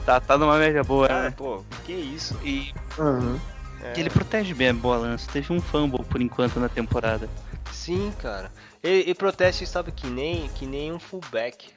Tá, 0.05 0.19
tá 0.19 0.37
numa 0.37 0.59
média 0.59 0.83
boa, 0.83 1.07
ah, 1.09 1.23
né? 1.23 1.33
pô, 1.35 1.63
que 1.87 1.93
isso. 1.93 2.39
E. 2.43 2.71
Uhum. 2.95 3.39
É. 3.81 3.99
Ele 3.99 4.07
protege 4.11 4.53
bem 4.53 4.69
a 4.69 4.73
bola, 4.73 5.17
Teve 5.33 5.51
um 5.51 5.59
fumble 5.59 6.05
por 6.05 6.21
enquanto 6.21 6.59
na 6.59 6.69
temporada. 6.69 7.27
Sim, 7.71 8.13
cara. 8.19 8.51
Ele, 8.83 8.99
ele 8.99 9.15
protege, 9.15 9.65
sabe, 9.65 9.91
que 9.91 10.05
nem, 10.05 10.47
que 10.49 10.67
nem 10.67 10.93
um 10.93 10.99
fullback. 10.99 11.71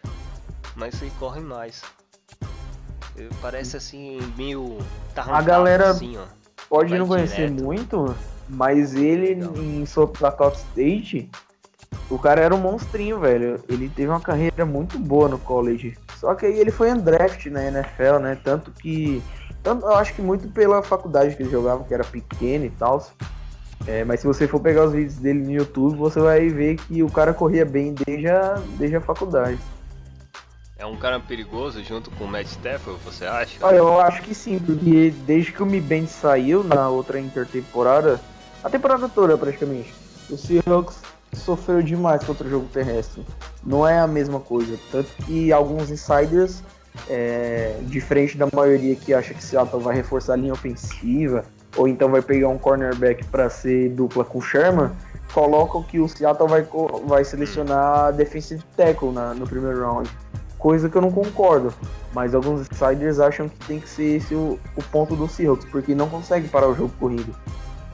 Mas 0.77 1.01
ele 1.01 1.11
corre 1.19 1.41
mais. 1.41 1.81
Parece 3.41 3.79
assim, 3.79 4.19
meio. 4.37 4.77
a 5.17 5.41
galera 5.41 5.89
assim, 5.89 6.19
ó. 6.19 6.27
pode 6.69 6.99
não 6.99 7.09
conhecer 7.09 7.49
direto. 7.49 7.65
muito, 7.65 8.15
mas 8.53 8.95
ele 8.95 9.35
Não. 9.35 9.55
em 9.57 9.87
South 9.87 10.13
State, 10.55 11.31
o 12.11 12.19
cara 12.19 12.43
era 12.43 12.55
um 12.55 12.59
monstrinho, 12.59 13.19
velho. 13.19 13.63
Ele 13.69 13.89
teve 13.89 14.09
uma 14.09 14.21
carreira 14.21 14.67
muito 14.67 14.99
boa 14.99 15.29
no 15.29 15.39
college. 15.39 15.97
Só 16.19 16.35
que 16.35 16.47
aí 16.47 16.59
ele 16.59 16.71
foi 16.71 16.93
undraft 16.93 17.47
na 17.47 17.65
NFL, 17.65 18.19
né? 18.21 18.39
Tanto 18.43 18.71
que. 18.71 19.23
Tanto, 19.63 19.87
eu 19.87 19.95
acho 19.95 20.13
que 20.15 20.21
muito 20.21 20.49
pela 20.49 20.83
faculdade 20.83 21.37
que 21.37 21.43
ele 21.43 21.51
jogava, 21.51 21.85
que 21.85 21.95
era 21.95 22.05
pequeno 22.05 22.65
e 22.67 22.71
tal. 22.71 23.07
É, 23.87 24.05
mas 24.05 24.21
se 24.21 24.27
você 24.27 24.47
for 24.47 24.61
pegar 24.61 24.85
os 24.85 24.93
vídeos 24.93 25.17
dele 25.17 25.41
no 25.41 25.53
YouTube, 25.53 25.97
você 25.97 26.21
vai 26.21 26.49
ver 26.49 26.77
que 26.77 27.03
o 27.03 27.11
cara 27.11 27.33
corria 27.33 27.65
bem 27.65 27.95
desde 28.07 28.29
a, 28.29 28.61
desde 28.79 28.97
a 28.97 29.01
faculdade. 29.01 29.59
É 30.77 30.87
um 30.87 30.97
cara 30.97 31.21
perigoso 31.21 31.83
junto 31.85 32.11
com 32.11 32.25
o 32.25 32.29
Matt 32.29 32.47
Stafford, 32.47 32.99
você 33.05 33.25
acha? 33.25 33.65
Olha, 33.65 33.77
eu 33.77 34.01
acho 34.01 34.21
que 34.23 34.35
sim, 34.35 34.59
porque 34.59 35.15
desde 35.25 35.53
que 35.53 35.63
o 35.63 35.67
Mi 35.67 35.81
Band 35.81 36.09
saiu 36.09 36.65
na 36.65 36.89
outra 36.89 37.21
intertemporada, 37.21 38.21
a 38.63 38.71
temporada 38.71 39.09
toda 39.09 39.37
praticamente, 39.37 39.93
o 40.31 40.37
Seahawks 40.37 41.01
sofreu 41.33 41.83
demais 41.83 42.25
contra 42.25 42.47
o 42.47 42.51
jogo 42.51 42.67
terrestre. 42.73 43.25
Não 43.65 43.87
é 43.87 43.99
a 43.99 44.07
mesma 44.07 44.39
coisa. 44.41 44.79
Tanto 44.91 45.11
que 45.25 45.53
alguns 45.53 45.91
insiders, 45.91 46.63
é, 47.09 47.77
diferente 47.83 48.37
da 48.37 48.47
maioria 48.55 48.95
que 48.95 49.15
acha 49.15 49.33
que 49.33 49.43
Seattle 49.43 49.83
vai 49.83 49.95
reforçar 49.95 50.35
a 50.35 50.37
linha 50.37 50.53
ofensiva, 50.53 51.45
ou 51.77 51.89
então 51.89 52.11
vai 52.11 52.21
pegar 52.21 52.49
um 52.49 52.59
cornerback 52.59 53.25
para 53.25 53.49
ser 53.49 53.91
dupla 53.91 54.25
com 54.25 54.41
Sherman, 54.41 54.91
colocam 55.33 55.83
que 55.83 55.99
o 55.99 56.07
Seattle 56.07 56.49
vai, 56.49 56.67
vai 57.07 57.25
selecionar 57.25 58.13
defensive 58.13 58.63
tackle 58.77 59.11
na, 59.11 59.33
no 59.33 59.47
primeiro 59.47 59.81
round 59.81 60.11
coisa 60.63 60.89
que 60.89 60.97
eu 60.97 61.03
não 61.03 61.11
concordo. 61.11 61.75
Mas 62.15 62.35
alguns 62.35 62.71
insiders 62.71 63.19
acham 63.19 63.49
que 63.49 63.59
tem 63.67 63.81
que 63.81 63.89
ser 63.89 64.17
esse 64.17 64.35
o, 64.35 64.59
o 64.77 64.83
ponto 64.85 65.17
do 65.17 65.27
Seahawks, 65.27 65.67
porque 65.71 65.95
não 65.95 66.09
consegue 66.09 66.47
parar 66.47 66.69
o 66.69 66.75
jogo 66.75 66.93
corrido. 67.01 67.35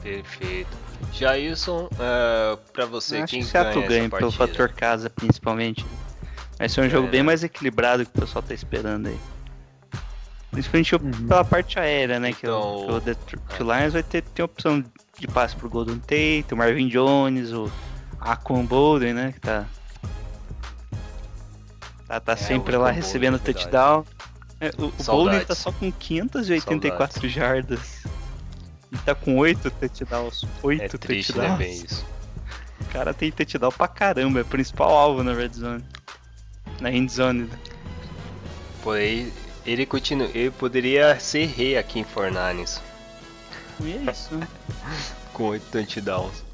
Perfeito. 0.01 0.77
Jailson, 1.13 1.85
uh, 1.85 2.57
pra 2.71 2.85
você, 2.85 3.17
Acho 3.17 3.27
quem 3.27 3.43
que 3.43 3.51
ganha, 3.51 3.87
ganha 3.87 4.09
pelo 4.09 4.31
fator 4.31 4.69
casa, 4.69 5.09
principalmente. 5.09 5.85
Vai 6.57 6.67
ser 6.67 6.81
um 6.81 6.85
é, 6.85 6.89
jogo 6.89 7.07
bem 7.07 7.23
mais 7.23 7.43
equilibrado 7.43 8.05
que 8.05 8.17
o 8.17 8.21
pessoal 8.21 8.43
tá 8.43 8.53
esperando 8.53 9.07
aí. 9.07 9.19
Principalmente 10.51 10.95
uhum. 10.95 11.27
pela 11.27 11.45
parte 11.45 11.79
aérea, 11.79 12.19
né? 12.19 12.29
Então, 12.31 13.01
que, 13.01 13.09
o, 13.11 13.15
que, 13.15 13.35
o, 13.35 13.39
que 13.39 13.63
o 13.63 13.73
Lions 13.73 13.93
vai 13.93 14.03
ter, 14.03 14.21
ter 14.21 14.43
opção 14.43 14.83
de 15.17 15.27
passe 15.27 15.55
pro 15.55 15.69
Golden 15.69 15.99
Tate, 15.99 16.47
o 16.53 16.57
Marvin 16.57 16.87
Jones, 16.87 17.53
o 17.53 17.71
Aquan 18.19 18.65
Bolden, 18.65 19.13
né? 19.13 19.31
Que 19.31 19.39
tá. 19.39 19.65
Tá, 22.07 22.19
tá 22.19 22.33
é, 22.33 22.35
sempre 22.35 22.75
lá 22.75 22.89
recebendo 22.91 23.37
Bolden, 23.37 23.53
touchdown. 23.53 24.05
É, 24.59 24.71
o, 24.77 24.87
o 24.87 25.03
Bolden 25.03 25.45
tá 25.45 25.55
só 25.55 25.71
com 25.71 25.91
584 25.91 27.13
Saudades. 27.13 27.31
jardas. 27.31 27.98
E 28.91 28.97
tá 28.97 29.13
com 29.13 29.37
8 29.37 29.69
touchdowns. 29.71 30.45
8 30.63 30.83
é 30.83 30.87
triste, 30.87 31.37
né, 31.37 31.47
touchdowns. 31.47 31.59
Né, 31.59 31.65
bem 31.65 31.85
isso. 31.85 32.05
O 32.81 32.85
cara 32.85 33.13
tem 33.13 33.31
touchdown 33.31 33.71
pra 33.71 33.87
caramba, 33.87 34.39
é 34.39 34.41
o 34.41 34.45
principal 34.45 34.89
alvo 34.89 35.23
na 35.23 35.33
red 35.33 35.49
zone. 35.53 35.83
Na 36.79 36.91
end 36.91 37.11
zone. 37.11 37.49
Pô, 38.81 38.95
ele, 38.95 39.31
ele 39.65 39.85
continua. 39.85 40.27
Ele 40.33 40.51
poderia 40.51 41.19
ser 41.19 41.45
rei 41.45 41.77
aqui 41.77 41.99
em 41.99 42.03
Fornanes. 42.03 42.81
E 43.81 43.93
é 43.93 44.11
isso, 44.11 44.35
né? 44.35 44.47
com 45.33 45.49
8 45.49 45.63
touchdowns. 45.71 46.49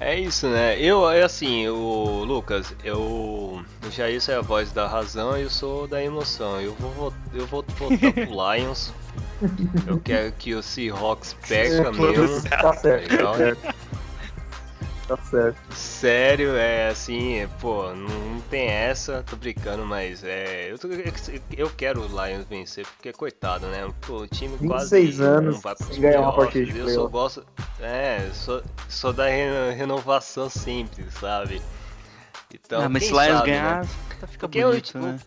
É 0.00 0.18
isso, 0.18 0.46
né? 0.48 0.80
Eu, 0.80 1.10
é 1.10 1.22
assim, 1.22 1.66
o 1.68 2.22
Lucas, 2.24 2.72
eu, 2.84 3.00
o 3.00 3.90
Jair 3.90 4.22
é 4.28 4.34
a 4.34 4.40
voz 4.40 4.70
da 4.70 4.86
razão 4.86 5.36
e 5.36 5.42
eu 5.42 5.50
sou 5.50 5.88
da 5.88 6.02
emoção. 6.02 6.60
Eu 6.60 6.72
vou, 6.74 7.12
eu 7.34 7.46
vou 7.46 7.64
votar 7.66 8.12
pro 8.12 8.30
Lions. 8.54 8.92
Eu 9.86 10.00
quero 10.00 10.32
que 10.32 10.54
o 10.54 10.62
Seahawks 10.62 11.34
perca 11.46 11.92
mesmo. 11.92 12.42
Tá 12.42 12.72
certo. 12.72 13.16
Tá 13.16 13.78
Tá 15.08 15.16
certo. 15.16 15.74
Sério, 15.74 16.54
é 16.54 16.90
assim, 16.90 17.48
pô, 17.58 17.94
não 17.94 18.38
tem 18.50 18.68
essa, 18.68 19.22
tô 19.22 19.36
brincando, 19.36 19.82
mas 19.86 20.22
é. 20.22 20.70
Eu, 20.70 20.78
tô, 20.78 20.86
eu 21.56 21.70
quero 21.70 22.02
o 22.02 22.06
Lions 22.06 22.44
vencer, 22.44 22.86
porque 22.86 23.10
coitado, 23.14 23.66
né? 23.68 23.90
Pô, 24.02 24.18
o 24.18 24.26
time 24.26 24.58
26 24.58 24.68
quase 24.68 25.22
anos 25.22 25.54
não 25.54 25.60
vai 25.62 25.74
pros 25.74 25.98
ganhar 25.98 26.20
uma 26.20 26.34
partida 26.34 26.66
de 26.66 26.78
Eu 26.78 26.88
só 26.90 27.08
gosto. 27.08 27.46
É, 27.80 28.28
sou, 28.34 28.62
sou 28.86 29.12
da 29.14 29.26
renovação 29.28 30.50
sempre, 30.50 31.10
sabe? 31.10 31.62
Então, 32.52 32.82
ah, 32.82 32.88
mas 32.90 33.04
se 33.04 33.12
Lions 33.12 33.42
ganhar, 33.44 33.80
né? 33.82 33.88
fica 34.26 34.46
porque 34.46 34.62
bonito, 34.62 34.74
eu, 34.74 34.80
tipo, 34.82 34.98
né? 34.98 35.18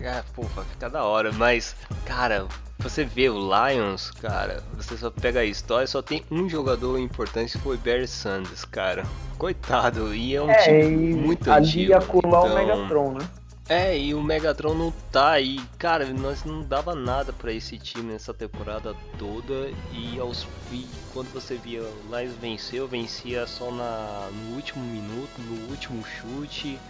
É, 0.00 0.22
pô, 0.34 0.42
vai 0.42 0.64
ficar 0.64 0.88
da 0.88 1.04
hora, 1.04 1.30
mas, 1.32 1.76
cara, 2.06 2.46
você 2.78 3.04
vê 3.04 3.28
o 3.28 3.38
Lions, 3.38 4.10
cara, 4.10 4.62
você 4.74 4.96
só 4.96 5.10
pega 5.10 5.40
a 5.40 5.44
história, 5.44 5.86
só 5.86 6.00
tem 6.00 6.24
um 6.30 6.48
jogador 6.48 6.98
importante 6.98 7.52
que 7.52 7.58
foi 7.58 7.76
Barry 7.76 8.08
Sanders, 8.08 8.64
cara. 8.64 9.04
Coitado, 9.36 10.14
e 10.14 10.34
é 10.34 10.42
um 10.42 10.50
é, 10.50 10.62
time 10.62 11.14
muito 11.14 11.50
ali 11.50 11.66
antigo. 11.66 11.94
Ali 11.94 12.02
ia 12.02 12.06
colar 12.06 12.46
então... 12.46 12.52
o 12.52 12.54
Megatron, 12.54 13.12
né? 13.12 13.28
É, 13.68 13.96
e 13.96 14.14
o 14.14 14.22
Megatron 14.22 14.74
não 14.74 14.90
tá 15.12 15.30
aí. 15.30 15.60
Cara, 15.78 16.04
nós 16.06 16.42
não 16.42 16.62
dava 16.62 16.92
nada 16.92 17.32
para 17.32 17.52
esse 17.52 17.78
time 17.78 18.12
nessa 18.12 18.34
temporada 18.34 18.96
toda. 19.16 19.70
E, 19.92 20.18
aos, 20.18 20.44
e 20.72 20.88
quando 21.12 21.32
você 21.32 21.54
via 21.54 21.80
o 21.80 22.16
Lions 22.16 22.34
venceu, 22.40 22.88
vencia 22.88 23.46
só 23.46 23.70
na, 23.70 24.28
no 24.32 24.56
último 24.56 24.84
minuto, 24.84 25.30
no 25.38 25.70
último 25.70 26.02
chute, 26.04 26.80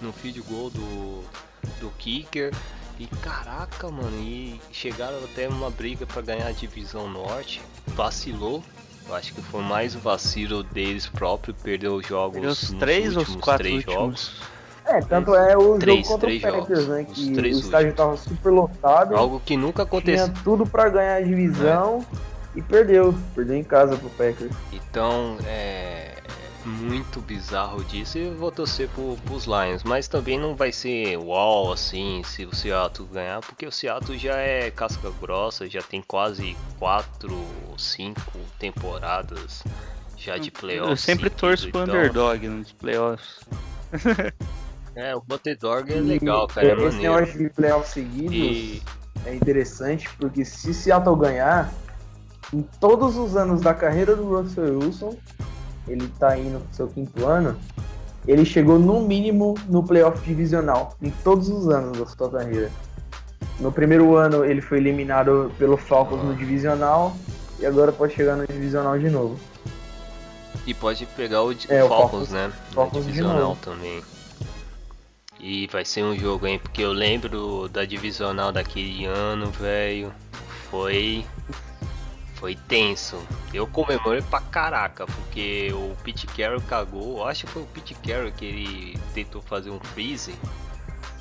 no 0.00 0.14
field 0.14 0.40
goal 0.40 0.70
do, 0.70 1.22
do 1.80 1.90
Kicker. 1.98 2.52
E 2.98 3.06
caraca, 3.06 3.90
mano, 3.90 4.14
e 4.18 4.60
chegaram 4.70 5.16
até 5.24 5.48
uma 5.48 5.70
briga 5.70 6.06
para 6.06 6.20
ganhar 6.20 6.46
a 6.46 6.52
divisão 6.52 7.08
norte. 7.08 7.62
Vacilou. 7.86 8.62
Eu 9.08 9.14
acho 9.14 9.32
que 9.32 9.40
foi 9.40 9.62
mais 9.62 9.96
um 9.96 10.00
vacilo 10.00 10.62
deles 10.62 11.06
próprio, 11.06 11.54
perdeu 11.54 11.94
os 11.94 12.06
jogos 12.06 12.34
perdeu 12.34 12.50
os 12.50 12.70
três 12.72 13.16
ou 13.16 13.22
os 13.22 13.36
quatro 13.36 13.64
três 13.64 13.78
últimos. 13.78 13.94
jogos. 13.94 14.60
É, 14.84 15.00
tanto 15.00 15.34
é 15.34 15.56
o 15.56 15.78
três, 15.78 16.06
jogo 16.06 16.20
contra 16.20 16.30
o 16.30 16.40
Packers, 16.40 16.88
né? 16.88 17.04
Que 17.04 17.30
o 17.32 17.46
estádio 17.46 17.94
tava 17.94 18.16
super 18.16 18.50
lotado. 18.50 19.16
Algo 19.16 19.40
que 19.40 19.56
nunca 19.56 19.84
aconteceu. 19.84 20.26
Tinha 20.26 20.44
tudo 20.44 20.66
para 20.66 20.88
ganhar 20.88 21.16
a 21.16 21.20
divisão 21.20 22.04
é. 22.54 22.58
e 22.58 22.62
perdeu. 22.62 23.14
Perdeu 23.34 23.56
em 23.56 23.64
casa 23.64 23.96
pro 23.96 24.10
Packers. 24.10 24.52
Então, 24.72 25.38
é 25.46 26.19
muito 26.64 27.20
bizarro 27.20 27.82
disso 27.84 28.18
e 28.18 28.30
vou 28.30 28.50
torcer 28.50 28.88
pro, 28.90 29.16
pros 29.24 29.44
Lions. 29.44 29.82
Mas 29.84 30.08
também 30.08 30.38
não 30.38 30.54
vai 30.54 30.72
ser 30.72 31.16
uau 31.16 31.72
assim 31.72 32.22
se 32.24 32.44
o 32.44 32.54
Seattle 32.54 33.08
ganhar, 33.08 33.40
porque 33.40 33.66
o 33.66 33.72
Seattle 33.72 34.18
já 34.18 34.36
é 34.36 34.70
casca 34.70 35.10
grossa, 35.20 35.68
já 35.68 35.82
tem 35.82 36.02
quase 36.02 36.56
4 36.78 37.34
ou 37.68 37.78
5 37.78 38.20
temporadas 38.58 39.62
já 40.16 40.36
de 40.36 40.50
playoffs. 40.50 40.90
Eu 40.90 40.96
sempre 40.96 41.30
torço 41.30 41.70
pro 41.70 41.82
então... 41.82 41.94
underdog 41.94 42.46
nos 42.46 42.72
playoffs. 42.72 43.40
é, 44.94 45.16
o 45.16 45.22
underdog 45.30 45.92
é 45.92 46.00
legal, 46.00 46.46
cara. 46.46 46.68
É 46.68 46.86
Esse 46.86 46.98
negócio 46.98 47.38
de 47.38 47.50
playoffs 47.50 47.92
seguidos 47.92 48.34
e... 48.34 48.82
é 49.24 49.34
interessante 49.34 50.08
porque 50.18 50.44
se 50.44 50.74
Seattle 50.74 51.16
ganhar, 51.16 51.72
em 52.52 52.62
todos 52.78 53.16
os 53.16 53.36
anos 53.36 53.62
da 53.62 53.72
carreira 53.72 54.14
do 54.14 54.24
Russell 54.24 54.78
Wilson, 54.78 55.16
ele 55.90 56.08
tá 56.18 56.38
indo 56.38 56.60
pro 56.60 56.74
seu 56.74 56.88
quinto 56.88 57.26
ano, 57.26 57.56
ele 58.26 58.44
chegou 58.44 58.78
no 58.78 59.00
mínimo 59.00 59.54
no 59.68 59.82
playoff 59.82 60.24
divisional 60.26 60.94
em 61.02 61.10
todos 61.10 61.48
os 61.48 61.68
anos 61.68 61.98
da 61.98 62.06
sua 62.06 62.30
carreira. 62.30 62.70
No 63.58 63.72
primeiro 63.72 64.16
ano 64.16 64.44
ele 64.44 64.60
foi 64.60 64.78
eliminado 64.78 65.52
pelo 65.58 65.76
Falcons 65.76 66.22
no 66.22 66.34
divisional 66.34 67.14
e 67.58 67.66
agora 67.66 67.92
pode 67.92 68.14
chegar 68.14 68.36
no 68.36 68.46
divisional 68.46 68.98
de 68.98 69.10
novo. 69.10 69.38
E 70.66 70.74
pode 70.74 71.06
pegar 71.06 71.42
o, 71.42 71.52
é, 71.68 71.84
o 71.84 71.88
Falcons, 71.88 71.88
Falcons, 71.88 72.30
né? 72.30 72.52
Falcons 72.72 73.06
divisional 73.06 73.56
também. 73.62 74.02
E 75.38 75.66
vai 75.68 75.84
ser 75.84 76.02
um 76.04 76.16
jogo, 76.16 76.46
hein? 76.46 76.58
Porque 76.58 76.82
eu 76.82 76.92
lembro 76.92 77.68
da 77.68 77.84
divisional 77.84 78.52
daquele 78.52 79.06
ano, 79.06 79.50
velho. 79.50 80.12
Foi 80.70 81.24
foi 82.40 82.56
tenso. 82.56 83.22
Eu 83.52 83.66
comemorei 83.66 84.22
pra 84.22 84.40
caraca, 84.40 85.04
porque 85.04 85.70
o 85.74 85.94
Pete 86.02 86.26
Carroll 86.26 86.62
cagou. 86.62 87.26
Acho 87.26 87.46
que 87.46 87.52
foi 87.52 87.62
o 87.62 87.66
Pete 87.66 87.94
Carroll 87.94 88.32
que 88.32 88.46
ele 88.46 88.98
tentou 89.12 89.42
fazer 89.42 89.70
um 89.70 89.78
freeze 89.78 90.34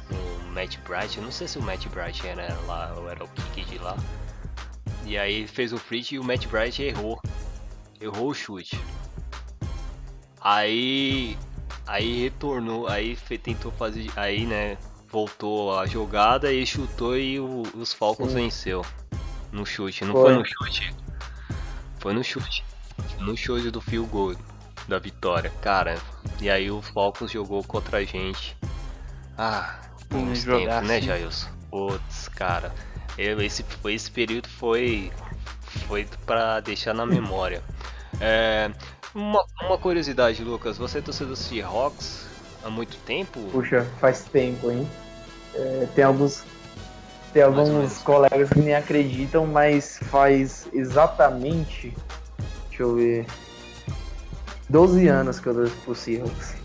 no 0.09 0.51
Matt 0.53 0.77
Bright. 0.87 1.17
Eu 1.17 1.23
não 1.23 1.31
sei 1.31 1.47
se 1.47 1.59
o 1.59 1.61
Matt 1.61 1.87
Bright 1.87 2.25
era 2.25 2.57
lá 2.65 2.93
ou 2.97 3.09
era 3.09 3.21
o 3.21 3.27
kick 3.27 3.65
de 3.65 3.77
lá. 3.79 3.97
E 5.05 5.17
aí 5.17 5.45
fez 5.45 5.73
o 5.73 5.77
freeze 5.77 6.15
e 6.15 6.19
o 6.19 6.23
Matt 6.23 6.47
Bright 6.47 6.81
errou. 6.81 7.21
Errou 7.99 8.29
o 8.29 8.33
chute. 8.33 8.79
Aí 10.39 11.37
aí 11.85 12.23
retornou, 12.23 12.87
aí 12.87 13.17
tentou 13.43 13.73
fazer, 13.73 14.09
aí 14.15 14.45
né, 14.45 14.77
voltou 15.09 15.77
a 15.77 15.85
jogada 15.85 16.53
e 16.53 16.65
chutou 16.65 17.17
e 17.17 17.41
o, 17.41 17.63
os 17.75 17.91
Falcons 17.91 18.29
Sim. 18.29 18.35
venceu 18.35 18.85
no 19.51 19.65
chute. 19.65 20.05
Não 20.05 20.13
foi. 20.13 20.23
foi 20.23 20.33
no 20.35 20.45
chute? 20.45 20.93
Foi 21.99 22.13
no 22.13 22.23
chute. 22.23 22.63
No 23.19 23.35
chute 23.35 23.69
do 23.69 23.81
fio 23.81 24.05
gol 24.05 24.35
da 24.87 24.99
vitória. 24.99 25.51
Cara, 25.61 25.97
e 26.41 26.49
aí 26.49 26.71
o 26.71 26.81
Falcons 26.81 27.31
jogou 27.31 27.63
contra 27.63 27.97
a 27.97 28.03
gente. 28.03 28.57
Ah, 29.37 29.79
bons 30.09 30.43
tempos, 30.43 30.87
né, 30.87 31.01
Jailson? 31.01 31.49
Putz, 31.69 32.27
cara. 32.29 32.73
Eu, 33.17 33.41
esse, 33.41 33.65
esse 33.85 34.11
período 34.11 34.47
foi, 34.47 35.11
foi 35.87 36.07
pra 36.25 36.59
deixar 36.59 36.93
na 36.93 37.05
memória. 37.05 37.61
É, 38.19 38.71
uma, 39.13 39.43
uma 39.61 39.77
curiosidade, 39.77 40.43
Lucas. 40.43 40.77
Você 40.77 40.99
é 40.99 41.01
torcedor 41.01 41.33
do 41.33 41.35
Seahawks 41.35 42.27
há 42.63 42.69
muito 42.69 42.97
tempo? 42.99 43.39
Puxa, 43.51 43.85
faz 43.99 44.23
tempo, 44.23 44.71
hein? 44.71 44.89
É, 45.53 45.87
tem 45.95 46.03
alguns 46.03 46.43
tem 47.33 47.43
alguns 47.43 47.99
colegas 47.99 48.49
que 48.49 48.59
nem 48.59 48.75
acreditam, 48.75 49.45
mas 49.45 49.99
faz 50.03 50.67
exatamente. 50.73 51.95
Deixa 52.69 52.83
eu 52.83 52.95
ver. 52.95 53.25
12 54.69 55.07
anos 55.07 55.39
que 55.39 55.47
eu 55.47 55.53
torço 55.53 55.75
pro 55.83 55.95
Seahawks. 55.95 56.55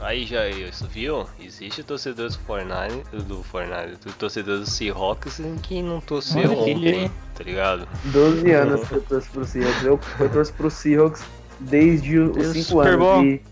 Aí 0.00 0.24
já 0.24 0.48
isso, 0.48 0.86
viu? 0.86 1.26
Existe 1.40 1.82
torcedores 1.82 2.36
do 2.36 2.42
Fortnite, 2.44 3.24
do 3.24 3.42
Fortnite, 3.42 3.98
do 4.04 4.12
torcedor 4.12 4.60
do 4.60 4.66
Seahawks 4.66 5.40
que 5.62 5.82
não 5.82 6.00
torceu 6.00 6.52
ontem, 6.56 7.10
tá 7.34 7.42
ligado? 7.42 7.88
12 8.04 8.50
anos 8.52 8.86
que 8.88 8.94
eu 8.94 9.02
torço 9.02 9.30
pro 9.30 9.44
Seahawks. 9.44 9.82
Eu, 9.82 10.00
eu 10.20 10.30
torço 10.30 10.52
pro 10.54 10.70
Seahawks 10.70 11.24
desde 11.58 12.18
os 12.18 12.46
5 12.46 12.80
anos. 12.80 13.24
E 13.24 13.42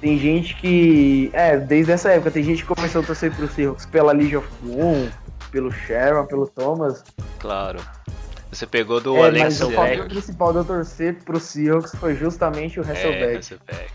tem 0.00 0.18
gente 0.18 0.54
que. 0.56 1.30
É, 1.32 1.56
desde 1.56 1.92
essa 1.92 2.10
época, 2.10 2.30
tem 2.30 2.42
gente 2.42 2.62
que 2.64 2.74
começou 2.74 3.02
a 3.02 3.04
torcer 3.04 3.34
pro 3.34 3.48
Seahawks 3.48 3.86
pela 3.86 4.12
Legion 4.12 4.40
of 4.40 4.48
Boom, 4.62 5.08
pelo 5.50 5.72
Sherman, 5.72 6.26
pelo 6.26 6.46
Thomas. 6.46 7.02
Claro. 7.38 7.78
Você 8.50 8.66
pegou 8.66 9.00
do 9.00 9.16
é, 9.16 9.26
Alex 9.26 9.60
Mas 9.60 9.60
o 9.60 9.70
fator 9.70 10.08
principal 10.08 10.52
de 10.52 10.58
eu 10.58 10.64
torcer 10.64 11.16
pro 11.24 11.40
Seahawks 11.40 11.92
foi 11.96 12.14
justamente 12.14 12.78
o 12.78 12.82
Hasselbeck. 12.82 13.58
É. 13.68 13.86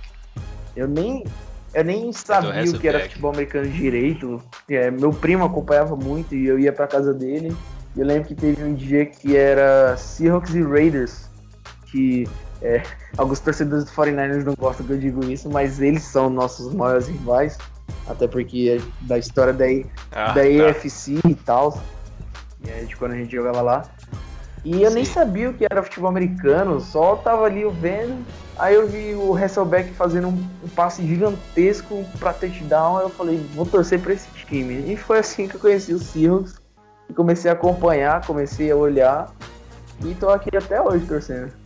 Eu 0.75 0.87
nem. 0.87 1.23
Eu 1.73 1.85
nem 1.85 2.11
sabia 2.11 2.69
o 2.69 2.79
que 2.79 2.87
era 2.87 2.99
futebol 3.01 3.31
americano 3.31 3.69
direito. 3.69 4.43
É, 4.69 4.91
meu 4.91 5.13
primo 5.13 5.45
acompanhava 5.45 5.95
muito 5.95 6.35
e 6.35 6.45
eu 6.45 6.59
ia 6.59 6.73
pra 6.73 6.85
casa 6.85 7.13
dele. 7.13 7.55
E 7.95 7.99
eu 7.99 8.05
lembro 8.05 8.27
que 8.27 8.35
teve 8.35 8.61
um 8.63 8.73
dia 8.73 9.05
que 9.05 9.37
era 9.37 9.95
Seahawks 9.95 10.53
e 10.53 10.61
Raiders. 10.61 11.29
Que 11.85 12.27
É, 12.61 12.83
alguns 13.17 13.39
torcedores 13.39 13.85
do 13.85 13.91
49ers 13.91 14.43
não 14.43 14.53
gostam 14.53 14.85
que 14.85 14.93
eu 14.93 14.99
digo 14.99 15.25
isso, 15.25 15.49
mas 15.49 15.81
eles 15.81 16.03
são 16.03 16.29
nossos 16.29 16.73
maiores 16.73 17.07
rivais. 17.07 17.57
Até 18.07 18.27
porque 18.27 18.79
é 18.79 19.05
da 19.05 19.17
história 19.17 19.53
da, 19.53 19.65
ah, 20.11 20.27
da 20.27 20.33
tá. 20.33 20.45
EFC 20.45 21.19
e 21.27 21.35
tal. 21.35 21.81
E 22.63 22.69
é 22.69 22.83
de 22.83 22.95
quando 22.95 23.13
a 23.13 23.15
gente 23.15 23.31
jogava 23.31 23.61
lá. 23.61 23.83
E 24.63 24.83
eu 24.83 24.89
Sim. 24.89 24.95
nem 24.95 25.05
sabia 25.05 25.49
o 25.49 25.53
que 25.53 25.65
era 25.69 25.81
futebol 25.81 26.09
americano, 26.09 26.79
só 26.79 27.15
tava 27.15 27.45
ali 27.45 27.63
vendo. 27.79 28.23
Aí 28.59 28.75
eu 28.75 28.87
vi 28.87 29.15
o 29.15 29.35
Hasselbeck 29.35 29.91
fazendo 29.93 30.27
um, 30.27 30.49
um 30.63 30.69
passe 30.75 31.05
gigantesco 31.05 32.05
pra 32.19 32.31
touchdown. 32.31 32.97
Aí 32.97 33.05
eu 33.05 33.09
falei, 33.09 33.43
vou 33.55 33.65
torcer 33.65 33.99
pra 33.99 34.13
esse 34.13 34.29
time. 34.45 34.91
E 34.91 34.95
foi 34.95 35.17
assim 35.17 35.47
que 35.47 35.55
eu 35.55 35.59
conheci 35.59 35.93
o 35.93 35.99
Seahawks. 35.99 36.61
E 37.09 37.13
comecei 37.13 37.49
a 37.49 37.55
acompanhar, 37.55 38.25
comecei 38.25 38.69
a 38.71 38.75
olhar. 38.75 39.33
E 40.05 40.13
tô 40.13 40.29
aqui 40.29 40.55
até 40.55 40.79
hoje 40.79 41.05
torcendo. 41.07 41.60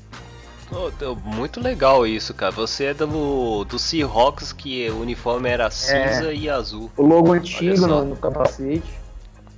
Oh, 0.72 1.16
muito 1.16 1.60
legal 1.60 2.08
isso, 2.08 2.34
cara. 2.34 2.52
Você 2.52 2.86
é 2.86 2.94
do, 2.94 3.64
do 3.66 3.78
Seahawks, 3.78 4.52
que 4.52 4.90
o 4.90 5.02
uniforme 5.02 5.50
era 5.50 5.70
cinza 5.70 6.32
é, 6.32 6.36
e 6.36 6.50
azul. 6.50 6.92
O 6.98 7.04
logo 7.04 7.34
antigo 7.34 7.86
no, 7.86 8.06
no, 8.06 8.16
capacete. 8.16 9.00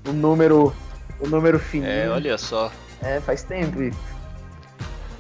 O 0.07 0.11
número. 0.11 0.73
O 1.19 1.27
número 1.27 1.59
fininho. 1.59 1.89
É, 1.89 2.09
olha 2.09 2.37
só. 2.37 2.71
É, 3.01 3.19
faz 3.21 3.43
tempo 3.43 3.81
isso. 3.81 3.99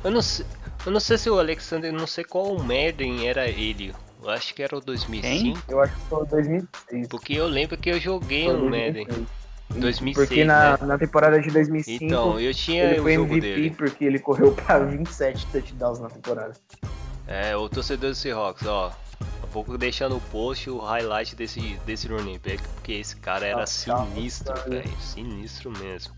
Eu 0.03 0.11
não 0.11 0.21
sei. 0.21 0.45
Eu 0.85 0.91
não 0.91 0.99
sei 0.99 1.17
se 1.17 1.29
o 1.29 1.39
Alexander, 1.39 1.91
não 1.91 2.07
sei 2.07 2.23
qual 2.23 2.57
Madden 2.57 3.27
era 3.27 3.47
ele. 3.47 3.93
Eu 4.21 4.29
acho 4.29 4.53
que 4.53 4.63
era 4.63 4.77
o 4.77 4.81
2005. 4.81 5.21
Quem? 5.21 5.57
Eu 5.67 5.81
acho 5.81 5.93
que 5.93 6.01
foi 6.01 6.23
o 6.23 6.25
2006. 6.25 7.07
Porque 7.07 7.33
eu 7.33 7.47
lembro 7.47 7.77
que 7.77 7.89
eu 7.89 7.99
joguei 7.99 8.49
um 8.49 8.69
Madden. 8.69 9.07
2006, 9.69 10.27
porque 10.27 10.45
na, 10.45 10.71
né? 10.71 10.77
na 10.81 10.97
temporada 10.97 11.39
de 11.39 11.49
2005 11.49 12.03
então, 12.03 12.39
eu 12.39 12.53
tinha 12.53 12.85
ele 12.85 13.01
foi 13.01 13.13
MVP 13.13 13.75
porque 13.77 14.05
ele 14.05 14.19
correu 14.19 14.53
para 14.53 14.79
27 14.85 15.45
touchdowns 15.47 15.99
na 15.99 16.09
temporada. 16.09 16.53
É, 17.27 17.55
o 17.55 17.67
torcedor 17.67 18.11
do 18.11 18.15
Seahawks, 18.15 18.65
ó. 18.65 18.91
Vou 19.51 19.77
deixar 19.77 20.07
no 20.09 20.19
post 20.19 20.69
o 20.69 20.77
highlight 20.77 21.35
desse, 21.35 21.79
desse 21.85 22.07
running 22.07 22.39
back, 22.39 22.61
porque 22.75 22.93
esse 22.93 23.15
cara 23.15 23.45
era 23.45 23.63
ah, 23.63 23.65
sinistro, 23.65 24.53
velho. 24.69 24.97
Sinistro 24.99 25.71
mesmo. 25.71 26.13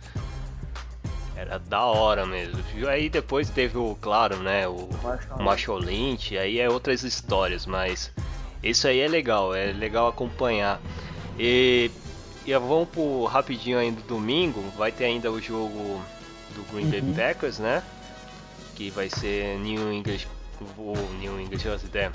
Era 1.36 1.58
da 1.58 1.86
hora 1.86 2.26
mesmo. 2.26 2.62
E 2.76 2.88
aí 2.88 3.10
depois 3.10 3.50
teve 3.50 3.78
o, 3.78 3.98
claro, 4.02 4.38
né, 4.38 4.68
o 4.68 4.90
Macho 5.40 5.74
Lynch, 5.78 6.38
aí 6.38 6.60
é 6.60 6.70
outras 6.70 7.04
histórias, 7.04 7.66
mas 7.66 8.12
isso 8.62 8.88
aí 8.88 9.00
é 9.00 9.08
legal, 9.08 9.56
é 9.56 9.72
legal 9.72 10.08
acompanhar. 10.08 10.82
E 11.38 11.90
e 12.45 12.53
vamos 12.53 12.90
pro 12.90 13.26
rapidinho 13.26 13.78
ainda 13.78 14.02
domingo, 14.02 14.64
vai 14.78 14.91
ter 14.91 15.06
ainda 15.06 15.32
o 15.32 15.41
jogo 15.41 16.02
do 16.56 16.64
Green 16.74 16.90
Bay 16.90 17.02
uhum. 17.02 17.14
Packers, 17.14 17.60
né? 17.60 17.84
Que 18.76 18.90
vai 18.90 19.10
ser 19.10 19.60
New 19.60 19.91
English. 19.91 20.28
O 20.78 20.94
New 21.20 21.40
English, 21.40 21.68
ideia. 21.86 22.11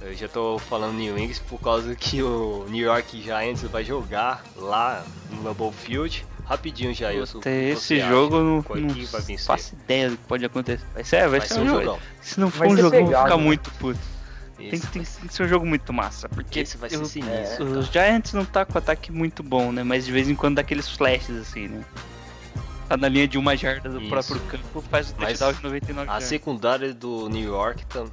Eu 0.00 0.14
já 0.14 0.28
tô 0.28 0.58
falando 0.58 0.94
New 0.94 1.18
English 1.18 1.40
por 1.48 1.60
causa 1.60 1.94
que 1.94 2.22
o 2.22 2.66
New 2.68 2.84
York 2.84 3.22
Giants 3.22 3.62
vai 3.62 3.84
jogar 3.84 4.42
lá 4.56 5.04
no 5.30 5.42
Lambeau 5.42 5.72
Field. 5.72 6.26
Rapidinho, 6.44 6.92
Jailson. 6.92 7.40
Esse 7.46 8.00
jogo 8.00 8.36
não, 8.36 8.56
não 8.56 9.38
faço 9.38 9.74
ideia 9.74 10.10
do 10.10 10.16
que 10.18 10.24
pode 10.24 10.44
acontecer. 10.44 10.84
Vai 10.92 11.04
ser, 11.04 11.20
vai, 11.20 11.28
vai 11.30 11.40
ser, 11.40 11.54
ser 11.54 11.60
um 11.60 11.66
jogo. 11.68 11.98
Se 12.20 12.38
não 12.38 12.50
for 12.50 12.66
um 12.66 12.76
jogo, 12.76 12.96
vou 12.98 13.06
ficar 13.06 13.36
né? 13.36 13.42
muito 13.42 13.70
puto. 13.72 14.13
Tem, 14.56 14.70
tem, 14.70 14.80
tem, 14.80 15.02
que 15.02 15.34
ser 15.34 15.42
um 15.42 15.48
jogo 15.48 15.66
muito 15.66 15.92
massa, 15.92 16.28
porque 16.28 16.60
esse 16.60 16.76
vai 16.76 16.88
ser 16.88 16.96
eu, 16.96 17.04
sinistro, 17.04 17.78
os 17.78 17.88
Giants 17.88 18.32
não 18.32 18.44
tá 18.44 18.64
com 18.64 18.78
ataque 18.78 19.10
muito 19.10 19.42
bom, 19.42 19.72
né? 19.72 19.82
Mas 19.82 20.06
de 20.06 20.12
vez 20.12 20.28
em 20.28 20.34
quando 20.34 20.56
dá 20.56 20.60
aqueles 20.62 20.88
flashes 20.88 21.36
assim, 21.36 21.66
né? 21.66 21.84
Tá 22.88 22.96
na 22.96 23.08
linha 23.08 23.26
de 23.26 23.36
uma 23.36 23.56
jarda 23.56 23.88
do 23.88 24.00
Isso. 24.00 24.10
próprio 24.10 24.40
campo, 24.40 24.80
faz 24.82 25.10
o 25.10 25.14
touchdown 25.14 25.52
de 25.54 25.62
99 25.62 26.10
A 26.10 26.20
secundária 26.20 26.94
do 26.94 27.28
New 27.28 27.42
York 27.42 27.84
tá... 27.86 28.04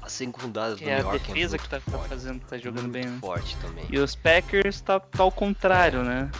A 0.00 0.08
secundária 0.08 0.76
do 0.76 0.82
é 0.82 0.96
New 0.96 1.04
York 1.04 1.16
a 1.16 1.34
defesa 1.34 1.56
é 1.56 1.58
que 1.58 1.68
tá, 1.68 1.80
tá, 1.80 1.98
fazendo, 1.98 2.40
tá 2.40 2.56
jogando 2.56 2.82
muito 2.82 2.92
bem, 2.92 3.06
né? 3.06 3.18
forte 3.20 3.56
também. 3.56 3.84
E 3.90 3.98
os 3.98 4.14
Packers 4.14 4.80
tá, 4.80 5.00
tá 5.00 5.22
ao 5.22 5.32
contrário, 5.32 6.02
né? 6.02 6.30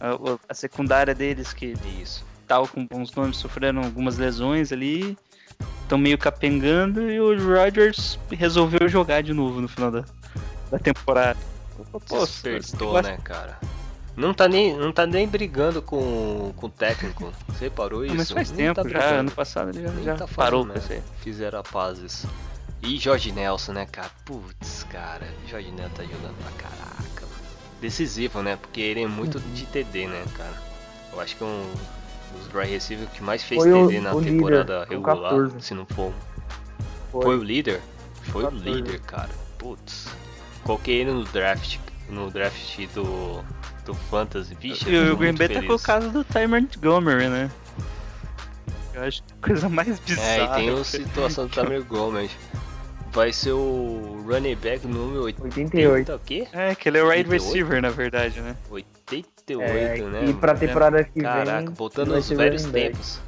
A, 0.00 0.38
a 0.48 0.54
secundária 0.54 1.14
deles 1.14 1.52
que 1.52 1.74
Isso. 2.00 2.24
tal 2.46 2.66
com 2.66 2.86
bons 2.86 3.12
nomes 3.14 3.36
sofreram 3.36 3.82
algumas 3.82 4.16
lesões 4.16 4.72
ali 4.72 5.16
estão 5.82 5.98
meio 5.98 6.18
capengando 6.18 7.10
e 7.10 7.18
o 7.18 7.34
Rodgers 7.36 8.18
resolveu 8.30 8.88
jogar 8.88 9.22
de 9.22 9.32
novo 9.32 9.60
no 9.60 9.68
final 9.68 9.90
da, 9.90 10.04
da 10.70 10.78
temporada. 10.78 11.38
Pô, 12.06 12.26
Despertou, 12.26 13.00
né, 13.02 13.18
cara? 13.24 13.58
Não 14.14 14.34
tá 14.34 14.48
nem, 14.48 14.76
não 14.76 14.92
tá 14.92 15.06
nem 15.06 15.28
brigando 15.28 15.80
com, 15.80 16.52
com 16.56 16.66
o 16.66 16.70
técnico. 16.70 17.32
Você 17.48 17.70
parou 17.70 18.04
isso? 18.04 18.16
Mas 18.16 18.30
faz 18.30 18.50
tempo 18.50 18.82
tá 18.82 18.88
já, 18.88 19.04
ano 19.14 19.30
passado 19.30 19.70
ele 19.70 19.82
já, 19.82 20.02
já 20.02 20.16
tá 20.16 20.26
parou 20.26 20.66
né? 20.66 20.74
Fizeram 21.20 21.60
a 21.60 21.62
pazes. 21.62 22.26
E 22.82 22.98
Jorge 22.98 23.32
Nelson, 23.32 23.72
né, 23.72 23.86
cara? 23.86 24.10
Putz, 24.24 24.84
cara, 24.90 25.26
Jorge 25.48 25.70
Nelson 25.70 25.94
tá 25.94 26.02
jogando 26.02 26.36
pra 26.42 26.68
caraca. 26.68 27.26
Decisivo, 27.80 28.42
né? 28.42 28.56
Porque 28.56 28.80
ele 28.80 29.02
é 29.02 29.06
muito 29.06 29.38
uhum. 29.38 29.54
de 29.54 29.66
TD, 29.66 30.08
né, 30.08 30.24
cara? 30.36 30.54
Eu 31.12 31.20
acho 31.20 31.36
que 31.36 31.42
é 31.44 31.46
um 31.46 31.72
os 32.40 32.48
dry 32.48 32.66
receiver 32.66 33.08
que 33.08 33.22
mais 33.22 33.42
fez 33.42 33.62
foi 33.62 33.70
TD 33.70 33.98
o, 33.98 34.02
na 34.02 34.14
o 34.14 34.22
temporada 34.22 34.80
líder, 34.80 34.90
regular, 34.90 35.60
se 35.60 35.74
não 35.74 35.86
for. 35.86 36.12
Foi. 37.10 37.22
foi 37.22 37.38
o 37.38 37.42
líder? 37.42 37.80
Foi 38.24 38.44
14. 38.44 38.68
o 38.68 38.74
líder, 38.74 39.00
cara. 39.00 39.30
Putz. 39.58 40.08
Coloquei 40.64 41.00
ele 41.00 41.12
no 41.12 41.24
draft, 41.24 41.78
no 42.08 42.30
draft 42.30 42.86
do 42.94 43.42
do 43.88 43.94
Fantasy, 43.94 44.54
bicho. 44.54 44.88
E 44.88 45.10
o 45.10 45.16
Green 45.16 45.34
Bay 45.34 45.48
tá 45.48 45.62
com 45.62 45.72
o 45.72 45.78
caso 45.78 46.10
do 46.10 46.22
Ty 46.22 46.46
Montgomery, 46.46 47.28
né? 47.28 47.50
Eu 48.92 49.02
acho 49.02 49.22
que 49.22 49.32
coisa 49.40 49.68
mais 49.68 49.98
bizarra. 50.00 50.28
É, 50.28 50.44
e 50.44 50.48
tem 50.66 50.78
a 50.78 50.84
situação 50.84 51.46
do 51.46 51.50
Ty 51.50 51.62
Montgomery. 51.62 52.30
Vai 53.12 53.32
ser 53.32 53.52
o 53.52 54.22
running 54.28 54.56
back 54.56 54.86
número 54.86 55.24
88. 55.24 56.12
O 56.12 56.18
quê? 56.18 56.46
É, 56.52 56.74
que 56.74 56.88
ele 56.90 56.98
é 56.98 57.02
o 57.02 57.08
wide 57.08 57.30
receiver, 57.30 57.80
na 57.80 57.88
verdade, 57.88 58.40
né? 58.42 58.54
88, 58.70 59.28
é, 59.54 59.98
né? 59.98 60.26
E 60.26 60.34
pra 60.34 60.54
temporada 60.54 61.04
que 61.04 61.20
Caraca, 61.20 61.44
vem. 61.44 61.46
Caraca, 61.46 61.70
voltando 61.72 62.14
aos 62.14 62.28
velhos 62.28 62.64
tempos. 62.64 63.20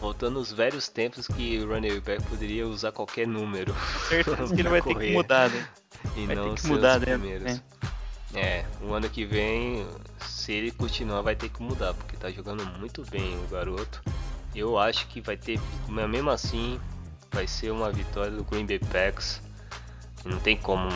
Voltando 0.00 0.38
aos 0.38 0.52
velhos 0.52 0.88
tempos 0.88 1.26
que 1.26 1.58
o 1.58 1.68
running 1.68 2.00
back 2.00 2.22
poderia 2.24 2.66
usar 2.66 2.92
qualquer 2.92 3.26
número. 3.26 3.74
Certeza 4.08 4.54
que 4.54 4.60
ele 4.60 4.68
vai 4.70 4.80
correr. 4.80 4.98
ter 4.98 5.06
que 5.06 5.12
mudar, 5.12 5.50
né? 5.50 5.68
E 6.16 6.26
vai 6.26 6.36
não 6.36 6.54
ter 6.54 6.60
que 6.62 6.66
mudar, 6.68 7.00
né? 7.00 7.06
primeiros. 7.06 7.62
É. 8.34 8.40
é, 8.40 8.64
o 8.82 8.92
ano 8.92 9.08
que 9.08 9.24
vem, 9.24 9.86
se 10.20 10.52
ele 10.52 10.70
continuar, 10.70 11.22
vai 11.22 11.34
ter 11.34 11.48
que 11.48 11.62
mudar, 11.62 11.94
porque 11.94 12.16
tá 12.16 12.30
jogando 12.30 12.64
muito 12.78 13.04
bem 13.10 13.36
o 13.44 13.48
garoto. 13.48 14.02
Eu 14.54 14.78
acho 14.78 15.06
que 15.08 15.20
vai 15.20 15.36
ter, 15.36 15.60
mas 15.88 16.08
mesmo 16.08 16.30
assim, 16.30 16.80
vai 17.32 17.46
ser 17.46 17.70
uma 17.70 17.90
vitória 17.90 18.30
do 18.30 18.44
Green 18.44 18.66
Bay 18.66 18.78
Packers. 18.78 19.40
Não 20.24 20.38
tem 20.38 20.56
como, 20.56 20.88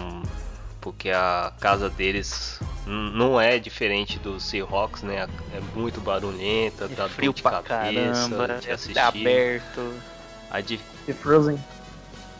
porque 0.82 1.10
a 1.10 1.52
casa 1.60 1.88
deles 1.88 2.60
não 2.86 3.40
é 3.40 3.58
diferente 3.58 4.18
do 4.18 4.38
Seahawks, 4.38 5.02
né? 5.02 5.26
É 5.54 5.60
muito 5.74 6.00
barulhenta, 6.00 6.88
dá 6.88 7.08
frio 7.08 7.32
de 7.32 7.40
pra 7.40 7.62
cabeça, 7.62 8.28
caramba, 8.28 8.60
de 8.60 8.70
assistir. 8.70 8.98
É 8.98 9.02
aberto. 9.02 9.94
A 10.50 10.60
di... 10.60 10.78
Frozen. 11.20 11.58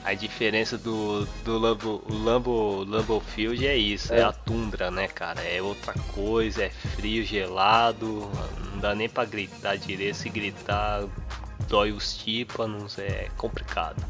A 0.05 0.15
diferença 0.15 0.77
do, 0.77 1.25
do 1.45 1.57
Lambo, 1.59 2.03
Lambo, 2.11 2.85
Lambo 2.85 3.21
Field 3.21 3.65
é 3.65 3.77
isso, 3.77 4.13
é. 4.13 4.19
é. 4.19 4.23
a 4.25 4.33
tundra, 4.33 4.91
né, 4.91 5.07
cara? 5.07 5.41
É 5.43 5.63
outra 5.63 5.95
coisa, 6.13 6.65
é 6.65 6.71
frio, 6.71 7.25
gelado, 7.25 8.29
não 8.73 8.81
dá 8.81 8.97
nem 8.97 9.09
pra 9.09 9.25
gritar 9.25 9.79
direito, 9.79 10.17
se 10.17 10.29
gritar 10.29 11.05
dói 11.69 11.93
os 11.93 12.17
tímpanos, 12.17 12.99
é 12.99 13.29
complicado. 13.37 14.05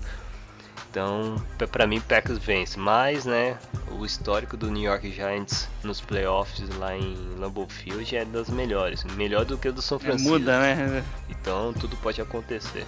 Então, 0.92 1.36
para 1.70 1.86
mim, 1.86 2.02
Packers 2.02 2.36
vence. 2.36 2.78
Mas, 2.78 3.24
né, 3.24 3.56
o 3.98 4.04
histórico 4.04 4.58
do 4.58 4.70
New 4.70 4.82
York 4.82 5.10
Giants 5.10 5.66
nos 5.82 6.02
playoffs 6.02 6.68
lá 6.76 6.94
em 6.94 7.16
Lambeau 7.38 7.66
Field 7.66 8.14
é 8.14 8.26
das 8.26 8.50
melhores. 8.50 9.02
Melhor 9.16 9.46
do 9.46 9.56
que 9.56 9.68
o 9.68 9.72
do 9.72 9.80
São 9.80 9.96
é, 9.96 10.00
Francisco. 10.00 10.30
muda, 10.30 10.60
né? 10.60 11.02
Então, 11.30 11.72
tudo 11.72 11.96
pode 11.96 12.20
acontecer. 12.20 12.84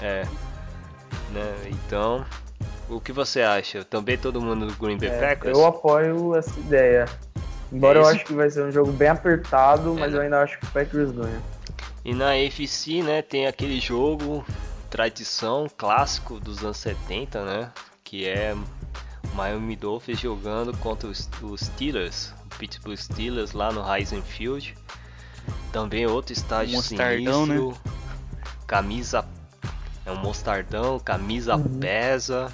É. 0.00 0.24
Né, 1.32 1.54
então, 1.70 2.24
o 2.88 3.00
que 3.00 3.10
você 3.10 3.42
acha? 3.42 3.84
Também 3.84 4.16
todo 4.16 4.40
mundo 4.40 4.66
do 4.66 4.74
Green 4.74 4.96
Bay 4.96 5.08
é, 5.08 5.18
Packers? 5.18 5.58
Eu 5.58 5.66
apoio 5.66 6.36
essa 6.36 6.58
ideia. 6.60 7.06
Embora 7.72 7.98
é 7.98 8.02
eu 8.02 8.06
acho 8.06 8.24
que 8.24 8.32
vai 8.32 8.48
ser 8.48 8.62
um 8.62 8.70
jogo 8.70 8.92
bem 8.92 9.08
apertado, 9.08 9.92
mas 9.98 10.14
é, 10.14 10.18
eu 10.18 10.20
ainda 10.20 10.40
acho 10.40 10.56
que 10.56 10.66
o 10.66 10.70
Packers 10.70 11.10
ganha. 11.10 11.42
E 12.04 12.14
na 12.14 12.30
AFC, 12.30 13.02
né, 13.02 13.22
tem 13.22 13.48
aquele 13.48 13.80
jogo 13.80 14.44
tradição 14.92 15.66
clássico 15.74 16.38
dos 16.38 16.62
anos 16.62 16.76
70, 16.76 17.42
né? 17.46 17.72
Que 18.04 18.28
é 18.28 18.54
Miami 19.34 19.74
Dolphins 19.74 20.20
jogando 20.20 20.76
contra 20.76 21.08
os, 21.08 21.30
os 21.40 21.62
Steelers, 21.62 22.34
o 22.44 22.58
Pittsburgh 22.58 22.98
Steelers 22.98 23.52
lá 23.52 23.72
no 23.72 23.82
Heisen 23.82 24.20
Field. 24.20 24.76
Também 25.72 26.06
outro 26.06 26.34
estádio 26.34 26.76
mostardão, 26.76 27.46
sinistro, 27.46 27.70
né? 27.70 27.92
camisa 28.66 29.26
é 30.04 30.12
um 30.12 30.16
mostardão, 30.16 31.00
camisa 31.00 31.56
uhum. 31.56 31.80
pesa. 31.80 32.52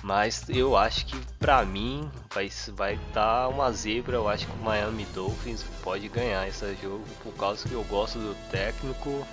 Mas 0.00 0.48
eu 0.48 0.76
acho 0.76 1.06
que 1.06 1.18
pra 1.40 1.64
mim 1.64 2.08
vai 2.32 2.48
vai 2.76 3.00
dar 3.12 3.48
uma 3.48 3.72
zebra. 3.72 4.14
Eu 4.14 4.28
acho 4.28 4.46
que 4.46 4.52
o 4.52 4.62
Miami 4.62 5.06
Dolphins 5.06 5.64
pode 5.82 6.08
ganhar 6.08 6.46
esse 6.46 6.72
jogo 6.76 7.04
por 7.20 7.34
causa 7.34 7.68
que 7.68 7.74
eu 7.74 7.82
gosto 7.82 8.20
do 8.20 8.36
técnico 8.48 9.26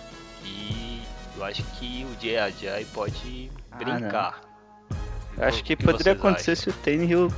E 0.43 0.92
eu 1.37 1.43
acho 1.43 1.63
que 1.63 2.05
o 2.05 2.21
Jay 2.21 2.37
Ajay 2.37 2.85
pode 2.85 3.51
ah, 3.71 3.77
brincar. 3.77 4.41
Eu 5.37 5.45
acho 5.45 5.63
que, 5.63 5.75
que 5.75 5.83
poderia 5.83 6.13
acontecer 6.13 6.51
acham? 6.51 6.63
se 6.63 6.69
o 6.69 6.73
Tannehill 6.73 7.33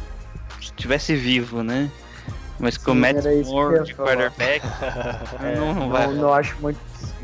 estivesse 0.59 1.15
vivo, 1.15 1.63
né? 1.63 1.89
Mas 2.59 2.77
com 2.77 2.91
o 2.91 2.95
Matt 2.95 3.23
Moore 3.45 3.83
de 3.83 3.93
quarterback, 3.93 4.65
é, 5.43 5.55
não, 5.57 5.73
não, 5.73 5.89
vai. 5.89 6.07
Não, 6.07 6.13
não 6.13 6.33
acho 6.33 6.55
muito 6.61 6.79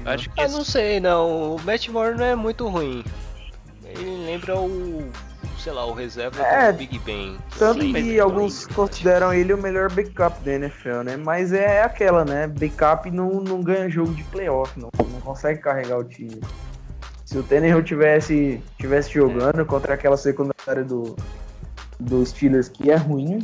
Acho 0.05 0.29
que 0.29 0.41
eu 0.41 0.49
não 0.49 0.63
sei, 0.63 0.99
não. 0.99 1.55
O 1.55 1.61
Matt 1.61 1.87
Moore 1.89 2.17
não 2.17 2.25
é 2.25 2.35
muito 2.35 2.67
ruim. 2.67 3.03
Ele 3.83 4.25
lembra 4.25 4.57
o 4.57 5.11
sei 5.61 5.71
lá, 5.71 5.85
o 5.85 5.93
reserva 5.93 6.41
é, 6.41 6.71
do 6.71 6.77
Big 6.79 6.97
Ben. 6.99 7.37
Tanto 7.57 7.79
que 7.79 8.19
alguns 8.19 8.65
consideram 8.67 9.31
ele 9.33 9.53
o 9.53 9.57
melhor 9.57 9.91
backup 9.91 10.39
da 10.43 10.53
NFL, 10.53 11.03
né? 11.03 11.17
Mas 11.17 11.53
é 11.53 11.83
aquela, 11.83 12.25
né? 12.25 12.47
Backup 12.47 13.09
não, 13.11 13.39
não 13.41 13.61
ganha 13.61 13.87
jogo 13.89 14.13
de 14.13 14.23
playoff, 14.25 14.77
não, 14.79 14.89
não 14.97 15.21
consegue 15.21 15.61
carregar 15.61 15.99
o 15.99 16.03
time. 16.03 16.41
Se 17.25 17.37
o 17.37 17.43
Tannehill 17.43 17.83
tivesse, 17.83 18.61
tivesse 18.77 19.13
jogando 19.13 19.61
é. 19.61 19.65
contra 19.65 19.93
aquela 19.93 20.17
secundária 20.17 20.83
do, 20.83 21.15
do 21.99 22.25
Steelers 22.25 22.67
que 22.67 22.89
é 22.89 22.95
ruim, 22.95 23.43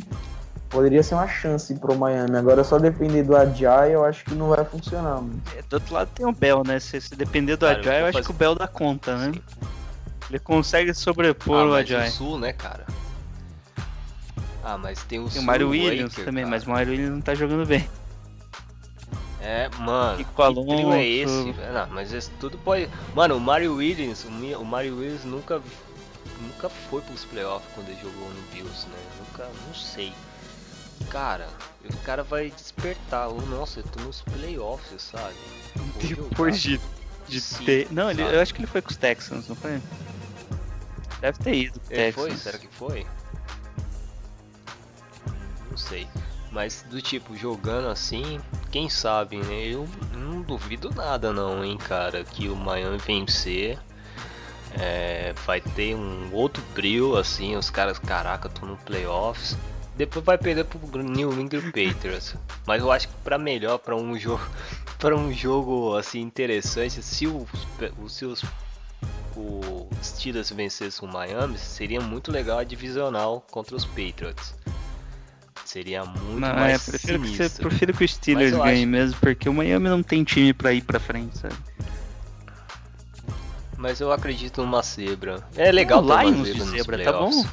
poderia 0.69 1.03
ser 1.03 1.15
uma 1.15 1.27
chance 1.27 1.73
pro 1.76 1.95
Miami. 1.95 2.35
Agora 2.35 2.64
só 2.64 2.80
depender 2.80 3.23
do 3.23 3.35
Ajay, 3.35 3.94
eu 3.94 4.03
acho 4.03 4.26
que 4.26 4.34
não 4.34 4.49
vai 4.49 4.65
funcionar. 4.65 5.22
Mano. 5.22 5.39
É, 5.56 5.61
do 5.61 5.76
outro 5.76 5.94
lado 5.94 6.10
tem 6.14 6.26
o 6.26 6.31
Bell, 6.31 6.64
né? 6.65 6.80
Se, 6.80 6.99
se 6.99 7.15
depender 7.15 7.56
do 7.56 7.65
Cara, 7.65 7.80
Ajay, 7.80 7.98
eu, 7.98 8.02
eu 8.02 8.07
acho 8.07 8.23
que 8.23 8.31
o 8.31 8.34
Bell 8.34 8.56
dá 8.56 8.68
conta, 8.68 9.15
né? 9.15 9.31
Ele 10.30 10.40
consegue 10.40 10.94
sobrepor 10.94 11.62
ah, 11.62 11.68
o 11.68 11.74
Ajay. 11.74 12.10
o 12.10 12.12
Sul, 12.12 12.40
né, 12.40 12.54
cara? 12.54 12.86
Ah, 14.64 14.78
mas 14.78 15.02
tem 15.04 15.20
o 15.20 15.30
Tem 15.30 15.41
o 15.41 15.45
Mario 15.45 15.70
Williams 15.70 16.12
Waker, 16.12 16.26
também, 16.26 16.44
cara. 16.44 16.56
mas 16.56 16.66
o 16.66 16.70
Mario 16.70 16.91
Williams 16.91 17.14
não 17.14 17.22
tá 17.22 17.34
jogando 17.34 17.66
bem. 17.66 17.90
É, 19.40 19.70
mano, 19.80 20.18
que 20.18 20.26
trio 20.26 20.91
é 20.91 21.06
esse? 21.06 21.54
Não, 21.72 21.88
mas 21.91 22.12
esse 22.12 22.30
tudo 22.32 22.58
pode... 22.58 22.90
Mano, 23.16 23.38
o 23.38 23.40
Mario 23.40 23.76
Williams, 23.76 24.26
o 24.26 24.66
Mario 24.66 24.98
Williams 24.98 25.24
nunca 25.24 25.62
nunca 26.41 26.70
foi 26.70 27.02
pros 27.02 27.26
playoffs 27.26 27.70
quando 27.74 27.90
ele 27.90 27.99
jogou 28.02 28.30
no 28.30 28.41
Bills, 28.54 28.88
né? 28.88 28.98
Nunca, 29.20 29.49
não 29.68 29.74
sei. 29.74 30.14
Cara, 31.10 31.48
o 31.86 31.98
cara 31.98 32.24
vai 32.24 32.49
despertar. 32.49 33.30
Oh, 33.30 33.41
nossa, 33.41 33.80
eu 33.80 33.84
tô 33.84 33.99
nos 34.02 34.22
playoffs, 34.22 35.02
sabe? 35.02 35.36
Depois 36.02 36.60
de, 36.60 36.80
de 37.28 37.40
Sim, 37.40 37.66
ter. 37.66 37.88
Não, 37.91 38.10
ele, 38.10 38.22
eu 38.22 38.41
acho 38.41 38.54
que 38.54 38.60
ele 38.60 38.68
foi 38.68 38.82
com 38.82 38.90
os 38.90 38.98
Texans, 38.98 39.48
não 39.48 39.56
foi? 39.56 39.80
Deve 41.19 41.39
ter 41.39 41.56
ido. 41.56 41.81
Ele 41.89 42.11
foi? 42.11 42.35
Será 42.38 42.57
que 42.57 42.68
foi? 42.68 43.06
Não 45.69 45.77
sei. 45.77 46.07
Mas 46.52 46.84
do 46.89 47.02
tipo, 47.02 47.35
jogando 47.35 47.88
assim, 47.89 48.39
quem 48.72 48.89
sabe, 48.89 49.38
né? 49.38 49.68
Eu 49.68 49.88
não 50.14 50.41
duvido 50.41 50.89
nada 50.91 51.34
não, 51.34 51.64
hein, 51.64 51.77
cara, 51.77 52.23
que 52.23 52.48
o 52.48 52.56
Miami 52.56 52.98
vencer. 52.98 53.77
É, 54.80 55.34
vai 55.45 55.60
ter 55.60 55.95
um 55.95 56.31
outro 56.34 56.64
brilho, 56.73 57.15
assim, 57.15 57.56
os 57.56 57.69
caras, 57.69 57.98
caraca, 57.98 58.49
tô 58.49 58.65
no 58.65 58.77
playoffs. 58.77 59.57
Depois 59.95 60.23
vai 60.23 60.38
perder 60.38 60.65
pro 60.65 61.02
New 61.02 61.34
England 61.34 61.72
Patriots. 61.72 62.35
Mas 62.68 62.81
eu 62.81 62.91
acho 62.91 63.07
que 63.07 63.14
para 63.23 63.38
melhor, 63.38 63.80
para 63.80 63.95
um 63.95 64.18
jogo, 64.18 64.48
para 64.99 65.15
um 65.15 65.34
jogo 65.34 65.95
assim 65.98 66.22
interessante, 66.22 67.02
se 67.02 67.26
os 67.26 68.14
seus 68.14 68.44
o 69.36 69.88
Steelers 70.03 70.49
vencesse 70.49 71.02
o 71.03 71.07
Miami, 71.07 71.57
seria 71.57 72.02
muito 72.02 72.32
legal 72.32 72.60
a 72.60 72.64
divisional 72.64 73.45
contra 73.52 73.76
os 73.76 73.86
Patriots. 73.86 74.56
Seria 75.65 76.06
muito 76.06 76.40
não, 76.40 76.53
mais 76.53 76.88
é, 76.88 76.91
prefiro 76.91 77.22
que, 77.22 77.36
você, 77.36 77.61
prefiro 77.61 77.94
que 77.94 78.06
o 78.06 78.07
Steelers 78.07 78.56
ganhe 78.56 78.84
acho... 78.84 78.88
mesmo, 78.88 79.19
porque 79.19 79.49
o 79.49 79.53
Miami 79.53 79.90
não 79.90 80.02
tem 80.02 80.24
time 80.24 80.53
para 80.53 80.74
ir 80.74 80.82
para 80.82 80.99
frente, 80.99 81.38
sabe? 81.38 81.56
Mas 83.78 83.99
eu 83.99 84.11
acredito 84.11 84.61
numa 84.61 84.82
zebra. 84.82 85.45
É 85.56 85.72
legal 85.72 86.02
ter 86.03 86.11
uma 86.11 86.45
zebra, 86.45 86.53
de 86.53 86.69
zebra 86.69 87.03
tá 87.03 87.14
bom? 87.14 87.45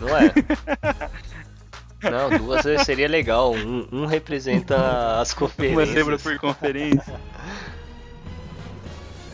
Não 0.00 0.08
é? 0.16 0.32
Não, 2.00 2.38
duas 2.38 2.64
seria 2.84 3.08
legal. 3.08 3.52
Um, 3.52 3.88
um 3.90 4.06
representa 4.06 5.20
as 5.20 5.34
conferências. 5.34 5.88
Uma 5.88 5.94
zebra 5.94 6.18
por 6.18 6.38
conferência. 6.38 7.20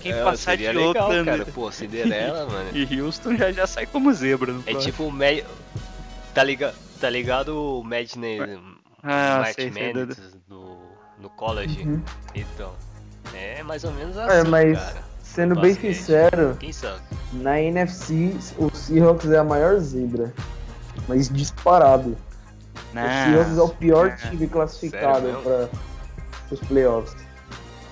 Quem 0.05 0.13
é, 0.13 0.23
passar 0.23 0.55
de 0.55 0.67
legal, 0.67 1.09
Oakland 1.09 1.25
cara. 1.25 1.47
Pô, 1.47 1.73
Cinderela, 1.73 2.45
mano. 2.53 2.71
E 2.75 3.01
Houston 3.01 3.37
já, 3.37 3.51
já 3.51 3.67
sai 3.67 3.87
como 3.87 4.13
zebra. 4.13 4.53
Não 4.53 4.63
é 4.67 4.75
tipo 4.75 5.05
o 5.05 5.11
Mad... 5.11 5.43
Tá, 6.35 6.45
liga... 6.45 6.75
tá 7.01 7.09
ligado 7.09 7.81
o 7.81 7.83
Madness 7.83 8.13
ah, 9.03 9.39
Matt 9.41 9.55
sei, 9.55 9.71
do... 10.47 10.79
no 11.19 11.31
college? 11.31 11.83
Uhum. 11.83 12.03
Então, 12.35 12.75
é 13.33 13.63
mais 13.63 13.83
ou 13.85 13.93
menos 13.93 14.15
é, 14.19 14.25
assim, 14.25 14.39
é, 14.39 14.45
mas... 14.45 14.79
cara. 14.79 15.15
Sendo 15.23 15.59
bem 15.59 15.75
sincero, 15.75 16.57
na 17.33 17.61
NFC 17.61 18.37
o 18.57 18.71
Seahawks 18.71 19.29
é 19.31 19.39
a 19.39 19.43
maior 19.43 19.81
zebra, 19.81 20.33
mas 21.09 21.29
disparado. 21.29 22.17
Não, 22.93 23.03
o 23.03 23.09
Seahawks 23.09 23.59
é 23.59 23.63
o 23.63 23.69
pior 23.71 24.11
não. 24.11 24.31
time 24.31 24.47
classificado 24.47 25.27
para 25.43 25.69
os 26.53 26.61
playoffs. 26.61 27.24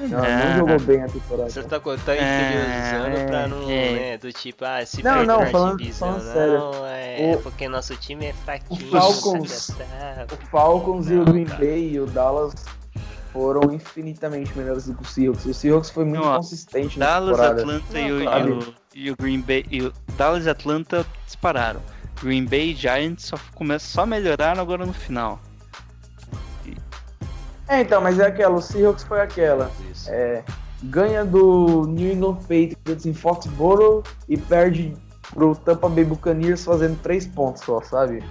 Não, 0.09 0.19
não, 0.19 0.57
jogou 0.59 0.81
bem 0.81 1.03
a 1.03 1.09
temporada. 1.09 1.51
Você 1.51 1.63
tá, 1.63 1.81
tá 1.81 2.15
interiorizando 2.15 3.17
é, 3.17 3.27
pra 3.27 3.49
não, 3.49 3.71
é. 3.71 3.93
né, 3.93 4.19
do 4.19 4.33
tipo, 4.33 4.65
ah, 4.65 4.85
se 4.85 5.03
não, 5.03 5.25
não, 5.25 5.47
falando, 5.47 5.79
divisão, 5.79 6.09
falando 6.09 6.33
sério. 6.33 6.59
não, 6.59 6.87
é, 6.87 7.35
o, 7.37 7.43
porque 7.43 7.69
nosso 7.69 7.97
time 7.97 8.27
é 8.27 8.33
fraquinho. 8.33 8.87
O 8.87 8.91
Falcons, 8.91 9.69
o 9.71 10.47
Falcons 10.51 11.07
não, 11.07 11.17
e 11.17 11.21
o 11.21 11.25
Green 11.25 11.45
cara. 11.45 11.59
Bay 11.59 11.91
e 11.93 12.01
o 12.01 12.07
Dallas 12.07 12.55
foram 13.33 13.73
infinitamente 13.73 14.57
melhores 14.57 14.87
do 14.87 14.95
que 14.95 15.03
o 15.03 15.07
Seahawks. 15.07 15.45
O 15.47 15.55
Seahawks 15.55 15.91
foi 15.91 16.05
muito 16.05 16.25
não, 16.25 16.37
consistente 16.37 16.99
na 16.99 17.07
Dallas, 17.07 17.37
temporada. 17.37 17.63
Atlanta 17.63 17.99
e 17.99 18.13
o, 18.13 18.23
e, 18.23 18.27
o, 18.27 18.75
e 18.95 19.11
o 19.11 19.17
Green 19.17 19.41
Bay, 19.41 19.65
e 19.71 19.83
o 19.83 19.93
Dallas 20.17 20.47
e 20.47 20.51
Atlanta 20.51 21.07
dispararam. 21.25 21.81
Green 22.23 22.45
Bay 22.45 22.71
e 22.71 22.75
Giants 22.75 23.25
só, 23.27 23.37
começam, 23.55 23.89
só 23.89 24.07
melhoraram 24.07 24.61
agora 24.61 24.87
no 24.87 24.93
final. 24.93 25.41
É, 27.69 27.81
então, 27.81 28.01
mas 28.01 28.19
é 28.19 28.27
aquela, 28.27 28.57
o 28.57 28.63
Seahawks 28.63 29.05
foi 29.05 29.21
aquela. 29.21 29.71
É, 30.09 30.43
ganha 30.83 31.25
do 31.25 31.87
New 31.87 32.13
England 32.13 32.37
Patriots 32.43 33.07
em 33.07 33.15
Foxborough 33.15 34.03
e 34.29 34.37
perde 34.37 34.95
pro 35.33 35.55
Tampa 35.55 35.89
Bay 35.89 36.05
Buccaneers 36.05 36.65
fazendo 36.65 37.01
três 37.03 37.27
pontos 37.27 37.63
só, 37.63 37.81
sabe? 37.81 38.23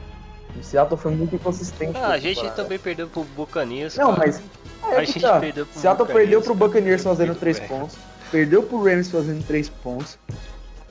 O 0.60 0.64
Seattle 0.64 1.00
foi 1.00 1.12
muito 1.12 1.36
inconsistente. 1.36 1.98
Ah, 1.98 2.10
a 2.10 2.20
gente 2.20 2.50
também 2.52 2.78
perdeu 2.78 3.08
pro 3.08 3.24
Buccaneers. 3.24 3.96
Não, 3.96 4.14
cara. 4.14 4.28
mas. 4.28 4.42
É, 4.90 4.98
a 4.98 5.04
gente 5.04 5.22
tá. 5.22 5.40
perdeu 5.40 5.66
pro 5.66 5.80
Seattle 5.80 6.06
Buccaneers, 6.06 6.30
perdeu 6.30 6.42
pro 6.42 6.56
Buccaneers 6.56 7.04
fazendo 7.04 7.36
três 7.36 7.60
pontos. 7.60 7.98
Perdeu 8.32 8.64
pro 8.64 8.84
Rams 8.84 9.10
fazendo 9.10 9.46
três 9.46 9.70
pontos. 9.70 10.18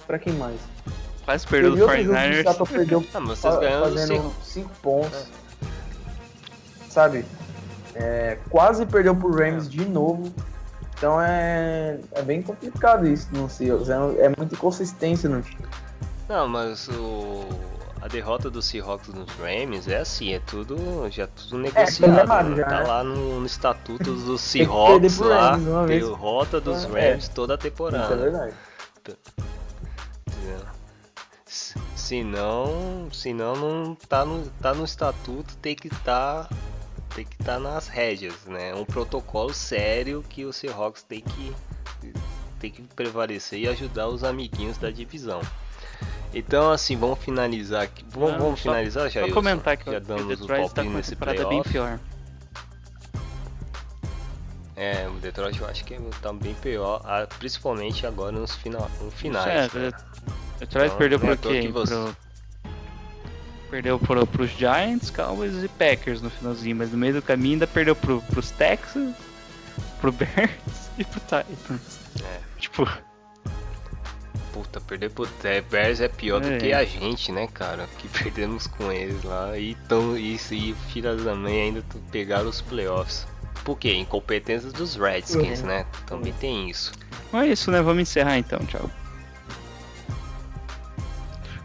Pra 0.07 0.19
quem 0.19 0.33
mais? 0.35 0.59
Quase 1.25 1.47
perdeu 1.47 1.77
do 1.77 1.87
49ers. 1.87 2.43
Seattle 2.43 2.69
perdeu 2.69 3.07
ah, 3.15 3.21
mas 3.21 3.39
vocês 3.39 3.55
fazendo 3.55 4.33
5 4.43 4.71
pontos. 4.83 5.27
Sabe? 6.89 7.25
É, 8.01 8.39
quase 8.49 8.87
perdeu 8.87 9.15
pro 9.15 9.31
Rams 9.31 9.69
de 9.69 9.85
novo. 9.85 10.33
Então 10.97 11.21
é, 11.21 11.99
é 12.13 12.23
bem 12.23 12.43
complicado 12.43 13.07
isso 13.07 13.29
no 13.33 13.49
Seahawks. 13.49 13.89
É, 13.89 14.27
é 14.27 14.29
muita 14.37 14.55
inconsistência 14.55 15.29
no 15.29 15.43
time. 15.43 15.65
Não, 16.29 16.49
mas 16.49 16.89
o, 16.89 17.45
a 18.01 18.09
derrota 18.09 18.49
do 18.49 18.63
Seahawks 18.63 19.09
nos 19.09 19.31
Rams 19.33 19.89
é 19.89 19.99
assim, 19.99 20.33
é 20.33 20.41
tudo 20.41 20.77
já 21.11 21.27
tudo 21.27 21.59
é, 21.59 21.63
negociado. 21.63 22.53
É, 22.53 22.57
já, 22.57 22.65
tá 22.65 22.81
né? 22.81 22.87
lá 22.87 23.05
no, 23.05 23.41
no 23.41 23.47
estatuto 23.47 24.15
dos 24.15 24.41
Seahawks 24.41 25.19
lá, 25.19 25.57
derrota 25.87 26.61
dos 26.61 26.85
é, 26.95 27.13
Rams 27.13 27.29
toda 27.29 27.55
a 27.55 27.59
temporada. 27.59 28.05
Isso 28.05 28.13
é 28.13 28.17
verdade. 28.17 28.55
Se 31.95 32.25
não, 32.25 33.09
se 33.13 33.33
não, 33.33 33.55
não 33.55 33.95
tá 33.95 34.25
no, 34.25 34.45
tá 34.61 34.75
no 34.75 34.85
estatuto, 34.85 35.57
tem 35.59 35.77
que 35.77 35.89
estar 35.89 36.49
tá, 36.49 36.57
tem 37.11 37.25
que 37.25 37.35
estar 37.41 37.55
tá 37.55 37.59
nas 37.59 37.89
rédeas, 37.89 38.45
né? 38.47 38.75
Um 38.75 38.85
protocolo 38.85 39.53
sério 39.53 40.25
que 40.29 40.45
o 40.45 40.53
Seahawks 40.53 41.03
tem 41.03 41.21
que 41.21 41.55
tem 42.59 42.71
que 42.71 42.83
prevalecer 42.83 43.59
e 43.59 43.69
ajudar 43.69 44.09
os 44.09 44.23
amiguinhos 44.23 44.77
da 44.77 44.91
divisão. 44.91 45.41
Então, 46.33 46.71
assim, 46.71 46.97
vamos 46.97 47.19
finalizar 47.19 47.83
aqui. 47.83 48.05
Vamos, 48.11 48.33
Não, 48.33 48.39
vamos 48.39 48.61
só, 48.61 48.71
finalizar 48.71 49.11
já? 49.11 49.23
Vou 49.23 49.33
comentar 49.33 49.77
que 49.77 49.91
já 49.91 49.99
damos 49.99 50.25
o 50.25 50.29
Detroit 50.29 50.73
tá 50.73 50.85
nesse 50.85 51.11
temporada 51.11 51.49
bem 51.49 51.63
pior. 51.63 51.99
É, 54.77 55.09
o 55.09 55.13
Detroit 55.15 55.61
eu 55.61 55.67
acho 55.67 55.85
que 55.85 55.99
tá 56.23 56.33
bem 56.33 56.55
pior, 56.55 57.03
principalmente 57.39 58.07
agora 58.07 58.33
nos 58.33 58.55
final, 58.55 58.89
no 59.01 59.11
finais. 59.11 59.75
É, 59.75 59.79
né? 59.79 59.93
Detroit 60.59 60.87
então, 60.87 60.99
perdeu 60.99 61.19
pro 61.19 61.37
quê? 61.37 61.69
Você... 61.69 61.95
Pro... 61.95 62.17
Perdeu 63.71 63.99
pro, 64.01 64.27
pros 64.27 64.51
Giants, 64.51 65.11
Cowboys 65.11 65.63
e 65.63 65.69
Packers 65.69 66.21
no 66.21 66.29
finalzinho, 66.29 66.75
mas 66.75 66.91
no 66.91 66.99
meio 66.99 67.15
do 67.15 67.23
caminho 67.23 67.55
ainda 67.55 67.67
perdeu 67.69 67.95
pro, 67.95 68.21
pros 68.23 68.51
Texans, 68.51 69.15
pro 70.01 70.11
Bears 70.13 70.91
e 70.99 71.05
pro 71.05 71.21
Titans. 71.21 72.01
É. 72.25 72.41
Tipo. 72.59 72.89
Puta, 74.53 74.81
perder 74.81 75.11
pro 75.11 75.29
é, 75.45 75.61
Bears 75.61 76.01
é 76.01 76.09
pior 76.09 76.45
é. 76.45 76.51
do 76.51 76.59
que 76.59 76.73
a 76.73 76.85
gente, 76.85 77.31
né, 77.31 77.47
cara? 77.47 77.89
Que 77.99 78.09
perdemos 78.09 78.67
com 78.67 78.91
eles 78.91 79.23
lá. 79.23 79.57
E, 79.57 79.77
tão, 79.89 80.19
e, 80.19 80.35
e 80.35 80.75
filhas 80.93 81.23
da 81.23 81.37
mãe 81.37 81.63
ainda 81.63 81.85
pegaram 82.11 82.49
os 82.49 82.61
playoffs. 82.61 83.25
por 83.65 83.79
quê? 83.79 83.95
Incompetência 83.95 84.73
dos 84.73 84.97
Redskins, 84.97 85.61
uhum. 85.61 85.69
né? 85.69 85.87
Também 86.07 86.33
tem 86.33 86.69
isso. 86.69 86.93
Mas 87.31 87.49
é 87.49 87.53
isso, 87.53 87.71
né? 87.71 87.81
Vamos 87.81 88.03
encerrar 88.03 88.37
então, 88.37 88.59
tchau. 88.67 88.91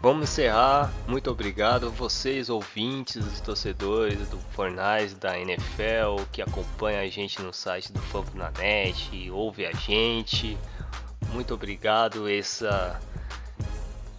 Vamos 0.06 0.30
encerrar. 0.30 0.92
Muito 1.08 1.28
obrigado 1.32 1.86
a 1.88 1.90
vocês, 1.90 2.48
ouvintes, 2.48 3.40
torcedores 3.40 4.28
do 4.28 4.38
Fornais, 4.38 5.14
da 5.14 5.36
NFL, 5.36 6.22
que 6.30 6.40
acompanha 6.40 7.00
a 7.00 7.08
gente 7.08 7.42
no 7.42 7.52
site 7.52 7.92
do 7.92 7.98
Fogo 7.98 8.30
na 8.36 8.52
Net, 8.52 9.28
ouve 9.32 9.66
a 9.66 9.72
gente. 9.72 10.56
Muito 11.32 11.54
obrigado. 11.54 12.28
Essa, 12.28 13.00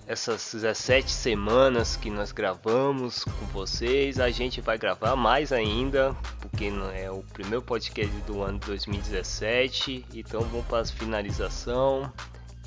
essas 0.06 0.52
17 0.52 1.10
semanas 1.10 1.96
que 1.96 2.10
nós 2.10 2.34
gravamos 2.34 3.24
com 3.24 3.46
vocês, 3.46 4.20
a 4.20 4.30
gente 4.30 4.60
vai 4.60 4.78
gravar 4.78 5.16
mais 5.16 5.54
ainda, 5.54 6.14
porque 6.42 6.70
é 6.96 7.10
o 7.10 7.24
primeiro 7.32 7.62
podcast 7.62 8.14
do 8.24 8.44
ano 8.44 8.60
2017. 8.60 10.06
Então 10.14 10.42
vamos 10.42 10.66
para 10.66 10.82
a 10.82 10.86
finalização. 10.86 12.12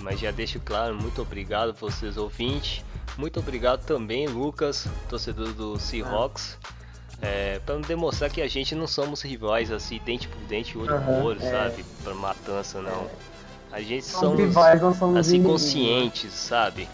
Mas 0.02 0.18
já 0.18 0.31
deixo 0.31 0.60
claro, 0.60 0.94
muito 0.94 1.20
obrigado 1.20 1.74
vocês 1.74 2.16
ouvintes. 2.16 2.85
Muito 3.16 3.39
obrigado 3.39 3.85
também, 3.85 4.27
Lucas, 4.27 4.86
torcedor 5.09 5.52
do 5.52 5.78
Seahawks. 5.78 6.56
É, 7.22 7.59
para 7.66 7.77
demonstrar 7.81 8.31
que 8.31 8.40
a 8.40 8.48
gente 8.48 8.74
não 8.74 8.86
somos 8.86 9.20
rivais 9.20 9.70
assim, 9.70 10.01
dente 10.05 10.27
por 10.27 10.40
dente, 10.47 10.78
olho 10.78 10.89
por 10.89 11.09
uhum, 11.09 11.24
olho, 11.24 11.43
é. 11.43 11.51
sabe? 11.51 11.85
Para 12.02 12.14
matança, 12.14 12.81
não. 12.81 13.02
É. 13.05 13.10
A 13.72 13.81
gente 13.81 14.06
somos, 14.06 14.39
rivais, 14.39 14.81
não 14.81 14.94
somos 14.94 15.16
assim 15.16 15.36
inimigos, 15.36 15.62
né? 15.62 15.68
conscientes, 15.68 16.32
sabe? 16.32 16.89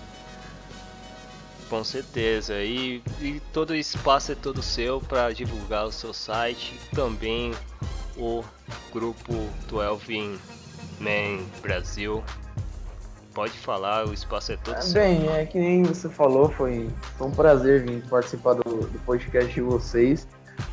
Com 1.70 1.82
certeza. 1.84 2.60
E, 2.62 3.02
e 3.20 3.40
todo 3.52 3.74
espaço 3.74 4.32
é 4.32 4.34
todo 4.34 4.62
seu 4.62 5.00
para 5.00 5.32
divulgar 5.32 5.86
o 5.86 5.92
seu 5.92 6.12
site. 6.12 6.78
Também 6.92 7.52
o 8.16 8.44
grupo 8.92 9.32
12 9.68 10.38
Man 11.00 11.44
Brasil 11.62 12.22
pode 13.36 13.52
falar, 13.58 14.08
o 14.08 14.14
espaço 14.14 14.52
é 14.52 14.56
todo 14.56 14.76
é, 14.76 14.92
Bem, 14.94 15.28
é 15.28 15.44
que 15.44 15.58
nem 15.58 15.82
você 15.82 16.08
falou, 16.08 16.48
foi, 16.48 16.88
um 17.20 17.30
prazer 17.30 17.84
vir 17.84 18.02
participar 18.08 18.54
do, 18.54 18.62
do, 18.62 18.98
podcast 19.00 19.52
de 19.52 19.60
vocês. 19.60 20.26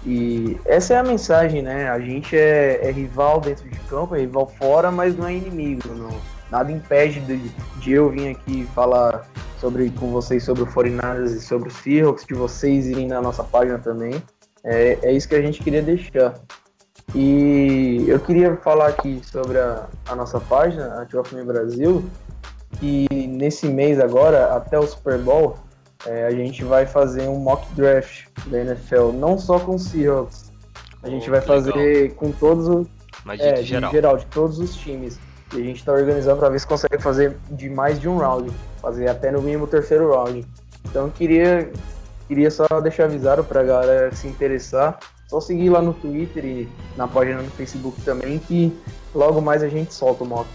E 0.05 0.57
essa 0.63 0.93
é 0.93 0.97
a 0.97 1.03
mensagem, 1.03 1.61
né? 1.61 1.89
A 1.89 1.99
gente 1.99 2.37
é, 2.37 2.87
é, 2.87 2.89
rival 2.89 3.41
dentro 3.41 3.69
de 3.69 3.77
campo, 3.81 4.15
é 4.15 4.21
rival 4.21 4.47
fora, 4.47 4.89
mas 4.89 5.17
não 5.17 5.27
é 5.27 5.33
inimigo. 5.33 5.89
Não, 5.93 6.17
nada 6.49 6.71
impede 6.71 7.19
de, 7.19 7.37
de 7.81 7.91
eu 7.91 8.09
vir 8.09 8.29
aqui 8.29 8.65
falar 8.73 9.27
sobre, 9.59 9.89
com 9.89 10.11
vocês 10.11 10.41
sobre 10.45 10.63
o 10.63 10.67
49 10.67 11.35
e 11.35 11.41
sobre 11.41 11.67
os 11.67 11.75
Seahawks, 11.75 12.25
de 12.25 12.33
vocês 12.33 12.85
irem 12.85 13.07
na 13.07 13.21
nossa 13.21 13.43
página 13.43 13.77
também. 13.77 14.23
É, 14.63 14.97
é 15.01 15.11
isso 15.11 15.27
que 15.27 15.35
a 15.35 15.41
gente 15.41 15.61
queria 15.61 15.81
deixar. 15.81 16.33
E 17.13 18.05
eu 18.07 18.19
queria 18.21 18.55
falar 18.55 18.87
aqui 18.87 19.21
sobre 19.23 19.59
a, 19.59 19.87
a 20.07 20.15
nossa 20.15 20.39
página, 20.39 21.01
a 21.01 21.05
Tio 21.05 21.21
Brasil, 21.45 22.09
que 22.83 23.07
nesse 23.27 23.67
mês 23.67 23.97
agora, 23.97 24.53
até 24.53 24.77
o 24.77 24.85
Super 24.85 25.17
Bowl, 25.17 25.55
é, 26.05 26.25
a 26.25 26.31
gente 26.31 26.65
vai 26.65 26.85
fazer 26.85 27.29
um 27.29 27.39
mock 27.39 27.65
draft 27.75 28.25
da 28.47 28.59
NFL, 28.59 29.13
não 29.13 29.37
só 29.37 29.57
com 29.57 29.75
os 29.75 29.85
Seahawks. 29.85 30.51
A 31.01 31.09
gente 31.09 31.29
oh, 31.29 31.31
vai 31.31 31.39
fazer 31.39 31.73
legal. 31.73 32.15
com 32.17 32.31
todos 32.33 32.67
os. 32.67 32.87
Mas 33.23 33.39
é, 33.39 33.63
geral. 33.63 33.89
de 33.89 33.95
geral, 33.95 34.17
de 34.17 34.25
todos 34.25 34.59
os 34.59 34.75
times. 34.75 35.17
E 35.53 35.61
a 35.61 35.63
gente 35.63 35.77
está 35.77 35.93
organizando 35.93 36.39
para 36.39 36.49
ver 36.49 36.59
se 36.59 36.67
consegue 36.67 37.01
fazer 37.01 37.37
de 37.51 37.69
mais 37.69 38.01
de 38.01 38.09
um 38.09 38.17
round, 38.17 38.51
fazer 38.81 39.07
até 39.07 39.31
no 39.31 39.41
mínimo 39.41 39.63
o 39.63 39.67
terceiro 39.67 40.13
round. 40.13 40.45
Então 40.83 41.09
queria 41.09 41.71
queria 42.27 42.51
só 42.51 42.67
deixar 42.81 43.05
avisado 43.05 43.45
para 43.45 43.61
a 43.61 43.63
galera 43.63 44.13
se 44.13 44.27
interessar, 44.27 44.99
só 45.29 45.39
seguir 45.39 45.69
lá 45.69 45.81
no 45.81 45.93
Twitter 45.93 46.43
e 46.43 46.69
na 46.97 47.07
página 47.07 47.41
no 47.41 47.51
Facebook 47.51 48.01
também 48.01 48.39
que 48.39 48.77
logo 49.15 49.39
mais 49.39 49.63
a 49.63 49.69
gente 49.69 49.93
solta 49.93 50.25
o 50.25 50.27
mock. 50.27 50.47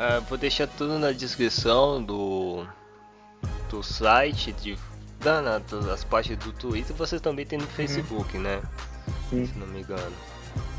Uh, 0.00 0.18
vou 0.30 0.38
deixar 0.38 0.66
tudo 0.66 0.98
na 0.98 1.12
descrição 1.12 2.02
do, 2.02 2.66
do 3.68 3.82
site, 3.82 4.50
de, 4.50 4.78
da, 5.18 5.42
na, 5.42 5.58
das 5.58 6.04
páginas 6.04 6.42
do 6.42 6.52
Twitter. 6.52 6.96
Você 6.96 7.20
também 7.20 7.44
tem 7.44 7.58
no 7.58 7.66
uhum. 7.66 7.70
Facebook, 7.70 8.34
uhum. 8.34 8.42
né? 8.42 8.62
Sim. 9.28 9.44
Se 9.44 9.58
não 9.58 9.66
me 9.66 9.80
engano. 9.80 10.16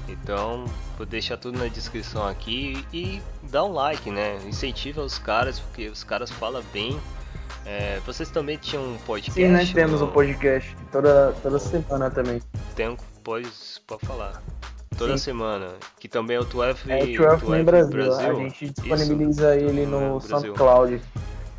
Então, 0.08 0.66
vou 0.98 1.06
deixar 1.06 1.38
tudo 1.38 1.60
na 1.60 1.68
descrição 1.68 2.28
aqui 2.28 2.84
e 2.92 3.22
dá 3.44 3.64
um 3.64 3.72
like, 3.72 4.10
né? 4.10 4.38
Incentiva 4.48 5.04
os 5.04 5.20
caras, 5.20 5.60
porque 5.60 5.88
os 5.88 6.04
caras 6.04 6.32
falam 6.32 6.64
bem. 6.74 7.00
É, 7.64 8.00
vocês 8.04 8.32
também 8.32 8.58
tinham 8.58 8.84
um 8.84 8.98
podcast? 8.98 9.40
Sim, 9.40 9.50
nós 9.50 9.72
temos 9.72 10.02
no... 10.02 10.08
um 10.08 10.12
podcast 10.12 10.76
toda, 10.92 11.32
toda 11.44 11.60
semana 11.60 12.10
também. 12.10 12.42
Tem, 12.76 12.98
pode, 13.24 13.48
pode 13.86 14.04
falar 14.04 14.42
toda 14.98 15.18
Sim. 15.18 15.24
semana. 15.24 15.74
Que 16.00 16.08
também 16.08 16.38
é 16.38 16.40
o 16.40 16.44
12, 16.44 16.92
é, 16.92 17.06
12, 17.06 17.46
12 17.46 17.64
Brasil. 17.64 17.92
Brasil. 17.92 18.30
A 18.30 18.34
gente 18.34 18.70
disponibiliza 18.70 19.56
Isso. 19.56 19.66
ele 19.66 19.86
no, 19.86 20.16
no 20.16 20.22
SoundCloud. 20.22 21.02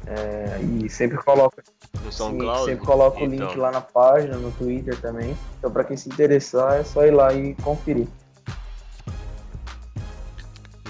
É, 0.06 0.60
e 0.62 0.88
sempre 0.88 1.16
coloca 1.18 1.62
no 2.04 2.12
SoundCloud? 2.12 2.64
sempre 2.64 2.84
coloca 2.84 3.16
então. 3.18 3.28
o 3.28 3.30
link 3.30 3.42
então. 3.42 3.62
lá 3.62 3.70
na 3.70 3.80
página, 3.80 4.36
no 4.36 4.50
Twitter 4.52 5.00
também. 5.00 5.36
Então 5.58 5.70
para 5.70 5.84
quem 5.84 5.96
se 5.96 6.08
interessar 6.08 6.74
é 6.74 6.84
só 6.84 7.04
ir 7.06 7.12
lá 7.12 7.32
e 7.32 7.54
conferir. 7.56 8.08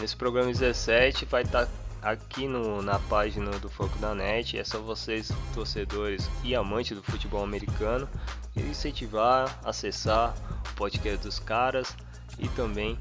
Nesse 0.01 0.17
programa 0.17 0.51
17 0.51 1.27
vai 1.27 1.43
estar 1.43 1.67
tá 1.67 1.73
aqui 2.03 2.49
no, 2.49 2.83
na 2.83 2.99
página 2.99 3.51
do 3.53 3.69
Foco 3.69 3.97
da 3.99 4.15
Net. 4.15 4.59
É 4.59 4.65
só 4.65 4.81
vocês, 4.81 5.31
torcedores 5.55 6.29
e 6.43 6.55
amantes 6.55 6.97
do 6.97 7.03
futebol 7.03 7.45
americano, 7.45 8.09
incentivar, 8.57 9.61
acessar 9.63 10.35
o 10.71 10.75
podcast 10.75 11.19
dos 11.19 11.39
caras 11.39 11.95
e 12.43 12.49
também 12.49 12.99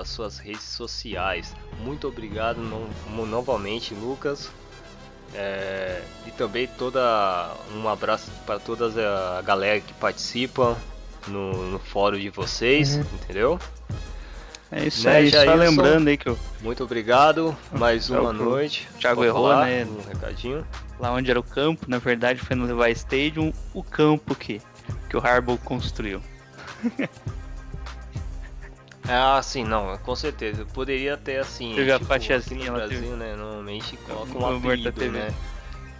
as 0.00 0.08
suas 0.08 0.38
redes 0.38 0.62
sociais. 0.62 1.54
Muito 1.80 2.08
obrigado 2.08 2.58
no, 2.58 3.26
novamente, 3.26 3.94
Lucas. 3.94 4.50
É, 5.34 6.00
e 6.26 6.30
também 6.32 6.68
toda 6.78 7.52
um 7.74 7.88
abraço 7.88 8.30
para 8.46 8.58
toda 8.58 8.86
a 9.38 9.42
galera 9.42 9.80
que 9.80 9.92
participa 9.94 10.76
no, 11.26 11.70
no 11.70 11.78
fórum 11.78 12.18
de 12.18 12.30
vocês, 12.30 12.96
uhum. 12.96 13.04
entendeu? 13.14 13.58
É 14.70 14.86
isso 14.86 15.04
né, 15.04 15.16
aí, 15.16 15.28
Jailson, 15.28 15.52
só 15.52 15.58
lembrando 15.58 16.08
aí 16.08 16.16
que 16.16 16.28
eu. 16.28 16.38
Muito 16.60 16.84
obrigado, 16.84 17.56
mais 17.72 18.10
uma 18.10 18.32
noite. 18.32 18.88
O 18.94 18.98
Thiago 18.98 19.24
errou, 19.24 19.48
falar, 19.48 19.66
né? 19.66 19.84
Um 19.84 20.08
recadinho. 20.08 20.66
Lá 20.98 21.12
onde 21.12 21.30
era 21.30 21.38
o 21.38 21.42
campo, 21.42 21.86
na 21.88 21.98
verdade 21.98 22.40
foi 22.40 22.54
no 22.54 22.66
Levi 22.66 22.92
Stadium, 22.92 23.52
o 23.72 23.82
campo 23.82 24.34
que, 24.34 24.60
que 25.08 25.16
o 25.16 25.20
Harbaugh 25.20 25.58
construiu. 25.58 26.20
Ah, 29.08 29.40
sim, 29.42 29.64
não, 29.64 29.96
com 29.98 30.16
certeza. 30.16 30.64
Poderia 30.64 31.16
ter 31.16 31.38
assim. 31.38 31.74
Teve 31.74 31.92
tipo, 31.92 32.04
a 32.04 32.06
fatiazinha 32.06 32.70
no 32.70 32.76
Brasil, 32.78 33.00
teve... 33.00 33.16
né? 33.16 33.36
Normalmente 33.36 33.96
coloca 33.98 34.38
um 34.38 34.56
apelido, 34.56 35.10
né? 35.10 35.34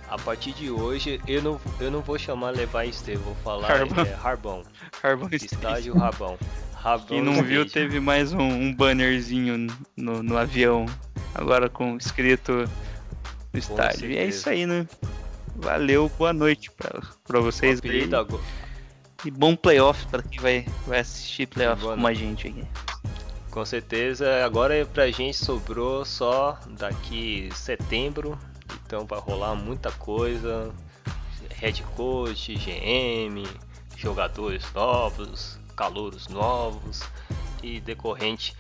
A 0.09 0.19
partir 0.19 0.53
de 0.53 0.71
hoje, 0.71 1.21
eu 1.27 1.43
não, 1.43 1.61
eu 1.81 1.91
não 1.91 2.01
vou 2.01 2.19
chamar 2.19 2.51
Levi 2.51 2.89
Estevam, 2.89 3.25
vou 3.25 3.35
falar 3.37 3.71
Harbon. 3.71 4.03
É, 4.03 4.15
Harbon. 4.15 4.63
Harbon 5.03 5.29
Estágio 5.33 5.95
Rabão. 5.97 6.39
Rabão 6.75 7.07
Quem 7.07 7.23
não 7.23 7.43
viu, 7.43 7.69
teve 7.69 7.99
mais 7.99 8.33
um, 8.33 8.43
um 8.43 8.75
bannerzinho 8.75 9.67
no, 9.97 10.23
no 10.23 10.37
avião, 10.37 10.87
agora 11.35 11.69
com 11.69 11.97
escrito 11.97 12.69
no 13.53 13.59
estádio. 13.59 14.11
E 14.11 14.17
é 14.17 14.27
isso 14.27 14.49
aí, 14.49 14.67
né? 14.67 14.87
Valeu, 15.57 16.11
boa 16.19 16.33
noite 16.33 16.71
pra, 16.71 17.01
pra 17.27 17.41
vocês. 17.41 17.81
E 19.25 19.31
bom 19.31 19.57
playoff 19.57 20.07
para 20.09 20.23
quem 20.23 20.39
vai, 20.39 20.67
vai 20.87 21.01
assistir 21.01 21.47
playoff 21.47 21.83
com 21.83 22.07
a 22.07 22.13
gente 22.13 22.49
aqui. 22.49 22.65
Com 23.55 23.65
certeza. 23.65 24.45
Agora 24.45 24.85
pra 24.85 25.09
gente 25.13 25.37
sobrou 25.37 26.05
só 26.05 26.59
daqui 26.71 27.49
setembro. 27.55 28.37
Então 28.85 29.07
vai 29.07 29.21
rolar 29.21 29.55
muita 29.55 29.93
coisa. 29.93 30.75
Head 31.55 31.85
coach, 31.95 32.53
GM, 32.57 33.47
jogadores 33.97 34.65
novos, 34.75 35.61
calouros 35.77 36.27
novos 36.27 37.05
e 37.63 37.79
decorrente 37.79 38.57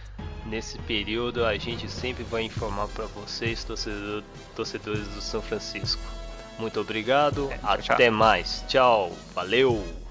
nesse 0.46 0.78
período 0.78 1.44
a 1.44 1.56
gente 1.58 1.90
sempre 1.90 2.22
vai 2.22 2.42
informar 2.42 2.86
para 2.88 3.06
vocês 3.06 3.64
torcedor, 3.64 4.22
torcedores 4.54 5.08
do 5.08 5.20
São 5.20 5.42
Francisco. 5.42 6.02
Muito 6.56 6.78
obrigado, 6.78 7.50
é, 7.50 7.58
até 7.64 8.10
mais, 8.10 8.64
tchau, 8.68 9.10
valeu. 9.34 10.03